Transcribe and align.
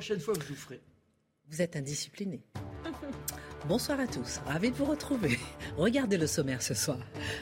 Prochaine 0.00 0.20
fois, 0.20 0.32
vous. 0.32 0.76
Vous 1.50 1.60
êtes 1.60 1.76
indiscipliné. 1.76 2.40
Bonsoir 3.68 4.00
à 4.00 4.06
tous, 4.06 4.40
ravi 4.46 4.70
de 4.70 4.76
vous 4.76 4.86
retrouver. 4.86 5.38
Regardez 5.76 6.16
le 6.16 6.26
sommaire 6.26 6.62
ce 6.62 6.72
soir. 6.72 6.96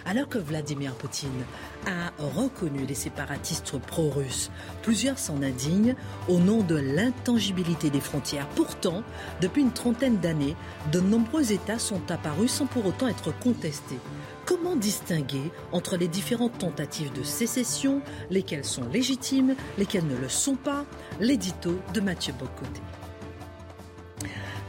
Alors 0.04 0.28
que 0.28 0.38
Vladimir 0.38 0.96
Poutine 0.96 1.44
a 1.86 2.10
reconnu 2.18 2.84
les 2.84 2.96
séparatistes 2.96 3.78
pro-russes, 3.78 4.50
plusieurs 4.82 5.20
s'en 5.20 5.40
indignent 5.40 5.94
au 6.26 6.40
nom 6.40 6.64
de 6.64 6.74
l'intangibilité 6.74 7.90
des 7.90 8.00
frontières. 8.00 8.48
Pourtant, 8.56 9.04
depuis 9.40 9.62
une 9.62 9.72
trentaine 9.72 10.18
d'années, 10.18 10.56
de 10.90 10.98
nombreux 10.98 11.52
États 11.52 11.78
sont 11.78 12.10
apparus 12.10 12.50
sans 12.50 12.66
pour 12.66 12.86
autant 12.86 13.06
être 13.06 13.32
contestés. 13.38 14.00
Comment 14.48 14.76
distinguer 14.76 15.52
entre 15.72 15.98
les 15.98 16.08
différentes 16.08 16.56
tentatives 16.56 17.12
de 17.12 17.22
sécession, 17.22 18.00
lesquelles 18.30 18.64
sont 18.64 18.88
légitimes, 18.88 19.54
lesquelles 19.76 20.06
ne 20.06 20.16
le 20.16 20.30
sont 20.30 20.56
pas? 20.56 20.86
L'édito 21.20 21.78
de 21.92 22.00
Mathieu 22.00 22.32
Bocoté. 22.32 22.80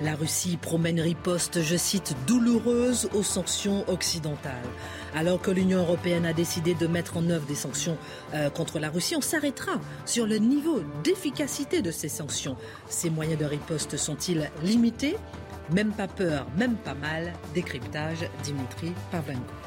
La 0.01 0.15
Russie 0.15 0.57
promet 0.57 0.89
une 0.89 0.99
riposte, 0.99 1.61
je 1.61 1.77
cite, 1.77 2.13
douloureuse 2.27 3.09
aux 3.13 3.23
sanctions 3.23 3.89
occidentales. 3.89 4.67
Alors 5.15 5.41
que 5.41 5.49
l'Union 5.49 5.79
européenne 5.79 6.25
a 6.25 6.33
décidé 6.33 6.73
de 6.73 6.85
mettre 6.85 7.15
en 7.15 7.29
œuvre 7.29 7.45
des 7.45 7.55
sanctions 7.55 7.97
euh, 8.33 8.49
contre 8.49 8.79
la 8.79 8.89
Russie, 8.89 9.15
on 9.15 9.21
s'arrêtera 9.21 9.79
sur 10.05 10.27
le 10.27 10.39
niveau 10.39 10.81
d'efficacité 11.05 11.81
de 11.81 11.91
ces 11.91 12.09
sanctions. 12.09 12.57
Ces 12.89 13.09
moyens 13.09 13.39
de 13.39 13.45
riposte 13.45 13.95
sont-ils 13.95 14.51
limités? 14.61 15.15
Même 15.71 15.93
pas 15.93 16.09
peur, 16.09 16.47
même 16.57 16.75
pas 16.75 16.95
mal. 16.95 17.31
Décryptage, 17.53 18.29
Dimitri 18.43 18.91
Pavlenko. 19.09 19.58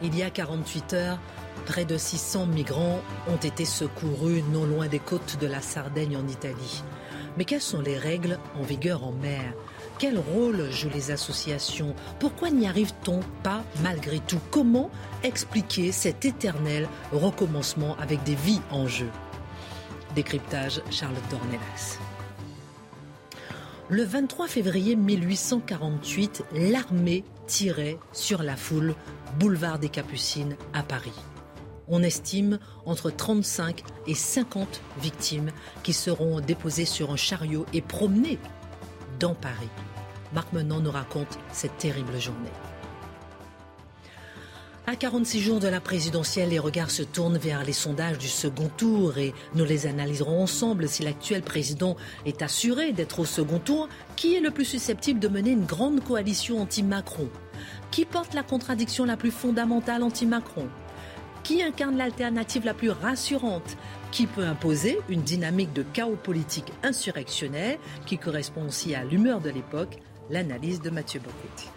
Il 0.00 0.16
y 0.16 0.22
a 0.22 0.30
48 0.30 0.92
heures, 0.92 1.18
près 1.66 1.84
de 1.84 1.98
600 1.98 2.46
migrants 2.46 3.00
ont 3.28 3.36
été 3.36 3.64
secourus 3.64 4.42
non 4.52 4.64
loin 4.64 4.86
des 4.86 5.00
côtes 5.00 5.38
de 5.40 5.46
la 5.48 5.60
Sardaigne 5.60 6.16
en 6.16 6.28
Italie. 6.28 6.84
Mais 7.36 7.44
quelles 7.44 7.60
sont 7.60 7.80
les 7.80 7.98
règles 7.98 8.38
en 8.58 8.62
vigueur 8.62 9.04
en 9.04 9.12
mer? 9.12 9.52
Quel 9.98 10.18
rôle 10.18 10.70
jouent 10.70 10.90
les 10.94 11.10
associations? 11.10 11.94
Pourquoi 12.20 12.50
n'y 12.50 12.68
arrive-t-on 12.68 13.20
pas 13.42 13.64
malgré 13.82 14.20
tout? 14.20 14.40
Comment 14.52 14.90
expliquer 15.24 15.90
cet 15.90 16.24
éternel 16.24 16.88
recommencement 17.12 17.96
avec 17.98 18.22
des 18.22 18.36
vies 18.36 18.60
en 18.70 18.86
jeu? 18.86 19.10
Décryptage 20.14 20.80
Charlotte 20.90 21.28
Dornelas. 21.28 21.98
Le 23.90 24.04
23 24.04 24.48
février 24.48 24.96
1848, 24.96 26.44
l'armée 26.52 27.24
tirait 27.46 27.98
sur 28.12 28.42
la 28.42 28.56
foule 28.56 28.94
boulevard 29.38 29.78
des 29.78 29.88
Capucines 29.88 30.56
à 30.72 30.82
Paris. 30.82 31.12
On 31.86 32.02
estime 32.02 32.58
entre 32.84 33.10
35 33.10 33.82
et 34.06 34.14
50 34.14 34.82
victimes 35.00 35.50
qui 35.82 35.92
seront 35.92 36.40
déposées 36.40 36.84
sur 36.84 37.10
un 37.10 37.16
chariot 37.16 37.64
et 37.72 37.80
promenées 37.80 38.38
dans 39.18 39.34
Paris. 39.34 39.70
Marc 40.34 40.52
Menon 40.52 40.80
nous 40.80 40.90
raconte 40.90 41.38
cette 41.52 41.78
terrible 41.78 42.20
journée. 42.20 42.50
À 44.86 44.96
46 44.96 45.40
jours 45.40 45.60
de 45.60 45.68
la 45.68 45.80
présidentielle, 45.80 46.48
les 46.48 46.58
regards 46.58 46.90
se 46.90 47.02
tournent 47.02 47.36
vers 47.36 47.62
les 47.62 47.74
sondages 47.74 48.16
du 48.16 48.26
second 48.26 48.70
tour 48.74 49.18
et 49.18 49.34
nous 49.54 49.66
les 49.66 49.86
analyserons 49.86 50.42
ensemble. 50.42 50.88
Si 50.88 51.02
l'actuel 51.02 51.42
président 51.42 51.94
est 52.24 52.40
assuré 52.40 52.92
d'être 52.92 53.20
au 53.20 53.26
second 53.26 53.58
tour, 53.58 53.90
qui 54.16 54.34
est 54.34 54.40
le 54.40 54.50
plus 54.50 54.64
susceptible 54.64 55.20
de 55.20 55.28
mener 55.28 55.50
une 55.50 55.66
grande 55.66 56.02
coalition 56.02 56.62
anti-Macron? 56.62 57.28
Qui 57.90 58.04
porte 58.04 58.34
la 58.34 58.42
contradiction 58.42 59.04
la 59.04 59.16
plus 59.16 59.30
fondamentale 59.30 60.02
anti-Macron 60.02 60.68
Qui 61.42 61.62
incarne 61.62 61.96
l'alternative 61.96 62.64
la 62.64 62.74
plus 62.74 62.90
rassurante 62.90 63.76
Qui 64.10 64.26
peut 64.26 64.44
imposer 64.44 64.98
une 65.08 65.22
dynamique 65.22 65.72
de 65.72 65.82
chaos 65.82 66.16
politique 66.16 66.72
insurrectionnel 66.82 67.78
qui 68.06 68.18
correspond 68.18 68.66
aussi 68.66 68.94
à 68.94 69.04
l'humeur 69.04 69.40
de 69.40 69.50
l'époque 69.50 69.98
L'analyse 70.30 70.82
de 70.82 70.90
Mathieu 70.90 71.20
Bocotti. 71.20 71.68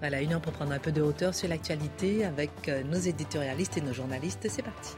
Voilà, 0.00 0.20
une 0.20 0.32
heure 0.32 0.40
pour 0.40 0.52
prendre 0.52 0.72
un 0.72 0.78
peu 0.78 0.92
de 0.92 1.02
hauteur 1.02 1.34
sur 1.34 1.48
l'actualité 1.48 2.24
avec 2.24 2.50
euh, 2.68 2.82
nos 2.84 2.98
éditorialistes 2.98 3.76
et 3.78 3.80
nos 3.80 3.92
journalistes. 3.92 4.46
C'est 4.48 4.62
parti. 4.62 4.94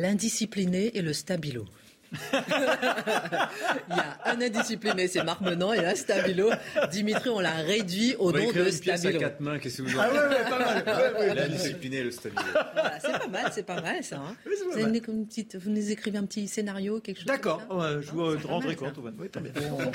L'indiscipliné 0.00 0.96
et 0.96 1.02
le 1.02 1.12
stabilo. 1.12 1.66
Il 2.32 3.96
y 3.96 4.00
a 4.00 4.18
un 4.32 4.40
indiscipliné, 4.40 5.06
c'est 5.08 5.22
Marc 5.22 5.40
Menon, 5.42 5.72
et 5.72 5.84
un 5.84 5.94
stabilo. 5.94 6.50
Dimitri, 6.90 7.28
on 7.30 7.38
l'a 7.38 7.52
réduit 7.52 8.16
au 8.18 8.32
nom 8.32 8.50
de 8.50 8.70
stabilo. 8.70 9.18
quatre 9.20 9.40
mains, 9.40 9.58
qu'est-ce 9.58 9.78
que 9.82 9.82
vous 9.82 9.96
en 9.96 10.00
Ah 10.00 10.10
ouais, 10.12 10.18
ouais, 10.18 10.50
pas 10.50 10.58
mal. 10.58 10.84
Ouais, 11.14 11.20
ouais, 11.28 11.34
La 11.34 11.48
disciplinée, 11.48 12.02
le 12.02 12.10
stabilo. 12.10 12.42
Voilà, 12.72 12.98
c'est 13.00 13.12
pas 13.18 13.28
mal, 13.28 13.50
c'est 13.52 13.62
pas 13.66 13.80
mal 13.80 14.02
ça. 14.02 14.16
hein. 14.16 14.36
Oui, 14.46 14.52
c'est 14.56 14.64
pas 14.64 14.70
vous, 14.70 14.72
avez 14.72 14.82
mal. 14.84 14.96
une- 14.96 15.14
une 15.20 15.26
petite- 15.26 15.56
vous 15.56 15.70
nous 15.70 15.90
écrivez 15.90 16.18
un 16.18 16.24
petit 16.26 16.48
scénario, 16.48 17.00
quelque 17.00 17.18
chose 17.18 17.26
D'accord, 17.26 17.66
comme 17.68 17.80
ça 17.80 17.94
ouais, 17.96 18.02
je 18.02 18.10
vous 18.10 18.20
euh, 18.22 18.38
rendrai 18.44 18.74
compte. 18.76 18.98
ouais. 18.98 19.10
Oui, 19.18 19.28
très 19.28 19.40
bien. 19.42 19.52
Bon. 19.70 19.92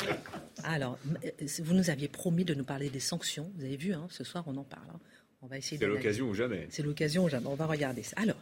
Alors, 0.63 0.97
euh, 1.25 1.29
vous 1.63 1.73
nous 1.73 1.89
aviez 1.89 2.07
promis 2.07 2.45
de 2.45 2.53
nous 2.53 2.63
parler 2.63 2.89
des 2.89 2.99
sanctions. 3.01 3.51
Vous 3.57 3.65
avez 3.65 3.75
vu, 3.77 3.93
hein, 3.93 4.07
ce 4.09 4.23
soir, 4.23 4.43
on 4.47 4.55
en 4.55 4.63
parle. 4.63 4.85
hein. 4.93 4.99
On 5.41 5.47
va 5.47 5.57
essayer 5.57 5.77
C'est 5.77 5.85
l'occasion 5.85 6.27
ou 6.29 6.33
jamais. 6.33 6.65
C'est 6.69 6.81
l'occasion, 6.81 7.27
jamais. 7.27 7.45
On 7.47 7.55
va 7.55 7.65
regarder 7.67 8.01
ça. 8.03 8.15
Alors, 8.21 8.37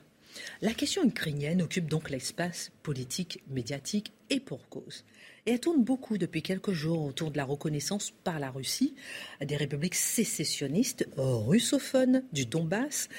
la 0.62 0.74
question 0.74 1.04
ukrainienne 1.04 1.62
occupe 1.62 1.88
donc 1.88 2.10
l'espace 2.10 2.72
politique, 2.84 3.42
médiatique 3.50 4.12
et 4.30 4.40
pour 4.40 4.68
cause. 4.70 5.04
Et 5.46 5.52
elle 5.52 5.60
tourne 5.60 5.84
beaucoup 5.84 6.18
depuis 6.18 6.42
quelques 6.42 6.72
jours 6.72 7.04
autour 7.04 7.30
de 7.32 7.38
la 7.38 7.44
reconnaissance 7.44 8.12
par 8.24 8.40
la 8.40 8.50
Russie 8.50 8.96
des 9.42 9.58
républiques 9.58 9.96
sécessionnistes 9.96 11.08
russophones 11.18 12.24
du 12.32 12.46
Donbass, 12.46 13.10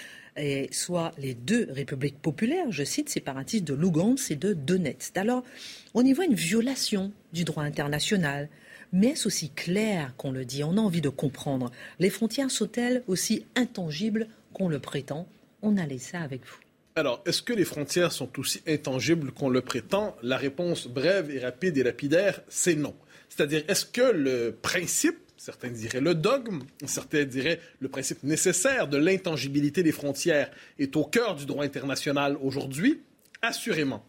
soit 0.71 1.13
les 1.19 1.35
deux 1.35 1.69
républiques 1.71 2.21
populaires, 2.21 2.73
je 2.73 2.83
cite, 2.83 3.11
séparatistes 3.11 3.65
de 3.65 3.75
Lugansk 3.75 4.31
et 4.31 4.37
de 4.37 4.55
Donetsk. 4.55 5.17
Alors, 5.17 5.45
on 5.93 6.05
y 6.05 6.13
voit 6.13 6.25
une 6.25 6.35
violation 6.35 7.13
du 7.33 7.45
droit 7.45 7.63
international. 7.63 8.49
Mais 8.93 9.09
est-ce 9.09 9.27
aussi 9.27 9.51
clair 9.51 10.15
qu'on 10.17 10.33
le 10.33 10.45
dit? 10.45 10.65
On 10.65 10.79
a 10.79 10.81
envie 10.81 11.01
de 11.01 11.09
comprendre. 11.09 11.71
Les 11.99 12.11
frontières 12.11 12.51
sont-elles 12.51 13.03
aussi 13.07 13.45
intangibles 13.55 14.29
qu'on 14.53 14.69
le 14.69 14.79
prétend? 14.79 15.27
On 15.63 15.77
a 15.77 15.85
laissé 15.85 16.13
ça 16.13 16.21
avec 16.21 16.43
vous. 16.47 16.64
Alors, 16.97 17.21
est-ce 17.27 17.43
que 17.43 17.53
les 17.53 17.65
frontières 17.65 18.13
sont 18.13 18.39
aussi 18.39 18.63
intangibles 18.69 19.33
qu'on 19.33 19.49
le 19.49 19.63
prétend? 19.63 20.17
La 20.23 20.37
réponse 20.37 20.87
brève 20.87 21.29
et 21.29 21.41
rapide 21.41 21.77
et 21.77 21.83
lapidaire, 21.83 22.41
c'est 22.49 22.77
non. 22.77 22.95
C'est-à-dire, 23.29 23.65
est-ce 23.67 23.85
que 23.85 24.13
le 24.13 24.57
principe, 24.63 25.19
certains 25.37 25.71
diraient 25.71 26.01
le 26.01 26.15
dogme, 26.15 26.61
certains 26.87 27.25
diraient 27.25 27.59
le 27.81 27.89
principe 27.89 28.23
nécessaire 28.23 28.87
de 28.87 28.97
l'intangibilité 28.97 29.83
des 29.83 29.91
frontières 29.91 30.53
est 30.79 30.95
au 30.95 31.03
cœur 31.03 31.35
du 31.35 31.47
droit 31.47 31.65
international 31.65 32.39
aujourd'hui? 32.41 33.03
Assurément. 33.43 34.07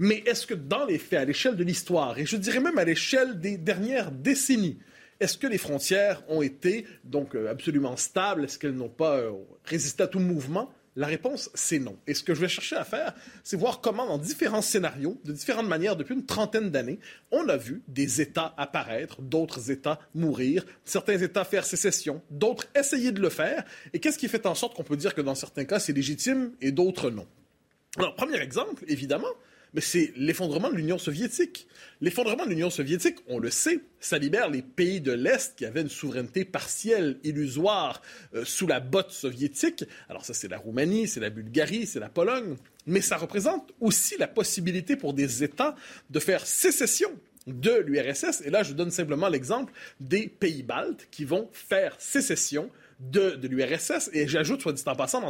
Mais 0.00 0.24
est-ce 0.26 0.48
que 0.48 0.54
dans 0.54 0.84
les 0.84 0.98
faits, 0.98 1.20
à 1.20 1.24
l'échelle 1.24 1.54
de 1.54 1.62
l'histoire, 1.62 2.18
et 2.18 2.26
je 2.26 2.36
dirais 2.36 2.58
même 2.58 2.78
à 2.78 2.84
l'échelle 2.84 3.38
des 3.38 3.56
dernières 3.56 4.10
décennies, 4.10 4.80
est-ce 5.20 5.38
que 5.38 5.46
les 5.46 5.58
frontières 5.58 6.24
ont 6.28 6.42
été 6.42 6.86
donc 7.04 7.36
euh, 7.36 7.48
absolument 7.48 7.96
stables? 7.96 8.44
Est-ce 8.44 8.58
qu'elles 8.58 8.74
n'ont 8.74 8.88
pas 8.88 9.18
euh, 9.18 9.30
résisté 9.64 10.02
à 10.02 10.08
tout 10.08 10.18
mouvement? 10.18 10.72
La 10.96 11.06
réponse, 11.06 11.50
c'est 11.52 11.78
non. 11.78 11.98
Et 12.06 12.14
ce 12.14 12.22
que 12.22 12.34
je 12.34 12.40
vais 12.40 12.48
chercher 12.48 12.76
à 12.76 12.84
faire, 12.84 13.14
c'est 13.44 13.58
voir 13.58 13.82
comment, 13.82 14.06
dans 14.06 14.16
différents 14.16 14.62
scénarios, 14.62 15.20
de 15.24 15.32
différentes 15.32 15.68
manières, 15.68 15.94
depuis 15.94 16.14
une 16.14 16.24
trentaine 16.24 16.70
d'années, 16.70 16.98
on 17.30 17.46
a 17.50 17.58
vu 17.58 17.82
des 17.86 18.22
États 18.22 18.54
apparaître, 18.56 19.20
d'autres 19.20 19.70
États 19.70 20.00
mourir, 20.14 20.64
certains 20.86 21.18
États 21.18 21.44
faire 21.44 21.66
sécession, 21.66 22.22
d'autres 22.30 22.66
essayer 22.74 23.12
de 23.12 23.20
le 23.20 23.28
faire. 23.28 23.64
Et 23.92 24.00
qu'est-ce 24.00 24.18
qui 24.18 24.28
fait 24.28 24.46
en 24.46 24.54
sorte 24.54 24.74
qu'on 24.74 24.84
peut 24.84 24.96
dire 24.96 25.14
que 25.14 25.20
dans 25.20 25.34
certains 25.34 25.66
cas, 25.66 25.78
c'est 25.78 25.92
légitime 25.92 26.52
et 26.62 26.72
d'autres 26.72 27.10
non? 27.10 27.26
Alors, 27.98 28.14
premier 28.14 28.38
exemple, 28.38 28.84
évidemment, 28.88 29.28
mais 29.74 29.80
c'est 29.80 30.12
l'effondrement 30.16 30.70
de 30.70 30.76
l'Union 30.76 30.98
soviétique. 30.98 31.66
L'effondrement 32.00 32.44
de 32.44 32.50
l'Union 32.50 32.70
soviétique, 32.70 33.16
on 33.26 33.38
le 33.38 33.50
sait, 33.50 33.80
ça 34.00 34.18
libère 34.18 34.50
les 34.50 34.62
pays 34.62 35.00
de 35.00 35.12
l'Est 35.12 35.56
qui 35.56 35.64
avaient 35.64 35.82
une 35.82 35.88
souveraineté 35.88 36.44
partielle, 36.44 37.18
illusoire, 37.24 38.02
euh, 38.34 38.44
sous 38.44 38.66
la 38.66 38.80
botte 38.80 39.12
soviétique. 39.12 39.84
Alors 40.08 40.24
ça, 40.24 40.34
c'est 40.34 40.48
la 40.48 40.58
Roumanie, 40.58 41.08
c'est 41.08 41.20
la 41.20 41.30
Bulgarie, 41.30 41.86
c'est 41.86 42.00
la 42.00 42.08
Pologne. 42.08 42.56
Mais 42.86 43.00
ça 43.00 43.16
représente 43.16 43.72
aussi 43.80 44.16
la 44.18 44.28
possibilité 44.28 44.96
pour 44.96 45.14
des 45.14 45.42
États 45.42 45.74
de 46.10 46.20
faire 46.20 46.46
sécession 46.46 47.10
de 47.46 47.78
l'URSS. 47.78 48.42
Et 48.44 48.50
là, 48.50 48.62
je 48.62 48.72
donne 48.72 48.90
simplement 48.90 49.28
l'exemple 49.28 49.72
des 50.00 50.28
pays 50.28 50.62
baltes 50.62 51.08
qui 51.10 51.24
vont 51.24 51.48
faire 51.52 51.94
sécession 51.98 52.70
de, 53.00 53.38
l'URSS. 53.46 54.10
Et 54.12 54.26
j'ajoute, 54.26 54.62
soit 54.62 54.72
dit 54.72 54.82
en 54.86 54.96
passant, 54.96 55.22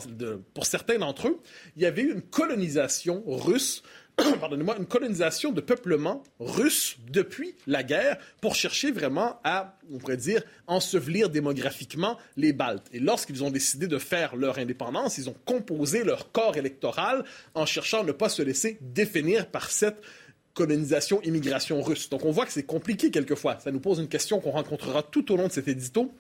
pour 0.55 0.67
certains 0.67 0.99
d'entre 0.99 1.29
eux, 1.29 1.41
il 1.77 1.83
y 1.83 1.87
avait 1.87 2.03
une 2.03 2.23
colonisation 2.23 3.23
russe 3.27 3.83
pardonnez-moi, 4.41 4.77
une 4.79 4.87
colonisation 4.87 5.53
de 5.53 5.61
peuplement 5.61 6.23
russe 6.41 6.97
depuis 7.11 7.55
la 7.67 7.83
guerre 7.83 8.19
pour 8.41 8.55
chercher 8.55 8.91
vraiment 8.91 9.41
à, 9.45 9.79
on 9.93 9.99
pourrait 9.99 10.17
dire, 10.17 10.43
ensevelir 10.67 11.29
démographiquement 11.29 12.17
les 12.37 12.53
Baltes. 12.53 12.87
Et 12.93 13.01
lorsqu'ils 13.01 13.45
ont 13.45 13.51
décidé 13.51 13.87
de 13.87 13.99
faire 13.99 14.37
leur 14.37 14.59
indépendance, 14.59 15.19
ils 15.19 15.29
ont 15.29 15.37
composé 15.45 16.05
leur 16.05 16.33
corps 16.33 16.57
électoral 16.57 17.25
en 17.55 17.67
cherchant 17.67 18.01
à 18.01 18.05
ne 18.05 18.13
pas 18.13 18.29
se 18.29 18.43
laisser 18.43 18.79
définir 18.81 19.49
par 19.49 19.71
cette 19.71 20.01
colonisation, 20.55 21.21
immigration 21.23 21.83
russe. 21.83 22.09
Donc 22.09 22.25
on 22.25 22.31
voit 22.31 22.47
que 22.47 22.53
c'est 22.53 22.63
compliqué 22.63 23.11
quelquefois. 23.11 23.59
Ça 23.61 23.71
nous 23.71 23.81
pose 23.81 23.99
une 23.99 24.09
question 24.09 24.41
qu'on 24.41 24.53
rencontrera 24.53 25.03
tout 25.03 25.31
au 25.31 25.37
long 25.37 25.49
de 25.49 25.53
cet 25.53 25.69
édito 25.69 26.13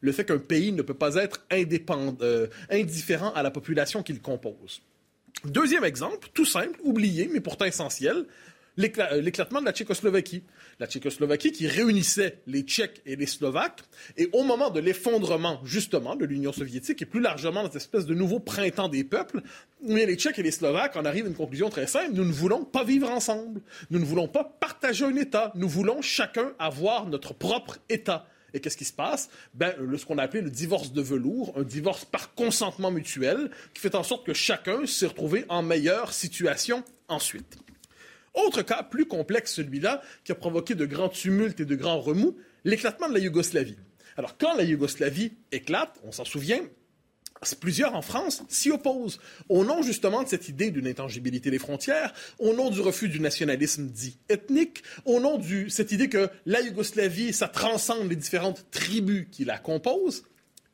le 0.00 0.12
fait 0.12 0.24
qu'un 0.24 0.38
pays 0.38 0.72
ne 0.72 0.82
peut 0.82 0.94
pas 0.94 1.16
être 1.16 1.44
euh, 1.52 2.46
indifférent 2.70 3.32
à 3.32 3.42
la 3.42 3.50
population 3.50 4.02
qu'il 4.02 4.22
compose. 4.22 4.80
Deuxième 5.44 5.84
exemple, 5.84 6.28
tout 6.34 6.44
simple, 6.44 6.78
oublié, 6.82 7.28
mais 7.32 7.40
pourtant 7.40 7.64
essentiel, 7.64 8.26
euh, 8.78 9.20
l'éclatement 9.20 9.60
de 9.60 9.66
la 9.66 9.72
Tchécoslovaquie. 9.72 10.42
La 10.78 10.86
Tchécoslovaquie 10.86 11.52
qui 11.52 11.66
réunissait 11.66 12.38
les 12.46 12.62
Tchèques 12.62 13.02
et 13.06 13.16
les 13.16 13.26
Slovaques. 13.26 13.82
Et 14.16 14.28
au 14.32 14.44
moment 14.44 14.70
de 14.70 14.80
l'effondrement, 14.80 15.60
justement, 15.64 16.16
de 16.16 16.24
l'Union 16.24 16.52
soviétique 16.52 17.02
et 17.02 17.06
plus 17.06 17.20
largement 17.20 17.62
de 17.62 17.68
cette 17.68 17.76
espèce 17.76 18.06
de 18.06 18.14
nouveau 18.14 18.38
printemps 18.38 18.88
des 18.88 19.04
peuples, 19.04 19.42
les 19.86 20.16
Tchèques 20.16 20.38
et 20.38 20.42
les 20.42 20.50
Slovaques 20.50 20.96
en 20.96 21.04
arrivent 21.04 21.26
à 21.26 21.28
une 21.28 21.34
conclusion 21.34 21.68
très 21.68 21.86
simple. 21.86 22.12
Nous 22.12 22.24
ne 22.24 22.32
voulons 22.32 22.64
pas 22.64 22.84
vivre 22.84 23.10
ensemble. 23.10 23.60
Nous 23.90 23.98
ne 23.98 24.04
voulons 24.04 24.28
pas 24.28 24.44
partager 24.44 25.04
un 25.04 25.16
État. 25.16 25.52
Nous 25.54 25.68
voulons 25.68 26.02
chacun 26.02 26.52
avoir 26.58 27.06
notre 27.06 27.34
propre 27.34 27.78
État. 27.88 28.26
Et 28.54 28.60
qu'est-ce 28.60 28.76
qui 28.76 28.84
se 28.84 28.92
passe? 28.92 29.30
Ben, 29.54 29.74
ce 29.96 30.04
qu'on 30.04 30.18
a 30.18 30.22
appelé 30.22 30.42
le 30.42 30.50
divorce 30.50 30.92
de 30.92 31.02
velours, 31.02 31.52
un 31.56 31.62
divorce 31.62 32.04
par 32.04 32.34
consentement 32.34 32.90
mutuel, 32.90 33.50
qui 33.74 33.80
fait 33.80 33.94
en 33.94 34.02
sorte 34.02 34.26
que 34.26 34.34
chacun 34.34 34.86
s'est 34.86 35.06
retrouvé 35.06 35.44
en 35.48 35.62
meilleure 35.62 36.12
situation 36.12 36.84
ensuite. 37.08 37.58
Autre 38.34 38.62
cas 38.62 38.82
plus 38.82 39.06
complexe, 39.06 39.54
celui-là, 39.54 40.02
qui 40.24 40.32
a 40.32 40.34
provoqué 40.34 40.74
de 40.74 40.86
grands 40.86 41.08
tumultes 41.08 41.60
et 41.60 41.64
de 41.64 41.74
grands 41.74 42.00
remous, 42.00 42.36
l'éclatement 42.64 43.08
de 43.08 43.14
la 43.14 43.20
Yougoslavie. 43.20 43.76
Alors, 44.16 44.36
quand 44.36 44.54
la 44.54 44.64
Yougoslavie 44.64 45.32
éclate, 45.50 45.98
on 46.04 46.12
s'en 46.12 46.24
souvient, 46.24 46.60
Plusieurs 47.58 47.94
en 47.94 48.02
France 48.02 48.42
s'y 48.48 48.70
opposent, 48.70 49.18
au 49.48 49.64
nom 49.64 49.82
justement 49.82 50.22
de 50.22 50.28
cette 50.28 50.50
idée 50.50 50.70
d'une 50.70 50.86
intangibilité 50.86 51.50
des 51.50 51.58
frontières, 51.58 52.12
au 52.38 52.52
nom 52.52 52.68
du 52.68 52.80
refus 52.82 53.08
du 53.08 53.18
nationalisme 53.18 53.86
dit 53.86 54.18
ethnique, 54.28 54.82
au 55.06 55.20
nom 55.20 55.38
de 55.38 55.68
cette 55.68 55.90
idée 55.90 56.10
que 56.10 56.28
la 56.44 56.60
Yougoslavie, 56.60 57.32
ça 57.32 57.48
transcende 57.48 58.10
les 58.10 58.16
différentes 58.16 58.66
tribus 58.70 59.26
qui 59.32 59.46
la 59.46 59.58
composent. 59.58 60.24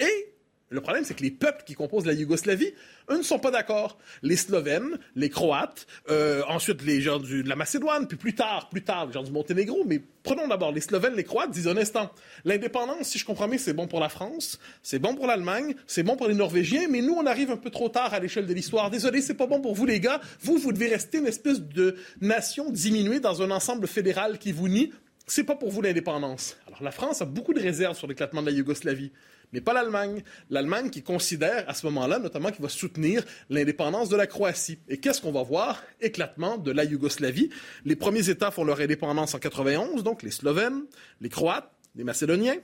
Et 0.00 0.32
le 0.68 0.80
problème, 0.80 1.04
c'est 1.04 1.14
que 1.14 1.22
les 1.22 1.30
peuples 1.30 1.62
qui 1.64 1.74
composent 1.74 2.06
la 2.06 2.14
Yougoslavie, 2.14 2.72
eux 3.10 3.18
ne 3.18 3.22
sont 3.22 3.38
pas 3.38 3.50
d'accord. 3.50 3.98
Les 4.22 4.36
Slovènes, 4.36 4.98
les 5.14 5.30
Croates, 5.30 5.86
euh, 6.10 6.42
ensuite 6.48 6.82
les 6.82 7.00
gens 7.00 7.18
de 7.18 7.48
la 7.48 7.56
Macédoine, 7.56 8.06
puis 8.06 8.16
plus 8.16 8.34
tard, 8.34 8.68
plus 8.68 8.82
tard, 8.82 9.06
les 9.06 9.12
gens 9.12 9.22
du 9.22 9.32
Monténégro. 9.32 9.84
Mais 9.86 10.00
prenons 10.22 10.48
d'abord 10.48 10.72
les 10.72 10.80
Slovènes, 10.80 11.14
les 11.14 11.24
Croates, 11.24 11.50
disent 11.50 11.68
un 11.68 11.76
instant, 11.76 12.10
l'indépendance, 12.44 13.08
si 13.08 13.18
je 13.18 13.24
comprends 13.24 13.48
bien, 13.48 13.58
c'est 13.58 13.72
bon 13.72 13.86
pour 13.86 14.00
la 14.00 14.08
France, 14.08 14.58
c'est 14.82 14.98
bon 14.98 15.14
pour 15.14 15.26
l'Allemagne, 15.26 15.74
c'est 15.86 16.02
bon 16.02 16.16
pour 16.16 16.28
les 16.28 16.34
Norvégiens, 16.34 16.88
mais 16.90 17.02
nous, 17.02 17.14
on 17.14 17.26
arrive 17.26 17.50
un 17.50 17.56
peu 17.56 17.70
trop 17.70 17.88
tard 17.88 18.14
à 18.14 18.20
l'échelle 18.20 18.46
de 18.46 18.54
l'histoire. 18.54 18.90
Désolé, 18.90 19.22
c'est 19.22 19.34
pas 19.34 19.46
bon 19.46 19.60
pour 19.60 19.74
vous, 19.74 19.86
les 19.86 20.00
gars. 20.00 20.20
Vous, 20.40 20.58
vous 20.58 20.72
devez 20.72 20.88
rester 20.88 21.18
une 21.18 21.26
espèce 21.26 21.60
de 21.60 21.96
nation 22.20 22.70
diminuée 22.70 23.20
dans 23.20 23.42
un 23.42 23.50
ensemble 23.50 23.86
fédéral 23.86 24.38
qui 24.38 24.52
vous 24.52 24.68
nie. 24.68 24.92
C'est 25.28 25.44
pas 25.44 25.56
pour 25.56 25.70
vous 25.70 25.82
l'indépendance. 25.82 26.56
Alors 26.68 26.82
la 26.84 26.92
France 26.92 27.20
a 27.20 27.24
beaucoup 27.24 27.52
de 27.52 27.60
réserves 27.60 27.96
sur 27.96 28.06
l'éclatement 28.06 28.42
de 28.42 28.46
la 28.46 28.52
Yougoslavie 28.52 29.10
mais 29.52 29.60
pas 29.60 29.72
l'Allemagne. 29.72 30.22
L'Allemagne 30.50 30.90
qui 30.90 31.02
considère 31.02 31.68
à 31.68 31.74
ce 31.74 31.86
moment-là, 31.86 32.18
notamment, 32.18 32.50
qu'il 32.50 32.62
va 32.62 32.68
soutenir 32.68 33.24
l'indépendance 33.50 34.08
de 34.08 34.16
la 34.16 34.26
Croatie. 34.26 34.78
Et 34.88 34.98
qu'est-ce 34.98 35.20
qu'on 35.20 35.32
va 35.32 35.42
voir? 35.42 35.82
Éclatement 36.00 36.58
de 36.58 36.70
la 36.70 36.84
Yougoslavie. 36.84 37.50
Les 37.84 37.96
premiers 37.96 38.28
États 38.28 38.50
font 38.50 38.64
leur 38.64 38.80
indépendance 38.80 39.34
en 39.34 39.38
91, 39.38 40.02
donc 40.02 40.22
les 40.22 40.30
Slovènes, 40.30 40.82
les 41.20 41.28
Croates, 41.28 41.70
les 41.94 42.04
Macédoniens. 42.04 42.56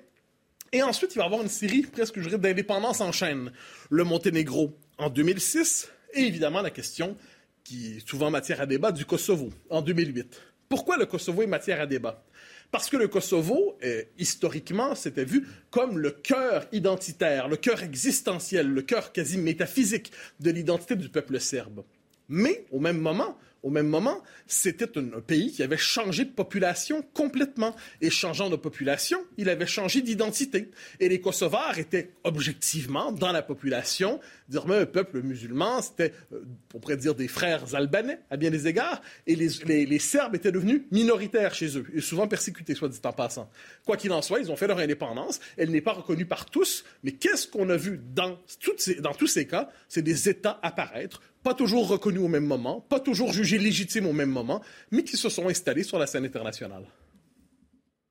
Et 0.73 0.83
ensuite, 0.83 1.15
il 1.15 1.19
va 1.19 1.25
y 1.25 1.27
avoir 1.27 1.43
une 1.43 1.49
série, 1.49 1.83
presque, 1.83 2.21
je 2.21 2.37
d'indépendance 2.37 3.01
en 3.01 3.13
chaîne. 3.13 3.53
Le 3.91 4.05
Monténégro 4.05 4.77
en 4.99 5.11
2006, 5.11 5.91
et 6.15 6.23
évidemment 6.23 6.63
la 6.63 6.71
question 6.71 7.17
qui 7.65 7.97
est 7.97 8.09
souvent 8.09 8.31
matière 8.31 8.61
à 8.61 8.67
débat 8.67 8.93
du 8.93 9.05
Kosovo 9.05 9.51
en 9.71 9.83
2008. 9.83 10.41
Pourquoi 10.69 10.97
le 10.97 11.07
Kosovo 11.07 11.43
est 11.43 11.47
matière 11.47 11.81
à 11.81 11.87
débat? 11.87 12.25
Parce 12.73 12.89
que 12.89 12.97
le 12.97 13.07
Kosovo, 13.07 13.79
historiquement, 14.19 14.95
s'était 14.95 15.27
vu 15.27 15.47
comme 15.71 15.99
le 15.99 16.11
cœur 16.11 16.67
identitaire, 16.73 17.47
le 17.47 17.57
cœur 17.57 17.83
existentiel, 17.83 18.67
le 18.67 18.81
cœur 18.81 19.13
quasi 19.13 19.37
métaphysique 19.37 20.11
de 20.41 20.51
l'identité 20.51 20.97
du 20.97 21.11
peuple 21.11 21.39
serbe. 21.39 21.85
Mais, 22.29 22.65
au 22.73 22.81
même 22.81 22.99
moment, 22.99 23.37
au 23.63 23.71
même 23.71 23.87
moment, 23.87 24.23
c'était 24.47 24.99
un, 24.99 25.21
pays 25.21 25.53
qui 25.53 25.63
avait 25.63 25.77
changé 25.77 26.25
de 26.25 26.31
population 26.31 27.03
complètement. 27.15 27.77
Et 28.01 28.11
changeant 28.11 28.51
de 28.51 28.57
population, 28.57 29.19
il 29.37 29.49
avait 29.49 29.67
changé 29.67 30.03
d'identité. 30.03 30.71
Et 31.01 31.09
les 31.09 31.21
Kosovars 31.21 31.79
étaient 31.79 32.11
objectivement 32.25 33.13
dans 33.13 33.31
la 33.31 33.43
population, 33.43 34.21
dire 34.49 34.69
un 34.71 34.87
peuple 34.87 35.23
musulman, 35.23 35.83
c'était, 35.83 36.13
euh, 36.33 36.45
on 36.75 36.81
pourrait 36.81 36.97
dire, 36.97 37.15
des 37.15 37.29
frères 37.29 37.75
albanais 37.75 38.21
à 38.31 38.37
bien 38.37 38.51
des 38.51 38.67
égards. 38.67 39.01
Et 39.27 39.37
les, 39.37 39.99
Serbes 39.99 40.35
étaient 40.35 40.53
devenus 40.53 40.83
minoritaires 40.91 41.55
chez 41.55 41.79
eux, 41.79 41.87
et 41.95 42.01
souvent 42.01 42.27
persécutés, 42.27 42.75
soit 42.75 42.89
dit 42.89 42.99
en 43.05 43.13
passant. 43.13 43.49
Quoi 43.87 43.97
qu'il 43.97 44.13
en 44.13 44.23
soit, 44.23 44.41
ils 44.41 44.51
ont 44.51 44.57
fait 44.57 44.67
leur 44.67 44.79
indépendance. 44.79 45.41
Elle 45.57 45.71
n'est 45.71 45.81
pas 45.81 45.93
reconnue 45.93 46.27
par 46.27 46.47
tous, 46.47 46.85
mais 47.05 47.13
qu'est-ce 47.13 47.47
qu'on 47.47 47.69
a 47.71 47.77
vu 47.77 48.01
dans, 48.15 48.39
dans 49.01 49.15
tous 49.15 49.27
ces 49.27 49.47
cas? 49.47 49.71
C'est 49.89 50.03
des 50.03 50.29
États 50.29 50.59
apparaître 50.63 51.21
pas 51.43 51.55
toujours 51.55 51.89
reconnus 51.89 52.23
au 52.23 52.29
même 52.29 52.47
moment, 52.47 52.81
pas 52.81 53.01
toujours 53.01 53.33
jugés 53.33 53.59
légitimes 53.59 54.07
au 54.07 54.13
même 54.13 54.31
moment, 54.31 54.63
mais 54.91 55.05
qui 55.05 55.17
se 55.17 55.29
sont 55.29 55.49
installés 55.49 55.83
sur 55.83 55.99
la 55.99 56.07
scène 56.07 56.25
internationale. 56.25 56.85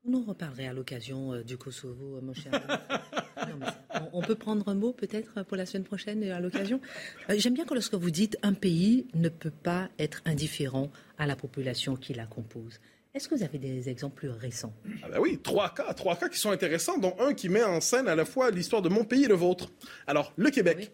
Vous 0.04 0.12
nous 0.12 0.24
reparlerez 0.24 0.68
à 0.68 0.74
l'occasion 0.74 1.34
euh, 1.34 1.44
du 1.44 1.58
Kosovo, 1.58 2.18
euh, 2.18 2.22
mon 2.22 2.34
cher. 2.34 2.52
on, 4.14 4.22
peut 4.22 4.34
prendre 4.34 4.68
un 4.68 4.74
mot 4.74 4.94
peut-être 4.94 5.44
pour 5.44 5.56
la 5.56 5.68
semaine 5.68 5.84
prochaine 5.84 6.24
à 6.24 6.40
l'occasion. 6.40 6.82
Euh, 7.30 7.36
j'aime 7.38 7.54
bien 7.54 7.66
que 7.66 7.76
lorsque 7.76 7.94
vous 7.94 8.10
dites 8.10 8.36
un 8.42 8.54
pays 8.54 9.06
ne 9.14 9.30
peut 9.30 9.52
pas 9.52 9.90
être 10.00 10.24
indifférent 10.26 10.90
à 11.20 11.28
la 11.28 11.36
population 11.36 11.96
qui 11.96 12.16
la 12.16 12.26
compose. 12.26 12.80
Est-ce 13.14 13.28
que 13.28 13.36
vous 13.36 13.44
avez 13.44 13.60
des 13.60 13.90
exemples 13.90 14.16
plus 14.16 14.30
récents? 14.30 14.74
Ah 15.04 15.10
ben 15.10 15.20
Oui, 15.20 15.38
trois 15.38 15.72
cas, 15.72 15.94
trois 15.94 16.16
cas 16.16 16.30
qui 16.30 16.40
sont 16.40 16.50
intéressants, 16.50 16.98
dont 16.98 17.16
un 17.20 17.36
qui 17.36 17.50
met 17.50 17.64
en 17.64 17.80
scène 17.80 18.08
à 18.08 18.16
la 18.16 18.26
fois 18.26 18.50
l'histoire 18.50 18.82
de 18.82 18.90
mon 18.90 19.04
pays 19.04 19.26
et 19.26 19.28
le 19.28 19.36
vôtre. 19.36 19.72
Alors, 20.08 20.34
le 20.36 20.50
Québec. 20.50 20.92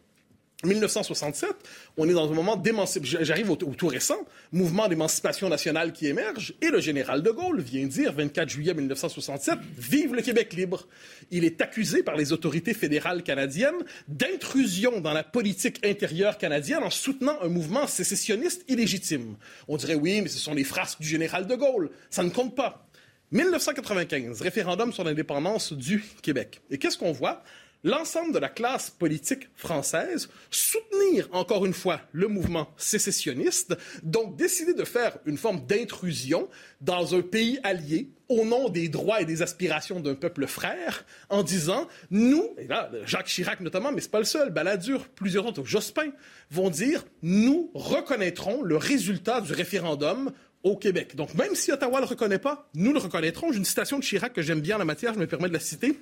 1967, 0.64 1.52
on 1.98 2.10
est 2.10 2.14
dans 2.14 2.32
un 2.32 2.34
moment 2.34 2.56
d'émancipation. 2.56 3.20
J'arrive 3.22 3.52
au, 3.52 3.56
tout 3.56 3.88
récent, 3.88 4.18
mouvement 4.52 4.88
d'émancipation 4.88 5.50
nationale 5.50 5.94
qui 5.94 6.08
émerge, 6.08 6.56
et 6.64 6.70
le 6.70 6.80
général 6.80 7.22
de 7.22 7.30
Gaulle 7.30 7.62
vient 7.62 7.86
dire, 7.86 8.12
24 8.12 8.50
juillet 8.50 8.74
1967, 8.74 9.60
Vive 9.78 10.16
le 10.16 10.24
Québec 10.24 10.54
libre. 10.54 10.88
Il 11.30 11.44
est 11.44 11.62
accusé 11.62 12.02
par 12.02 12.16
les 12.16 12.34
autorités 12.34 12.74
fédérales 12.74 13.22
canadiennes 13.22 13.84
d'intrusion 14.08 15.00
dans 15.00 15.14
la 15.14 15.24
politique 15.24 15.86
intérieure 15.86 16.40
canadienne 16.40 16.82
en 16.82 16.90
soutenant 16.90 17.38
un 17.44 17.50
mouvement 17.50 17.86
sécessionniste 17.86 18.66
illégitime. 18.68 19.36
On 19.68 19.78
dirait 19.78 19.94
oui, 19.94 20.22
mais 20.24 20.30
ce 20.30 20.40
sont 20.40 20.56
les 20.56 20.64
phrases 20.64 20.98
du 21.00 21.08
général 21.08 21.46
de 21.46 21.54
Gaulle. 21.54 21.92
Ça 22.10 22.24
ne 22.24 22.30
compte 22.30 22.56
pas. 22.56 22.88
1995, 23.32 24.42
référendum 24.42 24.92
sur 24.92 25.04
l'indépendance 25.04 25.74
du 25.74 26.04
Québec. 26.24 26.62
Et 26.72 26.80
qu'est-ce 26.80 26.98
qu'on 26.98 27.12
voit? 27.12 27.44
L'ensemble 27.84 28.34
de 28.34 28.40
la 28.40 28.50
classe 28.50 28.90
politique 28.90 29.50
française 29.56 30.30
soutenir 30.50 31.28
encore 31.32 31.66
une 31.66 31.74
fois 31.74 32.02
le 32.12 32.28
mouvement 32.28 32.74
sécessionniste, 32.78 33.78
donc 34.04 34.36
décider 34.36 34.74
de 34.74 34.84
faire 34.84 35.18
une 35.26 35.38
forme 35.38 35.66
d'intrusion 35.66 36.50
dans 36.82 37.16
un 37.16 37.22
pays 37.22 37.60
allié 37.64 38.10
au 38.30 38.44
nom 38.44 38.70
des 38.70 38.90
droits 38.90 39.22
et 39.22 39.26
des 39.26 39.42
aspirations 39.42 40.00
d'un 40.00 40.16
peuple 40.16 40.48
frère, 40.48 41.06
en 41.30 41.44
disant 41.44 41.88
nous, 42.12 42.50
et 42.58 42.68
là 42.68 42.92
Jacques 43.06 43.28
Chirac 43.28 43.62
notamment, 43.62 43.92
mais 43.92 44.02
c'est 44.02 44.12
pas 44.12 44.20
le 44.20 44.26
seul, 44.26 44.50
Balladur, 44.50 45.08
plusieurs 45.10 45.46
autres, 45.46 45.64
Jospin, 45.64 46.12
vont 46.52 46.70
dire 46.70 47.06
nous 47.22 47.72
reconnaîtrons 47.74 48.64
le 48.64 48.76
résultat 48.76 49.42
du 49.42 49.54
référendum 49.54 50.32
au 50.64 50.76
Québec. 50.76 51.16
Donc, 51.16 51.34
même 51.36 51.56
si 51.56 51.72
Ottawa 51.72 51.98
ne 51.98 52.06
le 52.06 52.10
reconnaît 52.10 52.40
pas, 52.40 52.70
nous 52.74 52.92
le 52.92 53.00
reconnaîtrons. 53.00 53.52
J'ai 53.52 53.60
une 53.60 53.66
citation 53.66 54.00
de 54.00 54.04
Chirac 54.04 54.34
que 54.34 54.42
j'aime 54.42 54.60
bien 54.60 54.76
en 54.76 54.80
la 54.80 54.86
matière, 54.86 55.14
je 55.14 55.20
me 55.20 55.28
permets 55.28 55.48
de 55.48 55.54
la 55.54 55.60
citer. 55.60 56.00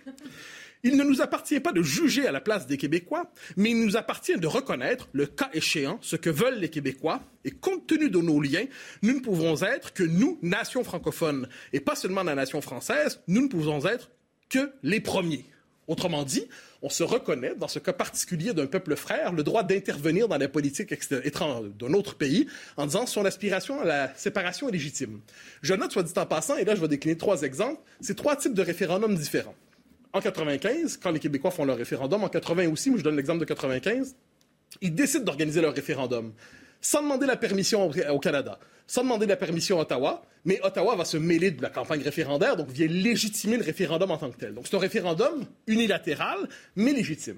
Il 0.86 0.98
ne 0.98 1.04
nous 1.04 1.20
appartient 1.20 1.60
pas 1.60 1.72
de 1.72 1.82
juger 1.82 2.27
à 2.27 2.32
la 2.32 2.42
place 2.42 2.68
des 2.68 2.77
Québécois, 2.77 3.32
mais 3.58 3.72
il 3.72 3.84
nous 3.84 3.98
appartient 3.98 4.38
de 4.38 4.46
reconnaître, 4.46 5.10
le 5.13 5.25
cas 5.25 5.50
échéant, 5.51 5.98
ce 6.01 6.15
que 6.15 6.30
veulent 6.30 6.60
les 6.60 6.70
Québécois. 6.70 7.24
Et 7.44 7.50
compte 7.50 7.88
tenu 7.88 8.12
de 8.12 8.20
nos 8.20 8.39
liens, 8.39 8.65
nous 9.01 9.15
ne 9.15 9.20
pouvons 9.20 9.60
être 9.63 9.94
que 9.94 10.04
nous, 10.04 10.38
nation 10.44 10.84
francophone, 10.84 11.50
et 11.74 11.80
pas 11.80 11.96
seulement 11.96 12.22
la 12.22 12.36
nation 12.36 12.62
française, 12.62 13.20
nous 13.27 13.42
ne 13.42 13.48
pouvons 13.48 13.84
être 13.88 14.12
que 14.48 14.74
les 14.84 15.00
premiers. 15.00 15.46
Autrement 15.88 16.24
dit, 16.24 16.48
on 16.84 16.89
se 16.89 17.01
reconnaît, 17.01 17.56
dans 17.56 17.68
ce 17.68 17.80
cas 17.80 17.94
particulier 17.94 18.54
d'un 18.54 18.68
peuple 18.68 18.96
frère, 18.96 19.34
le 19.34 19.42
droit 19.42 19.63
d'intervenir 19.63 20.27
dans 20.27 20.38
la 20.38 20.48
politique 20.48 20.94
d'un 21.10 21.94
autre 21.94 22.13
pays 22.13 22.46
en 22.77 22.86
disant 22.86 23.08
son 23.08 23.25
aspiration 23.25 23.82
à 23.82 23.86
la 23.86 24.15
séparation 24.15 24.70
est 24.70 24.74
légitime. 24.74 25.20
Je 25.63 25.74
note, 25.74 25.92
soit 25.92 26.04
dit 26.04 26.13
en 26.15 26.27
passant, 26.27 26.58
et 26.58 26.63
là 26.63 26.75
je 26.75 26.82
vais 26.82 26.88
décliner 26.88 27.18
trois 27.18 27.42
exemples, 27.42 27.82
c'est 28.01 28.15
trois 28.15 28.36
types 28.36 28.54
de 28.54 28.62
référendums 28.62 29.15
différents. 29.15 29.56
En 30.15 30.22
95, 30.22 30.98
quand 31.03 31.12
les 31.12 31.19
Québécois 31.19 31.51
font 31.51 31.65
leur 31.65 31.75
référendum, 31.75 32.24
en 32.24 32.29
80 32.29 32.69
aussi, 32.69 32.89
mais 32.89 33.00
je 33.00 33.03
donne 33.03 33.17
l'exemple 33.17 33.41
de 33.41 33.45
95, 33.45 34.15
ils 34.79 34.95
décident 34.95 35.25
d'organiser 35.25 35.60
leur 35.60 35.74
référendum 35.74 36.31
sans 36.79 37.01
demander 37.01 37.25
la 37.25 37.36
permission 37.36 37.91
au 38.10 38.19
Canada, 38.19 38.57
sans 38.88 39.03
demander 39.03 39.25
la 39.25 39.36
permission 39.36 39.77
à 39.77 39.81
Ottawa, 39.81 40.24
mais 40.45 40.62
Ottawa 40.63 40.95
va 40.95 41.03
se 41.03 41.17
mêler 41.17 41.51
de 41.51 41.62
la 41.62 41.69
campagne 41.69 42.01
référendaire, 42.01 42.55
donc 42.55 42.69
vient 42.69 42.88
légitimer 42.88 43.57
le 43.57 43.63
référendum 43.63 44.10
en 44.10 44.17
tant 44.17 44.31
que 44.31 44.38
tel. 44.38 44.53
Donc 44.53 44.67
c'est 44.67 44.77
un 44.77 44.79
référendum 44.79 45.45
unilatéral, 45.67 46.48
mais 46.77 46.93
légitime. 46.93 47.38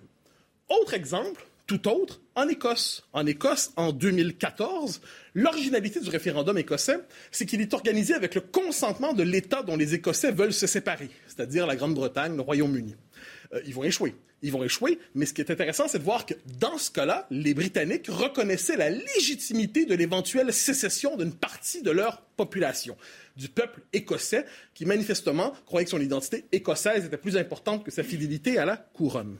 Autre 0.69 0.93
exemple, 0.93 1.47
tout 1.67 1.87
autre, 1.89 2.21
en 2.35 2.47
Écosse. 2.47 3.05
En 3.11 3.25
Écosse, 3.25 3.71
en 3.75 3.91
2014, 3.91 5.01
l'originalité 5.33 5.99
du 5.99 6.09
référendum 6.09 6.57
écossais, 6.57 6.99
c'est 7.31 7.45
qu'il 7.45 7.59
est 7.59 7.73
organisé 7.73 8.13
avec 8.13 8.35
le 8.35 8.41
consentement 8.41 9.13
de 9.13 9.23
l'État 9.23 9.63
dont 9.63 9.75
les 9.75 9.93
Écossais 9.93 10.31
veulent 10.31 10.53
se 10.53 10.67
séparer, 10.67 11.09
c'est-à-dire 11.37 11.67
la 11.67 11.75
Grande-Bretagne, 11.75 12.35
le 12.35 12.41
Royaume-Uni. 12.41 12.95
Euh, 13.53 13.61
ils 13.65 13.73
vont 13.73 13.83
échouer 13.83 14.15
ils 14.41 14.51
vont 14.51 14.63
échouer. 14.63 14.99
Mais 15.15 15.25
ce 15.25 15.33
qui 15.33 15.41
est 15.41 15.51
intéressant, 15.51 15.87
c'est 15.87 15.99
de 15.99 16.03
voir 16.03 16.25
que 16.25 16.33
dans 16.59 16.77
ce 16.77 16.91
cas-là, 16.91 17.27
les 17.31 17.53
Britanniques 17.53 18.07
reconnaissaient 18.07 18.77
la 18.77 18.89
légitimité 18.89 19.85
de 19.85 19.95
l'éventuelle 19.95 20.53
sécession 20.53 21.17
d'une 21.17 21.33
partie 21.33 21.81
de 21.81 21.91
leur 21.91 22.21
population, 22.21 22.97
du 23.35 23.49
peuple 23.49 23.81
écossais, 23.93 24.45
qui 24.73 24.85
manifestement 24.85 25.53
croyait 25.65 25.85
que 25.85 25.91
son 25.91 26.01
identité 26.01 26.45
écossaise 26.51 27.05
était 27.05 27.17
plus 27.17 27.37
importante 27.37 27.83
que 27.83 27.91
sa 27.91 28.03
fidélité 28.03 28.57
à 28.57 28.65
la 28.65 28.77
couronne 28.77 29.37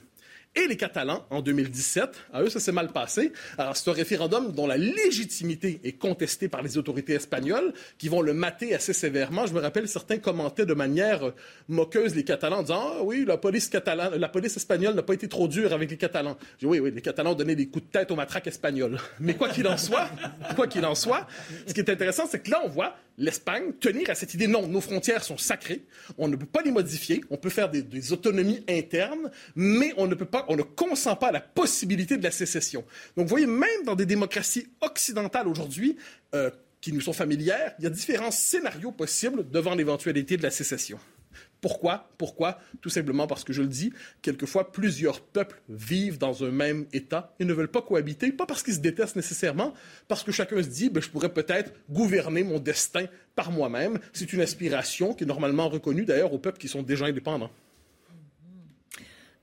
et 0.58 0.68
les 0.68 0.76
Catalans 0.78 1.26
en 1.30 1.42
2017. 1.42 2.10
À 2.34 2.42
eux, 2.42 2.50
ça 2.50 2.60
s'est 2.60 2.72
mal 2.72 2.92
passé. 2.92 3.32
Alors, 3.58 3.78
c'est 3.78 3.90
un 3.90 3.94
référendum 3.94 4.52
dont 4.52 4.68
la 4.68 4.78
légitimité 4.78 5.80
est 5.84 5.94
contestée 5.94 6.48
par 6.50 6.62
les 6.62 6.78
autorités 6.78 7.14
espagnoles 7.14 7.74
qui 7.98 8.10
vont 8.10 8.22
le 8.22 8.34
mater 8.34 8.74
assez 8.74 8.94
sévèrement. 8.94 9.46
Je 9.46 9.54
me 9.54 9.60
rappelle, 9.60 9.88
certains 9.88 10.18
commentaient 10.18 10.66
de 10.66 10.74
manière 10.74 11.34
moqueuse 11.68 12.16
les 12.16 12.24
Catalans 12.24 12.60
en 12.60 12.62
disant 12.64 12.94
Ah 12.98 13.04
oui, 13.04 13.26
la 13.26 13.38
police, 13.38 13.70
catalane, 13.70 14.16
la 14.16 14.30
police 14.30 14.58
espagnole 14.58 14.96
n'a 14.96 15.04
pas 15.04 15.14
été 15.14 15.28
trop 15.28 15.48
dure 15.48 15.74
avec 15.74 15.92
les 15.92 15.98
Catalans. 15.98 16.38
Je 16.60 16.66
dis, 16.66 16.66
oui, 16.66 16.80
oui, 16.80 16.92
les 16.94 17.02
Catalans 17.02 17.32
ont 17.32 17.36
donné 17.36 17.56
des 17.56 17.68
coups 17.68 17.86
de 17.86 17.92
tête 17.92 18.12
aux 18.12 18.16
matraques 18.16 18.48
espagnoles. 18.48 18.98
Mais 19.20 19.36
quoi 19.36 19.50
qu'il 19.50 19.68
en 19.68 19.78
soit, 19.78 20.10
quoi 20.56 20.68
qu'il 20.68 20.86
en 20.86 20.96
soit, 20.96 21.28
ce 21.68 21.74
qui 21.74 21.80
est 21.80 21.90
intéressant, 21.90 22.26
c'est 22.30 22.40
que 22.40 22.52
là, 22.52 22.62
on 22.64 22.70
voit 22.70 22.96
l'Espagne 23.18 23.74
tenir 23.80 24.10
à 24.10 24.16
cette 24.16 24.34
idée 24.34 24.48
non, 24.48 24.68
nos 24.68 24.82
frontières 24.82 25.24
sont 25.24 25.38
sacrées, 25.38 25.86
on 26.18 26.28
ne 26.28 26.36
peut 26.36 26.46
pas 26.46 26.62
les 26.62 26.72
modifier, 26.72 27.22
on 27.30 27.38
peut 27.38 27.50
faire 27.50 27.70
des, 27.70 28.14
autonomies 28.14 28.64
internes, 28.70 29.32
mais 29.56 29.94
on 29.98 30.08
ne 30.08 30.16
peut 30.16 30.26
pas 30.26 30.46
on 30.50 30.56
ne 30.56 30.64
consent 30.64 31.16
pas 31.16 31.28
à 31.28 31.32
la 31.32 31.42
possibilité 31.42 32.18
de 32.18 32.24
la 32.24 32.32
sécession. 32.32 32.84
Donc, 33.16 33.26
vous 33.26 33.30
voyez, 33.30 33.48
même 33.48 33.84
dans 33.86 33.96
des 33.96 34.06
démocraties 34.06 34.68
occidentales 34.82 35.48
aujourd'hui, 35.48 35.98
euh, 36.36 36.52
qui 36.80 36.94
nous 36.94 37.02
sont 37.02 37.14
familières, 37.14 37.74
il 37.80 37.84
y 37.84 37.88
a 37.88 37.90
différents 37.90 38.32
scénarios 38.32 38.92
possibles 38.92 39.50
devant 39.50 39.74
l'éventualité 39.74 40.38
de 40.38 40.44
la 40.44 40.52
sécession. 40.52 41.00
Pourquoi? 41.62 42.10
Pourquoi? 42.18 42.60
Tout 42.82 42.90
simplement 42.90 43.28
parce 43.28 43.44
que 43.44 43.54
je 43.54 43.62
le 43.62 43.68
dis, 43.68 43.92
quelquefois 44.22 44.72
plusieurs 44.72 45.22
peuples 45.22 45.62
vivent 45.70 46.18
dans 46.18 46.44
un 46.44 46.52
même 46.52 46.86
État 46.94 47.34
et 47.40 47.46
ne 47.46 47.54
veulent 47.54 47.72
pas 47.72 47.82
cohabiter, 47.82 48.32
pas 48.32 48.46
parce 48.46 48.64
qu'ils 48.64 48.76
se 48.76 48.80
détestent 48.80 49.16
nécessairement, 49.16 49.74
parce 50.08 50.24
que 50.24 50.32
chacun 50.32 50.62
se 50.62 50.68
dit, 50.68 50.90
ben, 50.90 51.02
je 51.02 51.10
pourrais 51.10 51.34
peut-être 51.34 51.74
gouverner 51.90 52.44
mon 52.44 52.60
destin 52.60 53.06
par 53.36 53.52
moi-même. 53.52 54.00
C'est 54.14 54.34
une 54.34 54.42
aspiration 54.42 55.14
qui 55.14 55.24
est 55.24 55.28
normalement 55.28 55.70
reconnue 55.70 56.06
d'ailleurs 56.06 56.34
aux 56.34 56.40
peuples 56.40 56.60
qui 56.60 56.68
sont 56.68 56.84
déjà 56.84 57.06
indépendants. 57.06 57.52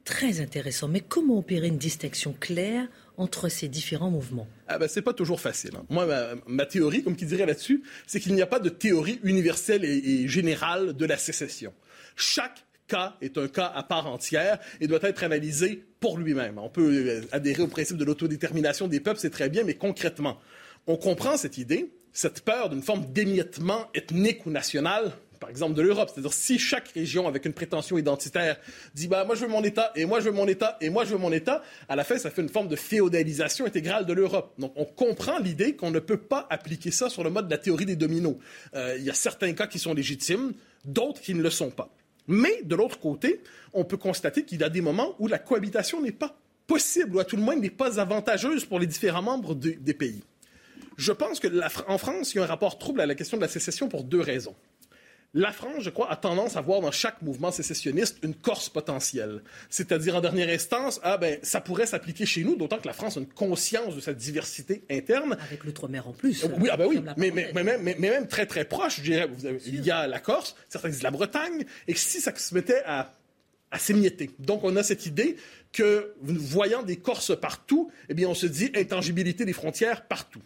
Très 0.04 0.40
intéressant. 0.40 0.87
Mais 0.87 1.00
comment 1.00 1.38
opérer 1.38 1.68
une 1.68 1.78
distinction 1.78 2.35
claire 2.38 2.87
entre 3.16 3.49
ces 3.49 3.68
différents 3.68 4.11
mouvements? 4.11 4.47
Ah 4.68 4.78
ben, 4.78 4.87
C'est 4.87 5.02
pas 5.02 5.14
toujours 5.14 5.40
facile. 5.40 5.71
Hein. 5.76 5.87
Moi, 5.88 6.06
ma, 6.47 6.66
théorie, 6.66 7.02
comme 7.02 7.16
qui 7.16 7.25
dirait 7.25 7.47
là-dessus, 7.47 7.83
c'est 8.06 8.21
qu'il 8.21 8.35
n'y 8.35 8.42
a 8.42 8.47
pas 8.47 8.59
de 8.59 8.68
théorie 8.68 9.18
universelle 9.23 9.85
et, 9.85 10.28
générale 10.28 10.94
de 10.94 11.06
la 11.06 11.16
sécession. 11.16 11.73
Chaque 12.16 12.64
cas 12.87 13.16
est 13.21 13.38
un 13.38 13.49
cas 13.49 13.73
à 13.75 13.83
part 13.83 14.06
entière 14.06 14.59
et 14.80 14.87
doit 14.87 15.00
être 15.02 15.25
analysé 15.25 15.85
pour 16.00 16.18
lui-même. 16.18 16.59
On 16.59 16.68
peut 16.68 17.06
euh, 17.09 17.21
adhérer 17.33 17.62
au 17.62 17.68
principe 17.68 17.97
de 17.97 18.04
l'autodétermination 18.04 18.88
des 18.88 19.00
peuples, 19.00 19.18
c'est 19.18 19.30
très 19.30 19.49
bien, 19.49 19.64
mais 19.64 19.75
concrètement, 19.75 20.38
on 20.87 20.97
comprend 20.97 21.37
cette 21.37 21.56
idée, 21.56 21.92
cette 22.12 22.42
peur 22.42 22.68
d'une 22.68 22.83
forme 22.83 23.06
d'émiettement 23.12 23.88
ethnique 23.94 24.44
ou 24.47 24.50
national 24.50 25.12
par 25.44 25.50
exemple, 25.50 25.75
de 25.75 25.83
l'Europe. 25.83 26.11
C'est-à-dire, 26.11 26.33
si 26.33 26.59
chaque 26.59 26.88
région 26.88 27.28
avec 27.28 27.44
une 27.44 27.52
prétention 27.52 27.99
identitaire 27.99 28.56
dit, 28.94 29.09
bah, 29.09 29.26
moi 29.26 29.35
je 29.35 29.42
veux 29.42 29.50
mon 29.50 29.62
État, 29.62 29.92
et 29.94 30.06
moi 30.06 30.21
je 30.21 30.30
veux 30.30 30.35
mon 30.35 30.49
État, 30.49 30.78
et 30.80 30.88
moi 30.88 31.04
je 31.04 31.11
veux 31.11 31.18
mon 31.18 31.33
État, 31.33 31.62
à 31.87 31.97
la 31.97 32.02
fin, 32.02 32.16
ça 32.16 32.30
fait 32.30 32.40
une 32.40 32.49
forme 32.49 32.68
de 32.68 32.76
féodalisation 32.76 33.66
intégrale 33.66 34.06
de 34.06 34.14
l'Europe. 34.14 34.54
Donc, 34.59 34.73
on 34.75 34.87
comprend 34.87 35.38
l'idée 35.38 35.76
qu'on 35.76 35.90
ne 35.90 35.99
peut 35.99 36.16
pas 36.16 36.47
appliquer 36.49 36.90
ça 36.90 37.11
sur 37.11 37.23
le 37.23 37.28
mode 37.28 37.49
de 37.49 37.50
la 37.50 37.59
théorie 37.59 37.85
des 37.85 37.97
dominos. 37.97 38.37
Euh, 38.75 38.94
il 38.97 39.04
y 39.04 39.11
a 39.11 39.14
certains 39.14 39.52
cas 39.52 39.66
qui 39.66 39.78
sont 39.78 39.92
légitimes, 39.92 40.54
d'autres 40.87 41.21
qui 41.21 41.35
ne 41.35 41.42
le 41.42 41.50
sont 41.50 41.71
pas. 41.71 41.90
Mais, 42.26 42.62
de 42.62 42.75
l'autre 42.75 42.99
côté, 42.99 43.40
on 43.73 43.85
peut 43.85 43.97
constater 43.97 44.45
qu'il 44.45 44.61
y 44.61 44.64
a 44.64 44.71
des 44.71 44.81
moments 44.81 45.14
où 45.19 45.28
la 45.28 45.38
cohabitation 45.38 46.00
n'est 46.00 46.12
pas 46.12 46.37
possible, 46.66 47.16
ou 47.16 47.19
à 47.19 47.25
tout 47.25 47.37
le 47.37 47.43
moins 47.43 47.57
n'est 47.57 47.71
pas 47.71 48.00
avantageuse 48.00 48.64
pour 48.64 48.78
les 48.78 48.87
différents 48.87 49.23
membres 49.23 49.54
des 49.54 49.95
pays. 49.95 50.23
Je 50.97 51.12
pense 51.12 51.40
que 51.40 51.49
en 51.88 51.99
France, 51.99 52.35
il 52.35 52.38
y 52.38 52.40
a 52.40 52.45
un 52.45 52.47
rapport 52.47 52.78
trouble 52.78 53.00
à 53.00 53.07
la 53.07 53.14
question 53.14 53.37
de 53.37 53.43
la 53.43 53.49
sécession 53.49 53.88
pour 53.88 54.04
deux 54.04 54.21
raisons. 54.21 54.54
La 55.37 55.50
France, 55.50 55.83
je 55.83 55.91
crois, 55.91 56.12
a 56.12 56.17
tendance 56.17 56.57
à 56.57 56.61
voir 56.61 56.81
dans 56.81 56.93
chaque 56.93 57.21
mouvement 57.21 57.50
sécessionniste 57.50 58.19
une 58.23 58.35
Corse 58.35 58.69
potentielle. 58.69 59.43
C'est-à-dire, 59.69 60.14
en 60.14 60.21
dernière 60.21 60.49
instance, 60.49 61.00
ah 61.03 61.19
ben, 61.19 61.41
ça 61.43 61.61
pourrait 61.61 61.87
s'appliquer 61.87 62.25
chez 62.25 62.45
nous, 62.45 62.55
d'autant 62.55 62.79
que 62.79 62.87
la 62.87 62.93
France 62.93 63.17
a 63.17 63.21
une 63.21 63.26
conscience 63.26 63.97
de 63.97 64.00
sa 64.00 64.14
diversité 64.14 64.85
interne. 64.88 65.37
Avec 65.41 65.64
l'outre-mer 65.64 66.07
en 66.07 66.12
plus. 66.12 66.45
Oui, 66.61 66.69
ah 66.71 66.76
ben 66.76 66.87
oui, 66.87 67.00
mais, 67.17 67.33
mais, 67.33 67.50
mais, 67.53 67.79
mais, 67.79 67.97
même 67.99 68.29
très 68.29 68.47
très 68.47 68.64
proche, 68.64 68.99
je 68.99 69.03
dirais, 69.03 69.29
il 69.67 69.85
y 69.85 69.91
a 69.91 70.07
la 70.07 70.21
Corse, 70.21 70.55
certains 70.69 70.88
disent 70.88 71.03
la 71.03 71.11
Bretagne, 71.11 71.64
et 71.88 71.95
si 71.97 72.21
ça 72.21 72.33
se 72.37 72.55
mettait 72.55 72.83
à, 72.87 73.12
à 73.73 73.79
s'émietter. 73.81 74.31
Donc, 74.38 74.62
on 74.62 74.76
a 74.76 74.85
cette 74.85 75.05
idée 75.05 75.35
que, 75.73 76.14
voyant 76.23 76.85
des 76.85 76.97
Corses 76.97 77.37
partout, 77.37 77.91
eh 78.09 78.14
bien, 78.14 78.29
on 78.29 78.35
se 78.35 78.47
dit 78.47 78.71
intangibilité 78.76 79.45
des 79.45 79.53
frontières 79.53 80.07
partout. 80.07 80.43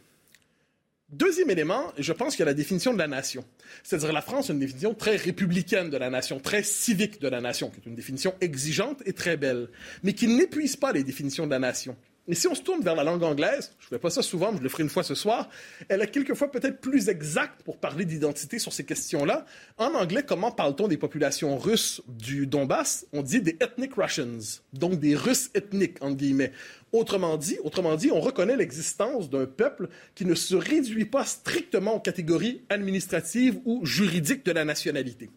Deuxième 1.10 1.48
élément, 1.48 1.90
je 1.96 2.12
pense 2.12 2.36
qu'il 2.36 2.40
y 2.40 2.42
a 2.42 2.46
la 2.50 2.54
définition 2.54 2.92
de 2.92 2.98
la 2.98 3.06
nation. 3.06 3.42
C'est-à-dire 3.82 4.12
la 4.12 4.20
France 4.20 4.50
a 4.50 4.52
une 4.52 4.58
définition 4.58 4.92
très 4.92 5.16
républicaine 5.16 5.88
de 5.88 5.96
la 5.96 6.10
nation, 6.10 6.38
très 6.38 6.62
civique 6.62 7.18
de 7.18 7.28
la 7.28 7.40
nation, 7.40 7.70
qui 7.70 7.80
est 7.80 7.86
une 7.86 7.94
définition 7.94 8.34
exigeante 8.42 9.02
et 9.06 9.14
très 9.14 9.38
belle, 9.38 9.68
mais 10.02 10.12
qui 10.12 10.28
n'épuise 10.28 10.76
pas 10.76 10.92
les 10.92 11.04
définitions 11.04 11.46
de 11.46 11.50
la 11.50 11.58
nation. 11.58 11.96
Et 12.30 12.34
si 12.34 12.46
on 12.46 12.54
se 12.54 12.60
tourne 12.60 12.82
vers 12.82 12.94
la 12.94 13.04
langue 13.04 13.22
anglaise, 13.22 13.72
je 13.78 13.86
ne 13.86 13.88
fais 13.88 13.98
pas 13.98 14.10
ça 14.10 14.20
souvent, 14.20 14.52
mais 14.52 14.58
je 14.58 14.62
le 14.62 14.68
ferai 14.68 14.82
une 14.82 14.90
fois 14.90 15.02
ce 15.02 15.14
soir, 15.14 15.48
elle 15.88 16.02
est 16.02 16.10
quelquefois 16.10 16.50
peut-être 16.50 16.78
plus 16.78 17.08
exacte 17.08 17.62
pour 17.62 17.78
parler 17.78 18.04
d'identité 18.04 18.58
sur 18.58 18.70
ces 18.70 18.84
questions-là. 18.84 19.46
En 19.78 19.94
anglais, 19.94 20.22
comment 20.22 20.50
parle-t-on 20.50 20.88
des 20.88 20.98
populations 20.98 21.56
russes 21.56 22.02
du 22.06 22.46
Donbass? 22.46 23.06
On 23.14 23.22
dit 23.22 23.40
des 23.40 23.56
ethnic 23.60 23.94
Russians, 23.94 24.60
donc 24.74 25.00
des 25.00 25.16
Russes 25.16 25.48
ethniques, 25.54 25.96
entre 26.02 26.16
guillemets. 26.16 26.52
Autrement 26.92 27.38
dit, 27.38 27.58
autrement 27.64 27.96
dit, 27.96 28.10
on 28.12 28.20
reconnaît 28.20 28.56
l'existence 28.56 29.30
d'un 29.30 29.46
peuple 29.46 29.88
qui 30.14 30.26
ne 30.26 30.34
se 30.34 30.54
réduit 30.54 31.06
pas 31.06 31.24
strictement 31.24 31.94
aux 31.94 32.00
catégories 32.00 32.62
administratives 32.68 33.58
ou 33.64 33.86
juridiques 33.86 34.44
de 34.44 34.52
la 34.52 34.66
nationalité. 34.66 35.30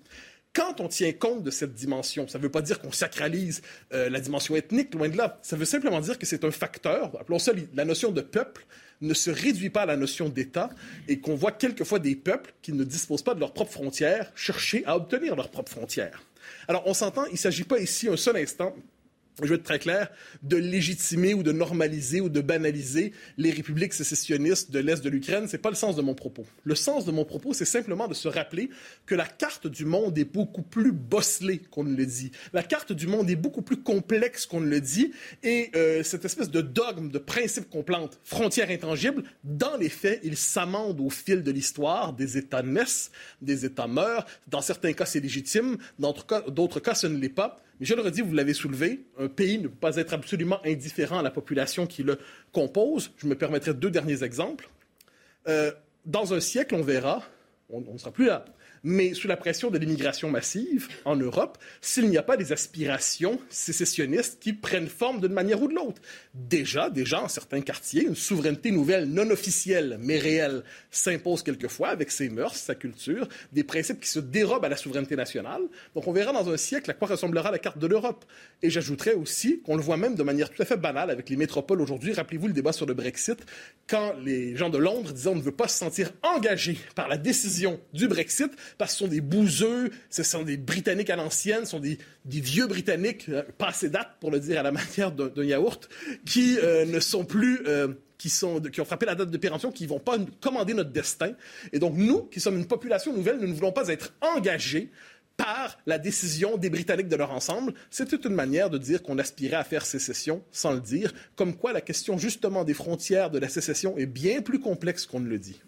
Quand 0.53 0.81
on 0.81 0.89
tient 0.89 1.13
compte 1.13 1.43
de 1.43 1.51
cette 1.51 1.73
dimension, 1.73 2.27
ça 2.27 2.37
ne 2.37 2.43
veut 2.43 2.51
pas 2.51 2.61
dire 2.61 2.81
qu'on 2.81 2.91
sacralise 2.91 3.61
euh, 3.93 4.09
la 4.09 4.19
dimension 4.19 4.53
ethnique, 4.55 4.93
loin 4.93 5.07
de 5.07 5.15
là. 5.15 5.39
Ça 5.43 5.55
veut 5.55 5.65
simplement 5.65 6.01
dire 6.01 6.19
que 6.19 6.25
c'est 6.25 6.43
un 6.43 6.51
facteur, 6.51 7.15
appelons 7.19 7.39
ça 7.39 7.53
la 7.73 7.85
notion 7.85 8.11
de 8.11 8.19
peuple, 8.19 8.65
ne 8.99 9.13
se 9.13 9.31
réduit 9.31 9.69
pas 9.69 9.83
à 9.83 9.85
la 9.85 9.95
notion 9.95 10.27
d'État 10.27 10.69
et 11.07 11.19
qu'on 11.19 11.35
voit 11.35 11.53
quelquefois 11.53 11.99
des 11.99 12.15
peuples 12.15 12.53
qui 12.61 12.73
ne 12.73 12.83
disposent 12.83 13.23
pas 13.23 13.33
de 13.33 13.39
leurs 13.39 13.53
propres 13.53 13.71
frontières 13.71 14.31
chercher 14.35 14.83
à 14.85 14.97
obtenir 14.97 15.35
leurs 15.35 15.49
propres 15.49 15.71
frontières. 15.71 16.21
Alors 16.67 16.83
on 16.85 16.93
s'entend, 16.93 17.25
il 17.27 17.33
ne 17.33 17.37
s'agit 17.37 17.63
pas 17.63 17.79
ici 17.79 18.09
un 18.09 18.17
seul 18.17 18.35
instant 18.37 18.75
je 19.45 19.49
vais 19.49 19.55
être 19.55 19.63
très 19.63 19.79
clair, 19.79 20.09
de 20.43 20.57
légitimer 20.57 21.33
ou 21.33 21.43
de 21.43 21.51
normaliser 21.51 22.21
ou 22.21 22.29
de 22.29 22.41
banaliser 22.41 23.13
les 23.37 23.51
républiques 23.51 23.93
sécessionnistes 23.93 24.71
de 24.71 24.79
l'Est 24.79 25.03
de 25.03 25.09
l'Ukraine. 25.09 25.47
Ce 25.47 25.53
n'est 25.53 25.61
pas 25.61 25.69
le 25.69 25.75
sens 25.75 25.95
de 25.95 26.01
mon 26.01 26.13
propos. 26.13 26.45
Le 26.63 26.75
sens 26.75 27.05
de 27.05 27.11
mon 27.11 27.25
propos, 27.25 27.53
c'est 27.53 27.65
simplement 27.65 28.07
de 28.07 28.13
se 28.13 28.27
rappeler 28.27 28.69
que 29.05 29.15
la 29.15 29.25
carte 29.25 29.67
du 29.67 29.85
monde 29.85 30.17
est 30.17 30.25
beaucoup 30.25 30.61
plus 30.61 30.91
bosselée 30.91 31.59
qu'on 31.59 31.83
ne 31.83 31.95
le 31.95 32.05
dit. 32.05 32.31
La 32.53 32.63
carte 32.63 32.93
du 32.93 33.07
monde 33.07 33.29
est 33.29 33.35
beaucoup 33.35 33.61
plus 33.61 33.77
complexe 33.77 34.45
qu'on 34.45 34.61
ne 34.61 34.67
le 34.67 34.81
dit. 34.81 35.11
Et 35.43 35.71
euh, 35.75 36.03
cette 36.03 36.25
espèce 36.25 36.49
de 36.49 36.61
dogme, 36.61 37.09
de 37.09 37.19
principe 37.19 37.69
qu'on 37.69 37.83
plante, 37.83 38.19
frontières 38.23 38.69
intangibles, 38.69 39.23
dans 39.43 39.77
les 39.77 39.89
faits, 39.89 40.19
il 40.23 40.37
s'amende 40.37 40.99
au 40.99 41.09
fil 41.09 41.43
de 41.43 41.51
l'histoire. 41.51 42.13
Des 42.13 42.37
États 42.37 42.63
naissent, 42.63 43.11
des 43.41 43.65
États 43.65 43.87
meurent. 43.87 44.25
Dans 44.47 44.61
certains 44.61 44.93
cas, 44.93 45.05
c'est 45.05 45.19
légitime. 45.19 45.77
Dans 45.99 46.13
d'autres 46.47 46.79
cas, 46.79 46.95
ce 46.95 47.07
ne 47.07 47.17
l'est 47.17 47.29
pas 47.29 47.57
Mais 47.81 47.87
je 47.87 47.95
le 47.95 48.03
redis, 48.03 48.21
vous 48.21 48.35
l'avez 48.35 48.53
soulevé, 48.53 49.07
un 49.17 49.27
pays 49.27 49.57
ne 49.57 49.67
peut 49.67 49.73
pas 49.73 49.95
être 49.95 50.13
absolument 50.13 50.59
indifférent 50.63 51.17
à 51.17 51.23
la 51.23 51.31
population 51.31 51.87
qui 51.87 52.03
le 52.03 52.19
compose. 52.51 53.11
Je 53.17 53.25
me 53.25 53.33
permettrai 53.33 53.73
deux 53.73 53.89
derniers 53.89 54.23
exemples. 54.23 54.69
Euh, 55.47 55.71
dans 56.05 56.35
un 56.35 56.39
siècle, 56.39 56.75
on 56.75 56.83
verra, 56.83 57.23
on 57.69 57.81
ne 57.81 57.97
sera 57.97 58.11
plus 58.11 58.27
là, 58.27 58.45
mais 58.83 59.13
sous 59.13 59.27
la 59.27 59.37
pression 59.37 59.69
de 59.69 59.77
l'immigration 59.77 60.29
massive 60.29 60.87
en 61.05 61.15
Europe, 61.15 61.57
s'il 61.81 62.09
n'y 62.09 62.17
a 62.17 62.23
pas 62.23 62.37
des 62.37 62.51
aspirations 62.51 63.39
sécessionnistes 63.49 64.39
qui 64.39 64.53
prennent 64.53 64.87
forme 64.87 65.21
d'une 65.21 65.33
manière 65.33 65.61
ou 65.61 65.67
de 65.67 65.73
l'autre. 65.73 66.01
Déjà, 66.33 66.89
déjà, 66.89 67.21
en 67.21 67.27
certains 67.27 67.61
quartiers, 67.61 68.05
une 68.05 68.15
souveraineté 68.15 68.71
nouvelle, 68.71 69.05
non 69.05 69.29
officielle, 69.29 69.97
mais 69.99 70.17
réelle, 70.17 70.63
s'impose 70.89 71.43
quelquefois 71.43 71.89
avec 71.89 72.11
ses 72.11 72.29
mœurs, 72.29 72.55
sa 72.55 72.75
culture, 72.75 73.27
des 73.51 73.63
principes 73.63 73.99
qui 73.99 74.09
se 74.09 74.19
dérobent 74.19 74.65
à 74.65 74.69
la 74.69 74.77
souveraineté 74.77 75.15
nationale. 75.15 75.61
Donc 75.95 76.07
on 76.07 76.11
verra 76.11 76.33
dans 76.33 76.49
un 76.49 76.57
siècle 76.57 76.91
à 76.91 76.93
quoi 76.93 77.07
ressemblera 77.07 77.51
la 77.51 77.59
carte 77.59 77.77
de 77.77 77.87
l'Europe. 77.87 78.25
Et 78.61 78.69
j'ajouterais 78.69 79.13
aussi 79.13 79.61
qu'on 79.61 79.75
le 79.75 79.81
voit 79.81 79.97
même 79.97 80.15
de 80.15 80.23
manière 80.23 80.49
tout 80.49 80.61
à 80.61 80.65
fait 80.65 80.77
banale 80.77 81.09
avec 81.09 81.29
les 81.29 81.35
métropoles 81.35 81.81
aujourd'hui. 81.81 82.13
Rappelez-vous 82.13 82.47
le 82.47 82.53
débat 82.53 82.73
sur 82.73 82.85
le 82.85 82.93
Brexit, 82.93 83.39
quand 83.87 84.13
les 84.23 84.55
gens 84.55 84.69
de 84.69 84.77
Londres 84.77 85.11
disaient 85.11 85.29
on 85.29 85.35
ne 85.35 85.41
veut 85.41 85.51
pas 85.51 85.67
se 85.67 85.77
sentir 85.77 86.11
engagé 86.23 86.77
par 86.95 87.07
la 87.07 87.17
décision 87.17 87.79
du 87.93 88.07
Brexit, 88.07 88.51
parce 88.77 88.91
que 88.91 88.97
ce 88.99 89.05
sont 89.05 89.09
des 89.09 89.21
bouseux, 89.21 89.91
ce 90.09 90.23
sont 90.23 90.43
des 90.43 90.57
Britanniques 90.57 91.09
à 91.09 91.15
l'ancienne, 91.15 91.65
ce 91.65 91.71
sont 91.71 91.79
des, 91.79 91.97
vieux 92.25 92.67
Britanniques, 92.67 93.29
euh, 93.29 93.43
passés 93.57 93.89
date, 93.89 94.17
pour 94.19 94.31
le 94.31 94.39
dire 94.39 94.59
à 94.59 94.63
la 94.63 94.71
manière 94.71 95.11
d'un 95.11 95.43
yaourt, 95.43 95.89
qui 96.25 96.57
euh, 96.59 96.85
ne 96.85 96.99
sont 96.99 97.25
plus... 97.25 97.61
Euh, 97.67 97.89
qui, 98.17 98.29
sont, 98.29 98.61
qui 98.61 98.79
ont 98.79 98.85
frappé 98.85 99.07
la 99.07 99.15
date 99.15 99.31
de 99.31 99.37
péremption, 99.37 99.71
qui 99.71 99.85
ne 99.85 99.89
vont 99.89 99.99
pas 99.99 100.15
commander 100.41 100.75
notre 100.75 100.91
destin. 100.91 101.31
Et 101.73 101.79
donc, 101.79 101.95
nous, 101.97 102.25
qui 102.25 102.39
sommes 102.39 102.55
une 102.55 102.67
population 102.67 103.11
nouvelle, 103.13 103.39
nous 103.39 103.47
ne 103.47 103.53
voulons 103.53 103.71
pas 103.71 103.87
être 103.87 104.13
engagés 104.21 104.91
par 105.37 105.79
la 105.87 105.97
décision 105.97 106.57
des 106.57 106.69
Britanniques 106.69 107.07
de 107.07 107.15
leur 107.15 107.31
ensemble. 107.31 107.73
C'est 107.89 108.07
toute 108.07 108.25
une 108.25 108.35
manière 108.35 108.69
de 108.69 108.77
dire 108.77 109.01
qu'on 109.01 109.17
aspirait 109.17 109.55
à 109.55 109.63
faire 109.63 109.87
sécession 109.87 110.43
sans 110.51 110.71
le 110.71 110.79
dire, 110.79 111.13
comme 111.35 111.55
quoi 111.55 111.73
la 111.73 111.81
question 111.81 112.19
justement 112.19 112.63
des 112.63 112.75
frontières 112.75 113.31
de 113.31 113.39
la 113.39 113.49
sécession 113.49 113.97
est 113.97 114.05
bien 114.05 114.41
plus 114.41 114.59
complexe 114.59 115.07
qu'on 115.07 115.19
ne 115.19 115.27
le 115.27 115.39
dit. 115.39 115.59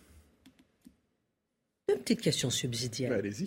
Une 1.91 1.99
petite 1.99 2.21
question 2.21 2.49
subsidiaire. 2.49 3.09
Ben, 3.09 3.19
allez-y. 3.19 3.45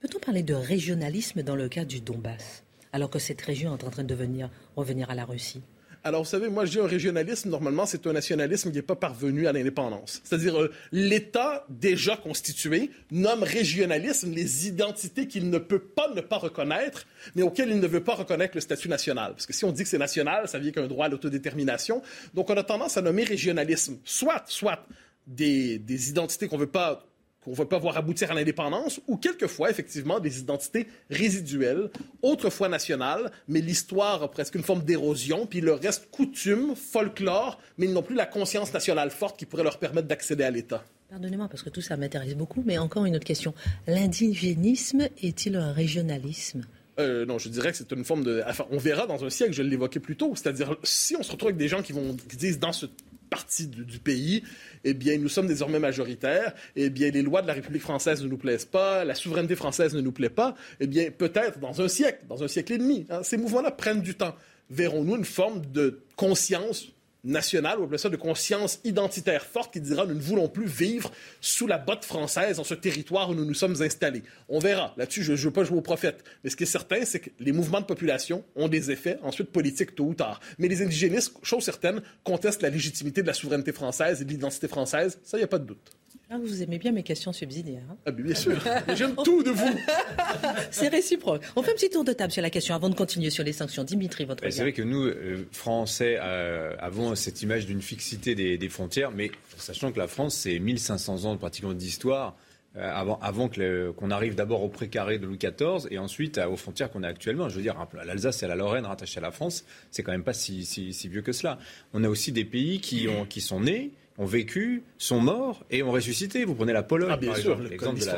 Peut-on 0.00 0.20
parler 0.20 0.44
de 0.44 0.54
régionalisme 0.54 1.42
dans 1.42 1.56
le 1.56 1.68
cas 1.68 1.84
du 1.84 2.00
Donbass, 2.00 2.62
alors 2.92 3.10
que 3.10 3.18
cette 3.18 3.40
région 3.40 3.76
est 3.76 3.82
en 3.82 3.90
train 3.90 4.04
de 4.04 4.08
devenir, 4.08 4.48
revenir 4.76 5.10
à 5.10 5.16
la 5.16 5.24
Russie? 5.24 5.60
Alors, 6.04 6.22
vous 6.22 6.28
savez, 6.28 6.48
moi, 6.48 6.64
je 6.64 6.70
dis 6.70 6.78
un 6.78 6.86
régionalisme, 6.86 7.50
normalement, 7.50 7.84
c'est 7.84 8.06
un 8.06 8.12
nationalisme 8.12 8.70
qui 8.70 8.76
n'est 8.76 8.82
pas 8.82 8.94
parvenu 8.94 9.48
à 9.48 9.52
l'indépendance. 9.52 10.20
C'est-à-dire, 10.22 10.56
euh, 10.60 10.72
l'État 10.92 11.66
déjà 11.68 12.16
constitué 12.16 12.92
nomme 13.10 13.42
régionalisme 13.42 14.30
les 14.32 14.68
identités 14.68 15.26
qu'il 15.26 15.50
ne 15.50 15.58
peut 15.58 15.80
pas 15.80 16.14
ne 16.14 16.20
pas 16.20 16.38
reconnaître, 16.38 17.06
mais 17.34 17.42
auxquelles 17.42 17.70
il 17.70 17.80
ne 17.80 17.86
veut 17.88 18.04
pas 18.04 18.14
reconnaître 18.14 18.54
le 18.54 18.60
statut 18.60 18.88
national. 18.88 19.32
Parce 19.32 19.46
que 19.46 19.52
si 19.52 19.64
on 19.64 19.72
dit 19.72 19.82
que 19.82 19.88
c'est 19.88 19.98
national, 19.98 20.46
ça 20.46 20.60
vient 20.60 20.70
qu'un 20.70 20.86
droit 20.86 21.06
à 21.06 21.08
l'autodétermination. 21.08 22.02
Donc, 22.34 22.50
on 22.50 22.56
a 22.56 22.62
tendance 22.62 22.96
à 22.96 23.02
nommer 23.02 23.24
régionalisme 23.24 23.98
soit, 24.04 24.44
soit 24.46 24.86
des, 25.26 25.80
des 25.80 26.10
identités 26.10 26.46
qu'on 26.46 26.56
ne 26.56 26.62
veut 26.62 26.70
pas 26.70 27.07
qu'on 27.48 27.52
ne 27.52 27.58
va 27.58 27.66
pas 27.66 27.78
voir 27.78 27.96
aboutir 27.96 28.30
à 28.30 28.34
l'indépendance, 28.34 29.00
ou 29.06 29.16
quelquefois, 29.16 29.70
effectivement, 29.70 30.20
des 30.20 30.40
identités 30.40 30.86
résiduelles, 31.10 31.90
autrefois 32.22 32.68
nationales, 32.68 33.30
mais 33.48 33.60
l'histoire 33.60 34.22
a 34.22 34.30
presque 34.30 34.54
une 34.54 34.62
forme 34.62 34.82
d'érosion, 34.82 35.46
puis 35.46 35.60
le 35.60 35.72
reste 35.72 36.10
coutume, 36.10 36.74
folklore, 36.76 37.58
mais 37.78 37.86
ils 37.86 37.92
n'ont 37.92 38.02
plus 38.02 38.14
la 38.14 38.26
conscience 38.26 38.72
nationale 38.72 39.10
forte 39.10 39.38
qui 39.38 39.46
pourrait 39.46 39.64
leur 39.64 39.78
permettre 39.78 40.08
d'accéder 40.08 40.44
à 40.44 40.50
l'État. 40.50 40.84
Pardonnez-moi, 41.08 41.48
parce 41.48 41.62
que 41.62 41.70
tout 41.70 41.80
ça 41.80 41.96
m'intéresse 41.96 42.34
beaucoup, 42.34 42.62
mais 42.66 42.76
encore 42.76 43.06
une 43.06 43.16
autre 43.16 43.24
question. 43.24 43.54
L'indigénisme 43.86 45.08
est-il 45.22 45.56
un 45.56 45.72
régionalisme? 45.72 46.66
Euh, 46.98 47.24
non, 47.24 47.38
je 47.38 47.48
dirais 47.48 47.70
que 47.70 47.78
c'est 47.78 47.90
une 47.92 48.04
forme 48.04 48.24
de. 48.24 48.42
Enfin, 48.46 48.66
on 48.70 48.76
verra 48.76 49.06
dans 49.06 49.24
un 49.24 49.30
siècle, 49.30 49.52
je 49.52 49.62
l'évoquais 49.62 50.00
plus 50.00 50.16
tôt, 50.16 50.32
c'est-à-dire 50.34 50.76
si 50.82 51.16
on 51.16 51.22
se 51.22 51.30
retrouve 51.30 51.48
avec 51.48 51.56
des 51.56 51.68
gens 51.68 51.80
qui 51.80 51.92
vont 51.92 52.16
qui 52.28 52.36
disent 52.36 52.58
dans 52.58 52.72
ce 52.72 52.86
partie 53.28 53.66
du, 53.66 53.98
pays, 53.98 54.42
eh 54.84 54.94
bien, 54.94 55.18
nous 55.18 55.28
sommes 55.28 55.46
désormais 55.46 55.78
majoritaires, 55.78 56.54
eh 56.76 56.90
bien, 56.90 57.10
les 57.10 57.22
lois 57.22 57.42
de 57.42 57.46
la 57.46 57.52
République 57.52 57.82
française 57.82 58.22
ne 58.22 58.28
nous 58.28 58.36
plaisent 58.36 58.64
pas, 58.64 59.04
la 59.04 59.14
souveraineté 59.14 59.56
française 59.56 59.94
ne 59.94 60.00
nous 60.00 60.12
plaît 60.12 60.30
pas, 60.30 60.54
eh 60.80 60.86
bien, 60.86 61.10
peut-être 61.10 61.58
dans 61.58 61.80
un 61.80 61.88
siècle, 61.88 62.24
dans 62.28 62.42
un 62.42 62.48
siècle 62.48 62.72
et 62.74 62.78
demi, 62.78 63.06
hein, 63.10 63.22
ces 63.22 63.36
mouvements-là 63.36 63.70
prennent 63.70 64.02
du 64.02 64.14
temps. 64.14 64.34
Verrons-nous 64.70 65.16
une 65.16 65.24
forme 65.24 65.62
de 65.72 66.00
conscience 66.16 66.88
nationale, 67.24 67.78
ou 67.78 67.84
appelez 67.84 67.98
ça 67.98 68.08
de 68.08 68.16
conscience 68.16 68.80
identitaire 68.84 69.44
forte 69.44 69.72
qui 69.72 69.80
dira 69.80 70.06
nous 70.06 70.14
ne 70.14 70.20
voulons 70.20 70.48
plus 70.48 70.66
vivre 70.66 71.10
sous 71.40 71.66
la 71.66 71.78
botte 71.78 72.04
française 72.04 72.56
dans 72.56 72.64
ce 72.64 72.74
territoire 72.74 73.30
où 73.30 73.34
nous 73.34 73.44
nous 73.44 73.54
sommes 73.54 73.80
installés. 73.82 74.22
On 74.48 74.58
verra. 74.58 74.94
Là-dessus, 74.96 75.22
je 75.22 75.32
ne 75.32 75.36
veux 75.36 75.50
pas 75.50 75.64
jouer 75.64 75.78
au 75.78 75.82
prophète. 75.82 76.24
Mais 76.42 76.50
ce 76.50 76.56
qui 76.56 76.62
est 76.62 76.66
certain, 76.66 77.04
c'est 77.04 77.20
que 77.20 77.30
les 77.40 77.52
mouvements 77.52 77.80
de 77.80 77.86
population 77.86 78.44
ont 78.56 78.68
des 78.68 78.90
effets 78.90 79.18
ensuite 79.22 79.50
politiques 79.50 79.94
tôt 79.94 80.06
ou 80.06 80.14
tard. 80.14 80.40
Mais 80.58 80.68
les 80.68 80.82
indigénistes, 80.82 81.34
chose 81.42 81.64
certaine, 81.64 82.02
contestent 82.24 82.62
la 82.62 82.70
légitimité 82.70 83.22
de 83.22 83.26
la 83.26 83.34
souveraineté 83.34 83.72
française 83.72 84.22
et 84.22 84.24
de 84.24 84.30
l'identité 84.30 84.68
française. 84.68 85.18
Ça, 85.24 85.36
il 85.36 85.40
n'y 85.40 85.44
a 85.44 85.48
pas 85.48 85.58
de 85.58 85.66
doute. 85.66 85.90
Ah, 86.30 86.36
vous 86.36 86.62
aimez 86.62 86.76
bien 86.78 86.92
mes 86.92 87.02
questions 87.02 87.32
subsidiaires. 87.32 87.84
Hein 87.90 87.96
ah, 88.04 88.10
bien 88.10 88.34
sûr. 88.34 88.60
J'aime 88.94 89.14
tout 89.24 89.42
de 89.42 89.50
vous. 89.50 89.78
C'est 90.70 90.88
réciproque. 90.88 91.42
On 91.56 91.62
fait 91.62 91.70
un 91.70 91.74
petit 91.74 91.88
tour 91.88 92.04
de 92.04 92.12
table 92.12 92.32
sur 92.32 92.42
la 92.42 92.50
question 92.50 92.74
avant 92.74 92.90
de 92.90 92.94
continuer 92.94 93.30
sur 93.30 93.44
les 93.44 93.54
sanctions. 93.54 93.82
Dimitri, 93.82 94.26
votre 94.26 94.44
C'est 94.50 94.60
vrai 94.60 94.74
que 94.74 94.82
nous, 94.82 95.06
euh, 95.06 95.46
Français, 95.52 96.18
euh, 96.20 96.76
avons 96.80 97.14
cette 97.14 97.40
image 97.40 97.64
d'une 97.64 97.80
fixité 97.80 98.34
des, 98.34 98.68
frontières, 98.68 99.10
mais 99.10 99.30
sachant 99.56 99.90
que 99.90 99.98
la 99.98 100.06
France, 100.06 100.34
c'est 100.34 100.58
1500 100.58 101.24
ans 101.24 101.36
pratiquement 101.38 101.72
d'histoire. 101.72 102.36
Euh, 102.76 102.92
avant, 102.92 103.18
avant 103.22 103.48
qu'on 103.48 104.10
arrive 104.10 104.34
d'abord 104.34 104.62
au 104.62 104.68
précaré 104.68 105.18
de 105.18 105.24
Louis 105.24 105.38
XIV 105.38 105.90
et 105.90 105.96
ensuite 105.96 106.36
aux 106.36 106.56
frontières 106.56 106.90
qu'on 106.90 107.02
a 107.04 107.08
actuellement. 107.08 107.48
Je 107.48 107.56
veux 107.56 107.62
dire, 107.62 107.74
l'Alsace 108.04 108.42
et 108.42 108.46
la 108.46 108.54
Lorraine 108.54 108.84
rattachées 108.84 109.18
à 109.18 109.22
la 109.22 109.30
France, 109.30 109.64
c'est 109.90 110.02
quand 110.02 110.12
même 110.12 110.24
pas 110.24 110.34
si, 110.34 110.66
si, 110.66 111.08
vieux 111.08 111.22
que 111.22 111.32
cela. 111.32 111.58
On 111.94 112.04
a 112.04 112.08
aussi 112.10 112.32
des 112.32 112.44
pays 112.44 112.80
qui, 112.80 113.08
ont, 113.08 113.24
qui 113.24 113.40
sont 113.40 113.60
nés 113.60 113.92
ont 114.18 114.26
vécu, 114.26 114.82
sont 114.98 115.20
morts 115.20 115.64
et 115.70 115.82
ont 115.84 115.92
ressuscité. 115.92 116.44
Vous 116.44 116.56
prenez 116.56 116.72
la 116.72 116.82
Pologne, 116.82 117.10
ah, 117.12 117.16
bien 117.16 117.30
par 117.30 117.38
sûr, 117.38 117.58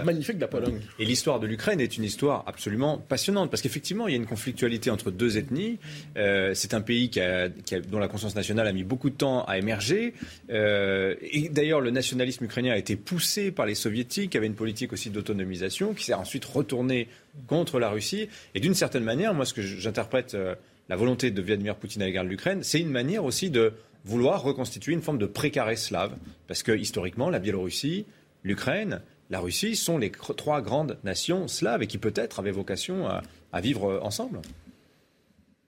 magnifique 0.04 0.36
de 0.36 0.40
la 0.40 0.48
Pologne. 0.48 0.80
Et 0.98 1.04
l'histoire 1.04 1.40
de 1.40 1.46
l'Ukraine 1.46 1.80
est 1.80 1.96
une 1.96 2.04
histoire 2.04 2.42
absolument 2.46 2.96
passionnante 2.96 3.50
parce 3.50 3.60
qu'effectivement, 3.60 4.08
il 4.08 4.12
y 4.12 4.14
a 4.14 4.16
une 4.16 4.26
conflictualité 4.26 4.90
entre 4.90 5.10
deux 5.10 5.36
ethnies. 5.36 5.78
Euh, 6.16 6.54
c'est 6.54 6.72
un 6.72 6.80
pays 6.80 7.10
qui 7.10 7.20
a, 7.20 7.48
dont 7.90 7.98
la 7.98 8.08
conscience 8.08 8.34
nationale 8.34 8.66
a 8.66 8.72
mis 8.72 8.82
beaucoup 8.82 9.10
de 9.10 9.14
temps 9.14 9.44
à 9.44 9.58
émerger. 9.58 10.14
Euh, 10.50 11.14
et 11.20 11.50
d'ailleurs, 11.50 11.82
le 11.82 11.90
nationalisme 11.90 12.44
ukrainien 12.44 12.72
a 12.72 12.78
été 12.78 12.96
poussé 12.96 13.50
par 13.50 13.66
les 13.66 13.74
soviétiques, 13.74 14.30
qui 14.30 14.38
avaient 14.38 14.46
une 14.46 14.54
politique 14.54 14.94
aussi 14.94 15.10
d'autonomisation, 15.10 15.92
qui 15.92 16.04
s'est 16.04 16.14
ensuite 16.14 16.46
retournée 16.46 17.08
contre 17.46 17.78
la 17.78 17.90
Russie. 17.90 18.28
Et 18.54 18.60
d'une 18.60 18.74
certaine 18.74 19.04
manière, 19.04 19.34
moi, 19.34 19.44
ce 19.44 19.52
que 19.52 19.62
j'interprète 19.62 20.34
euh, 20.34 20.54
la 20.88 20.96
volonté 20.96 21.30
de 21.30 21.42
Vladimir 21.42 21.76
Poutine 21.76 22.02
à 22.02 22.06
l'égard 22.06 22.24
de 22.24 22.30
l'Ukraine, 22.30 22.62
c'est 22.62 22.80
une 22.80 22.90
manière 22.90 23.24
aussi 23.24 23.50
de 23.50 23.74
vouloir 24.04 24.42
reconstituer 24.42 24.92
une 24.92 25.02
forme 25.02 25.18
de 25.18 25.26
précaré 25.26 25.76
slave. 25.76 26.16
Parce 26.46 26.62
que 26.62 26.72
historiquement, 26.72 27.30
la 27.30 27.38
Biélorussie, 27.38 28.06
l'Ukraine, 28.42 29.02
la 29.30 29.40
Russie 29.40 29.76
sont 29.76 29.98
les 29.98 30.10
trois 30.10 30.60
grandes 30.60 30.98
nations 31.04 31.46
slaves 31.48 31.82
et 31.82 31.86
qui 31.86 31.98
peut-être 31.98 32.40
avaient 32.40 32.50
vocation 32.50 33.08
à, 33.52 33.60
vivre 33.60 33.90
euh, 33.90 34.00
ensemble. 34.02 34.40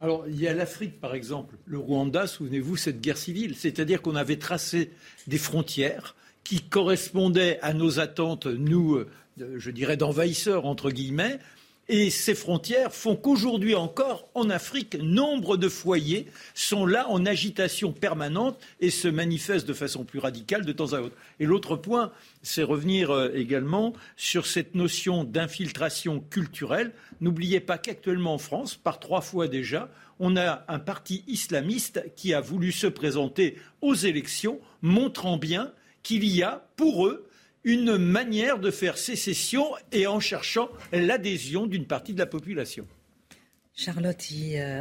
Alors, 0.00 0.24
il 0.26 0.40
y 0.40 0.48
a 0.48 0.54
l'Afrique, 0.54 1.00
par 1.00 1.14
exemple. 1.14 1.56
Le 1.64 1.78
Rwanda, 1.78 2.26
souvenez-vous, 2.26 2.76
cette 2.76 3.00
guerre 3.00 3.16
civile. 3.16 3.54
C'est-à-dire 3.54 4.02
qu'on 4.02 4.16
avait 4.16 4.38
tracé 4.38 4.90
des 5.28 5.38
frontières 5.38 6.16
qui 6.42 6.60
correspondaient 6.60 7.60
à 7.62 7.72
nos 7.72 8.00
attentes, 8.00 8.46
nous, 8.46 8.96
euh, 8.96 9.08
je 9.56 9.70
dirais, 9.70 9.96
d'envahisseurs, 9.96 10.66
entre 10.66 10.90
guillemets, 10.90 11.38
et 11.88 12.10
ces 12.10 12.34
frontières 12.34 12.94
font 12.94 13.16
qu'aujourd'hui 13.16 13.74
encore, 13.74 14.28
en 14.34 14.50
Afrique, 14.50 14.96
nombre 15.00 15.56
de 15.56 15.68
foyers 15.68 16.26
sont 16.54 16.86
là 16.86 17.08
en 17.08 17.26
agitation 17.26 17.92
permanente 17.92 18.58
et 18.80 18.90
se 18.90 19.08
manifestent 19.08 19.66
de 19.66 19.72
façon 19.72 20.04
plus 20.04 20.20
radicale 20.20 20.64
de 20.64 20.72
temps 20.72 20.92
à 20.92 21.00
autre. 21.00 21.16
Et 21.40 21.44
l'autre 21.44 21.76
point, 21.76 22.12
c'est 22.42 22.62
revenir 22.62 23.10
euh, 23.10 23.32
également 23.34 23.94
sur 24.16 24.46
cette 24.46 24.76
notion 24.76 25.24
d'infiltration 25.24 26.20
culturelle. 26.20 26.92
N'oubliez 27.20 27.60
pas 27.60 27.78
qu'actuellement 27.78 28.34
en 28.34 28.38
France, 28.38 28.76
par 28.76 29.00
trois 29.00 29.20
fois 29.20 29.48
déjà, 29.48 29.90
on 30.20 30.36
a 30.36 30.64
un 30.68 30.78
parti 30.78 31.24
islamiste 31.26 32.04
qui 32.14 32.32
a 32.32 32.40
voulu 32.40 32.70
se 32.70 32.86
présenter 32.86 33.56
aux 33.80 33.94
élections, 33.94 34.60
montrant 34.82 35.36
bien 35.36 35.72
qu'il 36.04 36.24
y 36.24 36.44
a, 36.44 36.64
pour 36.76 37.06
eux, 37.08 37.26
une 37.64 37.96
manière 37.96 38.58
de 38.58 38.70
faire 38.70 38.98
sécession 38.98 39.66
et 39.92 40.06
en 40.06 40.20
cherchant 40.20 40.68
l'adhésion 40.92 41.66
d'une 41.66 41.86
partie 41.86 42.12
de 42.12 42.18
la 42.18 42.26
population. 42.26 42.86
Charlotte, 43.74 44.22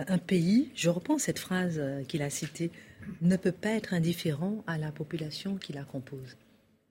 un 0.08 0.18
pays, 0.18 0.70
je 0.76 0.90
reprends 0.90 1.18
cette 1.18 1.40
phrase 1.40 1.80
euh, 1.80 2.04
qu'il 2.04 2.22
a 2.22 2.30
citée, 2.30 2.72
ne 3.22 3.38
peut 3.38 3.54
pas 3.54 3.70
être 3.70 3.94
indifférent 3.94 4.64
à 4.68 4.78
la 4.78 4.92
population 4.92 5.56
qui 5.56 5.72
la 5.72 5.84
compose. 5.84 6.36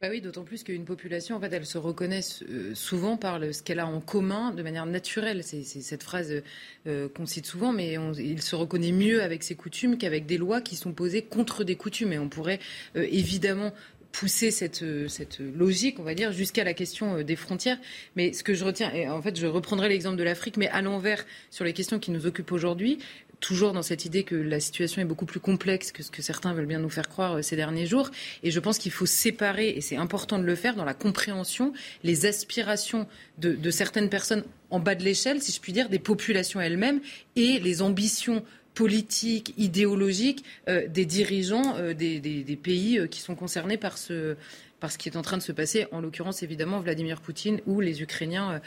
Bah 0.00 0.08
oui, 0.08 0.22
d'autant 0.22 0.44
plus 0.44 0.64
qu'une 0.64 0.86
population, 0.86 1.36
en 1.36 1.40
fait, 1.40 1.52
elle 1.52 1.66
se 1.66 1.76
reconnaît 1.76 2.22
euh, 2.48 2.74
souvent 2.74 3.18
par 3.18 3.38
ce 3.52 3.62
qu'elle 3.62 3.80
a 3.80 3.86
en 3.86 4.00
commun 4.00 4.50
de 4.52 4.62
manière 4.62 4.86
naturelle. 4.86 5.44
C'est 5.44 5.62
cette 5.62 6.02
phrase 6.02 6.42
euh, 6.86 7.08
qu'on 7.10 7.26
cite 7.26 7.44
souvent, 7.44 7.70
mais 7.70 7.98
il 8.18 8.40
se 8.40 8.56
reconnaît 8.56 8.92
mieux 8.92 9.22
avec 9.22 9.42
ses 9.42 9.54
coutumes 9.54 9.98
qu'avec 9.98 10.24
des 10.24 10.38
lois 10.38 10.62
qui 10.62 10.76
sont 10.76 10.92
posées 10.92 11.20
contre 11.20 11.64
des 11.64 11.76
coutumes. 11.76 12.14
Et 12.14 12.18
on 12.18 12.30
pourrait 12.30 12.60
évidemment 12.94 13.74
pousser 14.12 14.50
cette, 14.50 14.84
cette 15.08 15.38
logique, 15.38 15.98
on 15.98 16.02
va 16.02 16.14
dire, 16.14 16.32
jusqu'à 16.32 16.64
la 16.64 16.74
question 16.74 17.22
des 17.22 17.36
frontières. 17.36 17.78
Mais 18.16 18.32
ce 18.32 18.42
que 18.42 18.54
je 18.54 18.64
retiens, 18.64 18.92
et 18.92 19.08
en 19.08 19.22
fait, 19.22 19.38
je 19.38 19.46
reprendrai 19.46 19.88
l'exemple 19.88 20.16
de 20.16 20.24
l'Afrique, 20.24 20.56
mais 20.56 20.68
à 20.68 20.82
l'envers 20.82 21.24
sur 21.50 21.64
les 21.64 21.72
questions 21.72 21.98
qui 21.98 22.10
nous 22.10 22.26
occupent 22.26 22.52
aujourd'hui 22.52 22.98
toujours 23.40 23.72
dans 23.72 23.82
cette 23.82 24.04
idée 24.04 24.22
que 24.22 24.34
la 24.34 24.60
situation 24.60 25.02
est 25.02 25.06
beaucoup 25.06 25.26
plus 25.26 25.40
complexe 25.40 25.90
que 25.92 26.02
ce 26.02 26.10
que 26.10 26.22
certains 26.22 26.52
veulent 26.52 26.66
bien 26.66 26.78
nous 26.78 26.90
faire 26.90 27.08
croire 27.08 27.38
euh, 27.38 27.42
ces 27.42 27.56
derniers 27.56 27.86
jours. 27.86 28.10
Et 28.42 28.50
je 28.50 28.60
pense 28.60 28.78
qu'il 28.78 28.92
faut 28.92 29.06
séparer, 29.06 29.70
et 29.70 29.80
c'est 29.80 29.96
important 29.96 30.38
de 30.38 30.44
le 30.44 30.54
faire, 30.54 30.76
dans 30.76 30.84
la 30.84 30.94
compréhension, 30.94 31.72
les 32.04 32.26
aspirations 32.26 33.06
de, 33.38 33.70
certaines 33.70 34.10
personnes 34.10 34.44
en 34.68 34.78
bas 34.78 34.94
de 34.94 35.02
l'échelle, 35.02 35.42
si 35.42 35.52
je 35.52 35.60
puis 35.60 35.72
dire, 35.72 35.88
des 35.88 35.98
populations 35.98 36.60
elles-mêmes, 36.60 37.00
et 37.34 37.58
les 37.58 37.82
ambitions 37.82 38.44
politiques, 38.80 39.52
idéologiques 39.58 40.42
euh, 40.68 40.88
des 40.88 41.04
dirigeants 41.04 41.76
euh, 41.76 41.92
des, 41.92 42.58
pays 42.62 43.06
qui 43.10 43.20
sont 43.20 43.34
concernés 43.34 43.76
par 43.76 43.98
ce, 43.98 44.36
par 44.80 44.90
ce 44.90 44.96
qui 44.96 45.10
est 45.10 45.16
en 45.18 45.22
train 45.22 45.36
de 45.36 45.42
se 45.42 45.52
passer, 45.52 45.86
en 45.92 46.00
l'occurrence 46.00 46.42
évidemment 46.42 46.80
Vladimir 46.80 47.20
Poutine 47.20 47.60
ou 47.66 47.80
les 47.80 48.00
Ukrainiens 48.00 48.60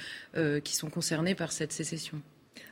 qui 0.63 0.75
sont 0.75 0.89
concernés 0.89 1.35
par 1.35 1.51
cette 1.51 1.71
sécession. 1.71 2.21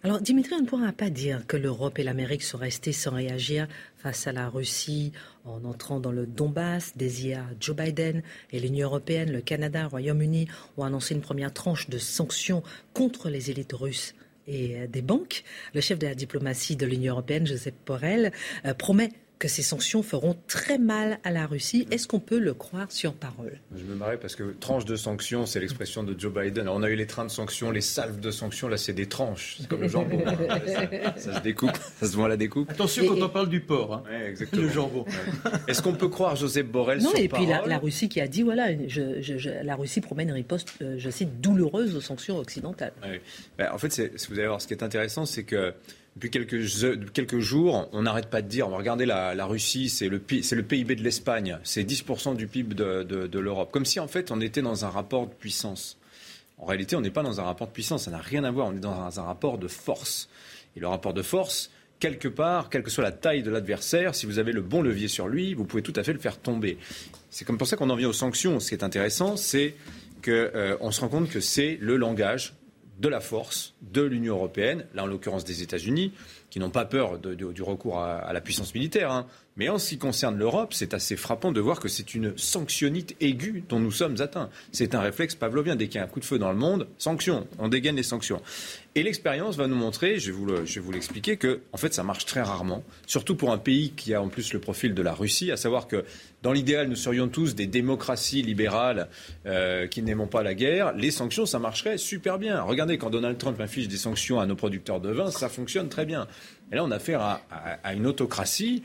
Alors, 0.04 0.20
Dimitri, 0.20 0.56
on 0.56 0.62
ne 0.62 0.68
pourra 0.68 0.92
pas 0.92 1.12
dire 1.12 1.46
que 1.46 1.58
l'Europe 1.58 2.00
et 2.00 2.04
l'Amérique 2.04 2.42
sont 2.42 2.58
restées 2.58 2.92
sans 2.92 3.12
réagir 3.12 3.68
face 3.98 4.26
à 4.26 4.32
la 4.32 4.50
Russie 4.50 5.12
en 5.46 5.64
entrant 5.64 6.00
dans 6.00 6.12
le 6.12 6.26
Donbass. 6.26 6.94
Dès 6.96 7.10
hier, 7.10 7.48
Joe 7.60 7.76
Biden 7.76 8.24
et 8.52 8.60
l'Union 8.60 8.88
européenne, 8.88 9.32
le 9.32 9.42
Canada, 9.42 9.82
le 9.84 9.88
Royaume-Uni 9.88 10.48
ont 10.78 10.86
annoncé 10.86 11.14
une 11.14 11.22
première 11.22 11.54
tranche 11.54 11.90
de 11.90 12.00
sanctions 12.00 12.64
contre 12.94 13.30
les 13.30 13.52
élites 13.52 13.74
russes 13.74 14.16
et 14.52 14.88
des 14.88 15.02
banques. 15.02 15.44
Le 15.74 15.82
chef 15.82 15.98
de 16.00 16.08
la 16.08 16.16
diplomatie 16.16 16.76
de 16.76 16.86
l'Union 16.86 17.14
européenne, 17.14 17.48
Joseph 17.48 17.74
Borrell, 17.86 18.32
euh, 18.66 18.74
promet 18.74 19.10
que 19.42 19.48
ces 19.48 19.64
sanctions 19.64 20.04
feront 20.04 20.36
très 20.48 20.78
mal 20.78 21.18
à 21.24 21.32
la 21.32 21.48
Russie. 21.48 21.88
Est-ce 21.90 22.08
qu'on 22.08 22.20
peut 22.20 22.38
le 22.38 22.54
croire 22.54 22.92
sur 22.92 23.16
parole? 23.16 23.60
Je 23.76 23.84
me 23.84 23.96
marrais 23.96 24.18
parce 24.18 24.36
que 24.36 24.54
tranche 24.60 24.86
de 24.86 24.96
sanctions, 24.96 25.48
c'est 25.48 25.60
l'expression 25.60 26.04
de 26.04 26.18
Joe 26.18 26.32
Biden. 26.32 26.70
on 26.70 26.84
a 26.84 26.90
eu 26.90 26.96
les 26.96 27.08
trains 27.08 27.26
de 27.26 27.32
sanctions, 27.32 27.72
les 27.72 27.82
salves 27.82 28.20
de 28.20 28.30
sanctions, 28.30 28.68
là 28.68 28.78
c'est 28.78 28.94
des 28.94 29.08
tranches. 29.08 29.56
C'est 29.60 29.68
comme 29.68 29.82
le 29.82 29.88
jambon. 29.88 30.24
ça, 31.18 31.38
se 31.38 31.42
découpe, 31.42 31.76
ça 32.00 32.06
se 32.06 32.16
voit 32.16 32.26
à 32.26 32.30
la 32.30 32.38
découpe. 32.38 32.70
Attention 32.70 33.04
quand 33.08 33.20
on 33.20 33.30
parle 33.30 33.50
du 33.50 33.62
porc, 33.62 33.96
hein. 33.96 34.04
exactement. 34.28 34.62
le 34.62 34.70
jambon. 34.70 35.06
Est-ce 35.68 35.82
qu'on 35.82 35.96
peut 35.96 36.10
croire 36.10 36.36
Joseph 36.36 36.68
Borrell 36.68 37.00
non, 37.00 37.10
sur 37.10 37.18
et 37.20 37.28
puis 37.28 37.48
la, 37.48 37.80
Russie 37.80 38.10
qui 38.10 38.22
a 38.22 38.28
dit, 38.28 38.44
voilà, 38.44 38.68
la 39.64 39.76
Russie 39.76 40.02
promet 40.02 40.22
une 40.22 40.34
riposte, 40.34 40.70
euh, 40.84 41.00
je 41.00 41.10
cite, 41.10 41.42
douloureuse 41.42 41.96
aux 41.96 42.02
sanctions 42.02 42.38
occidentales. 42.38 42.94
Ben, 43.58 43.72
en 43.74 43.80
fait, 43.80 43.90
vous 44.30 44.38
allez 44.38 44.48
voir, 44.48 44.62
ce 44.62 44.68
qui 44.68 44.76
est 44.76 44.84
intéressant, 44.84 45.26
c'est 45.26 45.44
que 45.44 45.74
depuis 46.16 46.30
quelques, 46.30 47.40
jours, 47.40 47.88
on 47.94 48.02
n'arrête 48.02 48.30
pas 48.30 48.42
de 48.42 48.48
dire, 48.48 48.68
regarder 48.68 49.06
la, 49.06 49.46
Russie, 49.46 49.90
c'est 49.90 50.10
le, 50.10 50.20
PIB 50.20 50.96
de 50.96 51.04
l'Espagne, 51.04 51.58
c'est 51.64 51.84
10% 51.84 52.36
du 52.36 52.48
PIB 52.48 52.76
de, 52.76 53.04
de 53.04 53.40
l'Europe. 53.40 53.72
Comme 53.72 53.86
si 53.86 54.00
en 54.00 54.08
fait 54.08 54.32
on 54.32 54.42
était 54.42 54.62
dans 54.62 54.84
un 54.86 54.90
rapport 54.90 55.28
de 55.28 55.34
puissance. 55.34 55.98
En 56.62 56.66
réalité, 56.66 56.96
on 56.96 57.02
n'est 57.02 57.12
pas 57.12 57.24
dans 57.24 57.42
un 57.42 57.44
rapport 57.44 57.68
de 57.68 57.74
puissance, 57.74 58.04
ça 58.04 58.12
n'a 58.12 58.20
rien 58.20 58.44
à 58.44 58.52
voir, 58.52 58.68
on 58.68 58.74
est 58.74 58.80
dans 58.80 59.20
un, 59.20 59.24
rapport 59.24 59.58
de 59.58 59.68
force. 59.68 60.30
Et 60.78 60.80
le 60.80 60.88
rapport 60.88 61.14
de 61.14 61.24
force, 61.24 61.72
quelque 62.00 62.28
part, 62.28 62.70
quelle 62.70 62.84
que 62.84 62.92
soit 62.92 63.04
la 63.04 63.12
taille 63.12 63.42
de 63.42 63.50
l'adversaire, 63.50 64.14
si 64.14 64.28
vous 64.28 64.38
avez 64.38 64.52
le 64.52 64.62
bon 64.62 64.84
levier 64.84 65.08
sur 65.08 65.28
lui, 65.28 65.56
vous 65.56 65.66
pouvez 65.66 65.82
tout 65.82 65.94
à 65.96 66.04
fait 66.04 66.14
le 66.14 66.20
faire 66.20 66.38
tomber. 66.38 66.78
C'est 67.32 67.46
comme 67.46 67.58
pour 67.58 67.68
ça 67.68 67.78
qu'on 67.78 67.90
en 67.90 67.96
vient 67.96 68.10
aux 68.10 68.14
sanctions. 68.14 68.60
Ce 68.60 68.70
qui 68.70 68.76
est 68.76 68.84
intéressant, 68.84 69.38
c'est 69.38 69.74
qu'on 70.24 70.32
euh, 70.32 70.92
se 70.92 71.02
rend 71.02 71.08
compte 71.08 71.30
que 71.30 71.40
c'est 71.40 71.80
le 71.82 71.98
langage 71.98 72.54
de 73.02 73.10
la 73.10 73.20
force 73.20 73.74
de 73.82 74.04
l'Union 74.04 74.36
européenne, 74.36 74.86
là 74.94 75.04
en 75.04 75.08
l'occurrence 75.08 75.44
des 75.44 75.64
États-Unis, 75.64 76.14
qui 76.52 76.60
n'ont 76.60 76.70
pas 76.70 76.86
peur 76.86 77.18
du 77.18 77.64
recours 77.64 78.00
à, 78.00 78.32
la 78.32 78.42
puissance 78.42 78.76
militaire. 78.76 79.12
Hein. 79.12 79.26
Mais 79.58 79.68
en 79.68 79.78
ce 79.78 79.90
qui 79.90 79.98
concerne 79.98 80.38
l'Europe, 80.38 80.74
c'est 80.74 80.94
assez 80.94 81.18
frappant 81.18 81.52
de 81.52 81.60
voir 81.60 81.80
que 81.80 81.90
c'est 81.90 82.16
une 82.16 82.38
sanctionnite 82.38 83.16
aiguë 83.20 83.64
dont 83.68 83.80
nous 83.80 83.92
sommes 83.92 84.16
atteints. 84.22 84.50
C'est 84.72 84.96
un 84.96 85.02
réflexe 85.02 85.36
pavlovien. 85.36 85.76
Dès 85.76 85.88
qu'il 85.88 85.96
y 85.96 86.00
a 86.00 86.06
un 86.06 86.08
coup 86.08 86.22
de 86.22 86.26
feu 86.26 86.40
dans 86.40 86.52
le 86.52 86.58
monde, 86.58 86.88
sanction, 86.98 87.48
on 87.60 87.68
dégaine 87.68 87.98
les 87.98 88.04
sanctions. 88.04 88.42
Et 88.96 89.04
l'expérience 89.04 89.58
va 89.58 89.68
nous 89.68 89.76
montrer, 89.76 90.20
je 90.20 90.32
vais 90.32 90.80
vous 90.82 90.92
l'expliquer, 90.92 91.38
que 91.38 91.62
en 91.72 91.78
fait 91.78 91.94
ça 91.94 92.04
marche 92.04 92.26
très 92.26 92.42
rarement, 92.42 92.84
surtout 93.08 93.36
pour 93.36 93.54
un 93.54 93.58
pays 93.58 93.92
qui 93.92 94.14
a 94.14 94.22
en 94.22 94.28
plus 94.28 94.52
le 94.52 94.60
profil 94.60 94.94
de 94.94 95.02
la 95.02 95.14
Russie, 95.14 95.50
à 95.50 95.56
savoir 95.56 95.88
que 95.88 96.04
dans 96.42 96.54
l'idéal, 96.54 96.88
nous 96.88 96.96
serions 96.96 97.28
tous 97.28 97.54
des 97.54 97.68
démocraties 97.68 98.42
libérales 98.42 99.10
euh, 99.46 99.86
qui 99.86 100.02
n'aimons 100.02 100.26
pas 100.26 100.42
la 100.42 100.56
guerre. 100.56 100.92
Les 100.94 101.12
sanctions, 101.12 101.46
ça 101.46 101.60
marcherait 101.60 102.00
super 102.00 102.40
bien. 102.40 102.62
Regardez, 102.64 102.98
quand 102.98 103.12
Donald 103.12 103.38
Trump 103.38 103.62
inflige 103.62 103.88
des 103.88 103.98
sanctions 103.98 104.40
à 104.40 104.48
nos 104.48 104.56
producteurs 104.56 105.00
de 105.00 105.12
vin, 105.12 105.30
ça 105.30 105.50
fonctionne 105.50 105.88
très 105.88 106.06
bien. 106.06 106.28
Et 106.72 106.76
là, 106.76 106.84
on 106.84 106.90
a 106.90 106.96
affaire 106.96 107.22
à, 107.22 107.94
une 107.94 108.08
autocratie. 108.08 108.82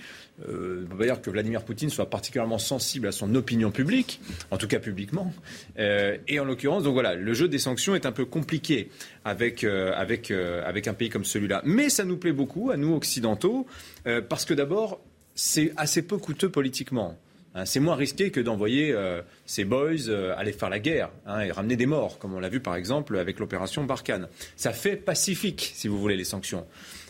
Euh, 0.48 0.86
on 0.92 0.94
va 0.94 1.04
dire 1.04 1.20
que 1.20 1.30
Vladimir 1.30 1.64
Poutine 1.64 1.90
soit 1.90 2.10
particulièrement 2.10 2.58
sensible 2.58 3.08
à 3.08 3.12
son 3.12 3.34
opinion 3.34 3.70
publique, 3.70 4.20
en 4.50 4.58
tout 4.58 4.68
cas 4.68 4.78
publiquement. 4.78 5.32
Euh, 5.78 6.18
et 6.28 6.38
en 6.40 6.44
l'occurrence, 6.44 6.82
donc 6.82 6.92
voilà, 6.92 7.14
le 7.14 7.34
jeu 7.34 7.48
des 7.48 7.58
sanctions 7.58 7.94
est 7.94 8.06
un 8.06 8.12
peu 8.12 8.24
compliqué 8.24 8.90
avec, 9.24 9.64
euh, 9.64 9.92
avec, 9.94 10.30
avec 10.30 10.88
un 10.88 10.94
pays 10.94 11.08
comme 11.08 11.24
celui-là. 11.24 11.62
Mais 11.64 11.88
ça 11.88 12.04
nous 12.04 12.16
plaît 12.16 12.32
beaucoup, 12.32 12.70
à 12.70 12.76
nous 12.76 12.94
occidentaux, 12.94 13.66
parce 14.28 14.44
que 14.44 14.54
d'abord, 14.54 15.00
c'est 15.34 15.72
assez 15.76 16.02
peu 16.02 16.18
coûteux 16.18 16.48
politiquement. 16.48 17.18
Hein, 17.54 17.64
c'est 17.64 17.80
moins 17.80 17.96
risqué 17.96 18.30
que 18.30 18.40
d'envoyer 18.40 18.94
ces 19.46 19.64
boys 19.64 20.10
aller 20.36 20.52
faire 20.52 20.70
la 20.70 20.78
guerre 20.78 21.10
hein, 21.26 21.40
et 21.40 21.50
ramener 21.50 21.76
des 21.76 21.86
morts, 21.86 22.18
comme 22.18 22.34
on 22.34 22.40
l'a 22.40 22.48
vu 22.48 22.60
par 22.60 22.76
exemple 22.76 23.16
avec 23.18 23.38
l'opération 23.38 23.84
Barkhane. 23.84 24.28
Ça 24.56 24.72
fait 24.72 24.96
pacifique, 24.96 25.72
si 25.74 25.88
vous 25.88 25.98
voulez, 25.98 26.16
les 26.16 26.24
sanctions. 26.24 26.66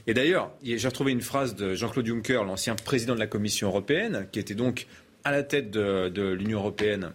Et 0.07 0.15
d'ailleurs, 0.15 0.53
j'ai 0.63 0.87
retrouvé 0.87 1.11
une 1.11 1.21
phrase 1.21 1.57
de 1.57 1.75
Jean-Claude 1.75 2.07
Juncker, 2.07 2.45
l'ancien 2.45 2.77
président 2.77 3.15
de 3.15 3.19
la 3.19 3.27
Commission 3.27 3.69
européenne, 3.69 4.29
qui 4.31 4.39
était 4.39 4.55
donc 4.55 4.87
à 5.25 5.33
la 5.33 5.43
tête 5.43 5.73
de, 5.73 6.33
l'Union 6.33 6.61
européenne 6.61 7.11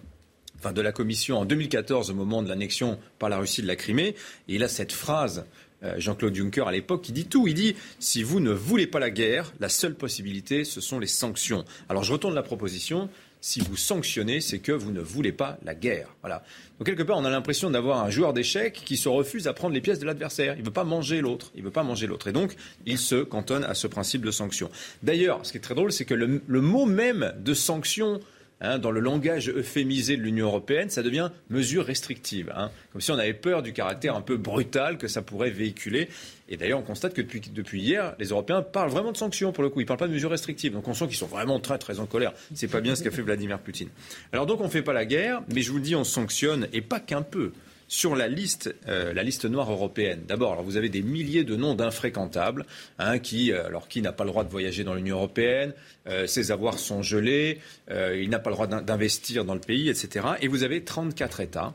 enfin 0.59 0.73
de 0.73 0.81
la 0.81 0.91
Commission 0.91 1.39
en 1.39 1.45
2014 1.45 2.11
au 2.11 2.13
moment 2.13 2.43
de 2.43 2.49
l'annexion 2.49 2.99
par 3.17 3.29
la 3.29 3.37
Russie 3.37 3.61
de 3.61 3.67
la 3.67 3.77
Crimée. 3.77 4.09
Et 4.47 4.55
il 4.55 4.63
a 4.63 4.67
cette 4.67 4.91
phrase, 4.91 5.45
euh, 5.83 5.95
Jean-Claude 5.97 6.35
Juncker 6.35 6.67
à 6.67 6.71
l'époque, 6.71 7.01
qui 7.01 7.13
dit 7.13 7.25
tout. 7.25 7.47
Il 7.47 7.53
dit 7.53 7.75
si 7.99 8.21
vous 8.21 8.41
ne 8.41 8.51
voulez 8.51 8.87
pas 8.87 8.99
la 8.99 9.09
guerre, 9.09 9.53
la 9.59 9.69
seule 9.69 9.95
possibilité, 9.95 10.65
ce 10.65 10.81
sont 10.81 10.99
les 10.99 11.07
sanctions. 11.07 11.63
Alors 11.87 12.03
je 12.03 12.11
retourne 12.11 12.35
la 12.35 12.43
proposition 12.43 13.09
si 13.41 13.59
vous 13.59 13.75
sanctionnez, 13.75 14.39
c'est 14.39 14.59
que 14.59 14.71
vous 14.71 14.91
ne 14.91 15.01
voulez 15.01 15.31
pas 15.31 15.57
la 15.63 15.73
guerre. 15.75 16.07
Voilà. 16.21 16.43
Donc 16.77 16.85
quelque 16.85 17.03
part, 17.03 17.17
on 17.17 17.25
a 17.25 17.29
l'impression 17.29 17.71
d'avoir 17.71 18.03
un 18.03 18.09
joueur 18.11 18.33
d'échecs 18.33 18.81
qui 18.85 18.97
se 18.97 19.09
refuse 19.09 19.47
à 19.47 19.53
prendre 19.53 19.73
les 19.73 19.81
pièces 19.81 19.99
de 19.99 20.05
l'adversaire. 20.05 20.53
Il 20.55 20.61
ne 20.61 20.65
veut 20.65 20.71
pas 20.71 20.83
manger 20.83 21.21
l'autre. 21.21 21.51
Il 21.55 21.63
veut 21.63 21.71
pas 21.71 21.83
manger 21.83 22.05
l'autre. 22.05 22.27
Et 22.27 22.31
donc, 22.31 22.55
il 22.85 22.99
se 22.99 23.23
cantonne 23.23 23.63
à 23.63 23.73
ce 23.73 23.87
principe 23.87 24.23
de 24.23 24.31
sanction. 24.31 24.69
D'ailleurs, 25.01 25.43
ce 25.43 25.51
qui 25.51 25.57
est 25.57 25.61
très 25.61 25.75
drôle, 25.75 25.91
c'est 25.91 26.05
que 26.05 26.13
le 26.13 26.61
mot 26.61 26.85
même 26.85 27.33
de 27.39 27.53
sanction 27.53 28.19
Hein, 28.63 28.77
dans 28.77 28.91
le 28.91 28.99
langage 28.99 29.49
euphémisé 29.49 30.17
de 30.17 30.21
l'Union 30.21 30.45
européenne, 30.45 30.91
ça 30.91 31.01
devient 31.01 31.31
mesure 31.49 31.83
restrictive. 31.83 32.53
Hein. 32.55 32.69
comme 32.91 33.01
si 33.01 33.11
on 33.11 33.17
avait 33.17 33.33
peur 33.33 33.63
du 33.63 33.73
caractère 33.73 34.15
un 34.15 34.21
peu 34.21 34.37
brutal 34.37 34.99
que 34.99 35.07
ça 35.07 35.23
pourrait 35.23 35.49
véhiculer. 35.49 36.09
Et 36.47 36.57
d'ailleurs, 36.57 36.79
on 36.79 36.83
constate 36.83 37.15
que 37.15 37.21
depuis, 37.21 37.81
hier, 37.81 38.13
les 38.19 38.27
Européens 38.27 38.61
parlent 38.61 38.91
vraiment 38.91 39.11
de 39.11 39.17
sanctions 39.17 39.51
pour 39.51 39.63
le 39.63 39.69
coup. 39.69 39.79
Ils 39.79 39.83
ne 39.83 39.87
parlent 39.87 39.99
pas 39.99 40.07
de 40.07 40.13
mesures 40.13 40.29
restrictives. 40.29 40.73
Donc 40.73 40.87
on 40.87 40.93
sent 40.93 41.07
qu'ils 41.07 41.17
sont 41.17 41.25
vraiment 41.25 41.59
très 41.59 41.79
très 41.79 41.99
en 41.99 42.05
colère. 42.05 42.33
C'est 42.53 42.67
pas 42.67 42.81
bien 42.81 42.95
ce 42.95 43.03
qu'a 43.03 43.09
fait 43.09 43.23
Vladimir 43.23 43.57
Poutine. 43.57 43.89
Alors 44.31 44.45
donc 44.45 44.61
on 44.61 44.65
ne 44.65 44.69
fait 44.69 44.83
pas 44.83 44.93
la 44.93 45.05
guerre, 45.05 45.41
mais 45.53 45.61
je 45.61 45.71
vous 45.71 45.77
le 45.77 45.83
dis, 45.83 45.95
on 45.95 46.03
sanctionne 46.03 46.67
et 46.71 46.81
pas 46.81 46.99
qu'un 46.99 47.23
peu 47.23 47.53
sur 47.91 48.15
la 48.15 48.29
liste, 48.29 48.73
euh, 48.87 49.11
la 49.11 49.21
liste 49.21 49.43
noire 49.43 49.69
européenne. 49.69 50.21
D'abord, 50.25 50.63
vous 50.63 50.77
avez 50.77 50.87
des 50.87 51.01
milliers 51.01 51.43
de 51.43 51.57
noms 51.57 51.75
d'infréquentables, 51.75 52.65
hein, 52.99 53.19
qui, 53.19 53.51
euh, 53.51 53.65
alors 53.65 53.89
qui 53.89 54.01
n'a 54.01 54.13
pas 54.13 54.23
le 54.23 54.29
droit 54.29 54.45
de 54.45 54.49
voyager 54.49 54.85
dans 54.85 54.93
l'Union 54.93 55.17
européenne, 55.17 55.73
euh, 56.07 56.25
ses 56.25 56.53
avoirs 56.53 56.79
sont 56.79 57.03
gelés, 57.03 57.59
il 57.89 58.29
n'a 58.29 58.39
pas 58.39 58.49
le 58.49 58.55
droit 58.55 58.67
d'investir 58.67 59.43
dans 59.43 59.55
le 59.55 59.59
pays, 59.59 59.89
etc. 59.89 60.25
Et 60.39 60.47
vous 60.47 60.63
avez 60.63 60.85
34 60.85 61.41
États. 61.41 61.73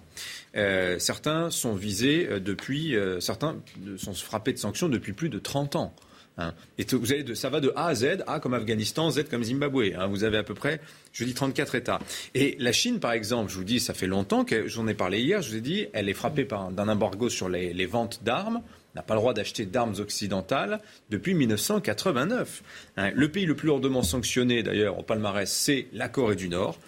certains 0.98 1.50
sont 1.50 1.74
visés 1.74 2.26
depuis, 2.40 2.96
certains 3.20 3.56
sont 3.98 4.14
frappés 4.14 4.54
de 4.54 4.58
sanctions 4.58 4.88
depuis 4.88 5.12
plus 5.12 5.28
de 5.28 5.38
30 5.38 5.76
ans. 5.76 5.94
Hein. 6.38 6.52
Et 6.78 6.84
vous 6.92 7.12
avez 7.12 7.34
ça 7.34 7.48
va 7.48 7.60
de 7.60 7.72
A 7.76 7.86
à 7.86 7.94
Z, 7.94 8.24
A 8.26 8.40
comme 8.40 8.54
Afghanistan, 8.54 9.10
Z 9.10 9.24
comme 9.30 9.42
Zimbabwe. 9.42 9.94
Hein. 9.96 10.06
Vous 10.06 10.24
avez 10.24 10.36
à 10.36 10.42
peu 10.42 10.54
près, 10.54 10.80
je 11.12 11.24
dis 11.24 11.34
34 11.34 11.74
États. 11.76 11.98
Et 12.34 12.56
la 12.58 12.72
Chine, 12.72 13.00
par 13.00 13.12
exemple, 13.12 13.50
je 13.50 13.56
vous 13.56 13.64
dis, 13.64 13.80
ça 13.80 13.94
fait 13.94 14.06
longtemps 14.06 14.44
que 14.44 14.68
j'en 14.68 14.86
ai 14.86 14.94
parlé 14.94 15.20
hier, 15.20 15.40
je 15.40 15.50
vous 15.50 15.56
ai 15.56 15.60
dit, 15.60 15.86
elle 15.92 16.08
est 16.08 16.14
frappée 16.14 16.44
d'un 16.44 16.88
embargo 16.88 17.28
sur 17.28 17.48
les, 17.48 17.86
ventes 17.86 18.20
d'armes 18.24 18.62
n'a 18.94 19.02
pas 19.02 19.12
le 19.12 19.20
droit 19.20 19.34
d'acheter 19.34 19.66
d'armes 19.66 19.96
occidentales 19.98 20.80
depuis 21.10 21.34
1989. 21.34 22.62
Hein. 22.96 23.10
Le 23.14 23.30
pays 23.30 23.44
le 23.44 23.54
plus 23.54 23.66
lourdement 23.66 24.02
sanctionné, 24.02 24.62
d'ailleurs, 24.62 24.98
au 24.98 25.02
palmarès, 25.02 25.52
c'est 25.52 25.88
la 25.92 26.08
Corée 26.08 26.34
du 26.34 26.48
Nord. 26.48 26.78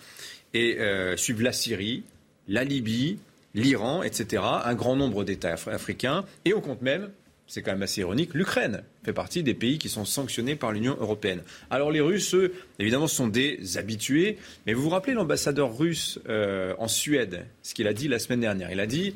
Et 0.55 0.79
euh, 0.81 1.19
suivent 1.19 1.43
la 1.43 1.53
Syrie, 1.53 2.05
la 2.49 2.65
Libye, 2.65 3.19
l'Iran, 3.53 4.03
etc. 4.03 4.43
Un 4.65 4.75
grand 4.75 4.97
nombre 4.97 5.23
d'États 5.23 5.57
africains. 5.67 6.25
Et 6.47 6.55
on 6.55 6.63
compte 6.63 6.81
même 6.81 7.11
c'est 7.49 7.63
quand 7.63 7.73
même 7.73 7.83
assez 7.83 8.03
ironique, 8.03 8.35
l'Ukraine 8.35 8.83
fait 9.09 9.15
partie 9.15 9.43
des 9.43 9.55
pays 9.55 9.79
qui 9.79 9.89
sont 9.89 10.05
sanctionnés 10.05 10.55
par 10.55 10.71
l'Union 10.71 10.95
européenne. 11.01 11.41
Alors 11.71 11.91
les 11.91 12.03
Russes, 12.03 12.35
eux, 12.35 12.53
évidemment, 12.79 13.07
sont 13.07 13.27
des 13.27 13.79
habitués. 13.79 14.37
Mais 14.67 14.75
vous 14.75 14.83
vous 14.83 14.91
rappelez 14.91 15.15
l'ambassadeur 15.15 15.79
russe 15.79 16.21
euh, 16.29 16.75
en 16.79 16.89
Suède, 16.89 17.47
ce 17.63 17.73
qu'il 17.73 17.87
a 17.87 17.95
dit 17.95 18.07
la 18.07 18.19
semaine 18.19 18.41
dernière 18.41 18.71
Il 18.71 18.81
a 18.81 18.87
dit, 18.87 19.15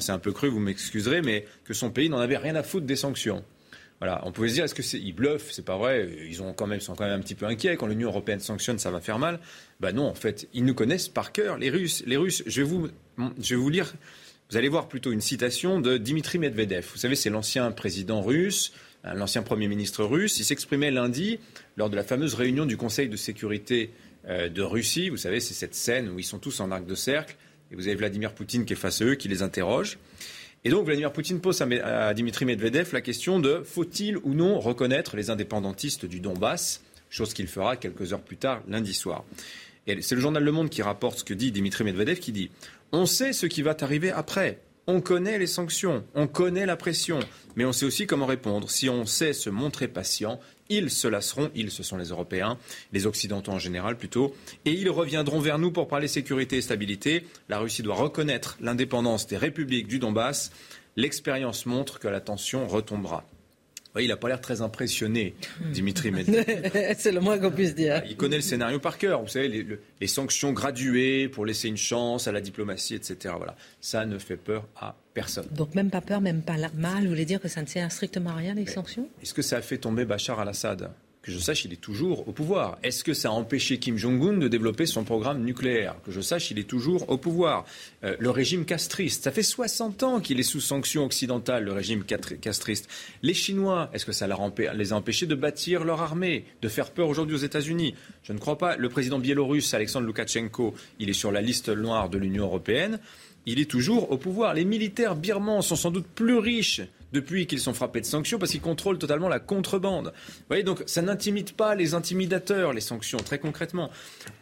c'est 0.00 0.12
un 0.12 0.18
peu 0.18 0.32
cru, 0.32 0.48
vous 0.48 0.60
m'excuserez, 0.60 1.20
mais 1.20 1.44
que 1.64 1.74
son 1.74 1.90
pays 1.90 2.08
n'en 2.08 2.20
avait 2.20 2.38
rien 2.38 2.54
à 2.54 2.62
foutre 2.62 2.86
des 2.86 2.96
sanctions. 2.96 3.44
Voilà, 4.00 4.22
on 4.24 4.32
pouvait 4.32 4.48
se 4.48 4.54
dire, 4.54 4.64
est-ce 4.64 4.74
que 4.74 4.82
c'est 4.82 4.98
ils 4.98 5.12
bluffent 5.12 5.52
C'est 5.52 5.64
pas 5.64 5.76
vrai. 5.76 6.08
Ils 6.26 6.42
ont 6.42 6.54
quand 6.54 6.66
même, 6.66 6.80
sont 6.80 6.94
quand 6.94 7.04
même 7.04 7.20
un 7.20 7.22
petit 7.22 7.34
peu 7.34 7.44
inquiets. 7.44 7.76
Quand 7.76 7.86
l'Union 7.86 8.08
européenne 8.08 8.40
sanctionne, 8.40 8.78
ça 8.78 8.90
va 8.90 9.02
faire 9.02 9.18
mal. 9.18 9.40
Ben 9.80 9.92
non, 9.92 10.06
en 10.06 10.14
fait, 10.14 10.48
ils 10.54 10.64
nous 10.64 10.74
connaissent 10.74 11.08
par 11.08 11.32
cœur. 11.32 11.58
Les 11.58 11.68
Russes, 11.68 12.02
les 12.06 12.16
Russes. 12.16 12.42
Je 12.46 12.62
vais 12.62 12.66
vous, 12.66 12.88
je 13.38 13.54
vais 13.54 13.60
vous 13.60 13.68
lire. 13.68 13.92
Vous 14.50 14.56
allez 14.56 14.68
voir 14.68 14.88
plutôt 14.88 15.10
une 15.10 15.20
citation 15.20 15.80
de 15.80 15.96
Dimitri 15.96 16.38
Medvedev. 16.38 16.86
Vous 16.92 16.98
savez, 16.98 17.16
c'est 17.16 17.30
l'ancien 17.30 17.70
président 17.72 18.22
russe, 18.22 18.72
l'ancien 19.12 19.42
premier 19.42 19.68
ministre 19.68 20.04
russe. 20.04 20.38
Il 20.38 20.44
s'exprimait 20.44 20.90
lundi 20.90 21.38
lors 21.76 21.90
de 21.90 21.96
la 21.96 22.04
fameuse 22.04 22.34
réunion 22.34 22.66
du 22.66 22.76
Conseil 22.76 23.08
de 23.08 23.16
sécurité 23.16 23.90
euh, 24.26 24.48
de 24.48 24.62
Russie. 24.62 25.10
Vous 25.10 25.16
savez, 25.16 25.40
c'est 25.40 25.54
cette 25.54 25.74
scène 25.74 26.08
où 26.08 26.18
ils 26.18 26.24
sont 26.24 26.38
tous 26.38 26.60
en 26.60 26.70
arc 26.70 26.86
de 26.86 26.94
cercle 26.94 27.36
et 27.70 27.76
vous 27.76 27.86
avez 27.86 27.96
Vladimir 27.96 28.32
Poutine 28.32 28.64
qui 28.64 28.72
est 28.72 28.76
face 28.76 29.02
à 29.02 29.04
eux, 29.04 29.14
qui 29.14 29.28
les 29.28 29.42
interroge. 29.42 29.98
Et 30.64 30.70
donc 30.70 30.86
Vladimir 30.86 31.12
Poutine 31.12 31.40
pose 31.40 31.60
à 31.60 32.14
Dimitri 32.14 32.46
Medvedev 32.46 32.94
la 32.94 33.02
question 33.02 33.38
de 33.38 33.62
faut-il 33.64 34.16
ou 34.18 34.32
non 34.32 34.58
reconnaître 34.58 35.16
les 35.16 35.28
indépendantistes 35.28 36.06
du 36.06 36.20
Donbass, 36.20 36.82
chose 37.10 37.34
qu'il 37.34 37.48
fera 37.48 37.76
quelques 37.76 38.14
heures 38.14 38.22
plus 38.22 38.38
tard 38.38 38.62
lundi 38.66 38.94
soir. 38.94 39.24
Et 39.86 40.00
c'est 40.00 40.14
le 40.14 40.22
journal 40.22 40.42
Le 40.42 40.52
Monde 40.52 40.70
qui 40.70 40.80
rapporte 40.80 41.18
ce 41.18 41.24
que 41.24 41.34
dit 41.34 41.52
Dimitri 41.52 41.84
Medvedev 41.84 42.18
qui 42.18 42.32
dit 42.32 42.50
on 42.92 43.04
sait 43.04 43.34
ce 43.34 43.44
qui 43.44 43.60
va 43.60 43.76
arriver 43.78 44.10
après. 44.10 44.58
On 44.86 45.00
connaît 45.00 45.38
les 45.38 45.46
sanctions, 45.46 46.04
on 46.14 46.26
connaît 46.26 46.66
la 46.66 46.76
pression, 46.76 47.18
mais 47.56 47.64
on 47.64 47.72
sait 47.72 47.86
aussi 47.86 48.06
comment 48.06 48.26
répondre. 48.26 48.68
Si 48.70 48.90
on 48.90 49.06
sait 49.06 49.32
se 49.32 49.48
montrer 49.48 49.88
patient, 49.88 50.40
ils 50.68 50.90
se 50.90 51.08
lasseront, 51.08 51.50
ils, 51.54 51.70
ce 51.70 51.82
sont 51.82 51.96
les 51.96 52.08
Européens, 52.08 52.58
les 52.92 53.06
Occidentaux 53.06 53.52
en 53.52 53.58
général 53.58 53.96
plutôt, 53.96 54.34
et 54.66 54.72
ils 54.72 54.90
reviendront 54.90 55.40
vers 55.40 55.58
nous 55.58 55.72
pour 55.72 55.88
parler 55.88 56.06
sécurité 56.06 56.58
et 56.58 56.62
stabilité. 56.62 57.24
La 57.48 57.60
Russie 57.60 57.82
doit 57.82 57.94
reconnaître 57.94 58.58
l'indépendance 58.60 59.26
des 59.26 59.38
républiques 59.38 59.88
du 59.88 59.98
Donbass. 59.98 60.52
L'expérience 60.96 61.64
montre 61.64 61.98
que 61.98 62.08
la 62.08 62.20
tension 62.20 62.66
retombera 62.66 63.24
il 64.02 64.08
n'a 64.08 64.16
pas 64.16 64.28
l'air 64.28 64.40
très 64.40 64.60
impressionné, 64.60 65.34
Dimitri 65.72 66.10
Medvedev. 66.12 66.94
C'est 66.98 67.12
le 67.12 67.20
moins 67.20 67.38
qu'on 67.38 67.50
puisse 67.50 67.74
dire. 67.74 68.02
Il 68.08 68.16
connaît 68.16 68.36
le 68.36 68.42
scénario 68.42 68.80
par 68.80 68.98
cœur. 68.98 69.22
Vous 69.22 69.28
savez, 69.28 69.66
les, 70.00 70.06
sanctions 70.06 70.52
graduées 70.52 71.28
pour 71.28 71.46
laisser 71.46 71.68
une 71.68 71.76
chance 71.76 72.28
à 72.28 72.32
la 72.32 72.40
diplomatie, 72.40 72.94
etc. 72.94 73.34
Voilà. 73.36 73.56
Ça 73.80 74.04
ne 74.06 74.18
fait 74.18 74.36
peur 74.36 74.66
à 74.76 74.96
personne. 75.12 75.46
Donc 75.52 75.74
même 75.74 75.90
pas 75.90 76.00
peur, 76.00 76.20
même 76.20 76.42
pas 76.42 76.56
mal. 76.74 77.04
Vous 77.04 77.08
voulez 77.08 77.24
dire 77.24 77.40
que 77.40 77.48
ça 77.48 77.62
ne 77.62 77.66
sert 77.66 77.90
strictement 77.90 78.30
à 78.30 78.34
rien, 78.34 78.54
les 78.54 78.66
sanctions? 78.66 79.08
Est-ce 79.22 79.34
que 79.34 79.42
ça 79.42 79.58
a 79.58 79.62
fait 79.62 79.78
tomber 79.78 80.04
Bachar 80.04 80.40
al-Assad? 80.40 80.90
Que 81.24 81.32
je 81.32 81.38
sache, 81.38 81.64
il 81.64 81.72
est 81.72 81.80
toujours 81.80 82.28
au 82.28 82.32
pouvoir. 82.32 82.78
Est-ce 82.82 83.02
que 83.02 83.14
ça 83.14 83.30
a 83.30 83.32
empêché 83.32 83.78
Kim 83.78 83.96
Jong-un 83.96 84.34
de 84.34 84.46
développer 84.46 84.84
son 84.84 85.04
programme 85.04 85.42
nucléaire? 85.42 85.96
Que 86.04 86.12
je 86.12 86.20
sache, 86.20 86.50
il 86.50 86.58
est 86.58 86.68
toujours 86.68 87.08
au 87.08 87.16
pouvoir. 87.16 87.64
Euh, 88.04 88.14
le 88.18 88.28
régime 88.28 88.66
castriste, 88.66 89.24
ça 89.24 89.30
fait 89.30 89.42
60 89.42 90.02
ans 90.02 90.20
qu'il 90.20 90.38
est 90.38 90.42
sous 90.42 90.60
sanctions 90.60 91.02
occidentales, 91.02 91.64
le 91.64 91.72
régime 91.72 92.04
castriste. 92.04 92.90
Les 93.22 93.32
Chinois, 93.32 93.88
est-ce 93.94 94.04
que 94.04 94.12
ça 94.12 94.26
les 94.26 94.92
a 94.92 94.96
empêchés 94.96 95.24
de 95.24 95.34
bâtir 95.34 95.84
leur 95.84 96.02
armée, 96.02 96.44
de 96.60 96.68
faire 96.68 96.90
peur 96.90 97.08
aujourd'hui 97.08 97.36
aux 97.36 97.38
États-Unis? 97.38 97.94
Je 98.22 98.34
ne 98.34 98.38
crois 98.38 98.58
pas. 98.58 98.76
Le 98.76 98.90
président 98.90 99.18
biélorusse, 99.18 99.72
Alexandre 99.72 100.06
Loukachenko, 100.06 100.74
il 100.98 101.08
est 101.08 101.14
sur 101.14 101.32
la 101.32 101.40
liste 101.40 101.70
noire 101.70 102.10
de 102.10 102.18
l'Union 102.18 102.44
européenne. 102.44 103.00
Il 103.46 103.60
est 103.60 103.70
toujours 103.70 104.10
au 104.10 104.18
pouvoir. 104.18 104.52
Les 104.52 104.66
militaires 104.66 105.16
birmans 105.16 105.62
sont 105.62 105.76
sans 105.76 105.90
doute 105.90 106.06
plus 106.06 106.36
riches 106.36 106.82
depuis 107.14 107.46
qu'ils 107.46 107.60
sont 107.60 107.72
frappés 107.72 108.00
de 108.00 108.06
sanctions 108.06 108.38
parce 108.38 108.50
qu'ils 108.50 108.60
contrôlent 108.60 108.98
totalement 108.98 109.28
la 109.28 109.38
contrebande. 109.38 110.12
Vous 110.14 110.44
voyez, 110.48 110.62
donc 110.62 110.82
ça 110.86 111.00
n'intimide 111.00 111.52
pas 111.52 111.74
les 111.74 111.94
intimidateurs, 111.94 112.74
les 112.74 112.82
sanctions, 112.82 113.18
très 113.18 113.38
concrètement. 113.38 113.90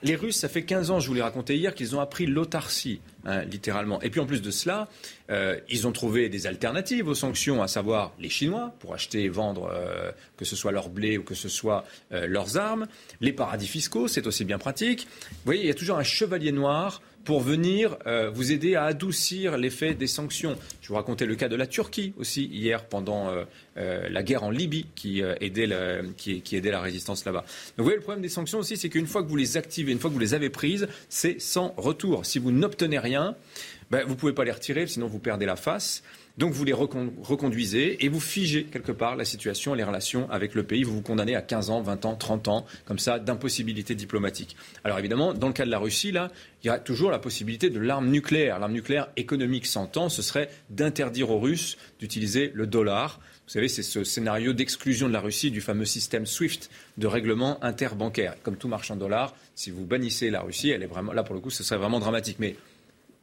Les 0.03 0.17
Russes, 0.17 0.37
ça 0.37 0.49
fait 0.49 0.65
15 0.65 0.91
ans, 0.91 0.99
je 0.99 1.07
vous 1.07 1.15
l'ai 1.15 1.23
raconté 1.23 1.57
hier, 1.57 1.75
qu'ils 1.75 1.95
ont 1.95 2.01
appris 2.01 2.27
l'autarcie, 2.27 3.01
hein, 3.25 3.45
littéralement. 3.45 4.01
Et 4.03 4.11
puis 4.11 4.21
en 4.21 4.27
plus 4.27 4.43
de 4.43 4.51
cela, 4.51 4.89
euh, 5.31 5.59
ils 5.69 5.87
ont 5.87 5.93
trouvé 5.93 6.29
des 6.29 6.47
alternatives 6.47 7.07
aux 7.07 7.15
sanctions, 7.15 7.63
à 7.63 7.69
savoir 7.69 8.13
les 8.19 8.31
Chinois, 8.31 8.75
pour 8.81 8.95
acheter 8.95 9.25
et 9.25 9.29
vendre, 9.29 9.71
euh, 9.73 10.11
que 10.37 10.45
ce 10.45 10.57
soit 10.57 10.73
leur 10.73 10.89
blé 10.89 11.19
ou 11.19 11.23
que 11.23 11.35
ce 11.35 11.49
soit 11.49 11.85
euh, 12.13 12.27
leurs 12.27 12.57
armes. 12.57 12.87
Les 13.21 13.33
paradis 13.33 13.69
fiscaux, 13.69 14.09
c'est 14.09 14.27
aussi 14.27 14.45
bien 14.45 14.59
pratique. 14.59 15.07
Vous 15.31 15.37
voyez, 15.45 15.63
il 15.63 15.67
y 15.67 15.71
a 15.71 15.75
toujours 15.75 15.99
un 15.99 16.03
chevalier 16.03 16.53
noir 16.53 17.03
pour 17.25 17.41
venir 17.41 17.97
euh, 18.07 18.31
vous 18.31 18.53
aider 18.53 18.75
à 18.75 18.85
adoucir 18.85 19.57
l'effet 19.57 19.95
des 19.95 20.07
sanctions. 20.07 20.57
Je 20.81 20.89
vous 20.89 20.95
racontais 20.95 21.27
le 21.27 21.35
cas 21.37 21.49
de 21.49 21.57
la 21.57 21.67
Turquie 21.67 22.13
aussi 22.19 22.45
hier 22.47 22.87
pendant 22.87 23.29
euh, 23.29 23.45
euh, 23.77 24.09
la 24.09 24.23
guerre 24.23 24.43
en 24.45 24.51
Libye 24.51 24.87
qui, 24.95 25.23
aidait 25.41 25.67
la, 25.67 26.03
qui, 26.17 26.43
aidait 26.57 26.71
la 26.71 26.81
résistance 26.81 27.25
là-bas. 27.25 27.41
Donc 27.41 27.79
vous 27.79 27.85
voyez, 27.85 27.97
le 27.97 28.03
problème 28.03 28.23
des 28.23 28.29
sanctions 28.29 28.59
aussi, 28.59 28.77
c'est 28.77 28.89
qu'une 28.89 29.07
fois 29.07 29.23
que 29.23 29.29
vous 29.29 29.37
les 29.37 29.57
activez, 29.57 29.93
une 29.93 29.99
fois 29.99 30.11
que 30.11 30.15
vous 30.15 30.21
les 30.21 30.35
avez 30.35 30.51
prises, 30.51 30.89
c'est 31.09 31.41
sans 31.41 31.75
retour. 31.77 32.27
Si 32.27 32.39
vous 32.39 32.51
n'obtenez 32.51 32.99
rien, 32.99 33.37
ben, 33.93 34.05
vous 34.05 34.15
ne 34.15 34.19
pouvez 34.19 34.33
pas 34.33 34.45
les 34.45 34.51
retirer, 34.51 34.87
sinon 34.87 35.07
vous 35.07 35.19
perdez 35.19 35.45
la 35.45 35.55
face. 35.55 36.03
Donc 36.39 36.55
vous 36.55 36.65
les 36.65 36.73
reconduisez 36.73 38.03
et 38.03 38.09
vous 38.09 38.21
figez 38.21 38.65
quelque 38.65 38.91
part 38.91 39.17
la 39.17 39.27
situation, 39.27 39.75
les 39.75 39.85
relations 39.85 40.31
avec 40.31 40.55
le 40.55 40.63
pays. 40.63 40.83
Vous 40.83 40.95
vous 40.95 41.03
condamnez 41.03 41.37
à 41.37 41.43
15 41.43 41.69
ans, 41.69 41.83
20 41.83 42.07
ans, 42.07 42.17
30 42.17 42.49
ans, 42.49 42.67
comme 42.87 42.99
ça, 42.99 43.19
d'impossibilité 43.19 43.95
diplomatique. 43.95 44.57
Alors 44.83 44.99
évidemment, 44.99 45.35
dans 45.35 45.49
le 45.49 45.53
cas 45.53 45.67
de 45.67 45.71
la 45.71 45.79
Russie, 45.79 46.11
là, 46.11 46.31
il 46.65 46.69
y 46.69 46.71
a 46.71 46.79
toujours 46.79 47.11
la 47.11 47.19
possibilité 47.19 47.69
de 47.69 47.79
l'arme 47.79 48.09
nucléaire. 48.09 48.59
L'arme 48.61 48.73
nucléaire 48.73 49.11
économique 49.19 49.67
s'entend, 49.67 50.09
ce 50.09 50.23
serait 50.23 50.49
d'interdire 50.71 51.31
aux 51.31 51.39
Russes 51.39 51.77
d'utiliser 52.01 52.51
le 52.55 52.67
dollar. 52.67 53.21
Vous 53.47 53.53
savez, 53.53 53.69
c'est 53.69 53.83
ce 53.83 54.05
scénario 54.05 54.55
d'exclusion 54.55 55.07
de 55.07 55.13
la 55.13 55.21
Russie 55.21 55.51
du 55.51 55.61
fameux 55.61 55.85
système 55.85 56.25
SWIFT 56.25 56.71
de 56.97 57.07
règlement 57.07 57.63
interbancaire. 57.63 58.37
Comme 58.43 58.57
tout 58.57 58.69
marchand 58.69 58.97
dollar, 58.97 59.35
si 59.55 59.71
vous 59.71 59.85
bannissez 59.85 60.31
la 60.31 60.41
Russie, 60.41 60.71
elle 60.71 60.83
est 60.83 60.87
vraiment 60.87 61.13
là 61.13 61.25
pour 61.25 61.35
le 61.35 61.43
coup, 61.43 61.51
ce 61.51 61.63
serait 61.63 61.77
vraiment 61.77 62.01
dramatique. 62.01 62.39
Mais 62.39 62.57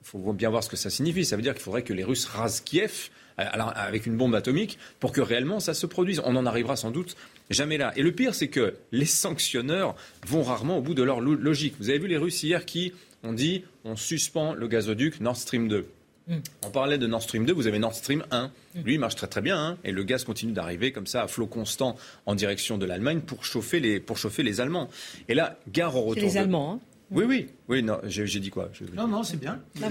faut 0.10 0.34
bien 0.34 0.50
voir 0.50 0.64
ce 0.64 0.70
que 0.70 0.76
ça 0.76 0.90
signifie. 0.90 1.26
Ça 1.26 1.36
veut 1.36 1.42
dire 1.42 1.54
qu'il 1.54 1.62
faudrait 1.62 1.84
que 1.84 1.94
les 1.94 2.04
Russes 2.04 2.26
rasent 2.26 2.62
Kiev 2.62 3.10
euh, 3.40 3.44
avec 3.44 4.06
une 4.06 4.18
bombe 4.18 4.36
atomique 4.36 4.78
pour 5.00 5.12
que 5.12 5.22
réellement 5.22 5.60
ça 5.60 5.74
se 5.74 5.86
produise. 5.86 6.22
On 6.26 6.36
en 6.36 6.46
arrivera 6.46 6.76
sans 6.76 6.92
doute 6.92 7.16
jamais 7.50 7.78
là. 7.78 7.94
Et 7.96 8.02
le 8.02 8.12
pire, 8.12 8.34
c'est 8.34 8.48
que 8.48 8.76
les 8.92 9.06
sanctionneurs 9.06 9.96
vont 10.26 10.44
rarement 10.44 10.80
au 10.80 10.82
bout 10.82 10.94
de 10.94 11.04
leur 11.04 11.22
logique. 11.22 11.76
Vous 11.80 11.90
avez 11.90 12.00
vu 12.00 12.08
les 12.08 12.18
Russes 12.18 12.42
hier 12.44 12.66
qui 12.66 12.94
ont 13.24 13.34
dit 13.34 13.64
on 13.84 13.96
suspend 13.96 14.54
le 14.54 14.68
gazoduc 14.68 15.20
Nord 15.20 15.38
Stream 15.38 15.68
2. 15.68 15.86
Mm. 16.28 16.38
On 16.66 16.70
parlait 16.70 16.98
de 16.98 17.08
Nord 17.08 17.22
Stream 17.22 17.46
2, 17.46 17.54
vous 17.54 17.68
avez 17.68 17.80
Nord 17.80 17.94
Stream 17.94 18.24
1. 18.32 18.48
Mm. 18.48 18.82
Lui, 18.84 18.94
il 18.96 19.00
marche 19.00 19.16
très 19.16 19.28
très 19.28 19.42
bien, 19.42 19.58
hein, 19.58 19.78
et 19.84 19.92
le 19.92 20.04
gaz 20.04 20.24
continue 20.24 20.54
d'arriver 20.54 20.92
comme 20.92 21.08
ça 21.08 21.24
à 21.24 21.28
flot 21.28 21.48
constant 21.48 21.98
en 22.26 22.36
direction 22.36 22.78
de 22.78 22.86
l'Allemagne 22.86 23.22
pour 23.22 23.44
chauffer 23.44 23.80
les, 23.80 24.00
pour 24.00 24.18
chauffer 24.18 24.44
les 24.44 24.62
Allemands. 24.62 24.90
Et 25.28 25.34
là, 25.34 25.60
gare 25.68 25.96
au 25.96 26.02
retour. 26.02 26.24
les 26.24 26.38
Allemands, 26.38 26.74
hein 26.74 26.89
oui, 27.12 27.26
oui, 27.28 27.48
oui, 27.68 27.84
non, 27.84 28.00
j'ai 28.04 28.40
dit 28.40 28.50
quoi? 28.50 28.70
Non, 28.94 29.08
non, 29.08 29.24
c'est 29.24 29.40
bien. 29.40 29.62
Ah, 29.82 29.90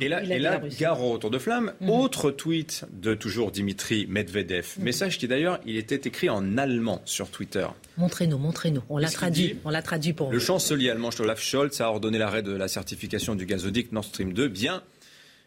et 0.00 0.08
là, 0.08 0.24
et 0.24 0.38
là 0.40 0.60
gare 0.78 1.00
au 1.00 1.12
retour 1.12 1.30
de 1.30 1.38
flamme. 1.38 1.72
Mhm. 1.80 1.90
Autre 1.90 2.30
tweet 2.30 2.84
de 2.92 3.14
toujours 3.14 3.52
Dimitri 3.52 4.06
Medvedev. 4.08 4.74
Mhm. 4.76 4.84
Message 4.84 5.18
qui 5.18 5.28
d'ailleurs, 5.28 5.60
il 5.66 5.76
était 5.76 6.08
écrit 6.08 6.28
en 6.28 6.58
allemand 6.58 7.00
sur 7.04 7.30
Twitter. 7.30 7.66
Montrez-nous, 7.96 8.38
montrez-nous. 8.38 8.82
On 8.88 8.98
l'a 8.98 9.08
traduit. 9.08 9.56
On 9.64 9.70
l'a 9.70 9.82
traduit 9.82 10.12
pour 10.12 10.32
Le 10.32 10.38
chancelier 10.38 10.90
allemand 10.90 11.10
Olaf 11.18 11.40
Scholz 11.40 11.80
a 11.80 11.88
ordonné 11.88 12.18
l'arrêt 12.18 12.42
de 12.42 12.52
la 12.52 12.66
certification 12.66 13.34
du 13.36 13.46
gazoduc 13.46 13.92
Nord 13.92 14.04
Stream 14.04 14.32
2. 14.32 14.48
Bien. 14.48 14.82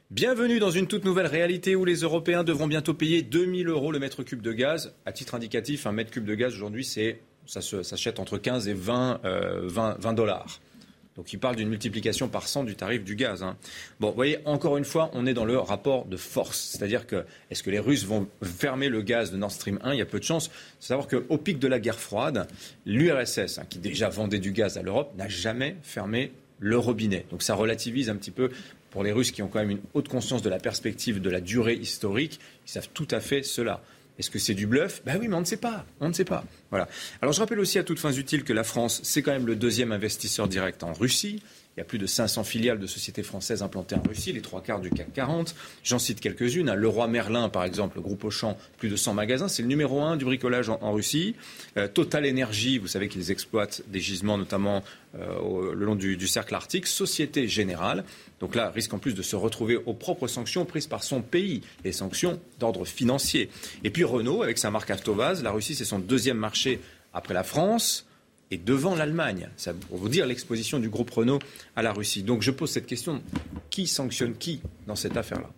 Bienvenue 0.10 0.60
dans 0.60 0.72
une 0.72 0.88
toute 0.88 1.04
nouvelle 1.04 1.28
réalité 1.28 1.76
où 1.76 1.84
les 1.84 1.98
Européens 1.98 2.46
devront 2.46 2.68
bientôt 2.68 2.94
payer 2.94 3.24
2000 3.24 3.68
euros 3.68 3.92
le 3.92 4.00
mètre 4.00 4.24
cube 4.24 4.42
de 4.42 4.54
gaz. 4.54 4.94
À 5.06 5.12
titre 5.12 5.36
indicatif, 5.36 5.86
un 5.86 5.92
mètre 5.92 6.12
cube 6.12 6.24
de 6.24 6.36
gaz 6.36 6.54
aujourd'hui, 6.54 6.86
c'est 6.86 7.20
ça 7.46 7.62
s'achète 7.62 8.20
entre 8.20 8.38
15 8.38 8.70
et 8.70 8.74
20, 8.74 9.22
20, 9.24 9.98
20 10.00 10.14
dollars. 10.14 10.62
Donc 11.18 11.34
il 11.34 11.40
parle 11.40 11.56
d'une 11.56 11.70
multiplication 11.70 12.30
par 12.30 12.48
100 12.48 12.64
du 12.64 12.76
tarif 12.76 13.04
du 13.04 13.16
gaz. 13.16 13.42
Hein. 13.44 13.58
Bon, 14.00 14.10
vous 14.10 14.16
voyez, 14.16 14.38
encore 14.46 14.78
une 14.78 14.86
fois, 14.86 15.10
on 15.14 15.26
est 15.26 15.34
dans 15.34 15.46
le 15.46 15.58
rapport 15.58 16.06
de 16.06 16.16
force. 16.16 16.60
C'est-à-dire 16.60 17.08
que 17.08 17.26
est-ce 17.50 17.64
que 17.64 17.72
les 17.72 17.80
Russes 17.80 18.06
vont 18.06 18.28
fermer 18.44 18.88
le 18.88 19.02
gaz 19.02 19.32
de 19.32 19.38
Nord 19.38 19.52
Stream 19.52 19.80
1 19.84 19.94
Il 19.94 19.98
y 19.98 20.02
a 20.02 20.06
peu 20.06 20.20
de 20.20 20.24
chances. 20.24 20.48
faut 20.48 20.54
savoir 20.80 21.08
qu'au 21.08 21.38
pic 21.38 21.60
de 21.60 21.68
la 21.68 21.80
guerre 21.80 22.00
froide, 22.00 22.48
l'URSS, 22.86 23.58
hein, 23.58 23.66
qui 23.68 23.80
déjà 23.80 24.10
vendait 24.10 24.40
du 24.40 24.52
gaz 24.52 24.78
à 24.78 24.84
l'Europe, 24.84 25.14
n'a 25.18 25.28
jamais 25.28 25.76
fermé 25.82 26.32
le 26.60 26.78
robinet. 26.78 27.26
Donc 27.32 27.42
ça 27.42 27.56
relativise 27.56 28.10
un 28.10 28.16
petit 28.16 28.32
peu 28.32 28.52
pour 28.92 29.04
les 29.04 29.12
Russes 29.12 29.32
qui 29.32 29.42
ont 29.42 29.48
quand 29.48 29.60
même 29.60 29.72
une 29.72 29.82
haute 29.94 30.08
conscience 30.08 30.42
de 30.42 30.50
la 30.50 30.60
perspective 30.60 31.22
de 31.22 31.30
la 31.30 31.42
durée 31.42 31.76
historique. 31.76 32.40
Ils 32.66 32.72
savent 32.72 32.90
tout 32.94 33.08
à 33.12 33.20
fait 33.20 33.44
cela. 33.44 33.82
Est-ce 34.20 34.30
que 34.32 34.40
c'est 34.40 34.54
du 34.54 34.66
bluff? 34.68 35.02
Ben 35.06 35.18
oui, 35.20 35.28
mais 35.28 35.36
on 35.36 35.42
ne 35.42 35.46
sait 35.46 35.58
pas. 35.58 35.86
On 36.00 36.10
ne 36.10 36.14
sait 36.14 36.26
pas. 36.26 36.44
Voilà. 36.70 36.88
Alors 37.22 37.34
je 37.34 37.40
rappelle 37.40 37.60
aussi 37.60 37.78
à 37.78 37.84
toutes 37.84 38.00
fins 38.00 38.12
utiles 38.12 38.44
que 38.44 38.54
la 38.54 38.64
France, 38.64 39.02
c'est 39.04 39.22
quand 39.22 39.32
même 39.32 39.48
le 39.48 39.56
deuxième 39.56 39.92
investisseur 39.92 40.48
direct 40.48 40.84
en 40.84 40.94
Russie. 40.94 41.42
Il 41.78 41.82
y 41.82 41.84
a 41.84 41.86
plus 41.86 42.00
de 42.00 42.08
500 42.08 42.44
filiales 42.44 42.80
de 42.80 42.88
sociétés 42.88 43.22
françaises 43.22 43.62
implantées 43.62 43.94
en 43.94 44.02
Russie, 44.02 44.34
les 44.34 44.42
trois 44.42 44.64
quarts 44.64 44.80
du 44.80 44.90
CAC 44.90 45.14
40. 45.14 45.54
J'en 45.84 46.00
cite 46.00 46.20
quelques-unes. 46.20 46.74
Le 46.74 46.88
Roi 46.88 47.08
Merlin, 47.08 47.50
par 47.50 47.64
exemple, 47.66 47.98
le 47.98 48.02
groupe 48.02 48.24
Auchan, 48.24 48.58
plus 48.80 48.90
de 48.90 48.96
100 48.96 49.14
magasins. 49.14 49.48
C'est 49.48 49.62
le 49.62 49.68
numéro 49.68 50.02
un 50.02 50.18
du 50.18 50.26
bricolage 50.26 50.70
en, 50.70 50.92
Russie. 50.92 51.36
Euh, 51.78 51.88
Total 51.88 52.28
Energy, 52.28 52.80
vous 52.80 52.88
savez 52.88 53.10
qu'ils 53.10 53.30
exploitent 53.30 53.84
des 53.90 54.00
gisements, 54.00 54.40
notamment 54.40 54.84
euh, 55.20 55.76
le 55.76 55.86
long 55.86 55.94
du, 55.94 56.18
du, 56.18 56.28
cercle 56.28 56.56
arctique. 56.56 56.88
Société 56.88 57.48
Générale. 57.48 58.06
Donc 58.40 58.56
là, 58.56 58.72
risque 58.72 58.96
en 58.96 58.98
plus 58.98 59.14
de 59.14 59.22
se 59.22 59.36
retrouver 59.36 59.76
aux 59.76 59.94
propres 59.94 60.28
sanctions 60.28 60.66
prises 60.66 60.88
par 60.88 61.04
son 61.04 61.22
pays, 61.22 61.62
les 61.84 61.92
sanctions 61.92 62.40
d'ordre 62.60 62.86
financier. 62.86 63.52
Et 63.84 63.92
puis 63.92 64.04
Renault, 64.04 64.42
avec 64.42 64.58
sa 64.58 64.72
marque 64.72 64.90
Avtovaz, 64.90 65.44
la 65.44 65.52
Russie, 65.52 65.76
c'est 65.76 65.86
son 65.86 66.00
deuxième 66.00 66.38
marché 66.38 66.80
après 67.14 67.36
la 67.36 67.44
France 67.44 68.07
et 68.52 68.58
devant 68.58 68.96
l'Allemagne. 68.96 69.50
Ça 69.58 69.74
pour 69.74 69.98
vous 69.98 70.10
dire 70.10 70.26
l'exposition 70.26 70.80
du 70.80 70.90
groupe 70.90 71.10
Renault 71.10 71.40
à 71.76 71.82
la 71.82 71.94
Russie. 71.94 72.24
Donc 72.24 72.42
je 72.42 72.52
pose 72.52 72.72
cette 72.72 72.88
question 72.88 73.22
qui 73.70 73.88
sanctionne 73.88 74.36
qui 74.36 74.62
dans 74.86 74.96
cette 74.96 75.18
affaire-là? 75.18 75.50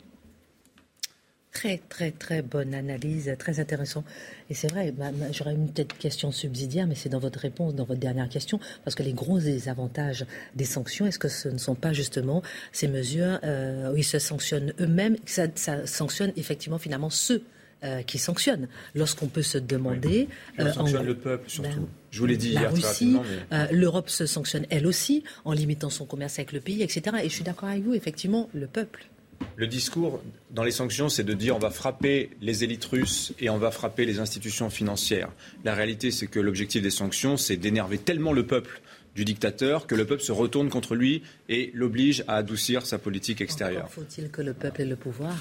Très, 1.51 1.81
très, 1.89 2.11
très 2.11 2.43
bonne 2.43 2.75
analyse, 2.75 3.35
très 3.39 3.59
intéressant. 3.59 4.03
Et 4.51 4.53
c'est 4.53 4.69
vrai, 4.69 4.93
j'aurais 5.31 5.55
une 5.55 5.67
peut-être 5.71 5.97
question 5.97 6.31
subsidiaire, 6.31 6.85
mais 6.85 6.93
c'est 6.93 7.09
dans 7.09 7.19
votre 7.19 7.39
réponse, 7.39 7.73
dans 7.73 7.85
votre 7.85 7.99
dernière 7.99 8.29
question, 8.29 8.59
parce 8.83 8.95
que 8.95 9.01
les 9.01 9.13
gros 9.13 9.39
avantages 9.67 10.25
des 10.55 10.63
sanctions, 10.63 11.07
est-ce 11.07 11.17
que 11.17 11.27
ce 11.27 11.49
ne 11.49 11.57
sont 11.57 11.73
pas 11.73 11.91
justement 11.91 12.43
ces 12.71 12.87
mesures 12.87 13.39
euh, 13.43 13.91
où 13.91 13.97
ils 13.97 14.03
se 14.03 14.19
sanctionnent 14.19 14.73
eux-mêmes, 14.79 15.17
ça, 15.25 15.47
ça 15.55 15.87
sanctionne 15.87 16.31
effectivement 16.37 16.77
finalement 16.77 17.09
ceux 17.09 17.41
euh, 17.83 18.03
qui 18.03 18.19
sanctionnent? 18.19 18.67
Lorsqu'on 18.93 19.27
peut 19.27 19.41
se 19.41 19.57
demander. 19.57 20.29
Oui. 20.59 20.65
Euh, 20.65 20.71
sanctionne 20.71 21.05
le 21.07 21.17
peuple 21.17 21.49
surtout. 21.49 21.81
Ben, 21.81 21.87
Je 22.11 22.19
vous 22.19 22.25
l'ai 22.25 22.37
dit 22.37 22.49
hier 22.49 22.73
Russie, 22.73 23.17
euh, 23.51 23.67
L'Europe 23.71 24.09
se 24.09 24.25
sanctionne 24.25 24.65
elle 24.69 24.87
aussi 24.87 25.23
en 25.45 25.53
limitant 25.53 25.89
son 25.89 26.05
commerce 26.05 26.39
avec 26.39 26.51
le 26.51 26.59
pays, 26.59 26.81
etc. 26.81 27.17
Et 27.23 27.29
je 27.29 27.33
suis 27.33 27.43
d'accord 27.43 27.69
avec 27.69 27.83
vous, 27.83 27.93
effectivement, 27.93 28.49
le 28.53 28.67
peuple. 28.67 29.07
Le 29.55 29.67
discours 29.67 30.21
dans 30.51 30.63
les 30.63 30.71
sanctions, 30.71 31.09
c'est 31.09 31.23
de 31.23 31.33
dire 31.33 31.55
on 31.55 31.59
va 31.59 31.69
frapper 31.69 32.31
les 32.41 32.63
élites 32.63 32.85
russes 32.85 33.33
et 33.39 33.49
on 33.49 33.57
va 33.57 33.71
frapper 33.71 34.05
les 34.05 34.19
institutions 34.19 34.69
financières. 34.69 35.29
La 35.63 35.73
réalité, 35.73 36.11
c'est 36.11 36.27
que 36.27 36.39
l'objectif 36.39 36.81
des 36.81 36.89
sanctions, 36.89 37.37
c'est 37.37 37.57
d'énerver 37.57 37.97
tellement 37.97 38.33
le 38.33 38.45
peuple 38.45 38.81
du 39.15 39.25
dictateur 39.25 39.87
que 39.87 39.95
le 39.95 40.05
peuple 40.05 40.21
se 40.21 40.31
retourne 40.31 40.69
contre 40.69 40.95
lui 40.95 41.23
et 41.49 41.71
l'oblige 41.73 42.23
à 42.27 42.35
adoucir 42.35 42.85
sa 42.85 42.97
politique 42.99 43.41
extérieure. 43.41 43.89
Faut-il 43.89 44.29
que 44.29 44.41
le 44.41 44.53
peuple 44.53 44.81
ait 44.81 44.85
le 44.85 44.95
pouvoir? 44.95 45.35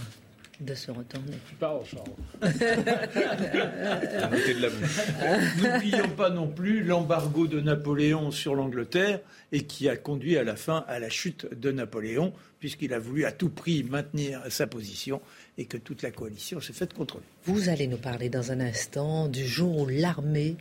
De 0.60 0.74
se 0.74 0.90
retourner. 0.90 1.38
Tu 1.48 1.54
parles, 1.54 1.82
Charles. 1.84 2.10
N'oublions 5.62 6.08
pas 6.16 6.30
non 6.30 6.48
plus 6.48 6.82
l'embargo 6.82 7.46
de 7.46 7.60
Napoléon 7.60 8.30
sur 8.30 8.54
l'Angleterre 8.54 9.20
et 9.52 9.62
qui 9.62 9.88
a 9.88 9.96
conduit 9.96 10.36
à 10.36 10.44
la 10.44 10.56
fin 10.56 10.84
à 10.88 10.98
la 10.98 11.08
chute 11.08 11.46
de 11.54 11.70
Napoléon, 11.70 12.32
puisqu'il 12.58 12.92
a 12.92 12.98
voulu 12.98 13.24
à 13.24 13.32
tout 13.32 13.50
prix 13.50 13.84
maintenir 13.84 14.42
sa 14.50 14.66
position 14.66 15.20
et 15.56 15.66
que 15.66 15.76
toute 15.76 16.02
la 16.02 16.10
coalition 16.10 16.60
s'est 16.60 16.72
faite 16.72 16.92
contrôler. 16.92 17.24
Vous 17.44 17.68
allez 17.68 17.86
nous 17.86 17.96
parler 17.96 18.28
dans 18.28 18.52
un 18.52 18.60
instant 18.60 19.28
du 19.28 19.46
jour 19.46 19.82
où 19.82 19.86
l'armée 19.86 20.56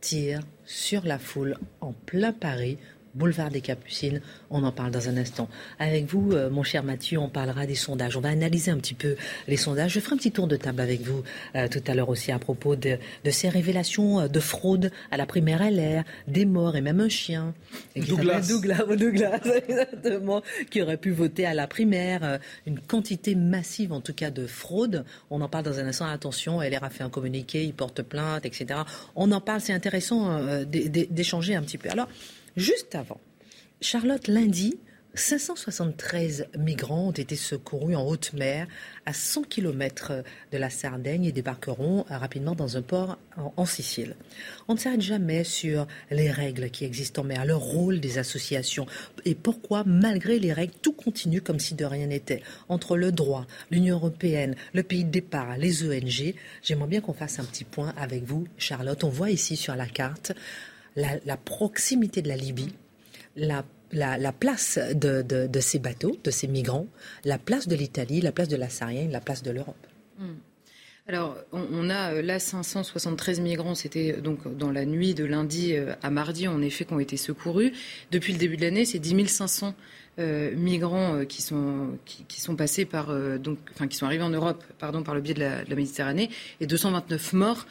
tire 0.00 0.40
sur 0.64 1.04
la 1.04 1.18
foule 1.18 1.56
en 1.80 1.92
plein 1.92 2.32
Paris 2.32 2.78
boulevard 3.14 3.50
des 3.50 3.60
Capucines. 3.60 4.20
On 4.50 4.62
en 4.64 4.72
parle 4.72 4.90
dans 4.90 5.08
un 5.08 5.16
instant. 5.16 5.48
Avec 5.78 6.06
vous, 6.06 6.32
euh, 6.32 6.50
mon 6.50 6.62
cher 6.62 6.82
Mathieu, 6.82 7.18
on 7.18 7.28
parlera 7.28 7.66
des 7.66 7.74
sondages. 7.74 8.16
On 8.16 8.20
va 8.20 8.30
analyser 8.30 8.70
un 8.70 8.78
petit 8.78 8.94
peu 8.94 9.16
les 9.48 9.56
sondages. 9.56 9.92
Je 9.92 10.00
ferai 10.00 10.14
un 10.14 10.18
petit 10.18 10.32
tour 10.32 10.46
de 10.46 10.56
table 10.56 10.80
avec 10.80 11.00
vous 11.02 11.22
euh, 11.56 11.68
tout 11.68 11.82
à 11.86 11.94
l'heure 11.94 12.08
aussi 12.08 12.32
à 12.32 12.38
propos 12.38 12.76
de, 12.76 12.98
ces 13.30 13.48
révélations 13.48 14.20
euh, 14.20 14.28
de 14.28 14.40
fraude 14.40 14.90
à 15.10 15.16
la 15.16 15.26
primaire 15.26 15.62
LR, 15.62 16.04
des 16.28 16.44
morts 16.44 16.76
et 16.76 16.80
même 16.80 17.00
un 17.00 17.08
chien. 17.08 17.54
Douglas. 17.96 18.46
Douglas, 18.48 18.84
Douglas, 18.96 19.40
exactement, 19.68 20.42
qui 20.70 20.82
aurait 20.82 20.96
pu 20.96 21.10
voter 21.10 21.46
à 21.46 21.54
la 21.54 21.66
primaire. 21.66 22.38
Une 22.66 22.80
quantité 22.80 23.34
massive, 23.34 23.92
en 23.92 24.00
tout 24.00 24.14
cas, 24.14 24.30
de 24.30 24.46
fraude. 24.46 25.04
On 25.30 25.40
en 25.40 25.48
parle 25.48 25.64
dans 25.64 25.78
un 25.78 25.86
instant. 25.86 26.06
Attention, 26.06 26.60
LR 26.60 26.84
a 26.84 26.90
fait 26.90 27.04
un 27.04 27.10
communiqué, 27.10 27.64
il 27.64 27.74
porte 27.74 28.02
plainte, 28.02 28.46
etc. 28.46 28.80
On 29.16 29.30
en 29.32 29.40
parle. 29.40 29.60
C'est 29.60 29.72
intéressant 29.72 30.40
d'échanger 30.64 31.54
un 31.54 31.62
petit 31.62 31.78
peu. 31.78 31.90
Alors, 31.90 32.08
Juste 32.56 32.94
avant, 32.94 33.20
Charlotte, 33.80 34.28
lundi, 34.28 34.78
573 35.14 36.46
migrants 36.56 37.08
ont 37.08 37.12
été 37.12 37.34
secourus 37.34 37.96
en 37.96 38.06
haute 38.06 38.32
mer 38.32 38.68
à 39.06 39.12
100 39.12 39.42
km 39.42 40.22
de 40.52 40.58
la 40.58 40.70
Sardaigne 40.70 41.24
et 41.24 41.32
débarqueront 41.32 42.04
rapidement 42.08 42.54
dans 42.54 42.76
un 42.76 42.82
port 42.82 43.18
en, 43.56 43.66
Sicile. 43.66 44.16
On 44.68 44.74
ne 44.74 44.78
s'arrête 44.78 45.00
jamais 45.00 45.44
sur 45.44 45.86
les 46.10 46.30
règles 46.30 46.70
qui 46.70 46.84
existent 46.84 47.22
en 47.22 47.24
mer, 47.24 47.44
le 47.44 47.56
rôle 47.56 48.00
des 48.00 48.18
associations 48.18 48.86
et 49.24 49.34
pourquoi, 49.34 49.84
malgré 49.84 50.38
les 50.38 50.52
règles, 50.52 50.74
tout 50.80 50.92
continue 50.92 51.40
comme 51.40 51.58
si 51.58 51.74
de 51.74 51.84
rien 51.84 52.06
n'était. 52.06 52.42
Entre 52.68 52.96
le 52.96 53.12
droit, 53.12 53.46
l'Union 53.70 53.96
européenne, 53.96 54.54
le 54.74 54.82
pays 54.82 55.04
de 55.04 55.10
départ, 55.10 55.56
les 55.56 55.84
ONG, 55.84 56.34
j'aimerais 56.62 56.88
bien 56.88 57.00
qu'on 57.00 57.14
fasse 57.14 57.38
un 57.38 57.44
petit 57.44 57.64
point 57.64 57.94
avec 57.96 58.24
vous, 58.24 58.46
Charlotte. 58.58 59.04
On 59.04 59.08
voit 59.08 59.30
ici 59.30 59.56
sur 59.56 59.74
la 59.74 59.86
carte 59.86 60.32
la, 60.96 61.36
proximité 61.36 62.22
de 62.22 62.28
la 62.28 62.36
Libye, 62.36 62.72
la, 63.36 63.62
place 64.32 64.78
de, 64.94 65.60
ces 65.60 65.78
bateaux, 65.78 66.16
de 66.22 66.30
ces 66.30 66.46
migrants, 66.46 66.86
la 67.24 67.38
place 67.38 67.68
de 67.68 67.76
l'Italie, 67.76 68.20
la 68.20 68.32
place 68.32 68.48
de 68.48 68.56
la 68.56 68.68
Sarienne, 68.68 69.10
la 69.10 69.20
place 69.20 69.42
de 69.42 69.50
l'Europe. 69.50 69.86
Hmm. 70.18 70.34
Alors, 71.10 71.36
on, 71.50 71.90
a 71.90 72.12
euh, 72.14 72.22
là 72.22 72.38
573 72.38 73.40
migrants, 73.40 73.74
c'était 73.74 74.14
euh, 74.16 74.20
donc 74.20 74.56
dans 74.56 74.70
la 74.70 74.84
nuit 74.84 75.12
de 75.12 75.24
lundi 75.24 75.74
euh, 75.74 75.92
à 76.02 76.10
mardi, 76.10 76.46
en 76.46 76.62
effet, 76.62 76.84
qui 76.84 76.92
ont 76.92 77.00
été 77.00 77.16
secourus. 77.16 77.72
Depuis 78.12 78.32
le 78.32 78.38
début 78.38 78.56
de 78.56 78.62
l'année, 78.62 78.84
c'est 78.84 79.00
10 79.00 79.26
500 79.26 79.74
euh, 80.18 80.50
migrants 80.56 81.20
euh, 81.20 81.24
qui 81.24 81.40
sont 81.40 82.56
passés 82.56 82.84
par 82.84 83.10
euh, 83.10 83.38
donc 83.38 83.58
qui 83.88 83.96
sont 83.96 84.06
arrivés 84.06 84.24
en 84.24 84.30
Europe 84.30 84.62
pardon 84.78 85.04
par 85.04 85.14
le 85.14 85.20
biais 85.20 85.34
de 85.34 85.40
la, 85.40 85.64
Méditerranée 85.74 86.30
et 86.60 86.66
229 86.66 87.32
morts 87.32 87.66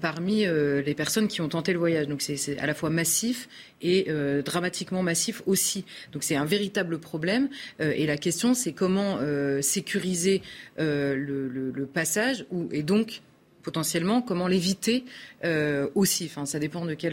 parmi 0.00 0.44
les 0.44 0.94
personnes 0.94 1.28
qui 1.28 1.40
ont 1.40 1.48
tenté 1.48 1.72
le 1.72 1.78
voyage. 1.78 2.08
Donc 2.08 2.20
c'est 2.22 2.58
à 2.58 2.66
la 2.66 2.74
fois 2.74 2.90
massif 2.90 3.48
et 3.80 4.08
dramatiquement 4.44 5.02
massif 5.02 5.42
aussi. 5.46 5.84
C'est 6.20 6.36
un 6.36 6.44
véritable 6.44 6.98
problème 6.98 7.48
et 7.78 8.06
la 8.06 8.16
question 8.16 8.54
c'est 8.54 8.72
comment 8.72 9.18
sécuriser 9.60 10.42
le, 10.78 11.88
passage 11.92 12.46
et 12.72 12.82
donc 12.82 13.20
potentiellement, 13.68 14.22
comment 14.22 14.48
l'éviter 14.48 15.04
euh, 15.44 15.88
aussi. 15.94 16.24
Enfin, 16.24 16.46
ça 16.46 16.58
dépend 16.58 16.86
de 16.86 16.94
quelle, 16.94 17.12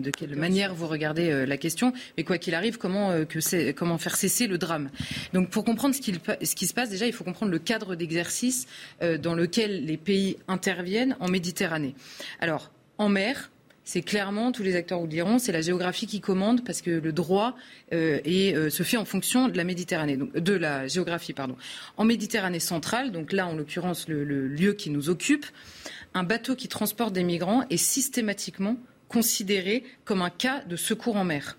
de 0.00 0.10
quelle 0.16 0.36
manière 0.36 0.72
vous 0.72 0.86
regardez 0.86 1.28
euh, 1.28 1.44
la 1.44 1.56
question. 1.56 1.92
Mais 2.16 2.22
quoi 2.22 2.38
qu'il 2.38 2.54
arrive, 2.54 2.78
comment, 2.78 3.10
euh, 3.10 3.24
que 3.24 3.72
comment 3.72 3.98
faire 3.98 4.14
cesser 4.14 4.46
le 4.46 4.58
drame? 4.58 4.90
Donc, 5.32 5.50
pour 5.50 5.64
comprendre 5.64 5.96
ce, 5.96 6.00
ce, 6.00 6.54
qui 6.54 6.66
se 6.68 6.72
passe, 6.72 6.88
déjà, 6.88 7.08
il 7.08 7.12
faut 7.12 7.24
comprendre 7.24 7.50
le 7.50 7.58
cadre 7.58 7.96
d'exercice 7.96 8.68
dans 9.00 9.34
lequel 9.34 9.86
les 9.86 9.96
pays 9.96 10.36
interviennent 10.46 11.16
en 11.18 11.26
Méditerranée. 11.26 11.96
Alors, 12.38 12.70
en 12.98 13.08
mer, 13.08 13.50
c'est 13.88 14.02
clairement, 14.02 14.52
tous 14.52 14.62
les 14.62 14.76
acteurs 14.76 14.98
vous 14.98 15.06
le 15.06 15.10
diront, 15.10 15.38
c'est 15.38 15.50
la 15.50 15.62
géographie 15.62 16.06
qui 16.06 16.20
commande 16.20 16.62
parce 16.62 16.82
que 16.82 16.90
le 16.90 17.10
droit 17.10 17.56
euh, 17.94 18.20
euh, 18.26 18.68
se 18.68 18.82
fait 18.82 18.98
en 18.98 19.06
fonction 19.06 19.48
de 19.48 19.56
la 19.56 19.64
Méditerranée, 19.64 20.18
donc 20.18 20.36
de 20.36 20.52
la 20.52 20.86
géographie, 20.88 21.32
pardon. 21.32 21.56
En 21.96 22.04
Méditerranée 22.04 22.60
centrale, 22.60 23.12
donc 23.12 23.32
là 23.32 23.46
en 23.46 23.54
l'occurrence 23.54 24.06
le, 24.06 24.24
lieu 24.46 24.74
qui 24.74 24.90
nous 24.90 25.08
occupe, 25.08 25.46
un 26.12 26.22
bateau 26.22 26.54
qui 26.54 26.68
transporte 26.68 27.14
des 27.14 27.24
migrants 27.24 27.64
est 27.70 27.78
systématiquement 27.78 28.76
considéré 29.08 29.84
comme 30.04 30.20
un 30.20 30.28
cas 30.28 30.62
de 30.64 30.76
secours 30.76 31.16
en 31.16 31.24
mer. 31.24 31.56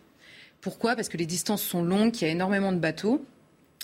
Pourquoi? 0.61 0.95
Parce 0.95 1.09
que 1.09 1.17
les 1.17 1.25
distances 1.25 1.63
sont 1.63 1.81
longues, 1.81 2.11
qu'il 2.11 2.27
y 2.27 2.29
a 2.29 2.31
énormément 2.31 2.71
de 2.71 2.77
bateaux 2.77 3.25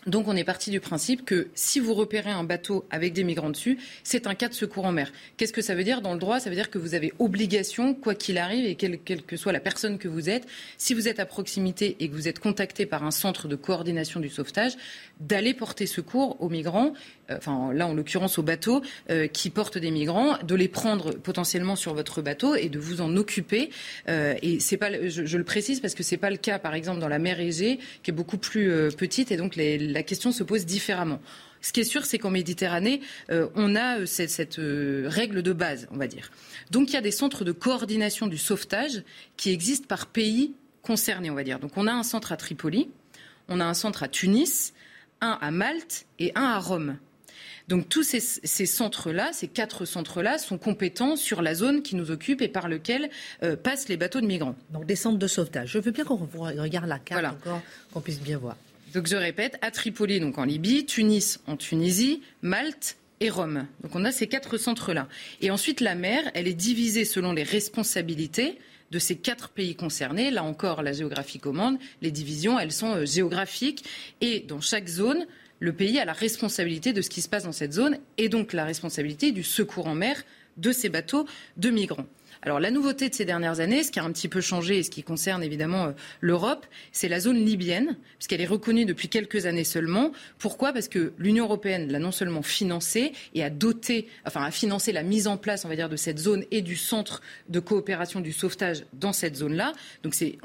donc 0.06 0.28
on 0.28 0.36
est 0.36 0.44
parti 0.44 0.70
du 0.70 0.80
principe 0.80 1.26
que 1.26 1.48
si 1.56 1.80
vous 1.80 1.94
repérez 1.94 2.30
un 2.30 2.44
bateau 2.44 2.86
avec 2.91 3.13
des 3.13 3.24
migrants 3.24 3.50
dessus, 3.50 3.78
c'est 4.04 4.28
un 4.28 4.36
cas 4.36 4.50
de 4.50 4.54
secours 4.54 4.86
en 4.86 4.91
mer. 4.91 5.12
Qu'est-ce 5.38 5.54
que 5.54 5.62
ça 5.62 5.74
veut 5.74 5.84
dire? 5.84 6.02
Dans 6.02 6.13
le 6.13 6.20
droit 6.20 6.39
Ça 6.39 6.50
veut 6.50 6.56
dire 6.56 6.70
que 6.70 6.78
vous 6.78 6.94
avez 6.94 7.13
obligation, 7.20 7.94
quoi 7.96 8.13
qu'il 8.13 8.38
arrive 8.38 8.65
et 8.65 8.76
quelle, 8.76 9.00
que 9.00 9.38
soit 9.38 9.52
la 9.52 9.60
personne 9.60 9.98
que 9.98 10.08
vous 10.08 10.30
êtes, 10.30 10.46
si 10.78 10.94
vous 10.94 11.08
êtes 11.08 11.20
à 11.20 11.26
proximité 11.26 11.96
et 12.00 12.10
que 12.10 12.13
vous 12.13 12.28
êtes 12.28 12.39
contacté 12.39 12.86
par 12.86 13.04
un 13.04 13.12
centre 13.12 13.48
de 13.48 13.56
coordination 13.56 14.20
du 14.20 14.30
sauvetage, 14.30 14.74
d'aller 15.20 15.54
porter 15.54 15.88
secours 15.88 16.38
aux 16.39 16.50
migrants, 16.50 16.94
euh, 17.32 17.38
enfin 17.38 17.74
là 17.74 17.88
en 17.88 17.94
l'occurrence 17.94 18.38
aux 18.38 18.44
bateaux 18.44 18.82
euh, 19.10 19.28
qui 19.28 19.50
portent 19.50 19.78
des 19.78 19.91
migrants, 19.91 20.38
de 20.44 20.56
les 20.56 20.68
prendre 20.68 21.15
potentiellement 21.15 21.76
sur 21.76 21.94
votre 21.94 22.22
bateau 22.22 22.56
et 22.56 22.70
de 22.70 22.80
vous 22.80 23.02
en 23.02 23.15
occuper. 23.18 23.70
Euh, 24.10 24.36
et 24.41 24.60
c'est 24.60 24.78
pas, 24.78 25.08
je, 25.08 25.38
le 25.38 25.44
précise 25.44 25.80
parce 25.80 25.96
que 25.96 26.04
c'est 26.04 26.18
pas 26.18 26.30
le 26.30 26.38
cas 26.38 26.60
par 26.60 26.76
exemple 26.76 27.00
dans 27.00 27.08
la 27.08 27.20
mer 27.20 27.39
Égée 27.39 27.80
qui 28.04 28.12
est 28.12 28.13
beaucoup 28.13 28.38
plus 28.38 28.70
petite 28.98 29.32
et 29.32 29.38
donc 29.38 29.56
la 29.95 30.03
question 30.03 30.31
se 30.31 30.43
pose 30.43 30.65
différemment. 30.65 31.19
Ce 31.62 31.73
qui 31.73 31.79
est 31.79 31.86
sûr, 31.86 32.05
c'est 32.05 32.19
qu'en 32.19 32.29
Méditerranée, 32.29 33.01
on 33.29 33.75
a 33.75 34.05
cette, 34.05 34.29
cette 34.29 34.58
règle 34.60 35.41
de 35.41 35.51
base, 35.51 35.88
on 35.89 35.97
va 35.97 36.05
dire. 36.05 36.29
Donc 36.69 36.89
il 36.89 36.93
y 36.93 36.97
a 36.97 37.01
des 37.01 37.12
centres 37.12 37.43
de 37.43 37.51
coordination 37.51 38.27
du 38.27 38.38
sauvetage 38.38 39.01
qui 39.36 39.49
existent 39.49 39.88
par 39.88 40.05
pays 40.05 40.53
concernés, 40.84 41.31
on 41.31 41.36
va 41.36 41.43
dire. 41.43 41.60
Donc 41.60 41.71
on 41.75 41.88
a 41.88 41.91
un 41.91 42.03
centre 42.03 42.31
à 42.31 42.38
Tripoli, 42.38 42.89
on 43.49 43.60
a 43.60 43.65
un 43.65 43.73
centre 43.73 44.03
à 44.03 44.08
Tunis, 44.08 44.73
un 45.21 45.38
à 45.41 45.51
Malte 45.51 46.05
et 46.19 46.31
un 46.36 46.43
à 46.43 46.60
Rome. 46.60 46.97
Donc 47.67 47.89
tous 47.89 48.03
ces, 48.03 48.19
centres-là, 48.19 49.31
ces 49.34 49.47
quatre 49.47 49.86
centres-là, 49.86 50.38
sont 50.38 50.60
compétents 50.60 51.15
sur 51.15 51.41
la 51.41 51.55
zone 51.55 51.81
qui 51.81 51.95
nous 51.95 52.12
occupe 52.12 52.41
et 52.43 52.47
par 52.47 52.69
lequel 52.69 53.10
euh, 53.41 53.55
passent 53.55 53.89
les 53.89 53.97
bateaux 53.97 54.21
de 54.21 54.27
migrants. 54.27 54.55
Donc 54.69 54.86
des 54.86 54.95
centres 54.95 55.17
de 55.17 55.27
sauvetage. 55.27 55.71
Je 55.71 55.79
veux 55.79 55.91
bien 55.91 56.03
qu'on 56.03 56.15
regarde 56.17 56.88
la 56.88 56.99
carte 56.99 57.25
encore, 57.25 57.62
qu'on 57.91 58.01
puisse 58.01 58.19
bien 58.19 58.38
voir. 58.38 58.55
Donc 58.95 59.08
je 59.08 59.17
répète, 59.17 59.58
à 59.62 59.71
Tripoli, 59.71 60.21
donc 60.21 60.38
en 60.38 60.45
Libye, 60.45 60.86
Tunis 60.86 61.41
en 61.47 61.58
Tunisie, 61.58 62.21
Malte 62.41 62.95
et 63.19 63.29
Rome. 63.29 63.67
Donc 63.84 63.93
on 63.93 64.05
a 64.05 64.12
ces 64.13 64.27
quatre 64.27 64.58
centres-là. 64.58 65.10
Et 65.41 65.51
ensuite 65.51 65.81
la 65.81 65.95
mer, 65.95 66.23
elle 66.34 66.47
est 66.47 66.53
divisée 66.53 67.03
selon 67.03 67.34
les 67.34 67.43
responsabilités 67.43 68.58
de 68.91 68.99
ces 68.99 69.17
quatre 69.17 69.49
pays 69.49 69.75
concernés. 69.75 70.31
Là 70.31 70.45
encore, 70.45 70.81
la 70.81 70.93
géographie 70.93 71.39
commande. 71.39 71.77
Les 72.01 72.10
divisions, 72.10 72.58
elles 72.58 72.71
sont 72.71 72.95
euh, 72.95 73.05
géographiques. 73.05 73.84
Et 74.21 74.39
dans 74.39 74.62
chaque 74.62 74.88
zone, 74.88 75.27
le 75.60 75.73
pays 75.73 75.99
a 75.99 76.05
la 76.05 76.13
responsabilité 76.13 76.93
de 76.93 77.01
ce 77.01 77.10
qui 77.10 77.21
se 77.21 77.27
passe 77.27 77.43
dans 77.43 77.51
cette 77.51 77.73
zone 77.73 77.97
et 78.17 78.29
donc 78.29 78.53
la 78.53 78.63
responsabilité 78.63 79.34
du 79.34 79.43
secours 79.43 79.88
en 79.88 79.95
mer 79.95 80.23
de 80.55 80.71
ces 80.71 80.88
bateaux 80.88 81.25
de 81.58 81.69
migrants. 81.69 82.08
Alors 82.45 82.60
la 82.60 82.69
nouveauté 82.69 83.10
de 83.10 83.15
ces 83.15 83.25
dernières 83.25 83.60
années, 83.60 83.81
ce 83.81 83.91
qui 83.91 83.99
a 83.99 84.03
un 84.03 84.12
petit 84.12 84.27
peu 84.27 84.39
changé 84.39 84.77
et 84.77 84.84
ce 84.84 84.91
qui 84.91 85.01
concerne 85.01 85.41
évidemment 85.41 85.86
euh, 85.86 85.91
l'Europe, 86.21 86.67
c'est 86.91 87.08
la 87.08 87.19
zone 87.19 87.43
libyenne, 87.43 87.98
puisqu'elle 88.19 88.41
est 88.41 88.46
reconnue 88.46 88.85
depuis 88.85 89.10
quelques 89.10 89.48
années 89.48 89.63
seulement. 89.63 90.12
Pourquoi? 90.37 90.71
Parce 90.71 90.87
que 90.87 91.13
l'Union 91.17 91.46
européenne 91.46 91.91
l'a 91.91 91.98
non 91.98 92.12
seulement 92.12 92.43
financée 92.43 93.13
et 93.33 93.43
a 93.43 93.50
doté, 93.50 94.08
enfin 94.27 94.43
a 94.43 94.52
financé 94.52 94.91
la 94.91 95.02
mise 95.02 95.25
en 95.25 95.37
place, 95.37 95.65
on 95.65 95.69
va 95.69 95.75
dire, 95.75 95.89
de 95.89 95.96
cette 95.96 96.19
zone 96.19 96.43
et 96.52 96.62
du 96.62 96.75
centre 96.75 97.21
de 97.50 97.60
coopération 97.60 98.21
du 98.21 98.31
sauvetage 98.31 98.85
dans 98.93 99.12
cette 99.12 99.35
zone-là. 99.35 99.73
Donc 100.04 100.13
c'est 100.13 100.37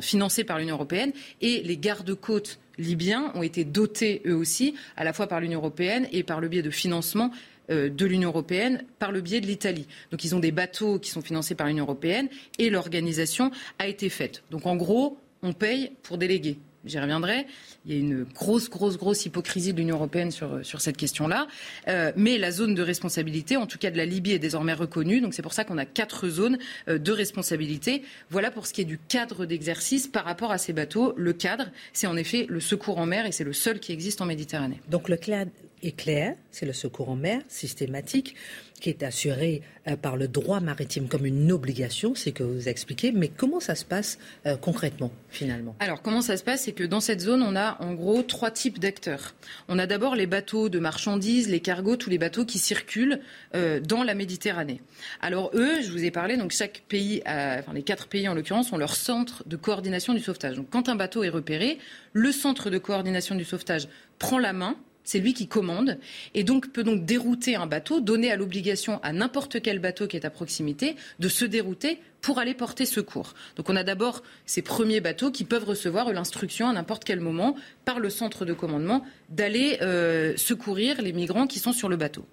financé 0.00 0.44
par 0.44 0.58
l'Union 0.58 0.76
européenne 0.76 1.12
et 1.42 1.62
les 1.62 1.76
gardes-côtes 1.76 2.60
libyens 2.78 3.30
ont 3.34 3.42
été 3.42 3.64
dotés 3.64 4.22
eux 4.26 4.34
aussi, 4.34 4.74
à 4.96 5.04
la 5.04 5.12
fois 5.12 5.26
par 5.26 5.40
l'Union 5.40 5.58
européenne 5.58 6.08
et 6.12 6.22
par 6.22 6.40
le 6.40 6.48
biais 6.48 6.62
de 6.62 6.70
financement 6.70 7.30
euh, 7.30 7.51
de 7.68 8.06
l'Union 8.06 8.30
européenne 8.30 8.84
par 8.98 9.12
le 9.12 9.20
biais 9.20 9.40
de 9.40 9.46
l'Italie. 9.46 9.86
Donc 10.10 10.24
ils 10.24 10.34
ont 10.34 10.40
des 10.40 10.52
bateaux 10.52 10.98
qui 10.98 11.10
sont 11.10 11.22
financés 11.22 11.54
par 11.54 11.66
l'Union 11.66 11.84
européenne 11.84 12.28
et 12.58 12.70
l'organisation 12.70 13.50
a 13.78 13.86
été 13.86 14.08
faite. 14.08 14.42
Donc 14.50 14.66
en 14.66 14.76
gros, 14.76 15.18
on 15.42 15.52
paye 15.52 15.92
pour 16.02 16.18
déléguer 16.18 16.58
j'y 16.84 16.98
reviendrai. 16.98 17.46
Il 17.86 17.92
y 17.92 17.96
a 17.96 18.00
une 18.00 18.24
grosse, 18.24 18.68
grosse, 18.70 18.96
grosse 18.96 19.26
hypocrisie 19.26 19.72
de 19.72 19.78
l'Union 19.78 19.96
européenne 19.96 20.30
sur, 20.30 20.64
sur 20.64 20.80
cette 20.80 20.96
question-là. 20.96 21.46
Euh, 21.88 22.12
mais 22.16 22.38
la 22.38 22.50
zone 22.50 22.74
de 22.74 22.82
responsabilité, 22.82 23.56
en 23.56 23.66
tout 23.66 23.78
cas 23.78 23.90
de 23.90 23.96
la 23.96 24.06
Libye, 24.06 24.32
est 24.32 24.38
désormais 24.38 24.72
reconnue. 24.72 25.20
Donc 25.20 25.34
c'est 25.34 25.42
pour 25.42 25.52
ça 25.52 25.64
qu'on 25.64 25.78
a 25.78 25.84
quatre 25.84 26.28
zones 26.28 26.58
euh, 26.88 26.98
de 26.98 27.12
responsabilité. 27.12 28.02
Voilà 28.30 28.50
pour 28.50 28.66
ce 28.66 28.72
qui 28.72 28.80
est 28.80 28.86
du 28.86 28.98
cadre 28.98 29.46
d'exercice 29.46 30.06
par 30.06 30.24
rapport 30.24 30.52
à 30.52 30.58
ces 30.58 30.72
bateaux. 30.72 31.14
Le 31.16 31.32
cadre, 31.32 31.66
c'est 31.92 32.06
en 32.06 32.16
effet 32.16 32.46
le 32.48 32.60
secours 32.60 32.98
en 32.98 33.06
mer 33.06 33.26
et 33.26 33.32
c'est 33.32 33.44
le 33.44 33.52
seul 33.52 33.80
qui 33.80 33.92
existe 33.92 34.20
en 34.20 34.26
Méditerranée. 34.26 34.80
Donc 34.88 35.08
le 35.08 35.16
est 35.82 35.96
clair, 35.96 36.36
c'est 36.50 36.66
le 36.66 36.72
secours 36.72 37.08
en 37.08 37.16
mer 37.16 37.40
systématique 37.48 38.34
qui 38.82 38.90
est 38.90 39.04
assuré 39.04 39.62
euh, 39.86 39.96
par 39.96 40.16
le 40.16 40.26
droit 40.26 40.60
maritime 40.60 41.06
comme 41.08 41.24
une 41.24 41.52
obligation, 41.52 42.14
c'est 42.16 42.32
que 42.32 42.42
vous 42.42 42.68
expliquez, 42.68 43.12
mais 43.12 43.28
comment 43.28 43.60
ça 43.60 43.76
se 43.76 43.84
passe 43.84 44.18
euh, 44.44 44.56
concrètement 44.56 45.12
finalement? 45.30 45.76
Alors 45.78 46.02
comment 46.02 46.20
ça 46.20 46.36
se 46.36 46.42
passe 46.42 46.62
C'est 46.62 46.72
que 46.72 46.82
dans 46.82 47.00
cette 47.00 47.20
zone, 47.20 47.42
on 47.42 47.54
a 47.54 47.80
en 47.80 47.94
gros 47.94 48.22
trois 48.22 48.50
types 48.50 48.80
d'acteurs. 48.80 49.34
On 49.68 49.78
a 49.78 49.86
d'abord 49.86 50.16
les 50.16 50.26
bateaux 50.26 50.68
de 50.68 50.80
marchandises, 50.80 51.48
les 51.48 51.60
cargos, 51.60 51.96
tous 51.96 52.10
les 52.10 52.18
bateaux 52.18 52.44
qui 52.44 52.58
circulent 52.58 53.20
euh, 53.54 53.78
dans 53.78 54.02
la 54.02 54.14
Méditerranée. 54.14 54.80
Alors 55.20 55.52
eux, 55.54 55.80
je 55.80 55.90
vous 55.92 56.04
ai 56.04 56.10
parlé, 56.10 56.36
donc 56.36 56.50
chaque 56.50 56.82
pays, 56.88 57.22
enfin 57.24 57.72
les 57.72 57.82
quatre 57.82 58.08
pays 58.08 58.28
en 58.28 58.34
l'occurrence, 58.34 58.72
ont 58.72 58.78
leur 58.78 58.96
centre 58.96 59.44
de 59.46 59.56
coordination 59.56 60.12
du 60.12 60.20
sauvetage. 60.20 60.56
Donc 60.56 60.66
quand 60.70 60.88
un 60.88 60.96
bateau 60.96 61.22
est 61.22 61.28
repéré, 61.28 61.78
le 62.12 62.32
centre 62.32 62.68
de 62.68 62.78
coordination 62.78 63.36
du 63.36 63.44
sauvetage 63.44 63.88
prend 64.18 64.38
la 64.38 64.52
main 64.52 64.76
c'est 65.04 65.18
lui 65.18 65.34
qui 65.34 65.46
commande 65.46 65.98
et 66.34 66.44
donc 66.44 66.72
peut 66.72 66.84
donc 66.84 67.04
dérouter 67.04 67.56
un 67.56 67.66
bateau, 67.66 68.00
donner 68.00 68.30
à 68.30 68.36
l'obligation 68.36 69.00
à 69.02 69.12
n'importe 69.12 69.60
quel 69.62 69.78
bateau 69.78 70.06
qui 70.06 70.16
est 70.16 70.24
à 70.24 70.30
proximité 70.30 70.96
de 71.18 71.28
se 71.28 71.44
dérouter 71.44 71.98
pour 72.22 72.38
aller 72.38 72.54
porter 72.54 72.86
secours. 72.86 73.34
Donc 73.56 73.68
on 73.68 73.76
a 73.76 73.84
d'abord 73.84 74.22
ces 74.46 74.62
premiers 74.62 75.00
bateaux 75.00 75.30
qui 75.30 75.44
peuvent 75.44 75.64
recevoir 75.64 76.10
l'instruction 76.12 76.68
à 76.68 76.72
n'importe 76.72 77.04
quel 77.04 77.20
moment 77.20 77.56
par 77.84 77.98
le 78.00 78.08
centre 78.08 78.46
de 78.46 78.54
commandement 78.54 79.04
d'aller 79.28 79.78
euh, 79.82 80.34
secourir 80.36 81.02
les 81.02 81.12
migrants 81.12 81.46
qui 81.46 81.58
sont 81.58 81.72
sur 81.72 81.88
le 81.88 81.96
bateau. 81.96 82.24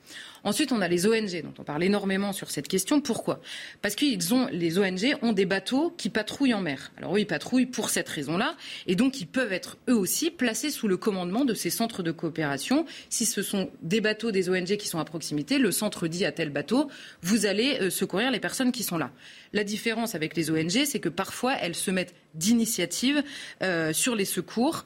Ensuite, 0.44 0.72
on 0.72 0.82
a 0.82 0.88
les 0.88 1.06
ONG, 1.06 1.42
dont 1.44 1.54
on 1.60 1.64
parle 1.64 1.84
énormément 1.84 2.32
sur 2.32 2.50
cette 2.50 2.68
question. 2.68 3.02
Pourquoi? 3.02 3.42
Parce 3.82 3.96
que 3.96 4.06
les 4.52 4.80
ONG 4.80 5.18
ont 5.22 5.34
des 5.34 5.46
bateaux 5.46 5.94
qui 5.98 6.10
patrouillent 6.10 6.54
en 6.54 6.62
mer. 6.62 6.92
Alors 6.98 7.16
eux, 7.16 7.20
ils 7.20 7.28
patrouillent 7.28 7.66
pour 7.66 7.90
cette 7.90 8.08
raison-là, 8.08 8.56
et 8.88 8.96
donc 8.96 9.20
ils 9.20 9.28
peuvent 9.28 9.52
être 9.52 9.78
eux 9.90 9.96
aussi 9.96 10.32
placés 10.32 10.72
sous 10.72 10.88
le 10.88 10.98
commandement 10.98 11.46
de 11.46 11.54
ces 11.54 11.70
centres 11.70 12.04
de 12.04 12.12
coopération. 12.12 12.86
Si 13.10 13.26
ce 13.26 13.42
sont 13.42 13.70
des 13.82 14.02
bateaux 14.02 14.32
des 14.32 14.50
ONG 14.50 14.78
qui 14.78 14.88
sont 14.88 15.00
à 15.00 15.06
proximité, 15.06 15.58
le 15.58 15.72
centre 15.72 16.08
dit 16.08 16.26
à 16.26 16.32
tel 16.32 16.50
bateau, 16.50 16.90
vous 17.22 17.46
allez 17.46 17.80
euh, 17.82 17.90
secourir 17.90 18.32
les 18.32 18.40
personnes 18.40 18.72
qui 18.72 18.84
sont 18.84 18.98
là. 18.98 19.12
La 19.54 19.64
différence 19.64 20.16
avec 20.16 20.36
les 20.36 20.52
ONG, 20.52 20.86
c'est 20.86 21.00
que 21.00 21.10
parfois 21.10 21.56
elles 21.56 21.76
se 21.76 21.92
mettent 21.92 22.14
d'initiative 22.36 23.24
euh, 23.64 23.94
sur 23.94 24.16
les 24.16 24.26
secours 24.26 24.86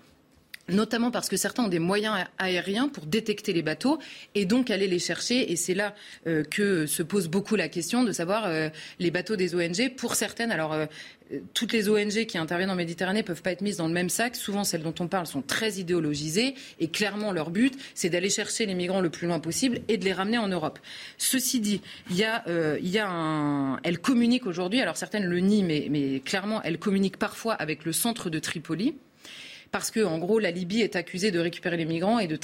notamment 0.70 1.12
parce 1.12 1.30
que 1.30 1.38
certains 1.38 1.66
ont 1.66 1.70
des 1.70 1.80
moyens 1.80 2.26
aériens 2.38 2.88
pour 2.88 3.06
détecter 3.06 3.54
les 3.54 3.62
bateaux 3.62 4.00
et 4.36 4.46
donc 4.46 4.72
aller 4.72 4.88
les 4.88 5.00
chercher. 5.00 5.52
Et 5.52 5.56
c'est 5.56 5.74
là 5.74 5.94
euh, 6.28 6.44
que 6.44 6.86
se 6.86 7.04
pose 7.04 7.28
beaucoup 7.28 7.56
la 7.56 7.68
question 7.68 8.04
de 8.04 8.12
savoir 8.12 8.46
euh, 8.46 8.70
les 9.00 9.12
bateaux 9.12 9.36
des 9.36 9.56
ONG. 9.56 9.94
Pour 9.98 10.16
certaines, 10.16 10.52
alors 10.52 10.74
euh, 10.74 10.86
toutes 11.54 11.74
les 11.74 11.90
ONG 11.90 12.26
qui 12.26 12.38
interviennent 12.38 12.70
en 12.70 12.76
Méditerranée 12.76 13.24
peuvent 13.24 13.42
pas 13.42 13.52
être 13.52 13.62
mises 13.62 13.78
dans 13.78 13.88
le 13.88 13.94
même 13.94 14.10
sac. 14.10 14.36
Souvent, 14.36 14.64
celles 14.64 14.84
dont 14.84 14.96
on 15.00 15.08
parle 15.08 15.28
sont 15.28 15.42
très 15.42 15.74
idéologisées 15.74 16.56
et 16.80 16.88
clairement 16.88 17.34
leur 17.34 17.50
but, 17.50 17.74
c'est 17.94 18.10
d'aller 18.10 18.30
chercher 18.30 18.66
les 18.66 18.76
migrants 18.76 19.02
le 19.02 19.10
plus 19.10 19.28
loin 19.28 19.40
possible 19.40 19.82
et 19.90 19.98
de 19.98 20.06
les 20.06 20.14
ramener 20.14 20.38
en 20.38 20.48
Europe. 20.48 20.80
Ceci 21.18 21.60
dit, 21.60 21.82
il 22.10 22.18
y 22.18 22.24
a, 22.24 23.80
elles 23.84 24.00
communiquent 24.00 24.46
aujourd'hui. 24.46 24.80
Alors 24.80 24.96
certaines 24.96 25.26
le 25.26 25.40
nient, 25.40 25.64
mais, 25.64 25.88
mais 25.90 26.20
clairement, 26.20 26.62
elles 26.62 26.78
communiquent 26.78 27.18
parfois 27.18 27.54
avec 27.54 27.84
le 27.84 27.92
centre 27.92 28.30
de 28.30 28.40
Tripoli 28.40 28.96
parce 29.74 29.90
que, 29.90 30.02
en 30.02 30.20
gros, 30.20 30.38
la 30.38 30.52
Libye 30.52 30.82
est 30.82 30.96
accusée 30.96 31.32
de 31.32 31.40
récupérer 31.40 31.78
les 31.78 31.86
migrants 31.86 32.20
et 32.20 32.28
de, 32.28 32.38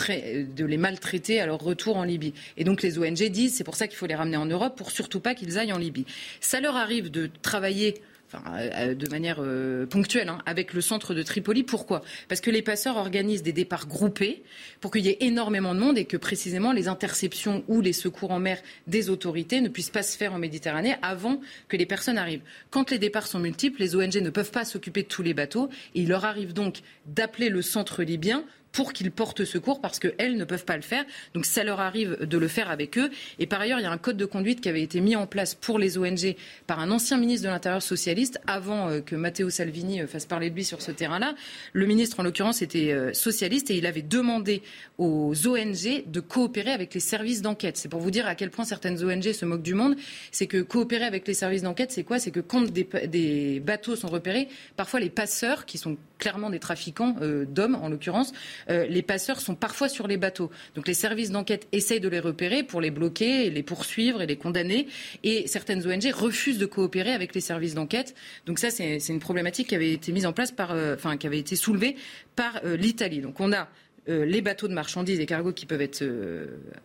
de 0.44 0.66
les 0.66 0.78
maltraiter 0.78 1.40
à 1.40 1.46
leur 1.46 1.60
retour 1.60 1.96
en 1.96 2.04
Libye. 2.04 2.34
Et 2.58 2.64
donc 2.64 2.82
les 2.82 2.98
ONG 2.98 3.24
disent 3.30 3.56
c'est 3.56 3.64
pour 3.64 3.76
ça 3.76 3.88
qu'il 3.88 3.98
faut 3.98 4.08
les 4.08 4.16
ramener 4.16 4.36
en 4.38 4.48
Europe 4.48 4.76
pour 4.76 4.90
surtout 4.90 5.20
pas 5.20 5.36
qu'ils 5.36 5.60
aillent 5.60 5.72
en 5.72 5.78
Libye. 5.78 6.08
Ça 6.42 6.60
leur 6.60 6.76
arrive 6.76 7.12
de 7.12 7.30
travailler 7.44 8.02
euh, 8.36 8.94
de 8.94 9.10
manière 9.10 9.38
euh, 9.40 9.86
ponctuelle, 9.86 10.30
hein, 10.30 10.40
avec 10.46 10.74
le 10.74 10.82
centre 10.82 11.14
de 11.14 11.24
Tripoli. 11.24 11.64
Pourquoi? 11.64 12.02
Parce 12.28 12.42
que 12.42 12.52
les 12.52 12.62
passeurs 12.62 12.98
organisent 12.98 13.44
des 13.44 13.54
départs 13.54 13.88
groupés 13.88 14.44
pour 14.82 14.92
qu'il 14.92 15.06
y 15.06 15.10
ait 15.10 15.18
énormément 15.22 15.74
de 15.74 15.80
monde 15.80 15.98
et 15.98 16.06
que 16.06 16.18
précisément 16.18 16.72
les 16.72 16.88
interceptions 16.88 17.64
ou 17.68 17.82
les 17.82 17.94
secours 17.94 18.32
en 18.32 18.40
mer 18.40 18.62
des 18.88 19.10
autorités 19.10 19.62
ne 19.62 19.70
puissent 19.70 19.90
pas 19.90 20.04
se 20.04 20.18
faire 20.18 20.34
en 20.34 20.40
Méditerranée 20.40 20.96
avant 21.02 21.42
que 21.68 21.78
les 21.78 21.86
personnes 21.86 22.18
arrivent. 22.18 22.44
Quand 22.70 22.92
les 22.92 23.00
départs 23.00 23.28
sont 23.28 23.40
multiples, 23.40 23.82
les 23.82 23.96
ONG 23.96 24.16
ne 24.16 24.30
peuvent 24.30 24.52
pas 24.52 24.66
s'occuper 24.66 25.04
de 25.04 25.08
tous 25.08 25.24
les 25.24 25.34
bateaux 25.34 25.70
et 25.96 26.02
il 26.02 26.10
leur 26.10 26.26
arrive 26.26 26.54
donc 26.54 26.82
d'appeler 27.08 27.50
le 27.50 27.62
centre 27.62 28.04
libyen 28.04 28.44
pour 28.72 28.94
qu'ils 28.94 29.12
portent 29.12 29.46
secours 29.46 29.82
parce 29.82 30.00
qu'elles 30.00 30.38
ne 30.38 30.46
peuvent 30.46 30.66
pas 30.66 30.76
le 30.76 30.82
faire. 30.82 31.04
Donc 31.34 31.46
ça 31.46 31.64
leur 31.64 31.80
arrive 31.80 32.18
de 32.22 32.38
le 32.38 32.48
faire 32.48 32.70
avec 32.70 32.98
eux. 32.98 33.10
Et 33.40 33.48
par 33.48 33.62
ailleurs, 33.62 33.80
il 33.80 33.84
y 33.84 33.86
a 33.86 33.92
un 33.92 33.98
code 33.98 34.18
de 34.18 34.26
conduite 34.26 34.62
qui 34.62 34.70
avait 34.70 34.82
été 34.82 35.02
mis 35.02 35.16
en 35.16 35.28
place 35.28 35.56
pour 35.56 35.80
les 35.80 35.98
ONG 35.98 36.36
par 36.68 36.80
un 36.80 36.92
ancien 36.92 37.18
ministre 37.18 37.48
de 37.48 37.52
l'Intérieur 37.52 37.82
socialiste 37.82 38.40
avant 38.48 38.90
euh, 38.90 39.02
que 39.02 39.16
Matteo 39.16 39.50
Salvini 39.50 40.02
euh, 40.02 40.08
fasse 40.08 40.26
parler 40.26 40.50
de 40.50 40.56
lui 40.56 40.64
sur 40.64 40.82
ce 40.82 40.92
terrain-là. 40.92 41.36
Le 41.74 41.86
ministre, 41.86 42.20
en 42.20 42.24
l'occurrence, 42.24 42.62
était 42.62 42.92
euh, 42.92 43.14
socialiste 43.14 43.72
et 43.72 43.78
il 43.78 43.86
avait 43.86 44.02
demandé 44.02 44.62
aux 44.98 45.34
ONG 45.48 46.04
de 46.06 46.20
coopérer 46.20 46.72
avec 46.72 46.94
les 46.94 47.00
services 47.00 47.42
d'enquête. 47.42 47.78
C'est 47.78 47.90
pour 47.90 48.02
vous 48.02 48.12
dire 48.12 48.28
à 48.28 48.36
quel 48.36 48.52
point 48.52 48.66
certaines 48.66 49.04
ONG 49.04 49.32
se 49.32 49.46
moquent 49.46 49.64
du 49.64 49.74
monde. 49.74 49.96
C'est 50.32 50.48
que 50.48 50.62
coopérer 50.62 51.06
avec 51.06 51.28
les 51.28 51.34
services 51.34 51.64
d'enquête, 51.64 51.92
c'est 51.92 52.04
quoi? 52.04 52.20
C'est 52.20 52.32
que 52.32 52.40
quand 52.40 52.62
des, 52.62 52.88
des, 53.08 53.60
bateaux 53.60 53.96
sont 53.96 54.08
repérés, 54.08 54.48
parfois 54.76 55.00
les 55.00 55.10
passeurs, 55.10 55.66
qui 55.66 55.78
sont 55.78 55.98
clairement 56.18 56.50
des 56.50 56.60
trafiquants 56.60 57.16
d'hommes 57.48 57.76
en 57.76 57.90
l'occurrence, 57.90 58.34
euh, 58.70 58.86
les 58.88 59.02
passeurs 59.02 59.42
sont 59.42 59.56
parfois 59.56 59.90
sur 59.90 60.08
les 60.08 60.18
bateaux. 60.18 60.50
Donc 60.76 60.88
les 60.88 60.94
services 60.94 61.32
d'enquête 61.32 61.68
essayent 61.72 62.00
de 62.00 62.10
les 62.10 62.20
repérer 62.20 62.64
pour 62.64 62.82
les 62.82 62.92
bloquer, 62.92 63.50
les 63.50 63.64
poursuivre 63.64 64.22
et 64.22 64.28
les 64.28 64.38
condamner. 64.38 64.88
Et 65.24 65.48
certaines 65.48 65.86
ONG 65.86 66.12
refusent 66.14 66.58
de 66.58 66.66
coopérer 66.66 67.14
avec 67.14 67.36
les 67.36 67.42
services 67.42 67.74
d'enquête. 67.74 68.16
Donc 68.46 68.60
ça, 68.60 68.70
c'est 68.70 69.00
une 69.08 69.20
problématique 69.20 69.68
qui 69.68 69.76
avait 69.76 69.92
été 69.92 70.12
mise 70.12 70.26
en 70.26 70.34
place 70.34 70.52
par, 70.52 70.72
euh, 70.72 70.96
enfin, 70.96 71.18
qui 71.18 71.28
avait 71.28 71.40
été 71.40 71.56
soulevée 71.56 71.96
par 72.36 72.62
euh, 72.66 72.76
l'Italie. 72.76 73.22
Donc 73.22 73.40
on 73.40 73.54
a 73.54 73.68
les 74.08 74.42
bateaux 74.42 74.68
de 74.68 74.74
marchandises 74.74 75.20
et 75.20 75.28
cargos 75.28 75.54
qui 75.54 75.68
peuvent 75.68 75.84
être 75.84 76.04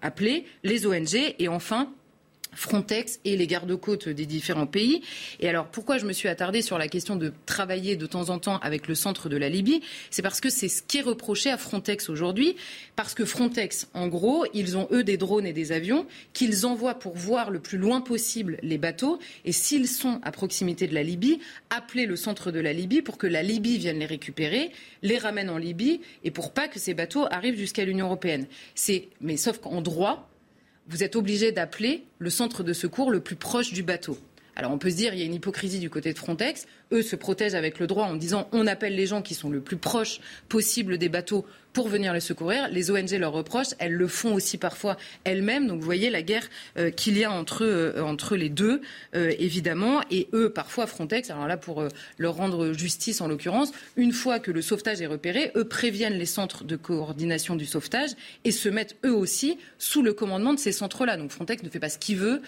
appelés, 0.03 0.45
les 0.63 0.85
ONG 0.85 1.15
et 1.39 1.49
enfin 1.49 1.91
Frontex 2.55 3.21
et 3.25 3.37
les 3.37 3.47
gardes-côtes 3.47 4.09
des 4.09 4.27
différents 4.27 4.67
pays. 4.67 5.03
Et 5.41 5.49
alors, 5.49 5.67
pourquoi 5.67 5.99
je 5.99 6.07
me 6.07 6.13
suis 6.13 6.29
attardée 6.29 6.63
sur 6.63 6.79
la 6.79 6.89
question 6.89 7.17
de 7.17 7.33
travailler 7.47 7.97
de 7.97 8.07
temps 8.07 8.31
en 8.31 8.39
temps 8.39 8.59
avec 8.59 8.89
le 8.89 8.95
centre 8.95 9.29
de 9.29 9.37
la 9.37 9.49
Libye? 9.49 9.81
C'est 10.11 10.23
parce 10.23 10.41
que 10.41 10.51
c'est 10.51 10.69
ce 10.69 10.83
qui 10.83 10.99
est 10.99 11.03
reproché 11.03 11.51
à 11.51 11.59
Frontex 11.59 12.09
aujourd'hui. 12.09 12.57
Parce 12.97 13.15
que 13.15 13.25
Frontex, 13.25 13.89
en 13.95 14.09
gros, 14.09 14.45
ils 14.55 14.77
ont 14.77 14.89
eux 14.93 15.05
des 15.05 15.17
drones 15.17 15.47
et 15.47 15.53
des 15.53 15.73
avions 15.73 16.07
qu'ils 16.33 16.67
envoient 16.67 16.99
pour 16.99 17.17
voir 17.17 17.51
le 17.51 17.61
plus 17.61 17.79
loin 17.79 18.01
possible 18.01 18.59
les 18.63 18.79
bateaux. 18.79 19.19
Et 19.45 19.53
s'ils 19.53 19.89
sont 19.89 20.21
à 20.23 20.33
proximité 20.33 20.87
de 20.87 20.95
la 20.95 21.03
Libye, 21.03 21.41
appeler 21.71 22.07
le 22.07 22.17
centre 22.17 22.51
de 22.51 22.61
la 22.61 22.73
Libye 22.73 23.03
pour 23.03 23.19
que 23.19 23.27
la 23.27 23.43
Libye 23.43 23.79
vienne 23.79 23.99
les 23.99 24.07
récupérer, 24.07 24.71
les 25.03 25.19
ramène 25.19 25.51
en 25.51 25.59
Libye 25.59 26.01
et 26.23 26.31
pour 26.31 26.53
pas 26.53 26.69
que 26.69 26.79
ces 26.79 26.95
bateaux 26.95 27.27
arrivent 27.31 27.59
jusqu'à 27.59 27.85
l'Union 27.85 28.07
européenne. 28.07 28.47
C'est, 28.75 29.09
mais 29.21 29.37
sauf 29.37 29.59
qu'en 29.59 29.81
droit, 29.81 30.29
vous 30.89 31.03
êtes 31.03 31.17
obligé 31.17 31.53
d'appeler 31.53 32.05
le 32.19 32.31
centre 32.31 32.63
de 32.63 32.73
secours 32.73 33.11
le 33.11 33.21
plus 33.21 33.37
proche 33.37 33.73
du 33.73 33.83
bateau. 33.83 34.19
Alors 34.57 34.71
on 34.73 34.79
peut 34.79 34.91
se 34.91 34.97
dire 34.97 35.15
il 35.15 35.21
y 35.21 35.23
a 35.23 35.27
une 35.27 35.35
hypocrisie 35.35 35.81
du 35.81 35.91
côté 35.91 36.13
de 36.13 36.19
Frontex. 36.19 36.67
Eux 36.95 37.03
se 37.03 37.17
protègent 37.17 37.55
avec 37.55 37.79
le 37.79 37.87
droit 37.87 38.07
en 38.07 38.15
disant 38.15 38.49
on 38.53 38.67
appelle 38.67 38.95
les 38.95 39.07
gens 39.07 39.21
qui 39.21 39.35
sont 39.35 39.51
le 39.51 39.61
plus 39.61 39.77
proches 39.77 40.21
possible 40.49 40.97
des 40.97 41.09
bateaux 41.09 41.45
pour 41.75 41.89
venir 41.89 42.15
les 42.15 42.21
secourir. 42.21 42.69
Les 42.71 42.91
ONG 42.91 43.11
leur 43.19 43.33
reprochent, 43.33 43.75
elles 43.79 43.93
le 43.93 44.07
font 44.07 44.33
aussi 44.33 44.57
parfois 44.57 44.97
elles-mêmes. 45.25 45.67
Donc 45.67 45.81
vous 45.81 45.85
voyez 45.85 46.09
la 46.09 46.23
guerre 46.23 46.49
euh, 46.79 46.91
qu'il 46.91 47.19
y 47.19 47.25
a 47.25 47.33
entre, 47.33 47.65
euh, 47.65 48.01
entre 48.01 48.37
les 48.37 48.49
deux, 48.49 48.81
euh, 49.15 49.33
évidemment. 49.39 50.01
Et 50.11 50.29
eux, 50.33 50.51
parfois 50.51 50.87
Frontex, 50.87 51.31
alors 51.31 51.49
là 51.49 51.57
pour 51.57 51.87
leur 52.17 52.35
rendre 52.37 52.73
justice 52.73 53.21
en 53.21 53.27
l'occurrence, 53.27 53.73
une 53.97 54.13
fois 54.13 54.39
que 54.39 54.53
le 54.53 54.63
sauvetage 54.63 55.03
est 55.03 55.07
repéré, 55.07 55.51
eux 55.57 55.65
préviennent 55.65 56.15
les 56.15 56.27
centres 56.27 56.65
de 56.65 56.77
coordination 56.77 57.57
du 57.57 57.67
sauvetage 57.67 58.11
et 58.45 58.53
se 58.53 58.69
mettent 58.69 58.97
eux 59.05 59.15
aussi 59.15 59.59
sous 59.79 60.03
le 60.03 60.13
commandement 60.13 60.55
de 60.55 60.61
ces 60.61 60.73
centres-là. 60.73 61.17
Donc 61.17 61.33
Frontex 61.33 61.65
ne 61.65 61.69
fait 61.69 61.81
pas 61.81 61.89
ce 61.89 61.99
qu'il 61.99 62.17
veut 62.19 62.41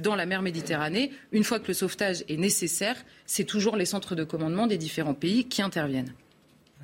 dans 0.00 0.16
la 0.16 0.26
mer 0.26 0.42
Méditerranée. 0.42 1.12
Une 1.30 1.44
fois 1.44 1.60
que 1.60 1.68
le 1.68 1.74
sauvetage 1.74 2.24
est 2.28 2.36
nécessaire, 2.36 2.96
c'est 3.26 3.44
toujours 3.44 3.76
les 3.76 3.83
centres 3.84 4.14
de 4.14 4.24
commandement 4.24 4.66
des 4.66 4.78
différents 4.78 5.14
pays 5.14 5.46
qui 5.46 5.62
interviennent. 5.62 6.12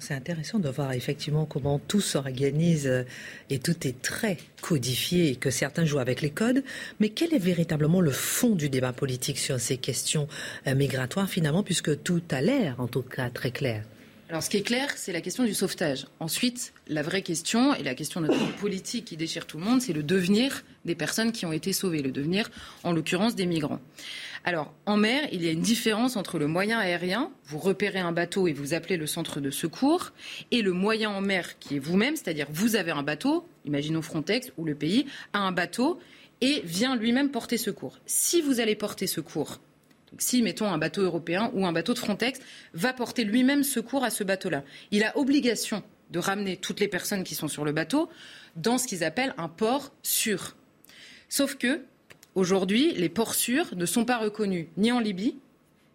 C'est 0.00 0.14
intéressant 0.14 0.58
de 0.58 0.68
voir 0.70 0.92
effectivement 0.92 1.44
comment 1.44 1.78
tout 1.78 2.00
s'organise 2.00 2.86
euh, 2.86 3.02
et 3.50 3.58
tout 3.58 3.86
est 3.86 4.00
très 4.00 4.38
codifié 4.62 5.28
et 5.28 5.36
que 5.36 5.50
certains 5.50 5.84
jouent 5.84 5.98
avec 5.98 6.22
les 6.22 6.30
codes. 6.30 6.64
Mais 7.00 7.10
quel 7.10 7.34
est 7.34 7.38
véritablement 7.38 8.00
le 8.00 8.10
fond 8.10 8.54
du 8.54 8.70
débat 8.70 8.94
politique 8.94 9.38
sur 9.38 9.60
ces 9.60 9.76
questions 9.76 10.26
euh, 10.66 10.74
migratoires 10.74 11.28
finalement, 11.28 11.62
puisque 11.62 12.02
tout 12.02 12.22
a 12.30 12.40
l'air 12.40 12.76
en 12.78 12.86
tout 12.86 13.02
cas 13.02 13.28
très 13.28 13.50
clair? 13.50 13.84
Alors, 14.30 14.44
ce 14.44 14.48
qui 14.48 14.58
est 14.58 14.62
clair, 14.62 14.88
c'est 14.96 15.12
la 15.12 15.20
question 15.20 15.42
du 15.42 15.54
sauvetage. 15.54 16.06
Ensuite, 16.20 16.72
la 16.86 17.02
vraie 17.02 17.22
question, 17.22 17.74
et 17.74 17.82
la 17.82 17.96
question 17.96 18.20
notre 18.20 18.56
politique 18.58 19.06
qui 19.06 19.16
déchire 19.16 19.44
tout 19.44 19.58
le 19.58 19.64
monde, 19.64 19.82
c'est 19.82 19.92
le 19.92 20.04
devenir 20.04 20.62
des 20.84 20.94
personnes 20.94 21.32
qui 21.32 21.46
ont 21.46 21.52
été 21.52 21.72
sauvées, 21.72 22.00
le 22.00 22.12
devenir, 22.12 22.48
en 22.84 22.92
l'occurrence, 22.92 23.34
des 23.34 23.44
migrants. 23.44 23.80
Alors, 24.44 24.72
en 24.86 24.96
mer, 24.96 25.28
il 25.32 25.44
y 25.44 25.48
a 25.48 25.52
une 25.52 25.60
différence 25.60 26.16
entre 26.16 26.38
le 26.38 26.46
moyen 26.46 26.78
aérien, 26.78 27.30
vous 27.44 27.58
repérez 27.58 27.98
un 27.98 28.12
bateau 28.12 28.48
et 28.48 28.52
vous 28.54 28.72
appelez 28.72 28.96
le 28.96 29.06
centre 29.06 29.38
de 29.38 29.50
secours, 29.50 30.12
et 30.50 30.62
le 30.62 30.72
moyen 30.72 31.10
en 31.10 31.20
mer 31.20 31.58
qui 31.58 31.76
est 31.76 31.78
vous-même, 31.78 32.16
c'est-à-dire 32.16 32.46
vous 32.50 32.74
avez 32.74 32.90
un 32.90 33.02
bateau, 33.02 33.46
imaginons 33.66 34.00
Frontex 34.00 34.50
ou 34.56 34.64
le 34.64 34.74
pays, 34.74 35.06
a 35.34 35.40
un 35.40 35.52
bateau 35.52 36.00
et 36.40 36.62
vient 36.64 36.96
lui-même 36.96 37.30
porter 37.30 37.58
secours. 37.58 37.98
Si 38.06 38.40
vous 38.40 38.60
allez 38.60 38.76
porter 38.76 39.06
secours, 39.06 39.60
si, 40.18 40.42
mettons, 40.42 40.68
un 40.72 40.78
bateau 40.78 41.02
européen 41.02 41.50
ou 41.54 41.66
un 41.66 41.72
bateau 41.72 41.92
de 41.92 41.98
Frontex 41.98 42.40
va 42.72 42.92
porter 42.94 43.24
lui-même 43.24 43.62
secours 43.62 44.04
à 44.04 44.10
ce 44.10 44.24
bateau-là, 44.24 44.64
il 44.90 45.04
a 45.04 45.16
obligation 45.18 45.82
de 46.10 46.18
ramener 46.18 46.56
toutes 46.56 46.80
les 46.80 46.88
personnes 46.88 47.24
qui 47.24 47.34
sont 47.34 47.46
sur 47.46 47.64
le 47.64 47.72
bateau 47.72 48.08
dans 48.56 48.78
ce 48.78 48.86
qu'ils 48.86 49.04
appellent 49.04 49.34
un 49.38 49.48
port 49.48 49.92
sûr. 50.02 50.56
Sauf 51.28 51.56
que 51.56 51.82
Aujourd'hui, 52.34 52.92
les 52.94 53.08
ports 53.08 53.34
sûrs 53.34 53.74
ne 53.76 53.86
sont 53.86 54.04
pas 54.04 54.18
reconnus 54.18 54.66
ni 54.76 54.92
en 54.92 55.00
Libye, 55.00 55.36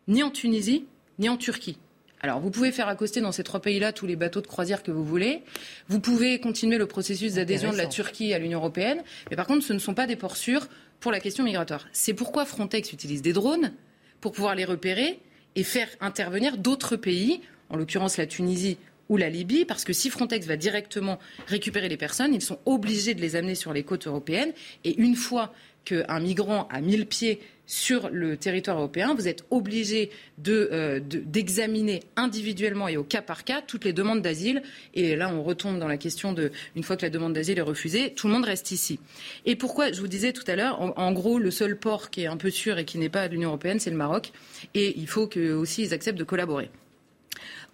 ni 0.08 0.22
en 0.22 0.30
Tunisie, 0.30 0.86
ni 1.18 1.30
en 1.30 1.38
Turquie. 1.38 1.78
Alors, 2.22 2.40
vous 2.40 2.50
pouvez 2.50 2.72
faire 2.72 2.88
accoster 2.88 3.22
dans 3.22 3.32
ces 3.32 3.44
trois 3.44 3.62
pays-là 3.62 3.94
tous 3.94 4.06
les 4.06 4.16
bateaux 4.16 4.42
de 4.42 4.48
croisière 4.48 4.84
que 4.84 4.92
vous 4.92 5.04
voulez. 5.04 5.44
Vous 5.88 6.00
pouvez 6.00 6.40
continuer 6.40 6.78
le 6.78 6.88
processus 6.88 7.36
d'adhésion 7.36 7.72
de 7.72 7.78
la 7.78 7.88
Turquie 7.88 8.34
à 8.34 8.40
l'Union 8.40 8.60
européenne. 8.60 9.04
Mais 9.30 9.36
par 9.36 9.48
contre, 9.48 9.64
ce 9.64 9.74
ne 9.74 9.80
sont 9.80 9.94
pas 9.94 10.08
des 10.08 10.16
ports 10.16 10.36
sûrs 10.36 10.68
pour 11.00 11.12
la 11.12 11.20
question 11.20 11.44
migratoire. 11.44 11.86
C'est 11.92 12.14
pourquoi 12.14 12.46
Frontex 12.46 12.92
utilise 12.92 13.22
des 13.22 13.34
drones 13.34 13.74
pour 14.22 14.32
pouvoir 14.32 14.56
les 14.56 14.66
repérer 14.66 15.20
et 15.56 15.64
faire 15.64 15.88
intervenir 16.02 16.58
d'autres 16.58 16.96
pays, 16.96 17.42
en 17.70 17.78
l'occurrence 17.78 18.18
la 18.18 18.26
Tunisie 18.26 18.78
ou 19.08 19.18
la 19.18 19.30
Libye, 19.30 19.66
parce 19.66 19.84
que 19.84 19.94
si 19.94 20.10
Frontex 20.10 20.48
va 20.48 20.58
directement 20.58 21.20
récupérer 21.46 21.90
les 21.90 21.98
personnes, 21.98 22.34
ils 22.34 22.42
sont 22.42 22.60
obligés 22.66 23.14
de 23.14 23.22
les 23.22 23.36
amener 23.36 23.56
sur 23.56 23.72
les 23.72 23.84
côtes 23.84 24.08
européennes. 24.08 24.52
Et 24.84 25.00
une 25.00 25.16
fois 25.16 25.54
qu'un 25.86 26.20
migrant 26.20 26.68
a 26.70 26.82
mis 26.82 26.98
le 26.98 27.06
pied 27.06 27.40
sur 27.68 28.10
le 28.10 28.38
territoire 28.38 28.78
européen, 28.78 29.14
vous 29.16 29.28
êtes 29.28 29.44
obligé 29.50 30.12
euh, 30.48 31.00
d'examiner 31.02 32.04
individuellement 32.16 32.88
et 32.88 32.98
au 32.98 33.04
cas 33.04 33.22
par 33.22 33.44
cas 33.44 33.62
toutes 33.62 33.86
les 33.86 33.94
demandes 33.94 34.22
d'asile. 34.22 34.62
Et 34.94 35.16
là, 35.16 35.32
on 35.34 35.44
retombe 35.44 35.80
dans 35.80 35.88
la 35.88 35.98
question 35.98 36.34
de, 36.34 36.52
une 36.76 36.84
fois 36.84 36.96
que 36.96 37.02
la 37.02 37.10
demande 37.10 37.34
d'asile 37.34 37.58
est 37.58 37.64
refusée, 37.64 38.14
tout 38.14 38.28
le 38.28 38.34
monde 38.34 38.46
reste 38.46 38.72
ici. 38.72 39.00
Et 39.46 39.56
pourquoi, 39.56 39.92
je 39.92 40.00
vous 40.00 40.08
disais 40.08 40.34
tout 40.34 40.44
à 40.48 40.56
l'heure, 40.56 40.80
en, 40.80 41.12
gros, 41.12 41.40
le 41.40 41.52
seul 41.52 41.78
port 41.78 42.10
qui 42.10 42.22
est 42.22 42.28
un 42.28 42.38
peu 42.38 42.52
sûr 42.52 42.78
et 42.78 42.86
qui 42.86 42.98
n'est 42.98 43.10
pas 43.10 43.28
de 43.28 43.34
l'Union 43.34 43.50
européenne, 43.50 43.80
c'est 43.80 43.90
le 43.90 43.98
Maroc. 43.98 44.32
Et 44.74 44.98
il 44.98 45.08
faut 45.08 45.28
que 45.28 45.54
aussi 45.54 45.92
acceptent 45.94 46.20
de 46.20 46.24
collaborer. 46.24 46.70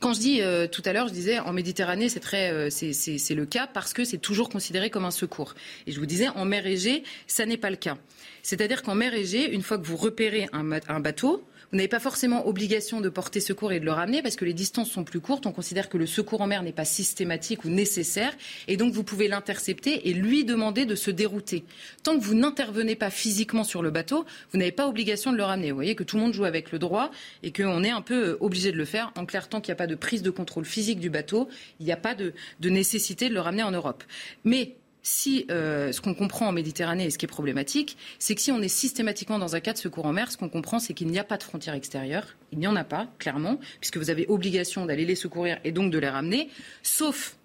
Quand 0.01 0.13
je 0.13 0.19
dis 0.19 0.41
euh, 0.41 0.65
tout 0.65 0.81
à 0.85 0.93
l'heure, 0.93 1.07
je 1.07 1.13
disais 1.13 1.37
en 1.37 1.53
Méditerranée, 1.53 2.09
c'est 2.09 2.19
très, 2.19 2.51
euh, 2.51 2.69
c'est 2.71 3.35
le 3.35 3.45
cas 3.45 3.67
parce 3.71 3.93
que 3.93 4.03
c'est 4.03 4.17
toujours 4.17 4.49
considéré 4.49 4.89
comme 4.89 5.05
un 5.05 5.11
secours. 5.11 5.53
Et 5.85 5.91
je 5.91 5.99
vous 5.99 6.07
disais 6.07 6.27
en 6.29 6.43
mer 6.43 6.65
Égée, 6.65 7.03
ça 7.27 7.45
n'est 7.45 7.55
pas 7.55 7.69
le 7.69 7.75
cas. 7.75 7.99
C'est-à-dire 8.41 8.81
qu'en 8.81 8.95
mer 8.95 9.13
Égée, 9.13 9.53
une 9.53 9.61
fois 9.61 9.77
que 9.77 9.85
vous 9.85 9.97
repérez 9.97 10.49
un 10.53 10.99
bateau, 10.99 11.45
vous 11.71 11.77
n'avez 11.77 11.87
pas 11.87 11.99
forcément 11.99 12.47
obligation 12.47 12.99
de 12.99 13.07
porter 13.07 13.39
secours 13.39 13.71
et 13.71 13.79
de 13.79 13.85
le 13.85 13.93
ramener 13.93 14.21
parce 14.21 14.35
que 14.35 14.43
les 14.43 14.53
distances 14.53 14.91
sont 14.91 15.05
plus 15.05 15.21
courtes. 15.21 15.45
On 15.45 15.53
considère 15.53 15.87
que 15.87 15.97
le 15.97 16.05
secours 16.05 16.41
en 16.41 16.47
mer 16.47 16.63
n'est 16.63 16.73
pas 16.73 16.83
systématique 16.83 17.63
ou 17.63 17.69
nécessaire 17.69 18.33
et 18.67 18.75
donc 18.75 18.93
vous 18.93 19.03
pouvez 19.03 19.29
l'intercepter 19.29 20.09
et 20.09 20.13
lui 20.13 20.43
demander 20.43 20.85
de 20.85 20.95
se 20.95 21.11
dérouter. 21.11 21.63
Tant 22.03 22.17
que 22.17 22.23
vous 22.23 22.35
n'intervenez 22.35 22.95
pas 22.95 23.09
physiquement 23.09 23.63
sur 23.63 23.81
le 23.81 23.89
bateau, 23.89 24.25
vous 24.51 24.59
n'avez 24.59 24.73
pas 24.73 24.87
obligation 24.87 25.31
de 25.31 25.37
le 25.37 25.43
ramener. 25.43 25.71
Vous 25.71 25.77
voyez 25.77 25.95
que 25.95 26.03
tout 26.03 26.17
le 26.17 26.23
monde 26.23 26.33
joue 26.33 26.45
avec 26.45 26.73
le 26.73 26.79
droit 26.79 27.09
et 27.41 27.53
qu'on 27.53 27.83
est 27.83 27.89
un 27.89 28.01
peu 28.01 28.31
euh, 28.31 28.37
obligé 28.41 28.71
de 28.73 28.77
le 28.77 28.85
faire. 28.85 29.13
En 29.15 29.25
clair, 29.25 29.47
tant 29.47 29.61
qu'il 29.61 29.71
n'y 29.71 29.77
a 29.77 29.77
pas 29.77 29.87
de 29.87 29.95
prise 29.95 30.23
de 30.23 30.29
contrôle 30.29 30.65
physique 30.65 30.99
du 30.99 31.09
bateau, 31.09 31.47
il 31.79 31.85
n'y 31.85 31.91
a 31.93 31.97
pas 31.97 32.15
de, 32.15 32.33
de 32.59 32.69
nécessité 32.69 33.29
de 33.29 33.33
le 33.33 33.39
ramener 33.39 33.63
en 33.63 33.71
Europe. 33.71 34.03
Mais 34.43 34.75
si 35.03 35.45
euh, 35.49 35.91
ce 35.91 36.01
qu'on 36.01 36.13
comprend 36.13 36.47
en 36.47 36.51
Méditerranée 36.51 37.05
et 37.05 37.09
ce 37.09 37.17
qui 37.17 37.25
est 37.25 37.27
problématique, 37.27 37.97
c'est 38.19 38.35
que 38.35 38.41
si 38.41 38.51
on 38.51 38.61
est 38.61 38.67
systématiquement 38.67 39.39
dans 39.39 39.55
un 39.55 39.59
cas 39.59 39.73
de 39.73 39.77
secours 39.77 40.05
en 40.05 40.13
mer, 40.13 40.31
ce 40.31 40.37
qu'on 40.37 40.49
comprend, 40.49 40.79
c'est 40.79 40.93
qu'il 40.93 41.07
n'y 41.07 41.19
a 41.19 41.23
pas 41.23 41.37
de 41.37 41.43
frontière 41.43 41.73
extérieure. 41.73 42.35
Il 42.51 42.59
n'y 42.59 42.67
en 42.67 42.75
a 42.75 42.83
pas, 42.83 43.07
clairement, 43.17 43.59
puisque 43.79 43.97
vous 43.97 44.09
avez 44.09 44.25
obligation 44.27 44.85
d'aller 44.85 45.05
les 45.05 45.15
secourir 45.15 45.59
et 45.63 45.71
donc 45.71 45.91
de 45.91 45.97
les 45.97 46.09
ramener, 46.09 46.49
sauf 46.83 47.35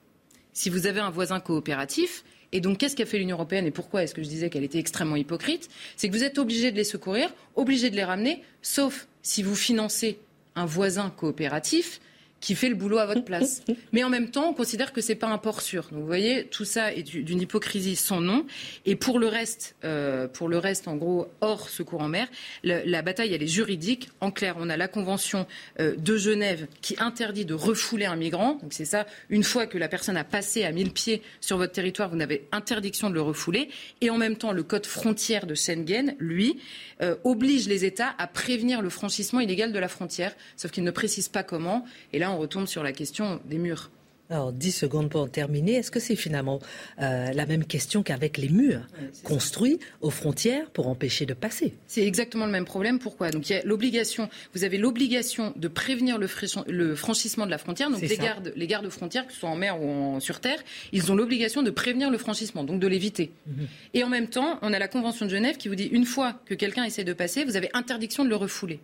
si 0.53 0.71
vous 0.71 0.87
avez 0.87 1.01
un 1.01 1.11
voisin 1.11 1.41
coopératif. 1.41 2.25
Et 2.53 2.61
donc, 2.61 2.79
qu'est-ce 2.79 2.97
qu'a 2.97 3.07
fait 3.07 3.19
l'Union 3.19 3.37
européenne 3.37 3.67
et 3.67 3.71
pourquoi 3.71 4.03
est-ce 4.03 4.15
que 4.15 4.23
je 4.23 4.29
disais 4.29 4.51
qu'elle 4.51 4.65
était 4.65 4.79
extrêmement 4.79 5.17
hypocrite? 5.17 5.69
C'est 5.97 6.09
que 6.09 6.15
vous 6.15 6.25
êtes 6.25 6.39
obligé 6.39 6.71
de 6.71 6.77
les 6.77 6.85
secourir, 6.85 7.33
obligé 7.55 7.91
de 7.91 7.97
les 7.97 8.05
ramener, 8.05 8.43
sauf 8.63 9.09
si 9.23 9.43
vous 9.43 9.57
financez 9.57 10.21
un 10.55 10.65
voisin 10.65 11.11
coopératif 11.11 12.01
qui 12.41 12.55
fait 12.55 12.69
le 12.69 12.75
boulot 12.75 12.99
à 12.99 13.07
votre 13.07 13.25
place. 13.25 13.63
Mais 13.93 14.05
en 14.05 14.11
même 14.11 14.31
temps, 14.31 14.49
on 14.51 14.53
considère 14.53 14.93
que 14.93 15.01
c'est 15.01 15.15
pas 15.15 15.29
un 15.29 15.39
port 15.39 15.63
sûr. 15.63 15.89
Donc 15.91 16.01
vous 16.01 16.07
voyez, 16.07 16.45
tout 16.47 16.65
ça 16.65 16.93
est 16.93 17.03
d'une 17.03 17.41
hypocrisie 17.41 17.97
sans 17.97 18.21
nom. 18.21 18.47
Et 18.85 18.97
pour 18.97 19.19
le 19.19 19.27
reste, 19.27 19.77
euh, 19.85 20.29
pour 20.29 20.49
le 20.49 20.59
reste, 20.59 20.89
en 20.89 20.97
gros, 20.97 21.29
hors 21.41 21.69
secours 21.69 22.03
en 22.03 22.09
mer, 22.09 22.29
la 22.63 23.03
bataille 23.03 23.35
elle 23.35 23.43
est 23.43 23.49
juridique. 23.49 24.11
En 24.21 24.31
clair, 24.31 24.57
on 24.59 24.69
a 24.69 24.77
la 24.77 24.89
convention 24.89 25.47
euh, 25.81 25.97
de 25.97 26.17
Genève 26.17 26.67
qui 26.83 26.97
interdit 26.99 27.45
de 27.45 27.55
refouler 27.55 28.07
un 28.07 28.17
migrant. 28.17 28.55
Donc 28.63 28.73
c'est 28.73 28.85
ça. 28.85 29.07
Une 29.31 29.45
fois 29.45 29.67
que 29.67 29.79
la 29.79 29.89
personne 29.89 30.17
a 30.17 30.25
passé 30.25 30.65
à 30.65 30.73
mille 30.73 30.93
pieds 30.93 31.23
sur 31.41 31.57
votre 31.57 31.73
territoire, 31.73 32.11
vous 32.11 32.17
n'avez 32.17 32.47
interdiction 32.53 33.11
de 33.11 33.15
le 33.15 33.23
refouler. 33.23 33.69
Et 34.01 34.11
en 34.11 34.19
même 34.19 34.37
temps, 34.37 34.53
le 34.53 34.63
code 34.63 34.87
frontière 34.87 35.47
de 35.47 35.55
Schengen, 35.55 36.15
lui, 36.19 36.59
euh, 37.03 37.17
oblige 37.25 37.69
les 37.69 37.85
États 37.85 38.15
à 38.19 38.27
prévenir 38.27 38.83
le 38.83 38.89
franchissement 38.89 39.41
illégal 39.41 39.73
de 39.73 39.79
la 39.79 39.89
frontière, 39.89 40.35
sauf 40.57 40.71
qu'il 40.71 40.85
ne 40.85 40.91
précise 40.91 41.29
pas 41.29 41.43
comment. 41.43 41.85
Et 42.13 42.19
là, 42.19 42.26
on 42.31 42.39
retombe 42.39 42.67
sur 42.67 42.83
la 42.83 42.93
question 42.93 43.41
des 43.45 43.59
murs. 43.59 43.91
Alors, 44.29 44.53
10 44.53 44.73
secondes 44.73 45.09
pour 45.09 45.31
terminer. 45.31 45.75
Est-ce 45.75 45.91
que 45.91 46.01
c'est 46.01 46.17
finalement 46.17 46.59
euh, 47.01 47.33
la 47.33 47.47
même 47.47 47.65
question 47.65 48.03
qu'avec 48.03 48.39
les 48.39 48.49
murs 48.49 48.83
construits 49.23 49.79
aux 50.01 50.11
frontières 50.11 50.69
pour 50.71 50.89
empêcher 50.89 51.27
de 51.27 51.35
passer? 51.35 51.75
C'est 51.87 52.05
exactement 52.05 52.47
le 52.47 52.51
même 52.51 52.65
problème. 52.65 52.99
Pourquoi? 52.99 53.31
Donc, 53.31 53.49
il 53.49 53.53
y 53.53 53.57
a 53.57 53.63
l'obligation, 53.63 54.29
vous 54.53 54.65
avez 54.65 54.79
l'obligation 54.79 55.53
de 55.55 55.69
prévenir 55.69 56.19
le, 56.19 56.97
franchissement 56.97 57.47
de 57.47 57.53
la 57.53 57.59
frontière. 57.59 57.89
Donc, 57.89 58.01
les 58.01 58.17
gardes, 58.17 58.53
les 58.57 58.67
gardes 58.67 58.89
frontières, 58.89 59.27
que 59.27 59.33
ce 59.33 59.39
soit 59.39 59.49
en 59.49 59.57
mer 59.57 59.81
ou 59.81 60.19
sur 60.19 60.41
terre, 60.41 60.59
ils 60.93 61.13
ont 61.13 61.15
l'obligation 61.15 61.63
de 61.63 61.71
prévenir 61.71 62.11
le 62.11 62.19
franchissement, 62.19 62.65
donc 62.65 62.81
de 62.81 62.87
l'éviter. 62.89 63.31
Mhm. 63.47 63.67
Et 63.95 64.03
en 64.03 64.09
même 64.09 64.27
temps, 64.27 64.59
on 64.63 64.73
a 64.73 64.79
la 64.79 64.89
Convention 64.89 65.27
de 65.27 65.31
Genève 65.31 65.57
qui 65.57 65.69
vous 65.69 65.77
dit 65.77 65.89
une 65.93 66.05
fois 66.05 66.41
que 66.47 66.55
quelqu'un 66.55 66.83
essaie 66.83 67.05
de 67.05 67.13
passer, 67.13 67.45
vous 67.45 67.57
avez 67.57 67.71
interdiction 67.75 68.25
de 68.25 68.29
le 68.29 68.37
refouler. 68.37 68.81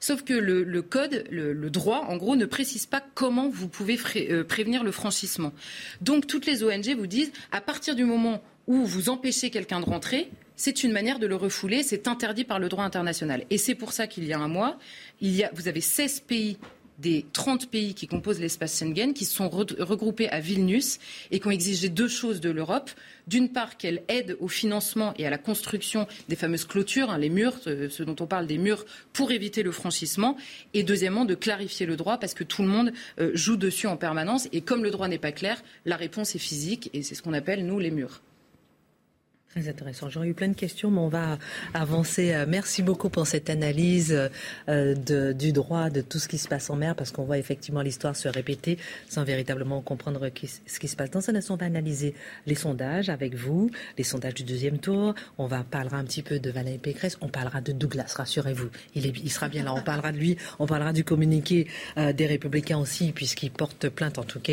Sauf 0.00 0.24
que 0.24 0.32
le, 0.32 0.82
code, 0.82 1.24
le, 1.30 1.70
droit, 1.70 2.06
en 2.08 2.16
gros, 2.16 2.34
ne 2.34 2.46
précise 2.46 2.86
pas 2.86 3.02
comment 3.14 3.50
vous 3.50 3.68
pouvez 3.68 3.98
euh, 4.16 4.44
prévenir 4.44 4.82
le 4.82 4.90
franchissement. 4.92 5.52
Donc 6.00 6.26
toutes 6.26 6.46
les 6.46 6.64
ONG 6.64 6.96
vous 6.96 7.06
disent, 7.06 7.32
à 7.52 7.60
partir 7.60 7.94
du 7.94 8.04
moment 8.04 8.42
où 8.66 8.86
vous 8.86 9.10
empêchez 9.10 9.50
quelqu'un 9.50 9.80
de 9.80 9.84
rentrer, 9.84 10.30
c'est 10.56 10.84
une 10.84 10.92
manière 10.92 11.18
de 11.18 11.26
le 11.26 11.36
refouler, 11.36 11.82
c'est 11.82 12.08
interdit 12.08 12.44
par 12.44 12.58
le 12.58 12.68
droit 12.68 12.84
international. 12.84 13.44
Et 13.50 13.58
c'est 13.58 13.74
pour 13.74 13.92
ça 13.92 14.06
qu'il 14.06 14.24
y 14.24 14.32
a 14.32 14.38
un 14.38 14.48
mois, 14.48 14.78
il 15.20 15.34
y 15.34 15.44
a, 15.44 15.50
vous 15.54 15.68
avez 15.68 15.80
16 15.80 16.20
pays 16.20 16.58
des 17.00 17.26
30 17.32 17.70
pays 17.70 17.94
qui 17.94 18.06
composent 18.06 18.40
l'espace 18.40 18.78
Schengen 18.78 19.14
qui 19.14 19.24
sont 19.24 19.48
regroupés 19.48 20.28
à 20.28 20.40
Vilnius 20.40 20.98
et 21.30 21.40
qui 21.40 21.46
ont 21.46 21.50
exigé 21.50 21.88
deux 21.88 22.08
choses 22.08 22.40
de 22.40 22.50
l'Europe. 22.50 22.90
D'une 23.26 23.48
part, 23.48 23.76
qu'elle 23.76 24.02
aide 24.08 24.36
au 24.40 24.48
financement 24.48 25.14
et 25.16 25.26
à 25.26 25.30
la 25.30 25.38
construction 25.38 26.06
des 26.28 26.36
fameuses 26.36 26.64
clôtures, 26.64 27.10
hein, 27.10 27.18
les 27.18 27.28
murs, 27.28 27.58
ce, 27.62 28.02
dont 28.02 28.16
on 28.20 28.26
parle 28.26 28.46
des 28.46 28.58
murs, 28.58 28.84
pour 29.12 29.30
éviter 29.30 29.62
le 29.62 29.72
franchissement. 29.72 30.36
Et 30.74 30.82
deuxièmement, 30.82 31.24
de 31.24 31.34
clarifier 31.34 31.86
le 31.86 31.96
droit 31.96 32.18
parce 32.18 32.34
que 32.34 32.44
tout 32.44 32.62
le 32.62 32.68
monde 32.68 32.92
euh, 33.20 33.30
joue 33.34 33.56
dessus 33.56 33.86
en 33.86 33.96
permanence. 33.96 34.48
Et 34.52 34.60
comme 34.60 34.82
le 34.82 34.90
droit 34.90 35.08
n'est 35.08 35.18
pas 35.18 35.32
clair, 35.32 35.62
la 35.84 35.96
réponse 35.96 36.34
est 36.34 36.40
physique 36.40 36.90
et 36.92 37.02
c'est 37.02 37.14
ce 37.14 37.22
qu'on 37.22 37.32
appelle, 37.32 37.64
nous, 37.66 37.78
les 37.78 37.90
murs. 37.90 38.20
Très 39.50 39.68
intéressant. 39.68 40.08
J'aurais 40.08 40.28
eu 40.28 40.34
plein 40.34 40.46
de 40.46 40.54
questions, 40.54 40.92
mais 40.92 41.00
on 41.00 41.08
va 41.08 41.36
avancer. 41.74 42.32
Euh, 42.34 42.46
merci 42.46 42.84
beaucoup 42.84 43.08
pour 43.08 43.26
cette 43.26 43.50
analyse 43.50 44.16
euh, 44.68 45.32
du 45.32 45.50
droit, 45.50 45.90
de 45.90 46.02
tout 46.02 46.20
ce 46.20 46.28
qui 46.28 46.38
se 46.38 46.46
passe 46.46 46.70
en 46.70 46.76
mer, 46.76 46.94
parce 46.94 47.10
qu'on 47.10 47.24
voit 47.24 47.36
effectivement 47.36 47.82
l'histoire 47.82 48.14
se 48.14 48.28
répéter 48.28 48.78
sans 49.08 49.24
véritablement 49.24 49.80
comprendre 49.80 50.30
ce 50.66 50.78
qui 50.78 50.86
se 50.86 50.94
passe. 50.94 51.10
Dans 51.10 51.20
ce 51.20 51.32
instant, 51.32 51.54
on 51.54 51.56
va 51.56 51.66
analyser 51.66 52.14
les 52.46 52.54
sondages 52.54 53.08
avec 53.08 53.34
vous, 53.34 53.72
les 53.98 54.04
sondages 54.04 54.34
du 54.34 54.44
deuxième 54.44 54.78
tour. 54.78 55.16
On 55.36 55.48
va 55.48 55.64
parlera 55.64 55.96
un 55.96 56.04
petit 56.04 56.22
peu 56.22 56.38
de 56.38 56.50
Valérie 56.52 56.78
Pécresse. 56.78 57.18
On 57.20 57.28
parlera 57.28 57.60
de 57.60 57.72
Douglas, 57.72 58.14
rassurez-vous. 58.16 58.68
Il, 58.94 59.04
est, 59.04 59.28
sera 59.30 59.48
bien 59.48 59.64
là. 59.64 59.74
On 59.74 59.82
parlera 59.82 60.12
de 60.12 60.18
lui. 60.18 60.36
On 60.60 60.66
parlera 60.68 60.92
du 60.92 61.02
communiqué 61.02 61.66
euh, 61.96 62.12
des 62.12 62.26
Républicains 62.26 62.78
aussi, 62.78 63.10
puisqu'il 63.10 63.50
porte 63.50 63.88
plainte, 63.88 64.16
en 64.18 64.24
tout 64.24 64.38
cas, 64.38 64.52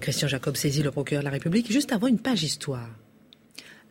Christian 0.00 0.26
Jacob 0.26 0.56
saisit 0.56 0.82
le 0.82 0.90
procureur 0.90 1.22
de 1.22 1.26
la 1.26 1.30
République. 1.30 1.70
Juste 1.70 1.92
avant 1.92 2.08
une 2.08 2.18
page 2.18 2.42
histoire 2.42 2.88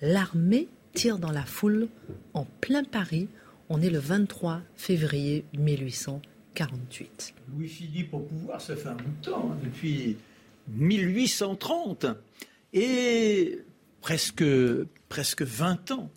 l'armée 0.03 0.67
tire 0.93 1.17
dans 1.17 1.31
la 1.31 1.45
foule 1.45 1.87
en 2.33 2.45
plein 2.61 2.83
Paris. 2.83 3.29
On 3.69 3.81
est 3.81 3.89
le 3.89 3.99
23 3.99 4.61
février 4.75 5.45
1848. 5.57 7.33
Louis-Philippe 7.55 8.13
au 8.13 8.19
pouvoir, 8.19 8.61
ça 8.61 8.75
fait 8.75 8.89
un 8.89 8.95
bout 8.95 9.03
de 9.21 9.25
temps, 9.25 9.51
hein, 9.51 9.57
depuis 9.63 10.17
1830. 10.67 12.05
Et 12.73 13.59
presque, 14.01 14.43
presque 15.07 15.41
20 15.41 15.91
ans. 15.91 16.09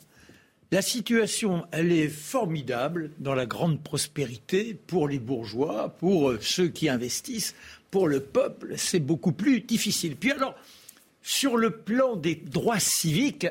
La 0.73 0.83
situation, 0.83 1.65
elle 1.71 1.93
est 1.93 2.09
formidable 2.09 3.13
dans 3.21 3.37
la 3.37 3.47
grande 3.47 3.81
prospérité 3.85 4.75
pour 4.75 5.07
les 5.07 5.21
bourgeois, 5.21 5.91
pour 5.91 6.35
ceux 6.41 6.69
qui 6.69 6.89
investissent. 6.89 7.55
Pour 7.93 8.09
le 8.09 8.19
peuple, 8.19 8.75
c'est 8.77 8.99
beaucoup 8.99 9.31
plus 9.31 9.61
difficile. 9.61 10.17
Puis 10.17 10.33
alors, 10.33 10.57
sur 11.23 11.57
le 11.57 11.71
plan 11.71 12.17
des 12.17 12.35
droits 12.35 12.81
civiques, 12.81 13.47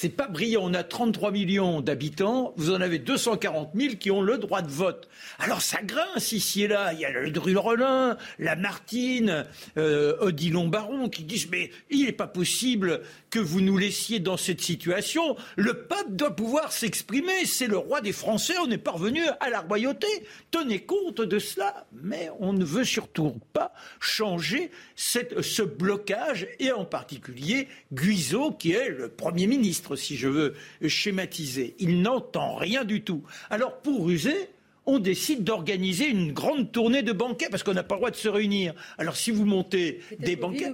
c'est 0.00 0.10
pas 0.10 0.28
brillant. 0.28 0.60
On 0.62 0.74
a 0.74 0.84
33 0.84 1.32
millions 1.32 1.80
d'habitants, 1.80 2.52
vous 2.56 2.70
en 2.70 2.80
avez 2.80 3.00
240 3.00 3.70
000 3.74 3.94
qui 3.96 4.12
ont 4.12 4.22
le 4.22 4.38
droit 4.38 4.62
de 4.62 4.70
vote. 4.70 5.08
Alors 5.40 5.60
ça 5.60 5.82
grince 5.82 6.30
ici 6.30 6.62
et 6.62 6.68
là. 6.68 6.92
Il 6.92 7.00
y 7.00 7.04
a 7.04 7.10
le 7.10 7.32
Drul-Relin, 7.32 8.16
la 8.38 8.54
Martine, 8.54 9.44
euh, 9.76 10.16
Odilon 10.20 10.68
Baron 10.68 11.08
qui 11.08 11.24
disent 11.24 11.50
mais 11.50 11.72
il 11.90 12.04
n'est 12.04 12.12
pas 12.12 12.28
possible 12.28 13.00
que 13.30 13.40
vous 13.40 13.60
nous 13.60 13.76
laissiez 13.76 14.20
dans 14.20 14.36
cette 14.36 14.60
situation. 14.60 15.36
Le 15.56 15.74
peuple 15.74 16.12
doit 16.12 16.36
pouvoir 16.36 16.70
s'exprimer. 16.70 17.44
C'est 17.44 17.66
le 17.66 17.76
roi 17.76 18.00
des 18.00 18.12
Français. 18.12 18.54
On 18.62 18.70
est 18.70 18.78
parvenu 18.78 19.22
à 19.40 19.50
la 19.50 19.62
royauté. 19.62 20.06
Tenez 20.52 20.78
compte 20.78 21.20
de 21.20 21.40
cela. 21.40 21.86
Mais 21.92 22.30
on 22.38 22.52
ne 22.52 22.64
veut 22.64 22.84
surtout 22.84 23.34
pas 23.52 23.72
changer 23.98 24.70
ce 24.94 25.62
blocage 25.62 26.46
et 26.60 26.70
en 26.70 26.84
particulier 26.84 27.66
Guizot 27.92 28.52
qui 28.52 28.72
est 28.72 28.90
le 28.90 29.08
Premier 29.08 29.48
ministre 29.48 29.87
si 29.96 30.16
je 30.16 30.28
veux 30.28 30.54
schématiser. 30.86 31.74
Il 31.78 32.02
n'entend 32.02 32.56
rien 32.56 32.84
du 32.84 33.02
tout. 33.02 33.22
Alors, 33.50 33.78
pour 33.78 34.06
ruser, 34.06 34.50
on 34.88 34.98
décide 34.98 35.44
d'organiser 35.44 36.08
une 36.08 36.32
grande 36.32 36.72
tournée 36.72 37.02
de 37.02 37.12
banquets 37.12 37.48
parce 37.50 37.62
qu'on 37.62 37.74
n'a 37.74 37.82
pas 37.82 37.96
le 37.96 37.98
droit 37.98 38.10
de 38.10 38.16
se 38.16 38.28
réunir. 38.28 38.72
Alors 38.96 39.16
si 39.16 39.30
vous 39.30 39.44
montez 39.44 40.00
des 40.18 40.34
banquets... 40.34 40.72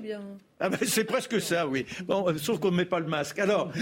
Ah 0.61 0.69
ben, 0.69 0.79
c'est 0.87 1.05
presque 1.05 1.41
ça, 1.41 1.67
oui. 1.67 1.85
Bon, 2.05 2.29
euh, 2.29 2.39
sauf 2.39 2.61
qu'on 2.61 2.71
ne 2.71 2.77
met 2.77 2.85
pas 2.85 3.01
le 3.01 3.09
masque. 3.09 3.41
Alors, 3.41 3.73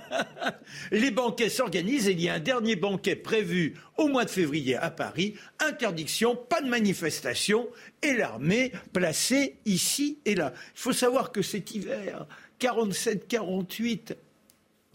les 0.90 1.10
banquets 1.10 1.50
s'organisent 1.50 2.08
et 2.08 2.12
il 2.12 2.22
y 2.22 2.30
a 2.30 2.34
un 2.34 2.40
dernier 2.40 2.76
banquet 2.76 3.14
prévu 3.14 3.74
au 3.98 4.08
mois 4.08 4.24
de 4.24 4.30
février 4.30 4.74
à 4.74 4.90
Paris. 4.90 5.34
Interdiction, 5.60 6.34
pas 6.34 6.62
de 6.62 6.68
manifestation 6.68 7.68
et 8.02 8.14
l'armée 8.14 8.72
placée 8.94 9.56
ici 9.66 10.18
et 10.24 10.34
là. 10.34 10.54
Il 10.74 10.80
faut 10.80 10.94
savoir 10.94 11.30
que 11.30 11.42
cet 11.42 11.74
hiver 11.74 12.26
47-48, 12.58 14.14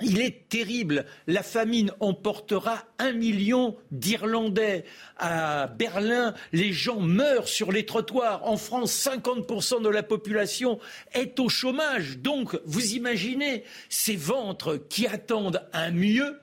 il 0.01 0.21
est 0.21 0.47
terrible. 0.49 1.05
La 1.25 1.41
famine 1.41 1.91
emportera 1.99 2.83
un 2.99 3.13
million 3.13 3.75
d'Irlandais. 3.91 4.85
À 5.17 5.67
Berlin, 5.67 6.35
les 6.53 6.71
gens 6.71 6.99
meurent 6.99 7.47
sur 7.47 7.71
les 7.71 7.85
trottoirs. 7.85 8.47
En 8.47 8.57
France, 8.57 8.93
50% 8.93 9.81
de 9.81 9.89
la 9.89 10.03
population 10.03 10.79
est 11.13 11.39
au 11.39 11.49
chômage. 11.49 12.19
Donc, 12.19 12.59
vous 12.65 12.93
imaginez 12.93 13.63
ces 13.89 14.15
ventres 14.15 14.77
qui 14.89 15.07
attendent 15.07 15.63
un 15.73 15.91
mieux. 15.91 16.39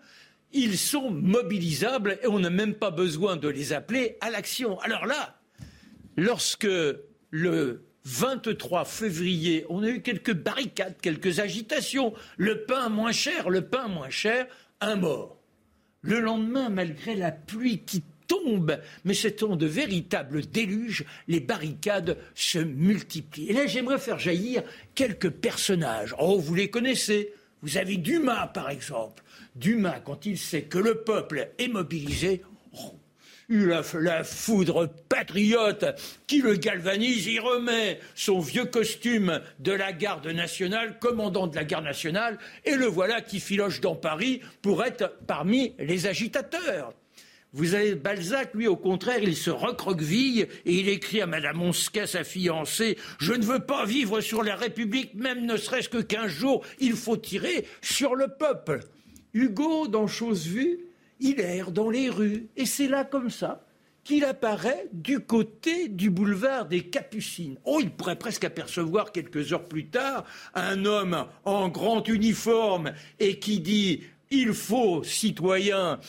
Ils 0.52 0.78
sont 0.78 1.10
mobilisables 1.10 2.18
et 2.22 2.26
on 2.26 2.40
n'a 2.40 2.50
même 2.50 2.74
pas 2.74 2.90
besoin 2.90 3.36
de 3.36 3.48
les 3.48 3.72
appeler 3.72 4.16
à 4.20 4.30
l'action. 4.30 4.80
Alors 4.80 5.06
là, 5.06 5.38
lorsque 6.16 6.68
le 7.30 7.84
23 8.04 8.84
février, 8.84 9.64
on 9.70 9.82
a 9.82 9.88
eu 9.88 10.02
quelques 10.02 10.34
barricades, 10.34 10.96
quelques 11.00 11.40
agitations. 11.40 12.12
Le 12.36 12.64
pain 12.64 12.88
moins 12.88 13.12
cher, 13.12 13.48
le 13.48 13.62
pain 13.62 13.88
moins 13.88 14.10
cher, 14.10 14.46
un 14.80 14.96
mort. 14.96 15.38
Le 16.02 16.20
lendemain, 16.20 16.68
malgré 16.68 17.14
la 17.14 17.32
pluie 17.32 17.78
qui 17.78 18.02
tombe, 18.26 18.78
mais 19.04 19.14
c'est 19.14 19.42
en 19.42 19.56
de 19.56 19.66
véritables 19.66 20.46
déluges, 20.46 21.04
les 21.28 21.40
barricades 21.40 22.18
se 22.34 22.58
multiplient. 22.58 23.48
Et 23.48 23.52
là, 23.54 23.66
j'aimerais 23.66 23.98
faire 23.98 24.18
jaillir 24.18 24.62
quelques 24.94 25.30
personnages. 25.30 26.14
Oh, 26.18 26.38
vous 26.38 26.54
les 26.54 26.68
connaissez. 26.68 27.32
Vous 27.62 27.78
avez 27.78 27.96
Dumas, 27.96 28.48
par 28.48 28.68
exemple. 28.68 29.22
Dumas, 29.56 30.00
quand 30.00 30.26
il 30.26 30.36
sait 30.36 30.62
que 30.62 30.78
le 30.78 30.96
peuple 30.96 31.50
est 31.58 31.68
mobilisé, 31.68 32.42
la, 33.48 34.24
foudre 34.24 34.88
patriote 35.08 35.84
qui 36.26 36.40
le 36.40 36.56
galvanise, 36.56 37.26
il 37.26 37.40
remet 37.40 38.00
son 38.14 38.40
vieux 38.40 38.64
costume 38.64 39.40
de 39.58 39.72
la 39.72 39.92
garde 39.92 40.26
nationale, 40.26 40.98
commandant 40.98 41.46
de 41.46 41.56
la 41.56 41.64
garde 41.64 41.84
nationale, 41.84 42.38
et 42.64 42.74
le 42.74 42.86
voilà 42.86 43.20
qui 43.20 43.40
filoche 43.40 43.80
dans 43.80 43.96
Paris 43.96 44.40
pour 44.62 44.84
être 44.84 45.16
parmi 45.26 45.74
les 45.78 46.06
agitateurs. 46.06 46.92
Vous 47.56 47.74
avez 47.74 47.94
Balzac, 47.94 48.52
lui, 48.54 48.66
au 48.66 48.74
contraire, 48.74 49.22
il 49.22 49.36
se 49.36 49.50
recroqueville 49.50 50.48
et 50.66 50.74
il 50.74 50.88
écrit 50.88 51.20
à 51.20 51.26
Madame 51.26 51.62
Onsquet, 51.62 52.08
sa 52.08 52.24
fiancée, 52.24 52.98
Je 53.20 53.32
ne 53.32 53.44
veux 53.44 53.60
pas 53.60 53.84
vivre 53.84 54.20
sur 54.20 54.42
la 54.42 54.56
République, 54.56 55.14
même 55.14 55.46
ne 55.46 55.56
serait-ce 55.56 55.88
que 55.88 56.02
quinze 56.02 56.32
jours, 56.32 56.64
il 56.80 56.94
faut 56.94 57.16
tirer 57.16 57.64
sur 57.80 58.16
le 58.16 58.26
peuple. 58.26 58.80
Hugo, 59.34 59.86
dans 59.86 60.08
Chose 60.08 60.48
vue, 60.48 60.80
il 61.20 61.40
erre 61.40 61.70
dans 61.70 61.90
les 61.90 62.08
rues. 62.08 62.48
Et 62.56 62.66
c'est 62.66 62.88
là 62.88 63.04
comme 63.04 63.30
ça 63.30 63.64
qu'il 64.04 64.24
apparaît 64.24 64.86
du 64.92 65.20
côté 65.20 65.88
du 65.88 66.10
boulevard 66.10 66.66
des 66.66 66.82
Capucines. 66.82 67.56
Oh, 67.64 67.78
il 67.80 67.90
pourrait 67.90 68.18
presque 68.18 68.44
apercevoir 68.44 69.12
quelques 69.12 69.52
heures 69.52 69.64
plus 69.64 69.86
tard 69.86 70.24
un 70.54 70.84
homme 70.84 71.26
en 71.44 71.68
grand 71.70 72.06
uniforme 72.06 72.92
et 73.18 73.38
qui 73.38 73.60
dit 73.60 74.02
il 74.30 74.52
faut, 74.52 75.02
citoyens, 75.04 76.00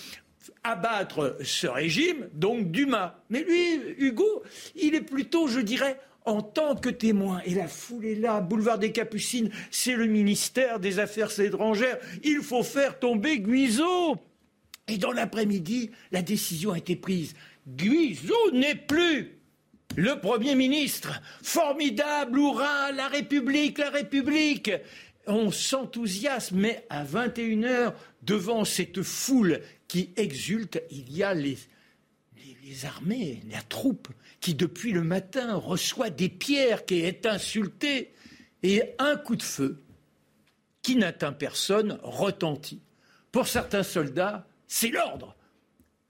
abattre 0.64 1.38
ce 1.44 1.68
régime, 1.68 2.28
donc 2.34 2.72
Dumas. 2.72 3.16
Mais 3.30 3.44
lui, 3.44 3.80
Hugo, 3.98 4.44
il 4.76 4.96
est 4.96 5.02
plutôt, 5.02 5.48
je 5.48 5.60
dirais, 5.60 6.00
en 6.26 6.42
tant 6.42 6.76
que 6.76 6.90
témoin. 6.90 7.42
Et 7.46 7.54
la 7.54 7.68
foule 7.68 8.06
est 8.06 8.16
là, 8.16 8.42
boulevard 8.42 8.80
des 8.80 8.92
Capucines, 8.92 9.52
c'est 9.70 9.96
le 9.96 10.08
ministère 10.08 10.80
des 10.80 11.00
Affaires 11.00 11.40
étrangères. 11.40 12.00
Il 12.24 12.42
faut 12.42 12.64
faire 12.64 13.00
tomber 13.00 13.40
Guizot. 13.40 14.18
Et 14.88 14.98
dans 14.98 15.12
l'après-midi, 15.12 15.92
la 16.12 16.22
décision 16.22 16.72
a 16.72 16.78
été 16.78 16.96
prise. 16.96 17.34
Guizot 17.68 18.52
n'est 18.54 18.76
plus 18.76 19.40
le 19.96 20.20
Premier 20.20 20.56
ministre. 20.56 21.22
Formidable, 21.42 22.40
hurrah, 22.40 22.92
la 22.92 23.08
République, 23.08 23.80
la 23.80 23.90
République. 23.90 24.72
On 25.26 25.52
s'enthousiasme, 25.52 26.58
mais 26.58 26.86
à 26.90 27.04
21h, 27.04 27.94
devant 28.22 28.64
cette 28.64 29.02
foule 29.02 29.62
qui 29.88 30.12
exulte, 30.18 30.82
il 30.92 31.12
y 31.12 31.24
a 31.24 31.34
les, 31.34 31.58
les, 32.64 32.86
armées, 32.86 33.42
la 33.50 33.62
troupe, 33.64 34.10
qui 34.40 34.54
depuis 34.54 34.92
le 34.92 35.02
matin 35.02 35.56
reçoit 35.56 36.12
des 36.12 36.30
pierres, 36.30 36.86
qui 36.86 37.00
est 37.00 37.26
insultée, 37.26 38.12
et 38.62 38.84
un 39.00 39.16
coup 39.16 39.36
de 39.36 39.44
feu 39.44 39.82
qui 40.84 40.96
n'atteint 40.96 41.34
personne 41.34 41.98
retentit. 42.04 42.82
Pour 43.32 43.48
certains 43.48 43.84
soldats, 43.84 44.48
c'est 44.68 44.90
l'ordre. 44.90 45.36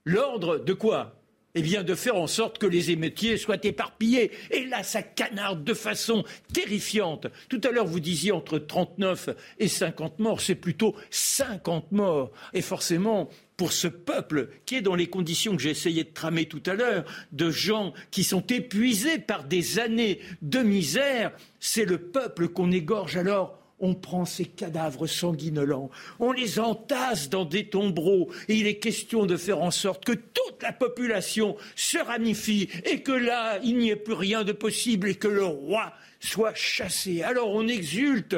L'ordre 0.05 0.57
de 0.57 0.73
quoi? 0.73 1.21
Eh 1.57 1.61
bien, 1.61 1.83
de 1.83 1.95
faire 1.95 2.17
en 2.17 2.27
sorte 2.27 2.57
que 2.57 2.65
les 2.65 2.91
émeutiers 2.91 3.37
soient 3.37 3.63
éparpillés. 3.63 4.31
Et 4.51 4.65
là, 4.65 4.83
ça 4.83 5.01
canarde 5.01 5.63
de 5.63 5.73
façon 5.73 6.25
terrifiante. 6.53 7.27
Tout 7.47 7.61
à 7.63 7.71
l'heure, 7.71 7.87
vous 7.87 8.01
disiez 8.01 8.33
entre 8.33 8.59
39 8.59 9.29
et 9.57 9.69
50 9.69 10.19
morts. 10.19 10.41
C'est 10.41 10.55
plutôt 10.55 10.95
50 11.11 11.93
morts. 11.93 12.31
Et 12.53 12.61
forcément, 12.61 13.29
pour 13.55 13.71
ce 13.71 13.87
peuple 13.87 14.49
qui 14.65 14.75
est 14.75 14.81
dans 14.81 14.95
les 14.95 15.07
conditions 15.07 15.55
que 15.55 15.61
j'ai 15.61 15.69
essayé 15.69 16.03
de 16.03 16.13
tramer 16.13 16.45
tout 16.45 16.63
à 16.65 16.73
l'heure, 16.73 17.05
de 17.31 17.49
gens 17.49 17.93
qui 18.11 18.25
sont 18.25 18.45
épuisés 18.47 19.17
par 19.17 19.45
des 19.45 19.79
années 19.79 20.19
de 20.41 20.59
misère, 20.59 21.31
c'est 21.61 21.85
le 21.85 21.99
peuple 21.99 22.49
qu'on 22.49 22.71
égorge 22.73 23.15
alors 23.15 23.57
on 23.79 23.93
prend 23.93 24.25
ces 24.25 24.45
cadavres 24.45 25.07
sanguinolents, 25.07 25.89
on 26.19 26.31
les 26.31 26.59
entasse 26.59 27.29
dans 27.29 27.45
des 27.45 27.69
tombereaux, 27.69 28.31
et 28.47 28.55
il 28.55 28.67
est 28.67 28.79
question 28.79 29.25
de 29.25 29.37
faire 29.37 29.61
en 29.61 29.71
sorte 29.71 30.05
que 30.05 30.13
toute 30.13 30.61
la 30.61 30.71
population 30.71 31.57
se 31.75 31.97
ramifie, 31.97 32.69
et 32.85 33.01
que 33.01 33.11
là, 33.11 33.59
il 33.63 33.77
n'y 33.77 33.89
ait 33.89 33.95
plus 33.95 34.13
rien 34.13 34.43
de 34.43 34.53
possible, 34.53 35.09
et 35.09 35.15
que 35.15 35.27
le 35.27 35.43
roi 35.43 35.93
soit 36.19 36.55
chassé. 36.55 37.21
Alors 37.21 37.51
on 37.51 37.67
exulte 37.67 38.35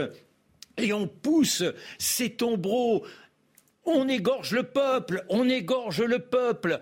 et 0.77 0.93
on 0.93 1.07
pousse 1.07 1.63
ces 1.97 2.31
tombereaux. 2.31 3.05
On 3.85 4.07
égorge 4.07 4.51
le 4.51 4.63
peuple, 4.63 5.25
on 5.29 5.47
égorge 5.47 6.01
le 6.01 6.19
peuple. 6.19 6.81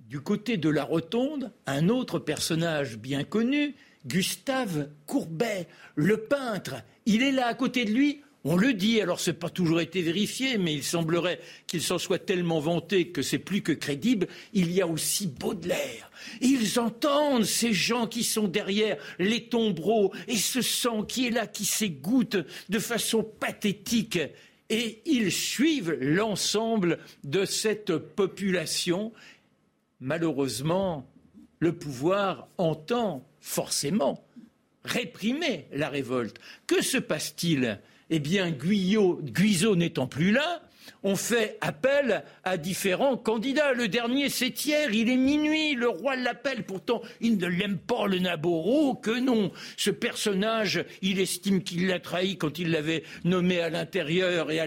Du 0.00 0.20
côté 0.20 0.56
de 0.56 0.68
la 0.68 0.84
rotonde, 0.84 1.52
un 1.66 1.88
autre 1.88 2.18
personnage 2.18 2.98
bien 2.98 3.24
connu, 3.24 3.74
Gustave 4.06 4.88
Courbet, 5.06 5.66
le 5.94 6.18
peintre, 6.18 6.76
il 7.06 7.22
est 7.22 7.32
là 7.32 7.46
à 7.46 7.54
côté 7.54 7.84
de 7.84 7.90
lui. 7.90 8.20
On 8.46 8.56
le 8.56 8.74
dit, 8.74 9.00
alors 9.00 9.20
ce 9.20 9.30
n'est 9.30 9.36
pas 9.36 9.48
toujours 9.48 9.80
été 9.80 10.02
vérifié, 10.02 10.58
mais 10.58 10.74
il 10.74 10.84
semblerait 10.84 11.40
qu'il 11.66 11.80
s'en 11.80 11.96
soit 11.96 12.18
tellement 12.18 12.60
vanté 12.60 13.08
que 13.08 13.22
c'est 13.22 13.38
plus 13.38 13.62
que 13.62 13.72
crédible. 13.72 14.26
Il 14.52 14.70
y 14.70 14.82
a 14.82 14.86
aussi 14.86 15.26
Baudelaire. 15.26 16.10
Ils 16.42 16.78
entendent 16.78 17.46
ces 17.46 17.72
gens 17.72 18.06
qui 18.06 18.22
sont 18.22 18.46
derrière 18.46 18.98
les 19.18 19.48
tombereaux 19.48 20.12
et 20.28 20.36
ce 20.36 20.60
sang 20.60 21.04
qui 21.04 21.26
est 21.26 21.30
là, 21.30 21.46
qui 21.46 21.64
s'égoutte 21.64 22.36
de 22.68 22.78
façon 22.78 23.22
pathétique. 23.22 24.18
Et 24.68 25.00
ils 25.06 25.32
suivent 25.32 25.96
l'ensemble 26.00 26.98
de 27.22 27.46
cette 27.46 27.96
population. 27.96 29.12
Malheureusement, 30.00 31.06
le 31.60 31.74
pouvoir 31.74 32.48
entend 32.58 33.26
forcément 33.40 34.23
réprimer 34.84 35.66
la 35.72 35.88
révolte. 35.88 36.38
Que 36.66 36.82
se 36.82 36.98
passe-t-il? 36.98 37.80
Eh 38.10 38.18
bien, 38.18 38.50
Guyot, 38.50 39.20
Guizot 39.22 39.76
n'étant 39.76 40.06
plus 40.06 40.30
là, 40.30 40.62
on 41.02 41.16
fait 41.16 41.58
appel 41.60 42.24
à 42.44 42.56
différents 42.56 43.16
candidats. 43.16 43.72
Le 43.72 43.88
dernier, 43.88 44.28
c'est 44.28 44.64
hier, 44.64 44.90
il 44.92 45.10
est 45.10 45.16
minuit, 45.16 45.74
le 45.74 45.88
roi 45.88 46.16
l'appelle. 46.16 46.64
Pourtant, 46.64 47.02
il 47.20 47.36
ne 47.36 47.46
l'aime 47.46 47.78
pas, 47.78 48.06
le 48.06 48.18
Nabouro, 48.18 48.94
que 48.94 49.18
non. 49.18 49.52
Ce 49.76 49.90
personnage, 49.90 50.84
il 51.02 51.20
estime 51.20 51.62
qu'il 51.62 51.88
l'a 51.88 52.00
trahi 52.00 52.38
quand 52.38 52.58
il 52.58 52.70
l'avait 52.70 53.04
nommé 53.24 53.60
à 53.60 53.68
l'intérieur 53.68 54.50
et 54.50 54.60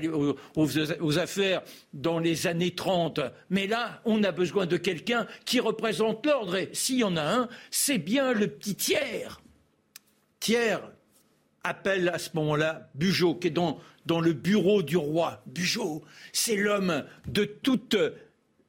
aux, 0.55 1.19
affaires 1.19 1.61
dans 1.93 2.19
les 2.19 2.47
années 2.47 2.75
30. 2.75 3.19
Mais 3.49 3.67
là, 3.67 4.01
on 4.05 4.23
a 4.23 4.31
besoin 4.31 4.65
de 4.67 4.77
quelqu'un 4.77 5.27
qui 5.45 5.59
représente 5.59 6.25
l'ordre. 6.25 6.55
Et 6.55 6.69
s'il 6.73 6.99
y 6.99 7.03
en 7.03 7.17
a 7.17 7.23
un, 7.23 7.49
c'est 7.71 7.97
bien 7.97 8.33
le 8.33 8.47
petit 8.47 8.75
tiers. 8.75 9.41
Thiers 10.47 10.77
appelle 11.61 12.07
à 12.07 12.19
ce 12.19 12.29
moment-là 12.35 12.89
Bugeaud, 12.95 13.35
qui 13.35 13.47
est 13.47 13.51
dans, 13.51 13.81
dans 14.05 14.21
le 14.21 14.31
bureau 14.31 14.81
du 14.81 14.95
roi. 14.95 15.43
Bugeaud, 15.45 16.05
c'est 16.31 16.55
l'homme 16.55 17.03
de 17.27 17.43
toutes 17.43 17.97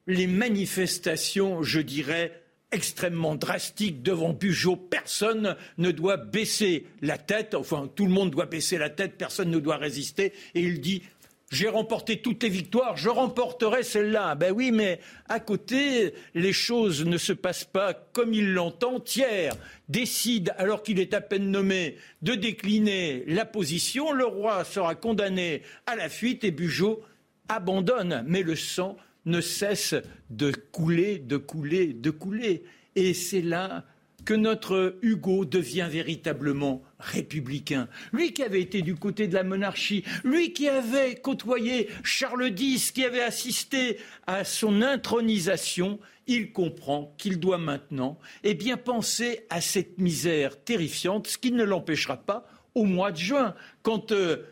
les 0.09 0.27
manifestations, 0.27 1.63
je 1.63 1.79
dirais, 1.79 2.43
extrêmement 2.73 3.37
drastiques 3.37 4.03
devant 4.03 4.33
Bugeaud. 4.33 4.75
Personne 4.75 5.55
ne 5.77 5.93
doit 5.93 6.17
baisser 6.17 6.89
la 7.01 7.17
tête, 7.17 7.55
enfin 7.55 7.89
tout 7.95 8.07
le 8.07 8.13
monde 8.13 8.33
doit 8.33 8.47
baisser 8.47 8.77
la 8.77 8.91
tête, 8.91 9.17
personne 9.17 9.51
ne 9.51 9.61
doit 9.61 9.77
résister. 9.77 10.33
Et 10.57 10.63
il 10.63 10.81
dit 10.81 11.05
j'ai 11.51 11.69
remporté 11.69 12.21
toutes 12.21 12.43
les 12.43 12.51
victoires, 12.51 12.97
je 12.99 13.09
remporterai 13.09 13.83
celle-là. 13.83 14.35
Ben 14.35 14.53
oui, 14.53 14.71
mais 14.71 15.01
à 15.29 15.41
côté, 15.41 16.13
les 16.35 16.53
choses 16.53 17.07
ne 17.07 17.17
se 17.17 17.33
passent 17.33 17.65
pas 17.65 17.95
comme 17.95 18.35
il 18.35 18.53
l'entend. 18.53 19.01
Thiers 19.01 19.51
décide, 19.89 20.53
alors 20.59 20.83
qu'il 20.83 21.01
est 21.01 21.15
à 21.15 21.23
peine 21.23 21.51
nommé, 21.51 21.97
de 22.21 22.35
décliner 22.35 23.25
la 23.27 23.47
position. 23.47 24.13
Le 24.13 24.27
roi 24.27 24.65
sera 24.65 24.95
condamné 24.95 25.63
à 25.87 25.97
la 25.97 26.11
fuite 26.11 26.45
et 26.45 26.51
Bugeaud 26.51 27.03
abandonne. 27.49 28.25
Mais 28.27 28.43
le 28.43 28.57
sang 28.57 28.99
ne 29.25 29.41
cesse 29.41 29.95
de 30.29 30.51
couler, 30.51 31.19
de 31.19 31.39
couler, 31.39 31.95
de 31.95 32.11
couler. 32.11 32.65
Et 32.95 33.15
c'est 33.15 33.43
là 33.43 33.85
que 34.29 34.35
notre 34.35 34.99
Hugo 35.01 35.47
devient 35.47 35.89
véritablement 35.91 36.83
républicain. 36.99 37.89
Lui 38.13 38.35
qui 38.35 38.43
avait 38.43 38.61
été 38.61 38.83
du 38.83 38.95
côté 38.95 39.27
de 39.27 39.33
la 39.33 39.43
monarchie, 39.43 40.05
lui 40.23 40.53
qui 40.53 40.69
avait 40.69 41.15
côtoyé 41.15 41.89
Charles 42.05 42.53
X, 42.55 42.91
qui 42.91 43.07
avait 43.07 43.23
assisté 43.23 43.97
à 44.27 44.45
son 44.45 44.83
intronisation, 44.83 45.99
il 46.27 46.53
comprend 46.53 47.15
qu'il 47.17 47.41
doit 47.41 47.57
maintenant 47.57 48.19
eh 48.45 48.53
bien, 48.53 48.77
penser 48.77 49.47
à 49.49 49.63
cette 49.63 49.97
misère 49.97 50.63
terrifiante, 50.63 51.27
ce 51.27 51.39
qui 51.39 51.51
ne 51.51 51.65
l'empêchera 51.65 52.19
pas 52.19 52.47
au 52.75 52.85
mois 52.85 53.13
de 53.13 53.17
juin, 53.17 53.55
quand 53.81 54.13
euh, 54.13 54.45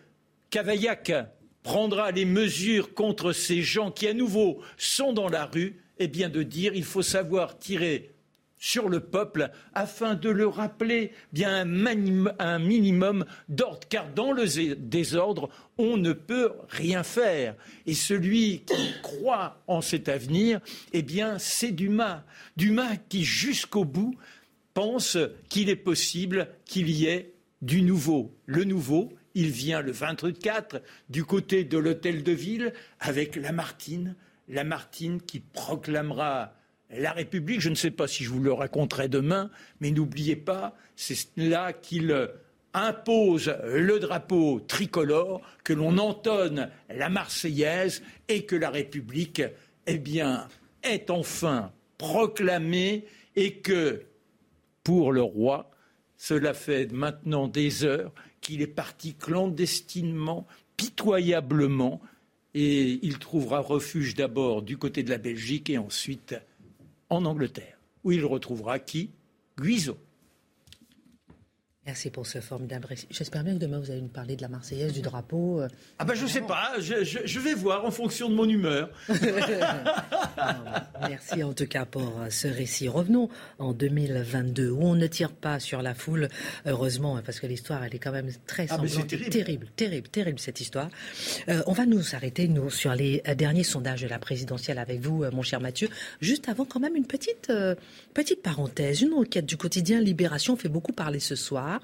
Cavaillac 0.49 1.13
prendra 1.63 2.13
les 2.13 2.25
mesures 2.25 2.95
contre 2.95 3.35
ces 3.35 3.61
gens 3.61 3.91
qui 3.91 4.09
à 4.09 4.15
nouveau 4.15 4.63
sont 4.79 5.13
dans 5.13 5.29
la 5.29 5.45
rue, 5.45 5.83
eh 5.99 6.09
bien 6.09 6.31
de 6.31 6.43
dire 6.43 6.73
il 6.75 6.85
faut 6.85 7.03
savoir 7.03 7.59
tirer 7.59 8.16
sur 8.67 8.89
le 8.89 8.99
peuple 8.99 9.53
afin 9.75 10.17
de 10.17 10.29
le 10.29 10.49
rappeler 10.49 11.13
bien 11.33 11.61
un, 11.61 12.59
minimum 12.59 13.25
d'ordre, 13.49 13.87
car 13.89 14.13
dans 14.13 14.33
le 14.33 14.75
désordre, 14.75 15.51
on 15.79 15.97
ne 15.97 16.13
peut 16.13 16.51
rien 16.69 17.05
faire. 17.05 17.55
Et 17.87 17.95
celui 17.95 18.65
qui 18.67 19.01
croit 19.03 19.63
en 19.69 19.83
cet 19.83 20.09
avenir, 20.09 20.59
eh 20.93 21.03
bien, 21.03 21.39
c'est 21.39 21.71
Dumas. 21.71 22.25
Dumas 22.57 22.97
qui, 23.09 23.25
jusqu'au 23.25 23.85
bout, 23.85 24.17
pense 24.75 25.17
qu'il 25.49 25.71
est 25.71 25.77
possible 25.77 26.49
qu'il 26.65 26.91
y 26.91 27.07
ait 27.07 27.35
du 27.63 27.83
nouveau. 27.83 28.35
Le 28.47 28.65
nouveau, 28.65 29.13
il 29.37 29.51
vient 29.51 29.81
le 29.81 29.93
24 29.93 30.83
du 31.09 31.25
côté 31.25 31.63
de 31.63 31.79
l'hôtel 31.79 32.25
de 32.25 32.33
ville 32.33 32.73
avec 32.99 33.37
Lamartine. 33.37 34.17
Lamartine 34.49 35.21
qui 35.21 35.39
proclamera 35.39 36.53
la 36.91 37.13
République, 37.13 37.61
je 37.61 37.69
ne 37.69 37.75
sais 37.75 37.91
pas 37.91 38.07
si 38.07 38.25
je 38.25 38.31
vous 38.31 38.41
le 38.41 38.53
raconterai 38.53 39.09
demain, 39.09 39.51
mais 39.81 39.91
n'oubliez 39.91 40.37
pas, 40.37 40.77
c'est 40.95 41.29
là 41.37 41.73
qu'il 41.73 42.31
impose 42.75 43.57
le 43.65 43.99
drapeau 43.99 44.61
tricolore, 44.61 45.41
que 45.65 45.73
l'on 45.73 45.99
entonne 45.99 46.71
la 46.91 47.09
Marseillaise 47.09 48.03
et 48.29 48.45
que 48.45 48.55
la 48.55 48.71
République, 48.71 49.43
eh 49.87 49.99
bien, 49.99 50.47
est 50.83 51.11
enfin 51.11 51.73
proclamée 51.99 53.07
et 53.35 53.55
que, 53.55 54.03
pour 54.85 55.13
le 55.13 55.23
roi, 55.23 55.71
cela 56.17 56.55
fait 56.55 56.93
maintenant 56.93 57.49
des 57.49 57.85
heures 57.85 58.13
qu'il 58.41 58.63
est 58.63 58.67
parti 58.67 59.15
clandestinement, 59.15 60.47
pitoyablement, 60.77 62.01
et 62.55 63.01
il 63.03 63.19
trouvera 63.19 63.61
refuge 63.61 64.15
d'abord 64.15 64.63
du 64.63 64.79
côté 64.79 65.03
de 65.03 65.11
la 65.11 65.19
Belgique 65.19 65.69
et 65.69 65.79
ensuite 65.79 66.35
en 67.11 67.25
Angleterre, 67.25 67.79
où 68.05 68.13
il 68.13 68.25
retrouvera 68.25 68.79
qui? 68.79 69.13
Guizot. 69.59 69.99
Merci 71.87 72.11
pour 72.11 72.27
ce 72.27 72.41
formidable 72.41 72.87
récit. 72.87 73.07
J'espère 73.11 73.45
bien 73.45 73.55
que 73.55 73.61
demain 73.61 73.79
vous 73.79 73.93
allez 73.93 74.01
nous 74.01 74.09
parler 74.09 74.35
de 74.35 74.43
la 74.43 74.49
Marseillaise, 74.49 74.93
du 74.93 75.03
drapeau. 75.03 75.61
Euh. 75.61 75.69
Ah 76.01 76.05
ben 76.05 76.15
je 76.15 76.27
sais 76.27 76.41
pas, 76.41 76.73
je, 76.81 77.39
vais 77.39 77.55
voir 77.55 77.85
en 77.85 77.93
fonction 77.93 78.29
de 78.29 78.35
mon 78.35 78.49
humeur. 78.49 78.91
Merci 81.01 81.45
en 81.45 81.53
tout 81.53 81.69
cas 81.69 81.85
pour 81.85 82.03
euh, 82.19 82.29
ce 82.29 82.49
récit. 82.49 82.89
Revenons 82.89 83.29
en 83.61 83.73
2022 83.73 84.69
où 84.69 84.83
on 84.83 84.97
ne 84.97 85.07
tire 85.07 85.31
pas 85.31 85.61
sur 85.61 85.81
la 85.81 85.95
foule, 85.95 86.29
heureusement, 86.65 87.21
parce 87.25 87.39
que 87.39 87.47
l'histoire 87.47 87.85
elle 87.85 87.95
est 87.95 88.01
quand 88.01 88.11
même 88.11 88.31
très 88.49 88.67
ah, 88.69 88.79
sanglante, 88.79 89.07
terrible. 89.07 89.31
terrible, 89.31 89.67
terrible, 89.77 90.09
terrible 90.09 90.39
cette 90.41 90.61
histoire. 90.61 90.89
Euh, 91.49 91.63
on 91.69 91.73
va 91.73 91.87
nous 91.87 92.17
arrêter 92.17 92.49
nous 92.49 92.69
sur 92.69 92.97
les 92.97 93.23
derniers 93.37 93.63
sondages 93.63 94.03
de 94.03 94.09
la 94.09 94.19
présidentielle 94.19 94.81
avec 94.81 94.99
vous, 94.99 95.25
mon 95.31 95.43
cher 95.43 95.61
Mathieu. 95.61 95.89
Juste 96.21 96.49
avant 96.49 96.65
quand 96.65 96.81
même 96.81 96.97
une 96.97 97.07
petite 97.07 97.53
petite 98.13 98.43
parenthèse, 98.43 99.03
une 99.03 99.13
enquête 99.13 99.47
du 99.47 99.57
quotidien 99.57 100.01
Libération 100.01 100.57
fait 100.57 100.69
beaucoup 100.69 100.93
parler 100.93 101.21
ce 101.21 101.37
soir. 101.37 101.76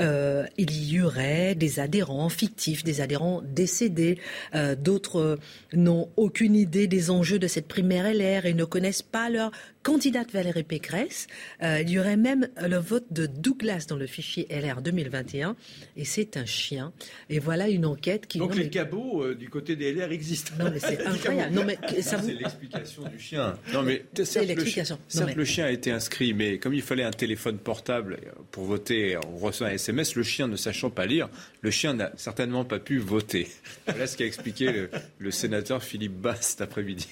Euh, 0.00 0.44
il 0.56 0.72
y 0.84 1.00
aurait 1.00 1.54
des 1.54 1.80
adhérents 1.80 2.28
fictifs, 2.28 2.84
des 2.84 3.00
adhérents 3.00 3.42
décédés. 3.44 4.18
Euh, 4.54 4.74
d'autres 4.74 5.38
n'ont 5.72 6.08
aucune 6.16 6.54
idée 6.54 6.86
des 6.86 7.10
enjeux 7.10 7.38
de 7.38 7.46
cette 7.46 7.68
primaire 7.68 8.12
LR 8.12 8.46
et 8.46 8.54
ne 8.54 8.64
connaissent 8.64 9.02
pas 9.02 9.30
leur 9.30 9.50
candidate 9.84 10.32
Valérie 10.32 10.64
Pécresse. 10.64 11.28
Euh, 11.62 11.82
il 11.82 11.90
y 11.90 12.00
aurait 12.00 12.16
même 12.16 12.48
le 12.60 12.78
vote 12.78 13.04
de 13.12 13.26
Douglas 13.26 13.86
dans 13.88 13.96
le 13.96 14.06
fichier 14.06 14.48
LR 14.50 14.82
2021 14.82 15.54
et 15.96 16.04
c'est 16.04 16.36
un 16.36 16.46
chien. 16.46 16.92
Et 17.30 17.38
voilà 17.38 17.68
une 17.68 17.84
enquête 17.86 18.26
qui... 18.26 18.38
Donc 18.38 18.56
les 18.56 18.70
cabots 18.70 19.22
euh, 19.22 19.34
du 19.34 19.48
côté 19.48 19.76
des 19.76 19.92
LR 19.92 20.10
existent. 20.10 20.52
Non 20.58 20.70
mais 20.72 20.80
c'est 20.80 21.00
incroyable. 21.06 21.54
Non 21.54 21.64
mais 21.64 21.78
ça 22.00 22.20
C'est 22.20 22.32
l'explication 22.32 23.02
du 23.04 23.20
chien. 23.20 23.56
Non 23.72 23.82
mais 23.82 24.04
c'est 24.24 24.44
l'explication. 24.44 24.98
Certes, 25.06 25.36
le 25.36 25.44
chien 25.44 25.66
a 25.66 25.70
été 25.70 25.92
inscrit, 25.92 26.32
mais 26.32 26.58
comme 26.58 26.74
il 26.74 26.82
fallait 26.82 27.04
un 27.04 27.12
téléphone 27.12 27.58
portable 27.58 28.18
pour 28.50 28.64
voter, 28.64 29.16
on 29.34 29.38
reçoit 29.38 29.68
un 29.68 29.72
SMS. 29.72 30.14
Le 30.14 30.22
chien 30.22 30.48
ne 30.48 30.56
sachant 30.56 30.90
pas 30.90 31.06
lire, 31.06 31.28
le 31.60 31.70
chien 31.70 31.94
n'a 31.94 32.12
certainement 32.16 32.64
pas 32.64 32.78
pu 32.78 32.98
voter. 32.98 33.48
Voilà 33.86 34.06
ce 34.06 34.16
qu'a 34.16 34.26
expliqué 34.26 34.72
le, 34.72 34.90
le 35.18 35.30
sénateur 35.30 35.82
Philippe 35.82 36.14
Bas 36.14 36.36
cet 36.40 36.60
après-midi. 36.60 37.08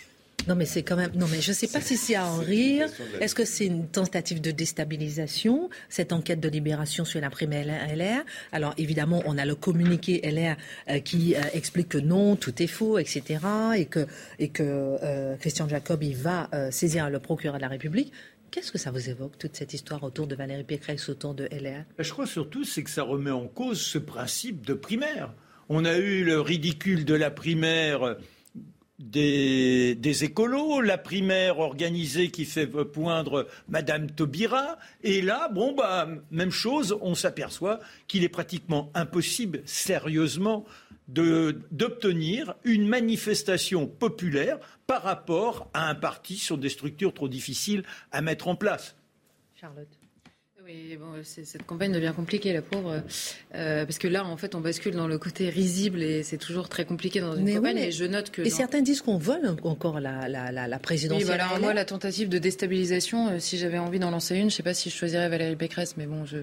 Non, 0.49 0.57
mais 0.57 0.64
c'est 0.64 0.83
quand 0.83 0.97
même. 0.97 1.12
Non, 1.14 1.27
mais 1.31 1.41
je 1.41 1.51
ne 1.51 1.55
sais 1.55 1.68
pas 1.68 1.81
si 1.81 1.97
c'est 1.97 2.16
à 2.16 2.27
en 2.27 2.39
rire. 2.39 2.89
Est-ce 3.20 3.35
que 3.35 3.45
c'est 3.45 3.66
une 3.66 3.87
tentative 3.87 4.41
de 4.41 4.51
déstabilisation, 4.51 5.70
cette 5.89 6.12
enquête 6.12 6.41
de 6.41 6.49
libération 6.49 7.05
sur 7.05 7.20
la 7.20 7.31
primaire 7.31 7.66
LR 7.66 8.25
Alors, 8.51 8.75
évidemment, 8.77 9.23
on 9.27 9.39
a 9.39 9.45
le 9.45 9.55
communiqué 9.55 10.20
LR 10.25 10.57
euh, 10.89 10.99
qui 10.99 11.35
euh, 11.35 11.41
explique 11.53 11.91
que 11.91 11.99
non, 11.99 12.37
tout 12.37 12.61
est 12.62 12.66
faux, 12.66 12.99
etc. 12.99 13.39
Et 13.77 13.87
que, 13.87 14.07
et 14.39 14.49
que 14.49 14.62
euh, 14.62 15.37
Christian 15.37 15.68
Jacob, 15.68 16.03
il 16.03 16.16
va 16.16 16.51
saisir 16.70 17.09
le 17.09 17.18
procureur 17.18 17.57
de 17.57 17.62
la 17.62 17.68
République. 17.68 18.12
Qu'est-ce 18.53 18.70
que 18.70 18.76
ça 18.76 18.90
vous 18.90 19.09
évoque, 19.09 19.38
toute 19.38 19.57
cette 19.57 19.72
histoire 19.72 20.03
autour 20.03 20.26
de 20.26 20.34
Valérie 20.34 20.62
Pécresse, 20.62 21.09
autour 21.09 21.32
de 21.32 21.44
LR 21.44 21.84
Je 21.98 22.11
crois 22.11 22.26
surtout 22.26 22.64
c'est 22.64 22.84
que 22.84 22.90
ça 22.90 23.03
remet 23.03 23.30
en 23.30 23.48
cause 23.48 23.80
ce 23.80 23.96
principe 23.96 24.66
de 24.66 24.74
primaire 24.74 25.32
On 25.70 25.86
a 25.86 25.96
eu 25.96 26.22
le 26.22 26.38
ridicule 26.38 27.07
de 27.07 27.14
la 27.14 27.30
primaire 27.30 28.18
des, 28.98 29.94
des, 29.94 30.24
écolos, 30.24 30.82
la 30.82 30.98
primaire 30.98 31.61
organisée 31.61 32.30
qui 32.30 32.44
fait 32.44 32.66
poindre 32.66 33.48
Madame 33.68 34.11
Taubira. 34.11 34.78
Et 35.03 35.22
là, 35.22 35.48
bon, 35.48 35.72
bah, 35.72 36.07
même 36.30 36.50
chose, 36.50 36.96
on 37.00 37.14
s'aperçoit 37.14 37.80
qu'il 38.07 38.22
est 38.22 38.28
pratiquement 38.28 38.90
impossible, 38.94 39.62
sérieusement, 39.64 40.66
d'obtenir 41.13 42.55
une 42.65 42.87
manifestation 42.89 43.87
populaire 43.87 44.59
par 44.87 45.03
rapport 45.03 45.69
à 45.75 45.89
un 45.89 45.95
parti 45.95 46.37
sur 46.37 46.59
des 46.59 46.69
structures 46.69 47.15
trop 47.15 47.29
difficiles 47.29 47.85
à 48.11 48.23
mettre 48.23 48.49
en 48.49 48.57
place. 48.57 48.97
Charlotte. 49.55 50.01
Oui, 50.65 50.97
bon, 50.97 51.07
cette 51.25 51.67
campagne 51.67 51.91
devient 51.91 52.13
compliquée, 52.15 52.53
la 52.53 52.63
pauvre, 52.63 53.03
euh, 53.55 53.85
parce 53.85 53.99
que 53.99 54.07
là, 54.07 54.25
en 54.25 54.37
fait, 54.37 54.55
on 54.55 54.61
bascule 54.61 54.95
dans 54.95 55.09
le 55.09 55.19
côté 55.19 55.49
risible 55.49 56.03
et 56.03 56.23
c'est 56.23 56.37
toujours 56.37 56.69
très 56.69 56.85
compliqué 56.85 57.21
dans 57.21 57.35
une 57.35 57.53
campagne. 57.53 57.79
et 57.79 57.91
je 57.91 58.05
note 58.05 58.31
que 58.31 58.43
et 58.43 58.51
certains 58.51 58.81
disent 58.81 59.03
qu'on 59.03 59.19
vole 59.19 59.57
encore 59.65 59.99
la, 59.99 60.29
la, 60.29 60.53
la, 60.53 60.79
présidentielle. 60.79 61.29
Oui, 61.29 61.37
voilà, 61.37 61.59
moi, 61.59 61.75
la 61.75 61.85
tentative 61.85 62.29
de 62.29 62.39
déstabilisation, 62.39 63.29
euh, 63.29 63.39
si 63.41 63.59
j'avais 63.59 63.79
envie 63.79 63.99
d'en 63.99 64.13
lancer 64.13 64.37
une, 64.37 64.43
je 64.43 64.45
ne 64.47 64.51
sais 64.51 64.63
pas 64.63 64.75
si 64.75 64.89
je 64.89 64.95
choisirais 64.95 65.29
Valérie 65.29 65.57
Pécresse, 65.57 65.97
mais 65.97 66.07
bon, 66.07 66.25
je, 66.27 66.39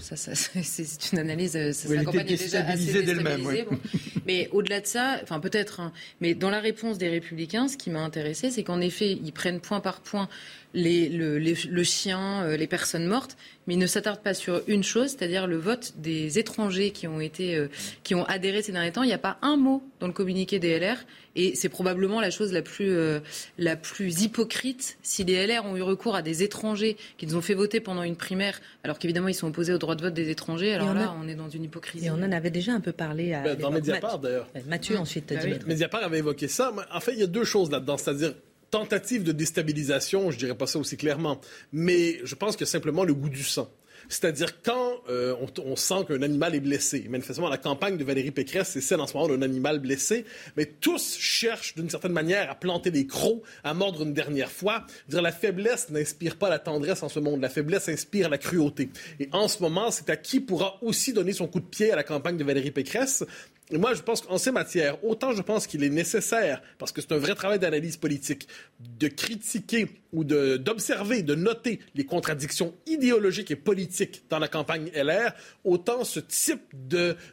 ça, 0.00 0.16
ça 0.16 0.32
c'est 0.62 1.12
une 1.12 1.18
analyse. 1.18 1.56
Euh, 1.56 1.72
ça, 1.72 1.88
sa 1.88 2.04
campagne 2.04 2.28
est 2.28 2.42
déjà 2.42 2.66
assez 2.66 3.02
déstabilisée. 3.02 3.66
Bon. 3.70 3.78
Mais 4.26 4.50
au-delà 4.52 4.80
de 4.80 4.86
ça, 4.86 5.18
enfin 5.22 5.40
peut-être, 5.40 5.80
hein, 5.80 5.92
mais 6.20 6.34
dans 6.34 6.50
la 6.50 6.60
réponse 6.60 6.98
des 6.98 7.08
Républicains, 7.08 7.68
ce 7.68 7.78
qui 7.78 7.88
m'a 7.88 8.00
intéressé, 8.00 8.50
c'est 8.50 8.64
qu'en 8.64 8.82
effet, 8.82 9.12
ils 9.12 9.32
prennent 9.32 9.60
point 9.60 9.80
par 9.80 10.00
point 10.00 10.28
les, 10.74 11.08
le, 11.08 11.38
le, 11.38 11.82
chien, 11.84 12.44
euh, 12.44 12.56
les 12.56 12.66
personnes 12.66 13.06
mortes, 13.06 13.36
mais 13.66 13.74
il 13.74 13.78
ne 13.78 13.86
s'attarde 13.86 14.22
pas 14.22 14.34
sur 14.34 14.62
une 14.66 14.82
chose, 14.82 15.10
c'est-à-dire 15.10 15.46
le 15.46 15.56
vote 15.56 15.94
des 15.98 16.38
étrangers 16.38 16.90
qui 16.90 17.06
ont 17.06 17.20
été, 17.20 17.56
euh, 17.56 17.68
qui 18.02 18.14
ont 18.14 18.24
adhéré 18.24 18.62
ces 18.62 18.72
derniers 18.72 18.92
temps. 18.92 19.02
Il 19.02 19.08
n'y 19.08 19.12
a 19.12 19.18
pas 19.18 19.38
un 19.42 19.56
mot 19.56 19.82
dans 20.00 20.06
le 20.06 20.12
communiqué 20.12 20.58
des 20.58 20.78
LR, 20.78 20.96
et 21.36 21.54
c'est 21.54 21.68
probablement 21.68 22.20
la 22.20 22.30
chose 22.30 22.52
la 22.52 22.62
plus, 22.62 22.90
euh, 22.90 23.20
la 23.58 23.76
plus 23.76 24.22
hypocrite. 24.22 24.98
Si 25.02 25.24
les 25.24 25.46
LR 25.46 25.64
ont 25.64 25.76
eu 25.76 25.82
recours 25.82 26.14
à 26.14 26.22
des 26.22 26.42
étrangers 26.42 26.96
qu'ils 27.18 27.36
ont 27.36 27.42
fait 27.42 27.54
voter 27.54 27.80
pendant 27.80 28.02
une 28.02 28.16
primaire, 28.16 28.60
alors 28.84 28.98
qu'évidemment 28.98 29.28
ils 29.28 29.34
sont 29.34 29.48
opposés 29.48 29.72
au 29.72 29.78
droit 29.78 29.94
de 29.94 30.02
vote 30.02 30.14
des 30.14 30.30
étrangers, 30.30 30.72
alors 30.74 30.94
là 30.94 31.14
on 31.22 31.28
est 31.28 31.34
dans 31.34 31.48
une 31.48 31.64
hypocrisie. 31.64 32.06
Et 32.06 32.10
on 32.10 32.14
en 32.14 32.32
avait 32.32 32.50
déjà 32.50 32.72
un 32.72 32.80
peu 32.80 32.92
parlé 32.92 33.34
à 33.34 33.42
ben, 33.42 33.58
dans 33.58 33.70
Mediapart 33.70 34.18
d'ailleurs. 34.18 34.48
Mathieu 34.66 34.98
ensuite. 34.98 35.32
Bah 35.32 35.40
Mediapart 35.66 36.02
avait 36.02 36.18
évoqué 36.18 36.48
ça. 36.48 36.72
En 36.92 37.00
fait, 37.00 37.12
il 37.12 37.18
y 37.18 37.22
a 37.22 37.26
deux 37.26 37.44
choses 37.44 37.70
là-dedans, 37.70 37.96
c'est-à-dire 37.96 38.34
tentative 38.72 39.22
de 39.22 39.32
déstabilisation, 39.32 40.32
je 40.32 40.38
dirais 40.38 40.56
pas 40.56 40.66
ça 40.66 40.78
aussi 40.78 40.96
clairement, 40.96 41.40
mais 41.72 42.20
je 42.24 42.34
pense 42.34 42.56
que 42.56 42.64
simplement 42.64 43.04
le 43.04 43.14
goût 43.14 43.28
du 43.28 43.44
sang. 43.44 43.70
C'est-à-dire 44.08 44.62
quand 44.62 44.94
euh, 45.08 45.34
on, 45.64 45.76
sent 45.76 46.04
qu'un 46.08 46.22
animal 46.22 46.54
est 46.54 46.60
blessé. 46.60 47.06
Manifestement, 47.08 47.48
la 47.48 47.58
campagne 47.58 47.96
de 47.96 48.04
Valérie 48.04 48.30
Pécresse, 48.30 48.70
c'est 48.70 48.80
celle 48.80 49.00
en 49.00 49.06
ce 49.06 49.16
moment 49.16 49.28
d'un 49.28 49.42
animal 49.42 49.78
blessé. 49.78 50.24
Mais 50.56 50.66
tous 50.66 51.16
cherchent 51.18 51.74
d'une 51.74 51.88
certaine 51.88 52.12
manière 52.12 52.50
à 52.50 52.54
planter 52.54 52.90
des 52.90 53.06
crocs, 53.06 53.42
à 53.64 53.74
mordre 53.74 54.02
une 54.02 54.12
dernière 54.12 54.50
fois. 54.50 54.84
Dire 55.08 55.22
la 55.22 55.32
faiblesse 55.32 55.90
n'inspire 55.90 56.36
pas 56.36 56.48
la 56.48 56.58
tendresse 56.58 57.02
en 57.02 57.08
ce 57.08 57.20
monde. 57.20 57.40
La 57.40 57.48
faiblesse 57.48 57.88
inspire 57.88 58.28
la 58.28 58.38
cruauté. 58.38 58.90
Et 59.20 59.28
en 59.32 59.48
ce 59.48 59.62
moment, 59.62 59.90
c'est 59.90 60.10
à 60.10 60.16
qui 60.16 60.40
pourra 60.40 60.78
aussi 60.82 61.12
donner 61.12 61.32
son 61.32 61.46
coup 61.46 61.60
de 61.60 61.66
pied 61.66 61.92
à 61.92 61.96
la 61.96 62.02
campagne 62.02 62.36
de 62.36 62.44
Valérie 62.44 62.70
Pécresse. 62.70 63.24
Moi, 63.72 63.94
je 63.94 64.02
pense 64.02 64.20
qu'en 64.20 64.38
ces 64.38 64.52
matières, 64.52 65.02
autant 65.04 65.32
je 65.32 65.42
pense 65.42 65.66
qu'il 65.66 65.82
est 65.82 65.90
nécessaire, 65.90 66.62
parce 66.78 66.92
que 66.92 67.00
c'est 67.00 67.12
un 67.12 67.18
vrai 67.18 67.34
travail 67.34 67.58
d'analyse 67.58 67.96
politique, 67.96 68.46
de 68.80 69.08
critiquer 69.08 69.88
ou 70.12 70.24
d'observer, 70.24 71.22
de, 71.22 71.34
noter 71.34 71.80
les 71.94 72.04
contradictions 72.04 72.74
idéologiques 72.86 73.50
et 73.50 73.56
politiques 73.56 74.24
dans 74.28 74.38
la 74.38 74.48
campagne 74.48 74.90
LR, 74.94 75.32
autant 75.64 76.04
ce 76.04 76.20
type 76.20 76.74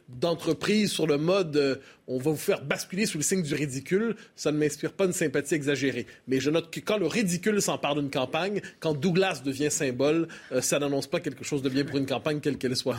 d'entreprise 0.07 0.91
sur 0.91 1.07
le 1.07 1.17
mode 1.17 1.57
euh, 1.57 1.75
on 2.07 2.17
va 2.17 2.31
vous 2.31 2.37
faire 2.37 2.63
basculer 2.63 3.05
sous 3.05 3.19
le 3.19 3.23
signe 3.23 3.43
du 3.43 3.53
ridicule, 3.53 4.15
ça 4.35 4.51
ne 4.51 4.57
m'inspire 4.57 4.93
pas 4.93 5.05
une 5.05 5.13
sympathie 5.13 5.53
exagérée. 5.53 6.07
Mais 6.27 6.39
je 6.39 6.49
note 6.49 6.71
que 6.71 6.79
quand 6.79 6.97
le 6.97 7.05
ridicule 7.05 7.61
s'empare 7.61 7.95
d'une 7.95 8.09
campagne, 8.09 8.61
quand 8.79 8.95
Douglas 8.95 9.41
devient 9.45 9.69
symbole, 9.69 10.27
euh, 10.51 10.61
ça 10.61 10.79
n'annonce 10.79 11.05
pas 11.05 11.19
quelque 11.19 11.43
chose 11.43 11.61
de 11.61 11.69
bien 11.69 11.85
pour 11.85 11.97
une 11.97 12.07
campagne, 12.07 12.39
quelle 12.39 12.57
qu'elle 12.57 12.75
soit. 12.75 12.97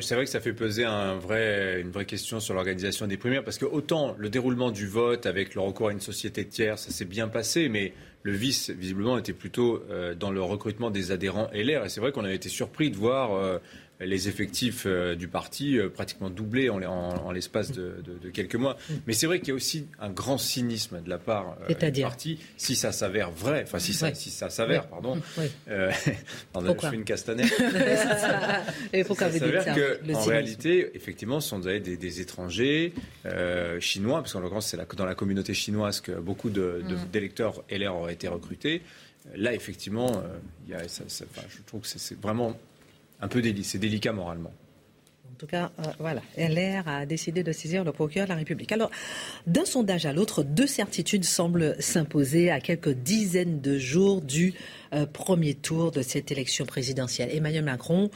C'est 0.00 0.14
vrai 0.14 0.26
que 0.26 0.30
ça 0.30 0.40
fait 0.40 0.52
peser 0.52 0.84
une 0.84 1.90
vraie 1.90 2.04
question 2.04 2.38
sur 2.38 2.52
l'organisation 2.52 3.06
des 3.06 3.16
primaires, 3.16 3.42
parce 3.42 3.56
que 3.56 3.64
autant 3.64 4.14
le 4.18 4.28
déroulement 4.28 4.70
du 4.70 4.86
vote 4.86 5.24
avec 5.24 5.54
le 5.54 5.62
recours 5.62 5.88
à 5.88 5.92
une 5.92 6.00
société 6.00 6.46
tiers, 6.46 6.78
ça 6.78 6.90
s'est 6.90 7.06
bien 7.06 7.28
passé, 7.28 7.70
mais 7.70 7.94
le 8.22 8.32
vice, 8.32 8.68
visiblement, 8.68 9.16
était 9.16 9.32
plutôt 9.32 9.82
euh, 9.88 10.14
dans 10.14 10.30
le 10.30 10.42
recrutement 10.42 10.90
des 10.90 11.12
adhérents 11.12 11.48
LR. 11.54 11.86
Et 11.86 11.88
c'est 11.88 12.00
vrai 12.00 12.12
qu'on 12.12 12.24
avait 12.24 12.34
été 12.34 12.50
surpris 12.50 12.90
de 12.90 12.96
voir 12.96 13.32
euh, 13.32 13.58
les 14.00 14.28
effectifs 14.28 14.84
euh, 14.86 15.14
du 15.14 15.28
parti 15.28 15.78
euh, 15.78 15.88
pratiquement 15.88 16.30
doublés 16.30 16.70
en, 16.70 17.30
l'espace 17.32 17.70
de, 17.72 18.02
quelques 18.32 18.56
mois. 18.56 18.76
Mais 19.06 19.12
c'est 19.12 19.26
vrai 19.26 19.40
qu'il 19.40 19.48
y 19.48 19.52
a 19.52 19.54
aussi 19.54 19.86
un 19.98 20.10
grand 20.10 20.38
cynisme 20.38 21.02
de 21.02 21.10
la 21.10 21.18
part 21.18 21.56
euh, 21.68 21.90
du 21.90 22.00
parti, 22.02 22.38
si 22.56 22.76
ça 22.76 22.92
s'avère 22.92 23.30
vrai, 23.30 23.62
enfin 23.64 23.78
si 23.78 23.92
ça, 23.92 24.14
si 24.14 24.30
ça 24.30 24.50
s'avère, 24.50 24.86
pardon. 24.86 25.20
Euh, 25.68 25.90
je 26.54 26.88
fais 26.88 26.96
une 26.96 27.04
castanette. 27.04 27.52
Et 28.92 29.04
pourquoi 29.04 29.28
vous 29.28 29.38
dites 29.38 29.60
ça 29.62 29.74
En 30.14 30.24
réalité, 30.24 30.90
effectivement, 30.94 31.40
ce 31.40 31.50
sont 31.50 31.58
des, 31.58 31.80
des, 31.80 32.20
étrangers 32.20 32.92
chinois, 33.80 34.20
parce 34.20 34.32
qu'en 34.32 34.40
l'occurrence, 34.40 34.66
c'est 34.66 34.96
dans 34.96 35.04
la 35.04 35.14
communauté 35.14 35.54
chinoise 35.54 36.00
que 36.00 36.12
beaucoup 36.12 36.50
d'électeurs 36.50 37.64
de, 37.68 37.76
LR 37.76 37.94
auraient 37.94 38.14
été 38.14 38.28
recrutés. 38.28 38.82
Là, 39.36 39.52
effectivement, 39.54 40.22
il 40.66 40.72
y 40.72 40.74
a, 40.74 40.82
je 40.82 41.62
trouve 41.66 41.82
que 41.82 41.86
c'est 41.86 42.20
vraiment 42.20 42.58
un 43.20 43.28
peu 43.28 43.42
délicat, 43.42 43.68
c'est 43.68 43.78
délicat 43.78 44.12
moralement. 44.12 44.52
En 45.30 45.38
tout 45.40 45.46
cas, 45.46 45.72
euh, 45.78 45.84
voilà, 45.98 46.20
LR 46.36 46.86
a 46.86 47.06
décidé 47.06 47.42
de 47.42 47.52
saisir 47.52 47.82
le 47.82 47.92
procureur 47.92 48.26
de 48.26 48.32
la 48.32 48.36
République. 48.36 48.72
Alors, 48.72 48.90
d'un 49.46 49.64
sondage 49.64 50.04
à 50.04 50.12
l'autre, 50.12 50.42
deux 50.42 50.66
certitudes 50.66 51.24
semblent 51.24 51.76
s'imposer 51.78 52.50
à 52.50 52.60
quelques 52.60 52.90
dizaines 52.90 53.62
de 53.62 53.78
jours 53.78 54.20
du 54.20 54.52
euh, 54.92 55.06
premier 55.06 55.54
tour 55.54 55.92
de 55.92 56.02
cette 56.02 56.30
élection 56.30 56.66
présidentielle. 56.66 57.30
Emmanuel 57.32 57.64
Macron 57.64 58.10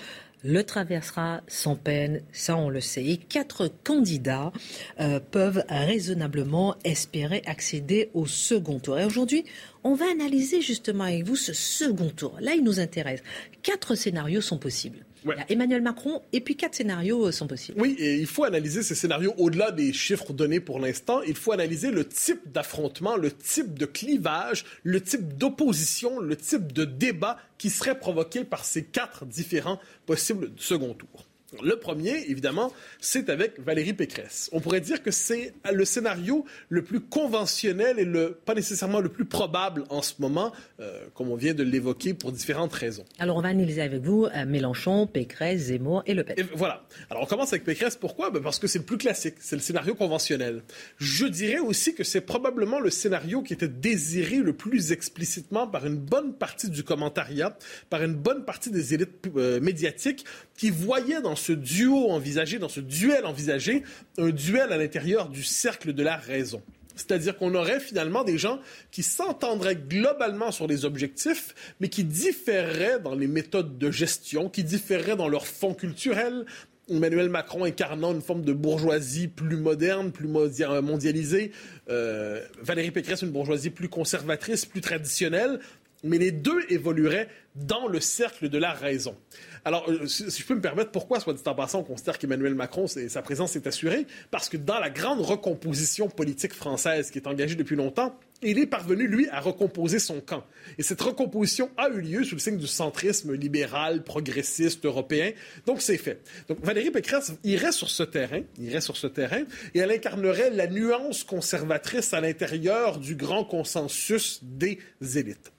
le 0.44 0.62
traversera 0.62 1.40
sans 1.48 1.74
peine, 1.74 2.20
ça 2.32 2.56
on 2.56 2.68
le 2.68 2.80
sait. 2.80 3.04
Et 3.04 3.16
quatre 3.16 3.68
candidats 3.82 4.52
euh, 5.00 5.18
peuvent 5.18 5.64
raisonnablement 5.68 6.76
espérer 6.84 7.42
accéder 7.46 8.10
au 8.14 8.26
second 8.26 8.78
tour. 8.78 8.98
Et 8.98 9.04
aujourd'hui, 9.04 9.44
on 9.82 9.94
va 9.94 10.04
analyser 10.10 10.60
justement 10.60 11.04
avec 11.04 11.24
vous 11.24 11.36
ce 11.36 11.52
second 11.52 12.10
tour. 12.10 12.36
Là, 12.40 12.54
il 12.54 12.62
nous 12.62 12.78
intéresse. 12.78 13.22
Quatre 13.62 13.94
scénarios 13.94 14.42
sont 14.42 14.58
possibles. 14.58 15.03
Emmanuel 15.48 15.82
Macron 15.82 16.22
et 16.32 16.40
puis 16.40 16.56
quatre 16.56 16.74
scénarios 16.74 17.28
euh, 17.28 17.32
sont 17.32 17.46
possibles. 17.46 17.80
Oui, 17.80 17.96
et 17.98 18.16
il 18.16 18.26
faut 18.26 18.44
analyser 18.44 18.82
ces 18.82 18.94
scénarios 18.94 19.34
au-delà 19.38 19.70
des 19.70 19.92
chiffres 19.92 20.32
donnés 20.32 20.60
pour 20.60 20.78
l'instant. 20.78 21.22
Il 21.22 21.36
faut 21.36 21.52
analyser 21.52 21.90
le 21.90 22.06
type 22.06 22.50
d'affrontement, 22.52 23.16
le 23.16 23.30
type 23.30 23.78
de 23.78 23.86
clivage, 23.86 24.64
le 24.82 25.00
type 25.00 25.36
d'opposition, 25.36 26.20
le 26.20 26.36
type 26.36 26.72
de 26.72 26.84
débat 26.84 27.38
qui 27.58 27.70
serait 27.70 27.98
provoqué 27.98 28.44
par 28.44 28.64
ces 28.64 28.84
quatre 28.84 29.24
différents 29.24 29.80
possibles 30.06 30.50
second 30.56 30.94
tours. 30.94 31.23
Le 31.62 31.76
premier, 31.76 32.30
évidemment, 32.30 32.72
c'est 33.00 33.28
avec 33.28 33.60
Valérie 33.60 33.92
Pécresse. 33.92 34.50
On 34.52 34.60
pourrait 34.60 34.80
dire 34.80 35.02
que 35.02 35.10
c'est 35.10 35.54
le 35.72 35.84
scénario 35.84 36.44
le 36.68 36.82
plus 36.82 37.00
conventionnel 37.00 37.98
et 37.98 38.04
le, 38.04 38.32
pas 38.44 38.54
nécessairement 38.54 39.00
le 39.00 39.08
plus 39.08 39.24
probable 39.24 39.84
en 39.90 40.02
ce 40.02 40.14
moment, 40.18 40.52
euh, 40.80 41.04
comme 41.14 41.30
on 41.30 41.36
vient 41.36 41.54
de 41.54 41.62
l'évoquer 41.62 42.14
pour 42.14 42.32
différentes 42.32 42.72
raisons. 42.72 43.04
Alors, 43.18 43.36
on 43.36 43.42
va 43.42 43.48
analyser 43.48 43.82
avec 43.82 44.02
vous 44.02 44.26
euh, 44.26 44.46
Mélenchon, 44.46 45.06
Pécresse, 45.06 45.62
Zemmour 45.62 46.02
et 46.06 46.14
Le 46.14 46.24
Pen. 46.24 46.36
voilà. 46.54 46.86
Alors, 47.10 47.22
on 47.22 47.26
commence 47.26 47.52
avec 47.52 47.64
Pécresse. 47.64 47.96
Pourquoi? 47.96 48.30
Ben 48.30 48.42
Parce 48.42 48.58
que 48.58 48.66
c'est 48.66 48.78
le 48.78 48.84
plus 48.84 48.98
classique, 48.98 49.36
c'est 49.40 49.56
le 49.56 49.62
scénario 49.62 49.94
conventionnel. 49.94 50.62
Je 50.98 51.26
dirais 51.26 51.58
aussi 51.58 51.94
que 51.94 52.04
c'est 52.04 52.20
probablement 52.20 52.80
le 52.80 52.90
scénario 52.90 53.42
qui 53.42 53.52
était 53.52 53.68
désiré 53.68 54.36
le 54.36 54.52
plus 54.52 54.92
explicitement 54.92 55.66
par 55.66 55.86
une 55.86 55.96
bonne 55.96 56.34
partie 56.34 56.70
du 56.70 56.84
commentariat, 56.84 57.56
par 57.90 58.02
une 58.02 58.14
bonne 58.14 58.44
partie 58.44 58.70
des 58.70 58.94
élites 58.94 59.10
euh, 59.36 59.60
médiatiques 59.60 60.24
qui 60.56 60.70
voyaient 60.70 61.20
dans 61.20 61.36
ce 61.44 61.52
duo 61.52 62.10
envisagé, 62.10 62.58
dans 62.58 62.68
ce 62.68 62.80
duel 62.80 63.26
envisagé, 63.26 63.82
un 64.18 64.30
duel 64.30 64.72
à 64.72 64.78
l'intérieur 64.78 65.28
du 65.28 65.42
cercle 65.42 65.92
de 65.92 66.02
la 66.02 66.16
raison. 66.16 66.62
C'est-à-dire 66.96 67.36
qu'on 67.36 67.54
aurait 67.54 67.80
finalement 67.80 68.24
des 68.24 68.38
gens 68.38 68.60
qui 68.90 69.02
s'entendraient 69.02 69.76
globalement 69.76 70.52
sur 70.52 70.66
les 70.66 70.84
objectifs, 70.84 71.54
mais 71.80 71.88
qui 71.88 72.04
différeraient 72.04 73.00
dans 73.00 73.14
les 73.14 73.26
méthodes 73.26 73.78
de 73.78 73.90
gestion, 73.90 74.48
qui 74.48 74.64
différeraient 74.64 75.16
dans 75.16 75.28
leur 75.28 75.46
fond 75.46 75.74
culturel. 75.74 76.46
Emmanuel 76.88 77.30
Macron 77.30 77.64
incarnant 77.64 78.12
une 78.12 78.20
forme 78.20 78.42
de 78.42 78.52
bourgeoisie 78.52 79.28
plus 79.28 79.56
moderne, 79.56 80.12
plus 80.12 80.28
mondialisée. 80.28 81.50
Euh, 81.88 82.44
Valérie 82.62 82.90
Pécresse, 82.90 83.22
une 83.22 83.30
bourgeoisie 83.30 83.70
plus 83.70 83.88
conservatrice, 83.88 84.66
plus 84.66 84.82
traditionnelle 84.82 85.60
mais 86.04 86.18
les 86.18 86.30
deux 86.30 86.60
évolueraient 86.68 87.28
dans 87.56 87.86
le 87.86 88.00
cercle 88.00 88.48
de 88.48 88.58
la 88.58 88.72
raison. 88.72 89.16
Alors, 89.64 89.88
euh, 89.88 90.06
si 90.06 90.28
je 90.28 90.46
peux 90.46 90.54
me 90.54 90.60
permettre, 90.60 90.90
pourquoi, 90.90 91.20
soit 91.20 91.32
dit 91.32 91.42
en 91.46 91.54
passant, 91.54 91.80
on 91.80 91.84
considère 91.84 92.18
qu'Emmanuel 92.18 92.54
Macron, 92.54 92.86
sa 92.86 93.22
présence 93.22 93.56
est 93.56 93.66
assurée? 93.66 94.06
Parce 94.30 94.48
que 94.48 94.56
dans 94.56 94.78
la 94.78 94.90
grande 94.90 95.20
recomposition 95.20 96.08
politique 96.08 96.52
française 96.52 97.10
qui 97.10 97.18
est 97.18 97.26
engagée 97.26 97.54
depuis 97.54 97.76
longtemps, 97.76 98.18
il 98.42 98.58
est 98.58 98.66
parvenu, 98.66 99.06
lui, 99.06 99.28
à 99.30 99.40
recomposer 99.40 99.98
son 99.98 100.20
camp. 100.20 100.44
Et 100.76 100.82
cette 100.82 101.00
recomposition 101.00 101.70
a 101.78 101.88
eu 101.88 102.00
lieu 102.00 102.24
sous 102.24 102.34
le 102.34 102.40
signe 102.40 102.58
du 102.58 102.66
centrisme 102.66 103.32
libéral, 103.32 104.02
progressiste, 104.02 104.84
européen. 104.84 105.32
Donc, 105.64 105.80
c'est 105.80 105.96
fait. 105.96 106.20
Donc, 106.48 106.58
Valérie 106.62 106.90
Pécresse 106.90 107.32
irait 107.44 107.72
sur 107.72 107.88
ce 107.88 108.02
terrain, 108.02 108.42
irait 108.58 108.82
sur 108.82 108.98
ce 108.98 109.06
terrain, 109.06 109.44
et 109.74 109.78
elle 109.78 109.92
incarnerait 109.92 110.50
la 110.50 110.66
nuance 110.66 111.24
conservatrice 111.24 112.12
à 112.12 112.20
l'intérieur 112.20 112.98
du 112.98 113.14
grand 113.14 113.44
consensus 113.44 114.40
des 114.42 114.78
élites. 115.00 115.53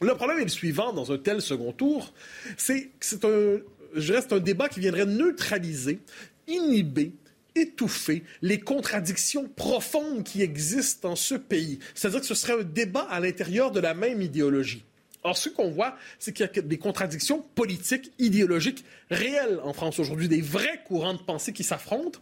Le 0.00 0.14
problème 0.14 0.38
est 0.38 0.44
le 0.44 0.48
suivant 0.48 0.92
dans 0.92 1.10
un 1.10 1.18
tel 1.18 1.42
second 1.42 1.72
tour, 1.72 2.12
c'est 2.56 2.82
que 2.82 2.90
c'est 3.00 3.24
un, 3.24 3.58
je 3.94 4.12
reste 4.12 4.32
un 4.32 4.38
débat 4.38 4.68
qui 4.68 4.78
viendrait 4.78 5.06
neutraliser, 5.06 5.98
inhiber, 6.46 7.12
étouffer 7.56 8.22
les 8.40 8.60
contradictions 8.60 9.48
profondes 9.48 10.22
qui 10.22 10.42
existent 10.42 11.08
dans 11.08 11.16
ce 11.16 11.34
pays. 11.34 11.80
C'est-à-dire 11.94 12.20
que 12.20 12.26
ce 12.26 12.34
serait 12.34 12.60
un 12.60 12.62
débat 12.62 13.06
à 13.10 13.18
l'intérieur 13.18 13.72
de 13.72 13.80
la 13.80 13.94
même 13.94 14.22
idéologie. 14.22 14.84
Or, 15.24 15.36
ce 15.36 15.48
qu'on 15.48 15.70
voit, 15.70 15.96
c'est 16.20 16.32
qu'il 16.32 16.48
y 16.54 16.58
a 16.58 16.62
des 16.62 16.78
contradictions 16.78 17.44
politiques, 17.56 18.12
idéologiques 18.20 18.84
réelles 19.10 19.58
en 19.64 19.72
France 19.72 19.98
aujourd'hui, 19.98 20.28
des 20.28 20.40
vrais 20.40 20.80
courants 20.86 21.14
de 21.14 21.22
pensée 21.22 21.52
qui 21.52 21.64
s'affrontent. 21.64 22.20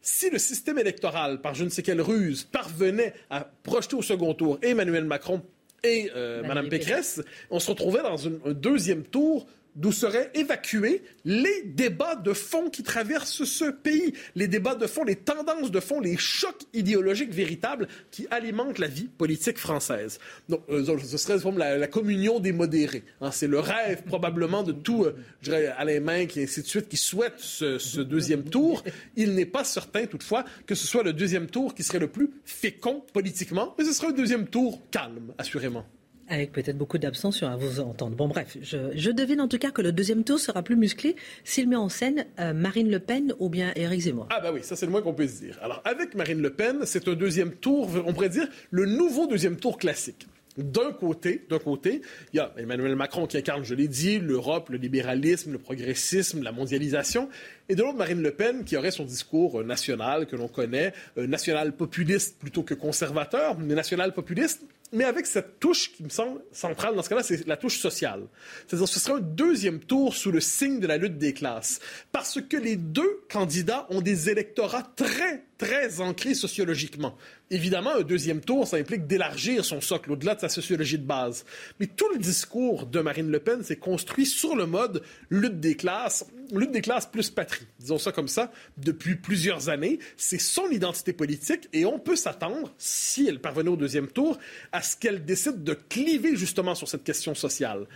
Si 0.00 0.30
le 0.30 0.38
système 0.38 0.78
électoral, 0.78 1.40
par 1.40 1.56
je 1.56 1.64
ne 1.64 1.70
sais 1.70 1.82
quelle 1.82 2.00
ruse, 2.00 2.44
parvenait 2.44 3.14
à 3.30 3.50
projeter 3.64 3.96
au 3.96 4.02
second 4.02 4.32
tour 4.34 4.60
Emmanuel 4.62 5.04
Macron 5.04 5.42
et 5.86 6.10
euh, 6.14 6.42
Mme 6.42 6.68
Pécresse, 6.68 7.22
on 7.50 7.60
se 7.60 7.70
retrouvait 7.70 8.02
dans 8.02 8.26
un 8.26 8.52
deuxième 8.52 9.02
tour 9.04 9.46
d'où 9.76 9.92
seraient 9.92 10.30
évacués 10.34 11.02
les 11.24 11.62
débats 11.64 12.16
de 12.16 12.32
fond 12.32 12.70
qui 12.70 12.82
traversent 12.82 13.44
ce 13.44 13.70
pays, 13.70 14.12
les 14.34 14.48
débats 14.48 14.74
de 14.74 14.86
fond, 14.86 15.04
les 15.04 15.16
tendances 15.16 15.70
de 15.70 15.80
fond, 15.80 16.00
les 16.00 16.16
chocs 16.16 16.62
idéologiques 16.72 17.32
véritables 17.32 17.88
qui 18.10 18.26
alimentent 18.30 18.78
la 18.78 18.88
vie 18.88 19.08
politique 19.08 19.58
française. 19.58 20.18
Donc, 20.48 20.62
euh, 20.70 20.98
ce 21.04 21.18
serait 21.18 21.38
la, 21.56 21.76
la, 21.76 21.86
communion 21.86 22.40
des 22.40 22.52
modérés. 22.52 23.04
Hein. 23.20 23.30
C'est 23.30 23.46
le 23.46 23.60
rêve 23.60 24.02
probablement 24.06 24.62
de 24.62 24.72
tout, 24.72 25.04
euh, 25.04 25.14
je 25.42 25.50
dirais, 25.50 25.66
Alain 25.76 26.06
et 26.16 26.42
ainsi 26.42 26.62
de 26.62 26.66
suite, 26.66 26.88
qui 26.88 26.96
souhaitent 26.96 27.38
ce, 27.38 27.78
ce 27.78 28.00
deuxième 28.00 28.44
tour. 28.44 28.82
Il 29.16 29.34
n'est 29.34 29.46
pas 29.46 29.64
certain, 29.64 30.06
toutefois, 30.06 30.44
que 30.66 30.74
ce 30.74 30.86
soit 30.86 31.02
le 31.02 31.12
deuxième 31.12 31.46
tour 31.46 31.74
qui 31.74 31.82
serait 31.82 31.98
le 31.98 32.08
plus 32.08 32.30
fécond 32.44 33.04
politiquement, 33.12 33.74
mais 33.78 33.84
ce 33.84 33.92
serait 33.92 34.08
un 34.08 34.12
deuxième 34.12 34.46
tour 34.46 34.82
calme, 34.90 35.32
assurément. 35.38 35.86
Avec 36.28 36.52
peut-être 36.52 36.76
beaucoup 36.76 36.98
d'abstention 36.98 37.48
à 37.48 37.56
vous 37.56 37.80
entendre. 37.80 38.16
Bon, 38.16 38.28
bref, 38.28 38.56
je, 38.60 39.10
devine 39.10 39.40
en 39.40 39.48
tout 39.48 39.58
cas 39.58 39.70
que 39.70 39.82
le 39.82 39.92
deuxième 39.92 40.24
tour 40.24 40.38
sera 40.38 40.62
plus 40.62 40.76
musclé 40.76 41.16
s'il 41.44 41.68
met 41.68 41.76
en 41.76 41.88
scène 41.88 42.26
euh, 42.40 42.52
Marine 42.52 42.90
Le 42.90 42.98
Pen 42.98 43.32
ou 43.38 43.48
bien 43.48 43.72
Éric 43.76 44.00
Zemmour. 44.00 44.28
Ah, 44.30 44.40
bah 44.40 44.50
oui, 44.52 44.60
ça 44.62 44.76
c'est 44.76 44.86
le 44.86 44.92
moins 44.92 45.02
qu'on 45.02 45.14
puisse 45.14 45.40
dire. 45.40 45.58
Alors, 45.62 45.82
avec 45.84 46.14
Marine 46.14 46.42
Le 46.42 46.50
Pen, 46.50 46.80
c'est 46.84 47.06
un 47.08 47.14
deuxième 47.14 47.52
tour, 47.52 47.88
on 48.04 48.12
pourrait 48.12 48.28
dire, 48.28 48.48
le 48.70 48.86
nouveau 48.86 49.26
deuxième 49.26 49.56
tour 49.56 49.78
classique. 49.78 50.26
D'un 50.56 50.92
côté, 50.92 51.44
d'un 51.50 51.58
côté, 51.58 52.00
il 52.32 52.36
y 52.36 52.40
a 52.40 52.50
Emmanuel 52.56 52.96
Macron 52.96 53.26
qui 53.26 53.36
incarne, 53.36 53.62
je 53.62 53.74
l'ai 53.74 53.88
dit, 53.88 54.18
l'Europe, 54.18 54.70
le 54.70 54.78
libéralisme, 54.78 55.52
le 55.52 55.58
progressisme, 55.58 56.42
la 56.42 56.50
mondialisation, 56.50 57.28
et 57.68 57.74
de 57.74 57.82
l'autre, 57.82 57.98
Marine 57.98 58.22
Le 58.22 58.30
Pen 58.30 58.64
qui 58.64 58.76
aurait 58.76 58.90
son 58.90 59.04
discours 59.04 59.60
euh, 59.60 59.64
national 59.64 60.26
que 60.26 60.34
l'on 60.34 60.48
connaît, 60.48 60.94
euh, 61.18 61.26
national 61.26 61.72
populiste 61.72 62.38
plutôt 62.38 62.62
que 62.62 62.72
conservateur, 62.72 63.58
mais 63.58 63.74
national 63.74 64.14
populiste, 64.14 64.62
mais 64.92 65.04
avec 65.04 65.26
cette 65.26 65.58
touche 65.58 65.92
qui 65.92 66.04
me 66.04 66.08
semble 66.08 66.40
centrale 66.52 66.94
dans 66.94 67.02
ce 67.02 67.08
cas-là, 67.08 67.22
c'est 67.22 67.46
la 67.46 67.56
touche 67.56 67.78
sociale. 67.78 68.26
C'est-à-dire 68.66 68.88
ce 68.88 69.00
serait 69.00 69.18
un 69.18 69.20
deuxième 69.20 69.80
tour 69.80 70.14
sous 70.14 70.30
le 70.30 70.40
signe 70.40 70.80
de 70.80 70.86
la 70.86 70.96
lutte 70.96 71.18
des 71.18 71.32
classes. 71.32 71.80
Parce 72.12 72.40
que 72.40 72.56
les 72.56 72.76
deux 72.76 73.20
candidats 73.30 73.86
ont 73.90 74.00
des 74.00 74.30
électorats 74.30 74.84
très, 74.96 75.44
très 75.58 76.00
ancrés 76.00 76.34
sociologiquement. 76.34 77.16
Évidemment, 77.50 77.94
un 77.96 78.02
deuxième 78.02 78.40
tour, 78.40 78.66
ça 78.66 78.76
implique 78.76 79.06
d'élargir 79.06 79.64
son 79.64 79.80
socle 79.80 80.12
au-delà 80.12 80.34
de 80.34 80.40
sa 80.40 80.48
sociologie 80.48 80.98
de 80.98 81.06
base. 81.06 81.44
Mais 81.78 81.86
tout 81.86 82.08
le 82.12 82.18
discours 82.18 82.86
de 82.86 83.00
Marine 83.00 83.30
Le 83.30 83.38
Pen 83.38 83.62
s'est 83.62 83.76
construit 83.76 84.26
sur 84.26 84.56
le 84.56 84.66
mode 84.66 85.02
lutte 85.30 85.60
des 85.60 85.76
classes, 85.76 86.26
lutte 86.52 86.72
des 86.72 86.80
classes 86.80 87.06
plus 87.06 87.30
patrie, 87.30 87.66
disons 87.78 87.98
ça 87.98 88.10
comme 88.10 88.26
ça, 88.26 88.50
depuis 88.76 89.14
plusieurs 89.14 89.68
années. 89.68 90.00
C'est 90.16 90.40
son 90.40 90.68
identité 90.70 91.12
politique 91.12 91.68
et 91.72 91.84
on 91.84 91.98
peut 92.00 92.16
s'attendre, 92.16 92.74
si 92.78 93.28
elle 93.28 93.40
parvenait 93.40 93.70
au 93.70 93.76
deuxième 93.76 94.08
tour, 94.08 94.38
ce 94.82 94.96
qu'elle 94.96 95.24
décide 95.24 95.64
de 95.64 95.74
cliver 95.74 96.36
justement 96.36 96.74
sur 96.74 96.88
cette 96.88 97.04
question 97.04 97.34
sociale. 97.34 97.86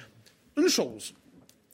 Une 0.57 0.69
chose, 0.69 1.15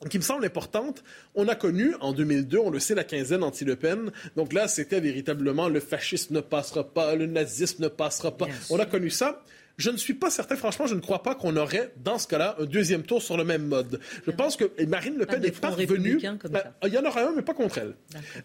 qui 0.09 0.17
me 0.17 0.23
semble 0.23 0.45
importante. 0.45 1.03
On 1.35 1.47
a 1.47 1.55
connu 1.55 1.95
en 1.99 2.13
2002, 2.13 2.59
on 2.59 2.69
le 2.69 2.79
sait, 2.79 2.95
la 2.95 3.03
quinzaine 3.03 3.43
anti-Le 3.43 3.75
Pen. 3.75 4.11
Donc 4.35 4.53
là, 4.53 4.67
c'était 4.67 4.99
véritablement 4.99 5.69
le 5.69 5.79
fascisme 5.79 6.35
ne 6.35 6.41
passera 6.41 6.83
pas, 6.83 7.15
le 7.15 7.25
nazisme 7.25 7.83
ne 7.83 7.87
passera 7.87 8.35
pas. 8.37 8.47
On 8.69 8.79
a 8.79 8.85
connu 8.85 9.09
ça. 9.09 9.43
Je 9.77 9.91
ne 9.91 9.97
suis 9.97 10.15
pas 10.15 10.31
certain, 10.31 10.55
franchement, 10.55 10.87
je 10.87 10.95
ne 10.95 10.99
crois 11.01 11.21
pas 11.21 11.35
qu'on 11.35 11.55
aurait, 11.55 11.93
dans 12.03 12.17
ce 12.17 12.27
cas-là, 12.27 12.55
un 12.59 12.65
deuxième 12.65 13.03
tour 13.03 13.21
sur 13.21 13.37
le 13.37 13.43
même 13.43 13.67
mode. 13.67 13.99
Je 14.25 14.31
pense 14.31 14.55
que 14.55 14.71
Marine 14.85 15.17
Le 15.17 15.27
Pen 15.27 15.43
est 15.45 15.59
parvenue. 15.59 16.19
Ben, 16.49 16.63
il 16.83 16.93
y 16.93 16.97
en 16.97 17.05
aura 17.05 17.21
un, 17.21 17.33
mais 17.35 17.43
pas 17.43 17.53
contre 17.53 17.77
elle. 17.77 17.93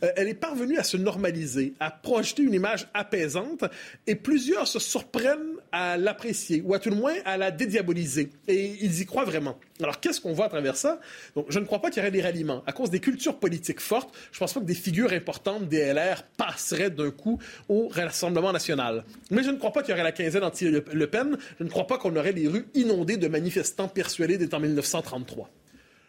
Euh, 0.02 0.12
elle 0.16 0.28
est 0.28 0.34
parvenue 0.34 0.76
à 0.76 0.82
se 0.82 0.98
normaliser, 0.98 1.72
à 1.80 1.90
projeter 1.90 2.42
une 2.42 2.52
image 2.52 2.86
apaisante, 2.92 3.64
et 4.06 4.14
plusieurs 4.14 4.68
se 4.68 4.78
surprennent 4.78 5.56
à 5.72 5.96
l'apprécier, 5.96 6.62
ou 6.64 6.74
à 6.74 6.78
tout 6.78 6.90
le 6.90 6.96
moins 6.96 7.14
à 7.24 7.36
la 7.36 7.50
dédiaboliser. 7.50 8.30
Et 8.46 8.76
ils 8.80 9.00
y 9.00 9.06
croient 9.06 9.24
vraiment. 9.24 9.58
Alors, 9.82 9.98
qu'est-ce 10.00 10.20
qu'on 10.20 10.32
voit 10.32 10.46
à 10.46 10.48
travers 10.48 10.76
ça? 10.76 11.00
Je 11.48 11.58
ne 11.58 11.64
crois 11.64 11.80
pas 11.80 11.90
qu'il 11.90 11.98
y 11.98 12.00
aurait 12.02 12.12
des 12.12 12.22
ralliements. 12.22 12.62
À 12.66 12.72
cause 12.72 12.90
des 12.90 13.00
cultures 13.00 13.38
politiques 13.38 13.80
fortes, 13.80 14.14
je 14.30 14.36
ne 14.36 14.40
pense 14.40 14.52
pas 14.52 14.60
que 14.60 14.66
des 14.66 14.74
figures 14.74 15.12
importantes 15.12 15.68
des 15.68 15.92
LR 15.92 16.22
passeraient 16.36 16.90
d'un 16.90 17.10
coup 17.10 17.38
au 17.68 17.88
Rassemblement 17.88 18.52
national. 18.52 19.04
Mais 19.30 19.42
je 19.42 19.50
ne 19.50 19.56
crois 19.56 19.72
pas 19.72 19.82
qu'il 19.82 19.90
y 19.90 19.94
aurait 19.94 20.04
la 20.04 20.12
quinzaine 20.12 20.44
anti-Le 20.44 21.06
Pen. 21.06 21.36
Je 21.58 21.64
ne 21.64 21.68
crois 21.68 21.86
pas 21.86 21.98
qu'on 21.98 22.14
aurait 22.16 22.32
les 22.32 22.48
rues 22.48 22.66
inondées 22.74 23.16
de 23.16 23.28
manifestants 23.28 23.88
persuadés 23.88 24.38
d'être 24.38 24.54
en 24.54 24.60
1933. 24.60 25.50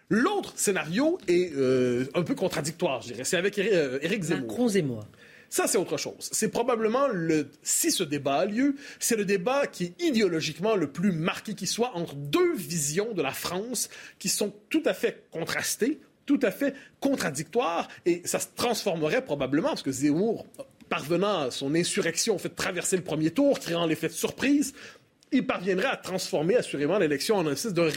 L'autre 0.09 0.53
scénario 0.55 1.17
est 1.27 1.53
euh, 1.55 2.05
un 2.13 2.23
peu 2.23 2.35
contradictoire, 2.35 3.01
je 3.01 3.07
dirais. 3.07 3.23
C'est 3.23 3.37
avec 3.37 3.57
euh, 3.57 3.99
Éric 4.01 4.23
Zemmour. 4.23 4.47
Macron-Zemmour. 4.47 5.05
Ça, 5.53 5.67
c'est 5.67 5.77
autre 5.77 5.97
chose. 5.97 6.29
C'est 6.31 6.49
probablement 6.49 7.07
le, 7.09 7.47
si 7.61 7.91
ce 7.91 8.01
débat 8.01 8.37
a 8.37 8.45
lieu, 8.45 8.75
c'est 8.97 9.15
le 9.15 9.23
débat 9.23 9.67
qui 9.67 9.83
est 9.83 10.01
idéologiquement 10.01 10.75
le 10.75 10.91
plus 10.91 11.11
marqué 11.11 11.53
qui 11.53 11.67
soit 11.67 11.95
entre 11.95 12.15
deux 12.15 12.55
visions 12.55 13.13
de 13.13 13.21
la 13.21 13.33
France 13.33 13.87
qui 14.17 14.29
sont 14.29 14.51
tout 14.71 14.81
à 14.83 14.95
fait 14.95 15.27
contrastées, 15.29 15.99
tout 16.25 16.39
à 16.41 16.49
fait 16.49 16.73
contradictoires, 16.99 17.87
et 18.07 18.23
ça 18.25 18.39
se 18.39 18.47
transformerait 18.55 19.23
probablement, 19.23 19.67
parce 19.67 19.83
que 19.83 19.91
Zemmour, 19.91 20.47
parvenant 20.89 21.41
à 21.41 21.51
son 21.51 21.75
insurrection, 21.75 22.39
fait 22.39 22.49
traverser 22.49 22.97
le 22.97 23.03
premier 23.03 23.29
tour, 23.29 23.59
créant 23.59 23.85
l'effet 23.85 24.07
de 24.07 24.13
surprise, 24.13 24.73
il 25.33 25.45
parviendrait 25.45 25.87
à 25.87 25.97
transformer 25.97 26.55
assurément 26.55 26.97
l'élection 26.97 27.37
en 27.37 27.47
un 27.47 27.55
système 27.55 27.73
de 27.73 27.91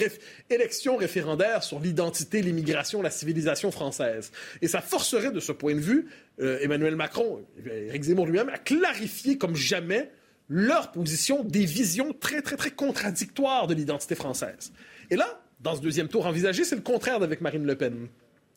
élection 0.51 0.97
référendaire 0.97 1.63
sur 1.63 1.81
l'identité, 1.81 2.43
l'immigration, 2.43 3.03
la 3.03 3.11
civilisation 3.11 3.71
française. 3.71 4.33
Et 4.63 4.69
ça 4.69 4.81
forcerait 4.81 5.31
de 5.31 5.41
ce 5.41 5.53
point 5.53 5.75
de 5.75 5.81
vue 5.81 6.09
euh, 6.41 6.59
Emmanuel 6.61 6.97
Macron, 6.97 7.45
Éric 7.67 8.05
Zemmour 8.05 8.27
lui-même, 8.27 8.49
à 8.49 8.59
clarifier 8.59 9.39
comme 9.39 9.57
jamais 9.57 10.11
leur 10.49 10.93
position 10.93 11.45
des 11.45 11.65
visions 11.65 12.13
très, 12.13 12.43
très, 12.43 12.57
très 12.57 12.71
contradictoires 12.71 13.67
de 13.67 13.75
l'identité 13.75 14.15
française. 14.15 14.73
Et 15.11 15.17
là, 15.17 15.41
dans 15.61 15.75
ce 15.75 15.81
deuxième 15.81 16.09
tour 16.09 16.27
envisagé, 16.27 16.65
c'est 16.65 16.77
le 16.77 16.83
contraire 16.83 17.19
d'avec 17.19 17.41
Marine 17.41 17.67
Le 17.67 17.77
Pen 17.77 18.09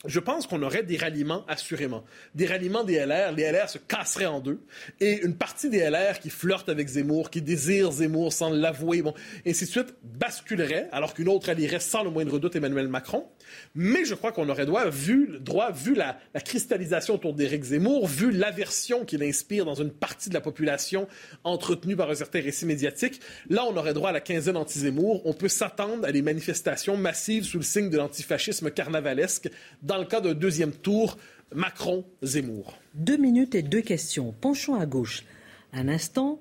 je 0.06 0.22
pense 0.22 0.47
qu'on 0.47 0.64
aurait 0.64 0.84
des 0.84 0.95
ralliements, 0.95 1.43
assurément. 1.50 2.06
Des 2.34 2.45
ralliements 2.45 2.86
des 2.86 3.06
LR. 3.06 3.34
Les 3.34 3.52
LR 3.52 3.70
se 3.70 3.78
casseraient 3.78 4.26
en 4.26 4.39
deux. 4.39 4.62
Et 5.02 5.26
une 5.26 5.36
partie 5.36 5.70
des 5.70 5.89
LR 5.89 6.20
qui 6.20 6.30
flirtent 6.30 6.70
avec 6.70 6.88
Zemmour, 6.88 7.30
qui 7.30 7.41
désirent 7.41 7.91
Zemmour 7.91 8.32
sans 8.32 8.50
l'avouer, 8.50 9.02
bon, 9.02 9.14
et 9.43 9.50
ainsi 9.50 9.66
de 9.66 9.70
suite, 9.70 9.93
basculerait, 10.04 10.88
alors 10.93 11.14
qu'une 11.14 11.28
autre 11.28 11.50
allierait 11.50 11.82
sans 11.82 12.04
le 12.06 12.12
moindre 12.12 12.39
doute 12.39 12.56
Emmanuel 12.56 12.88
Macron. 12.88 13.26
Mais 13.76 14.06
je 14.06 14.16
crois 14.16 14.32
qu'on 14.32 14.47
aurait 14.47 14.66
droit, 14.66 14.89
vu, 14.89 15.38
droit, 15.41 15.72
vu 15.72 15.95
la, 15.95 16.18
la 16.34 16.39
cristallisation 16.39 17.16
autour 17.16 17.34
d'Éric 17.34 17.64
Zemmour, 17.64 18.08
vu 18.08 18.32
l'aversion 18.32 19.04
qu'il 19.04 19.22
inspire 19.22 19.66
dans 19.66 19.76
une 19.76 19.91
partie 19.91 20.30
de 20.30 20.34
la 20.34 20.41
population 20.41 21.10
entretenue 21.43 21.97
par 21.97 22.10
un 22.10 22.16
certain 22.16 22.39
récit 22.39 22.66
médiatique, 22.66 23.20
là, 23.50 23.66
on 23.66 23.76
aurait 23.76 23.93
droit 23.93 24.12
à 24.12 24.14
la 24.14 24.22
quinzaine 24.22 24.56
anti-Zemmour. 24.56 25.26
On 25.26 25.34
peut 25.34 25.50
s'attendre 25.50 26.08
à 26.08 26.14
des 26.14 26.22
manifestations 26.22 26.95
massives 26.95 27.43
sous 27.43 27.58
le 27.58 27.64
signe 27.64 27.89
de 27.89 27.97
l'antifascisme 27.97 28.72
carnavalesque 28.72 29.50
dans 29.90 29.98
le 29.98 30.06
cas 30.06 30.22
d'un 30.22 30.36
deuxième 30.36 30.72
tour 30.72 31.18
Macron-Zemmour. 31.54 32.78
Deux 32.94 33.18
minutes 33.18 33.56
et 33.56 33.64
deux 33.64 33.82
questions. 33.82 34.34
Penchons 34.40 34.80
à 34.80 34.86
gauche. 34.86 35.26
Un 35.74 35.88
instant, 35.88 36.40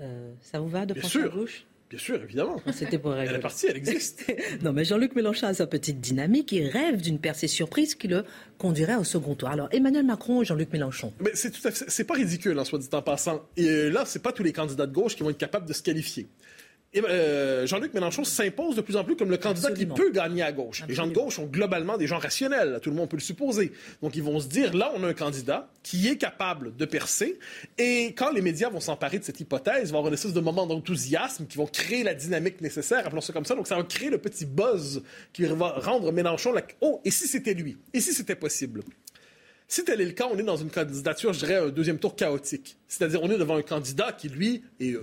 euh, 0.00 0.32
ça 0.40 0.60
vous 0.60 0.68
va 0.68 0.86
de 0.86 0.94
pencher 0.94 1.24
à 1.24 1.28
gauche? 1.28 1.66
Bien 1.90 1.98
sûr, 1.98 2.22
évidemment. 2.22 2.60
C'était 2.72 2.98
pour 2.98 3.16
Elle 3.16 3.34
est 3.34 3.38
partie, 3.40 3.66
elle 3.66 3.78
existe. 3.78 4.30
non, 4.62 4.72
mais 4.72 4.84
Jean-Luc 4.84 5.16
Mélenchon 5.16 5.46
a 5.46 5.54
sa 5.54 5.66
petite 5.66 6.00
dynamique. 6.00 6.52
Il 6.52 6.68
rêve 6.68 7.00
d'une 7.00 7.18
percée 7.18 7.48
surprise 7.48 7.94
qui 7.94 8.08
le 8.08 8.24
conduirait 8.58 8.96
au 8.96 9.04
second 9.04 9.34
tour. 9.34 9.48
Alors, 9.48 9.68
Emmanuel 9.72 10.04
Macron 10.04 10.38
ou 10.38 10.44
Jean-Luc 10.44 10.70
Mélenchon 10.72 11.12
Mais 11.18 11.30
c'est 11.34 11.50
tout 11.50 11.66
à 11.66 11.70
fait, 11.70 11.86
c'est 11.88 12.04
pas 12.04 12.14
ridicule, 12.14 12.58
en 12.58 12.62
hein, 12.62 12.64
soit 12.64 12.78
dit 12.78 12.88
en 12.92 13.02
passant. 13.02 13.42
Et 13.56 13.90
là, 13.90 14.04
c'est 14.04 14.22
pas 14.22 14.32
tous 14.32 14.42
les 14.42 14.52
candidats 14.52 14.86
de 14.86 14.92
gauche 14.92 15.16
qui 15.16 15.22
vont 15.22 15.30
être 15.30 15.38
capables 15.38 15.66
de 15.66 15.72
se 15.72 15.82
qualifier. 15.82 16.28
Euh, 16.96 17.66
Jean-Luc 17.66 17.92
Mélenchon 17.92 18.24
s'impose 18.24 18.76
de 18.76 18.80
plus 18.80 18.96
en 18.96 19.04
plus 19.04 19.14
comme 19.16 19.30
le 19.30 19.36
candidat 19.36 19.72
qui 19.72 19.86
peut 19.86 20.10
gagner 20.10 20.42
à 20.42 20.52
gauche. 20.52 20.84
Les 20.88 20.94
gens 20.94 21.06
de 21.06 21.12
gauche 21.12 21.36
sont 21.36 21.46
globalement 21.46 21.98
des 21.98 22.06
gens 22.06 22.18
rationnels, 22.18 22.78
tout 22.82 22.90
le 22.90 22.96
monde 22.96 23.10
peut 23.10 23.16
le 23.16 23.22
supposer. 23.22 23.72
Donc 24.02 24.16
ils 24.16 24.22
vont 24.22 24.40
se 24.40 24.48
dire, 24.48 24.74
là, 24.74 24.90
on 24.96 25.04
a 25.04 25.08
un 25.08 25.14
candidat 25.14 25.70
qui 25.82 26.08
est 26.08 26.16
capable 26.16 26.74
de 26.76 26.84
percer, 26.84 27.38
et 27.76 28.14
quand 28.16 28.30
les 28.30 28.40
médias 28.40 28.70
vont 28.70 28.80
s'emparer 28.80 29.18
de 29.18 29.24
cette 29.24 29.40
hypothèse, 29.40 29.88
il 29.88 29.92
va 29.92 29.96
y 29.96 29.98
avoir 29.98 30.08
une 30.08 30.14
espèce 30.14 30.32
de 30.32 30.40
moment 30.40 30.66
d'enthousiasme 30.66 31.46
qui 31.46 31.58
vont 31.58 31.66
créer 31.66 32.02
la 32.02 32.14
dynamique 32.14 32.60
nécessaire, 32.60 33.06
appelons 33.06 33.20
ça 33.20 33.32
comme 33.32 33.44
ça, 33.44 33.54
donc 33.54 33.68
ça 33.68 33.76
va 33.76 33.82
créer 33.82 34.10
le 34.10 34.18
petit 34.18 34.46
buzz 34.46 35.02
qui 35.32 35.44
va 35.44 35.70
rendre 35.78 36.10
Mélenchon, 36.12 36.52
la... 36.52 36.62
oh, 36.80 37.00
et 37.04 37.10
si 37.10 37.26
c'était 37.28 37.54
lui? 37.54 37.76
Et 37.92 38.00
si 38.00 38.12
c'était 38.12 38.34
possible? 38.34 38.82
Si 39.70 39.84
tel 39.84 40.00
est 40.00 40.06
le 40.06 40.12
cas, 40.12 40.26
on 40.32 40.38
est 40.38 40.42
dans 40.42 40.56
une 40.56 40.70
candidature, 40.70 41.34
je 41.34 41.40
dirais, 41.40 41.56
un 41.56 41.68
deuxième 41.68 41.98
tour 41.98 42.16
chaotique. 42.16 42.78
C'est-à-dire, 42.88 43.22
on 43.22 43.30
est 43.30 43.36
devant 43.36 43.56
un 43.56 43.62
candidat 43.62 44.12
qui, 44.12 44.30
lui, 44.30 44.62
est, 44.80 44.96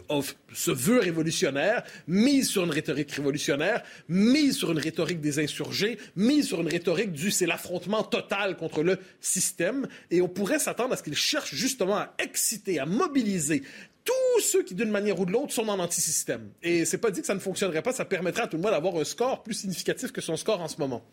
se 0.54 0.72
veut 0.72 0.98
révolutionnaire, 0.98 1.84
mise 2.08 2.50
sur 2.50 2.64
une 2.64 2.72
rhétorique 2.72 3.12
révolutionnaire, 3.12 3.84
mise 4.10 4.58
sur 4.58 4.72
une 4.72 4.80
rhétorique 4.80 5.22
des 5.22 5.38
insurgés, 5.38 6.00
mise 6.16 6.48
sur 6.48 6.62
une 6.62 6.68
rhétorique 6.68 7.12
du 7.12 7.30
c'est 7.30 7.46
l'affrontement 7.46 8.02
total 8.02 8.58
contre 8.58 8.82
le 8.82 8.98
système. 9.22 9.88
Et 10.10 10.20
on 10.24 10.28
pourrait 10.28 10.58
s'attendre 10.58 10.94
à 10.94 10.98
ce 10.98 11.04
qu'il 11.04 11.16
cherche 11.16 11.54
justement 11.54 11.98
à 11.98 12.16
exciter, 12.18 12.80
à 12.80 12.88
mobiliser 12.88 13.62
tous 14.04 14.42
ceux 14.42 14.64
qui, 14.64 14.74
d'une 14.74 14.90
manière 14.90 15.20
ou 15.20 15.26
de 15.26 15.32
l'autre, 15.32 15.54
sont 15.54 15.68
en 15.68 15.78
anti-système. 15.78 16.50
Et 16.64 16.86
c'est 16.86 16.98
pas 16.98 17.12
dit 17.12 17.22
que 17.22 17.28
ça 17.28 17.36
ne 17.36 17.40
fonctionnerait 17.40 17.84
pas, 17.84 17.92
ça 17.92 18.06
permettrait 18.06 18.44
à 18.44 18.48
tout 18.48 18.58
le 18.58 18.64
monde 18.64 18.72
d'avoir 18.72 18.96
un 18.96 19.04
score 19.04 19.44
plus 19.44 19.54
significatif 19.54 20.12
que 20.12 20.22
son 20.22 20.38
score 20.38 20.62
en 20.62 20.68
ce 20.68 20.78
moment 20.80 21.04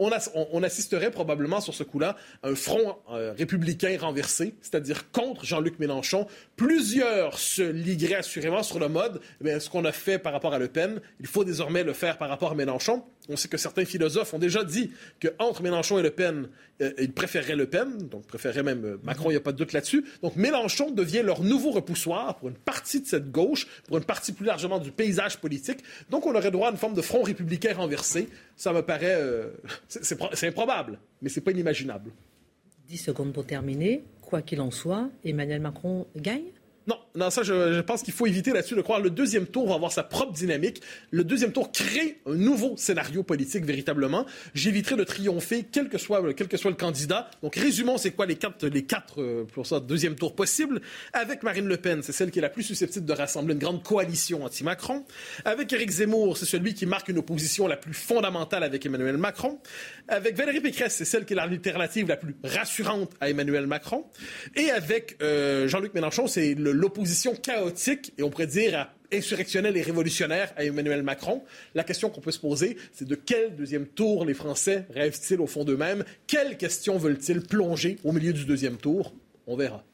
on, 0.00 0.62
assisterait 0.62 1.10
probablement 1.10 1.60
sur 1.60 1.74
ce 1.74 1.82
coup-là 1.82 2.16
à 2.42 2.48
un 2.48 2.54
front 2.54 2.96
euh, 3.12 3.32
républicain 3.36 3.96
renversé, 4.00 4.54
c'est-à-dire 4.62 5.10
contre 5.10 5.44
Jean-Luc 5.44 5.78
Mélenchon. 5.78 6.26
Plusieurs 6.56 7.38
se 7.38 7.62
ligueraient 7.62 8.16
assurément 8.16 8.62
sur 8.62 8.78
le 8.78 8.88
mode, 8.88 9.20
eh 9.44 9.60
ce 9.60 9.68
qu'on 9.68 9.84
a 9.84 9.92
fait 9.92 10.18
par 10.18 10.32
rapport 10.32 10.54
à 10.54 10.58
Le 10.58 10.68
Pen, 10.68 11.00
il 11.20 11.26
faut 11.26 11.44
désormais 11.44 11.84
le 11.84 11.92
faire 11.92 12.16
par 12.16 12.28
rapport 12.28 12.52
à 12.52 12.54
Mélenchon. 12.54 13.04
On 13.28 13.36
sait 13.36 13.48
que 13.48 13.58
certains 13.58 13.84
philosophes 13.84 14.32
ont 14.34 14.38
déjà 14.38 14.64
dit 14.64 14.90
qu'entre 15.20 15.62
Mélenchon 15.62 15.98
et 15.98 16.02
Le 16.02 16.10
Pen, 16.10 16.48
euh, 16.80 16.92
ils 16.98 17.12
préféreraient 17.12 17.56
Le 17.56 17.66
Pen, 17.66 18.08
donc 18.08 18.26
préféreraient 18.26 18.62
même 18.62 18.84
euh, 18.84 19.00
Macron, 19.04 19.30
il 19.30 19.34
n'y 19.34 19.36
a 19.36 19.40
pas 19.40 19.52
de 19.52 19.58
doute 19.58 19.72
là-dessus. 19.72 20.04
Donc 20.22 20.36
Mélenchon 20.36 20.90
devient 20.90 21.22
leur 21.22 21.42
nouveau 21.42 21.70
repoussoir 21.70 22.36
pour 22.36 22.48
une 22.48 22.56
partie 22.56 23.00
de 23.00 23.06
cette 23.06 23.30
gauche, 23.30 23.66
pour 23.86 23.98
une 23.98 24.04
partie 24.04 24.32
plus 24.32 24.46
largement 24.46 24.78
du 24.78 24.90
paysage 24.90 25.36
politique. 25.38 25.78
Donc 26.08 26.26
on 26.26 26.34
aurait 26.34 26.50
droit 26.50 26.68
à 26.68 26.70
une 26.70 26.78
forme 26.78 26.94
de 26.94 27.02
front 27.02 27.22
républicain 27.22 27.74
renversé. 27.76 28.28
Ça 28.56 28.72
me 28.72 28.82
paraît... 28.82 29.18
c'est 29.90 30.46
improbable, 30.46 31.00
mais 31.20 31.28
c'est 31.28 31.40
pas 31.40 31.50
inimaginable. 31.50 32.12
10 32.86 32.96
secondes 32.96 33.32
pour 33.32 33.44
terminer. 33.44 34.04
Quoi 34.22 34.42
qu'il 34.42 34.60
en 34.60 34.70
soit, 34.70 35.10
Emmanuel 35.24 35.60
Macron 35.60 36.06
gagne? 36.16 36.52
Non, 36.86 36.96
non, 37.16 37.30
ça, 37.30 37.42
je, 37.42 37.80
pense 37.80 38.02
qu'il 38.02 38.14
faut 38.14 38.26
éviter 38.26 38.52
là-dessus 38.52 38.76
de 38.76 38.82
croire. 38.82 39.00
Le 39.00 39.10
deuxième 39.10 39.46
tour 39.46 39.68
va 39.68 39.74
avoir 39.74 39.90
sa 39.90 40.04
propre 40.04 40.32
dynamique. 40.32 40.80
Le 41.10 41.24
deuxième 41.24 41.52
tour 41.52 41.72
crée 41.72 42.18
un 42.26 42.34
nouveau 42.34 42.76
scénario 42.76 43.22
politique 43.22 43.64
véritablement. 43.64 44.26
J'éviterai 44.54 44.96
de 44.96 45.04
triompher, 45.04 45.66
quel 45.70 45.88
que 45.88 45.98
soit, 45.98 46.22
quel 46.34 46.46
que 46.46 46.56
soit 46.56 46.70
le 46.70 46.76
candidat. 46.76 47.28
Donc, 47.42 47.56
résumons, 47.56 47.98
c'est 47.98 48.12
quoi 48.12 48.26
les 48.26 48.36
quatre, 48.36 48.66
les 48.66 48.84
quatre 48.84 49.20
euh, 49.20 49.44
pour 49.52 49.66
ça, 49.66 49.80
deuxième 49.80 50.14
tour 50.14 50.34
possible. 50.36 50.80
Avec 51.12 51.42
Marine 51.42 51.66
Le 51.66 51.76
Pen, 51.76 52.02
c'est 52.02 52.12
celle 52.12 52.30
qui 52.30 52.38
est 52.38 52.42
la 52.42 52.48
plus 52.48 52.62
susceptible 52.62 53.06
de 53.06 53.12
rassembler 53.12 53.54
une 53.54 53.60
grande 53.60 53.82
coalition 53.82 54.44
anti-Macron. 54.44 55.04
Avec 55.44 55.72
Éric 55.72 55.90
Zemmour, 55.90 56.36
c'est 56.36 56.46
celui 56.46 56.74
qui 56.74 56.86
marque 56.86 57.08
une 57.08 57.18
opposition 57.18 57.66
la 57.66 57.76
plus 57.76 57.94
fondamentale 57.94 58.62
avec 58.62 58.86
Emmanuel 58.86 59.16
Macron. 59.16 59.58
Avec 60.08 60.36
Valérie 60.36 60.60
Pécresse, 60.60 60.94
c'est 60.94 61.04
celle 61.04 61.24
qui 61.24 61.32
est 61.32 61.36
l'alternative 61.36 62.06
la 62.08 62.16
plus 62.16 62.36
rassurante 62.44 63.10
à 63.20 63.30
Emmanuel 63.30 63.66
Macron. 63.66 64.04
Et 64.54 64.70
avec 64.70 65.16
euh, 65.22 65.66
Jean-Luc 65.66 65.94
Mélenchon, 65.94 66.26
c'est 66.28 66.54
le 66.54 66.72
chaotique 67.42 68.12
et 68.18 68.22
on 68.22 68.30
pourrait 68.30 68.46
dire 68.46 68.88
insurrectionnelle 69.12 69.76
et 69.76 69.82
révolutionnaire 69.82 70.52
à 70.56 70.64
Emmanuel 70.64 71.02
Macron. 71.02 71.42
La 71.74 71.84
question 71.84 72.10
qu'on 72.10 72.20
peut 72.20 72.30
se 72.30 72.38
poser, 72.38 72.76
c'est 72.92 73.06
de 73.06 73.14
quel 73.14 73.56
deuxième 73.56 73.86
tour 73.86 74.24
les 74.24 74.34
Français 74.34 74.86
rêvent-ils 74.90 75.40
au 75.40 75.46
fond 75.46 75.64
d'eux-mêmes? 75.64 76.04
Quelles 76.26 76.56
questions 76.56 76.98
veulent-ils 76.98 77.40
plonger 77.40 77.98
au 78.04 78.12
milieu 78.12 78.32
du 78.32 78.44
deuxième 78.44 78.76
tour? 78.76 79.14
On 79.46 79.56
verra. 79.56 79.84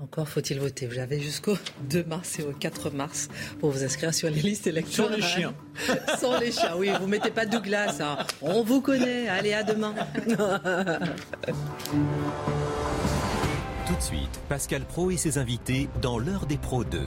Encore 0.00 0.28
faut-il 0.28 0.58
voter. 0.58 0.86
Vous 0.86 0.98
avez 0.98 1.20
jusqu'au 1.20 1.56
2 1.88 2.04
mars 2.04 2.40
et 2.40 2.42
au 2.42 2.52
4 2.52 2.90
mars 2.90 3.28
pour 3.60 3.70
vous 3.70 3.84
inscrire 3.84 4.12
sur 4.12 4.30
les 4.30 4.40
listes 4.40 4.66
électorales. 4.66 5.12
Sans 5.12 5.16
les 5.16 5.22
chiens. 5.22 5.54
Sans 6.18 6.40
les 6.40 6.50
chiens, 6.50 6.74
oui. 6.76 6.90
Vous 7.00 7.06
mettez 7.06 7.30
pas 7.30 7.46
Douglas. 7.46 7.98
Hein. 8.00 8.18
On 8.40 8.64
vous 8.64 8.80
connaît. 8.80 9.28
Allez, 9.28 9.52
à 9.52 9.62
demain. 9.62 9.94
Tout 13.86 13.96
de 13.96 14.00
suite, 14.00 14.40
Pascal 14.48 14.84
Pro 14.84 15.10
et 15.10 15.16
ses 15.16 15.38
invités 15.38 15.88
dans 16.00 16.18
l'heure 16.18 16.46
des 16.46 16.56
pros 16.56 16.84
2. 16.84 17.00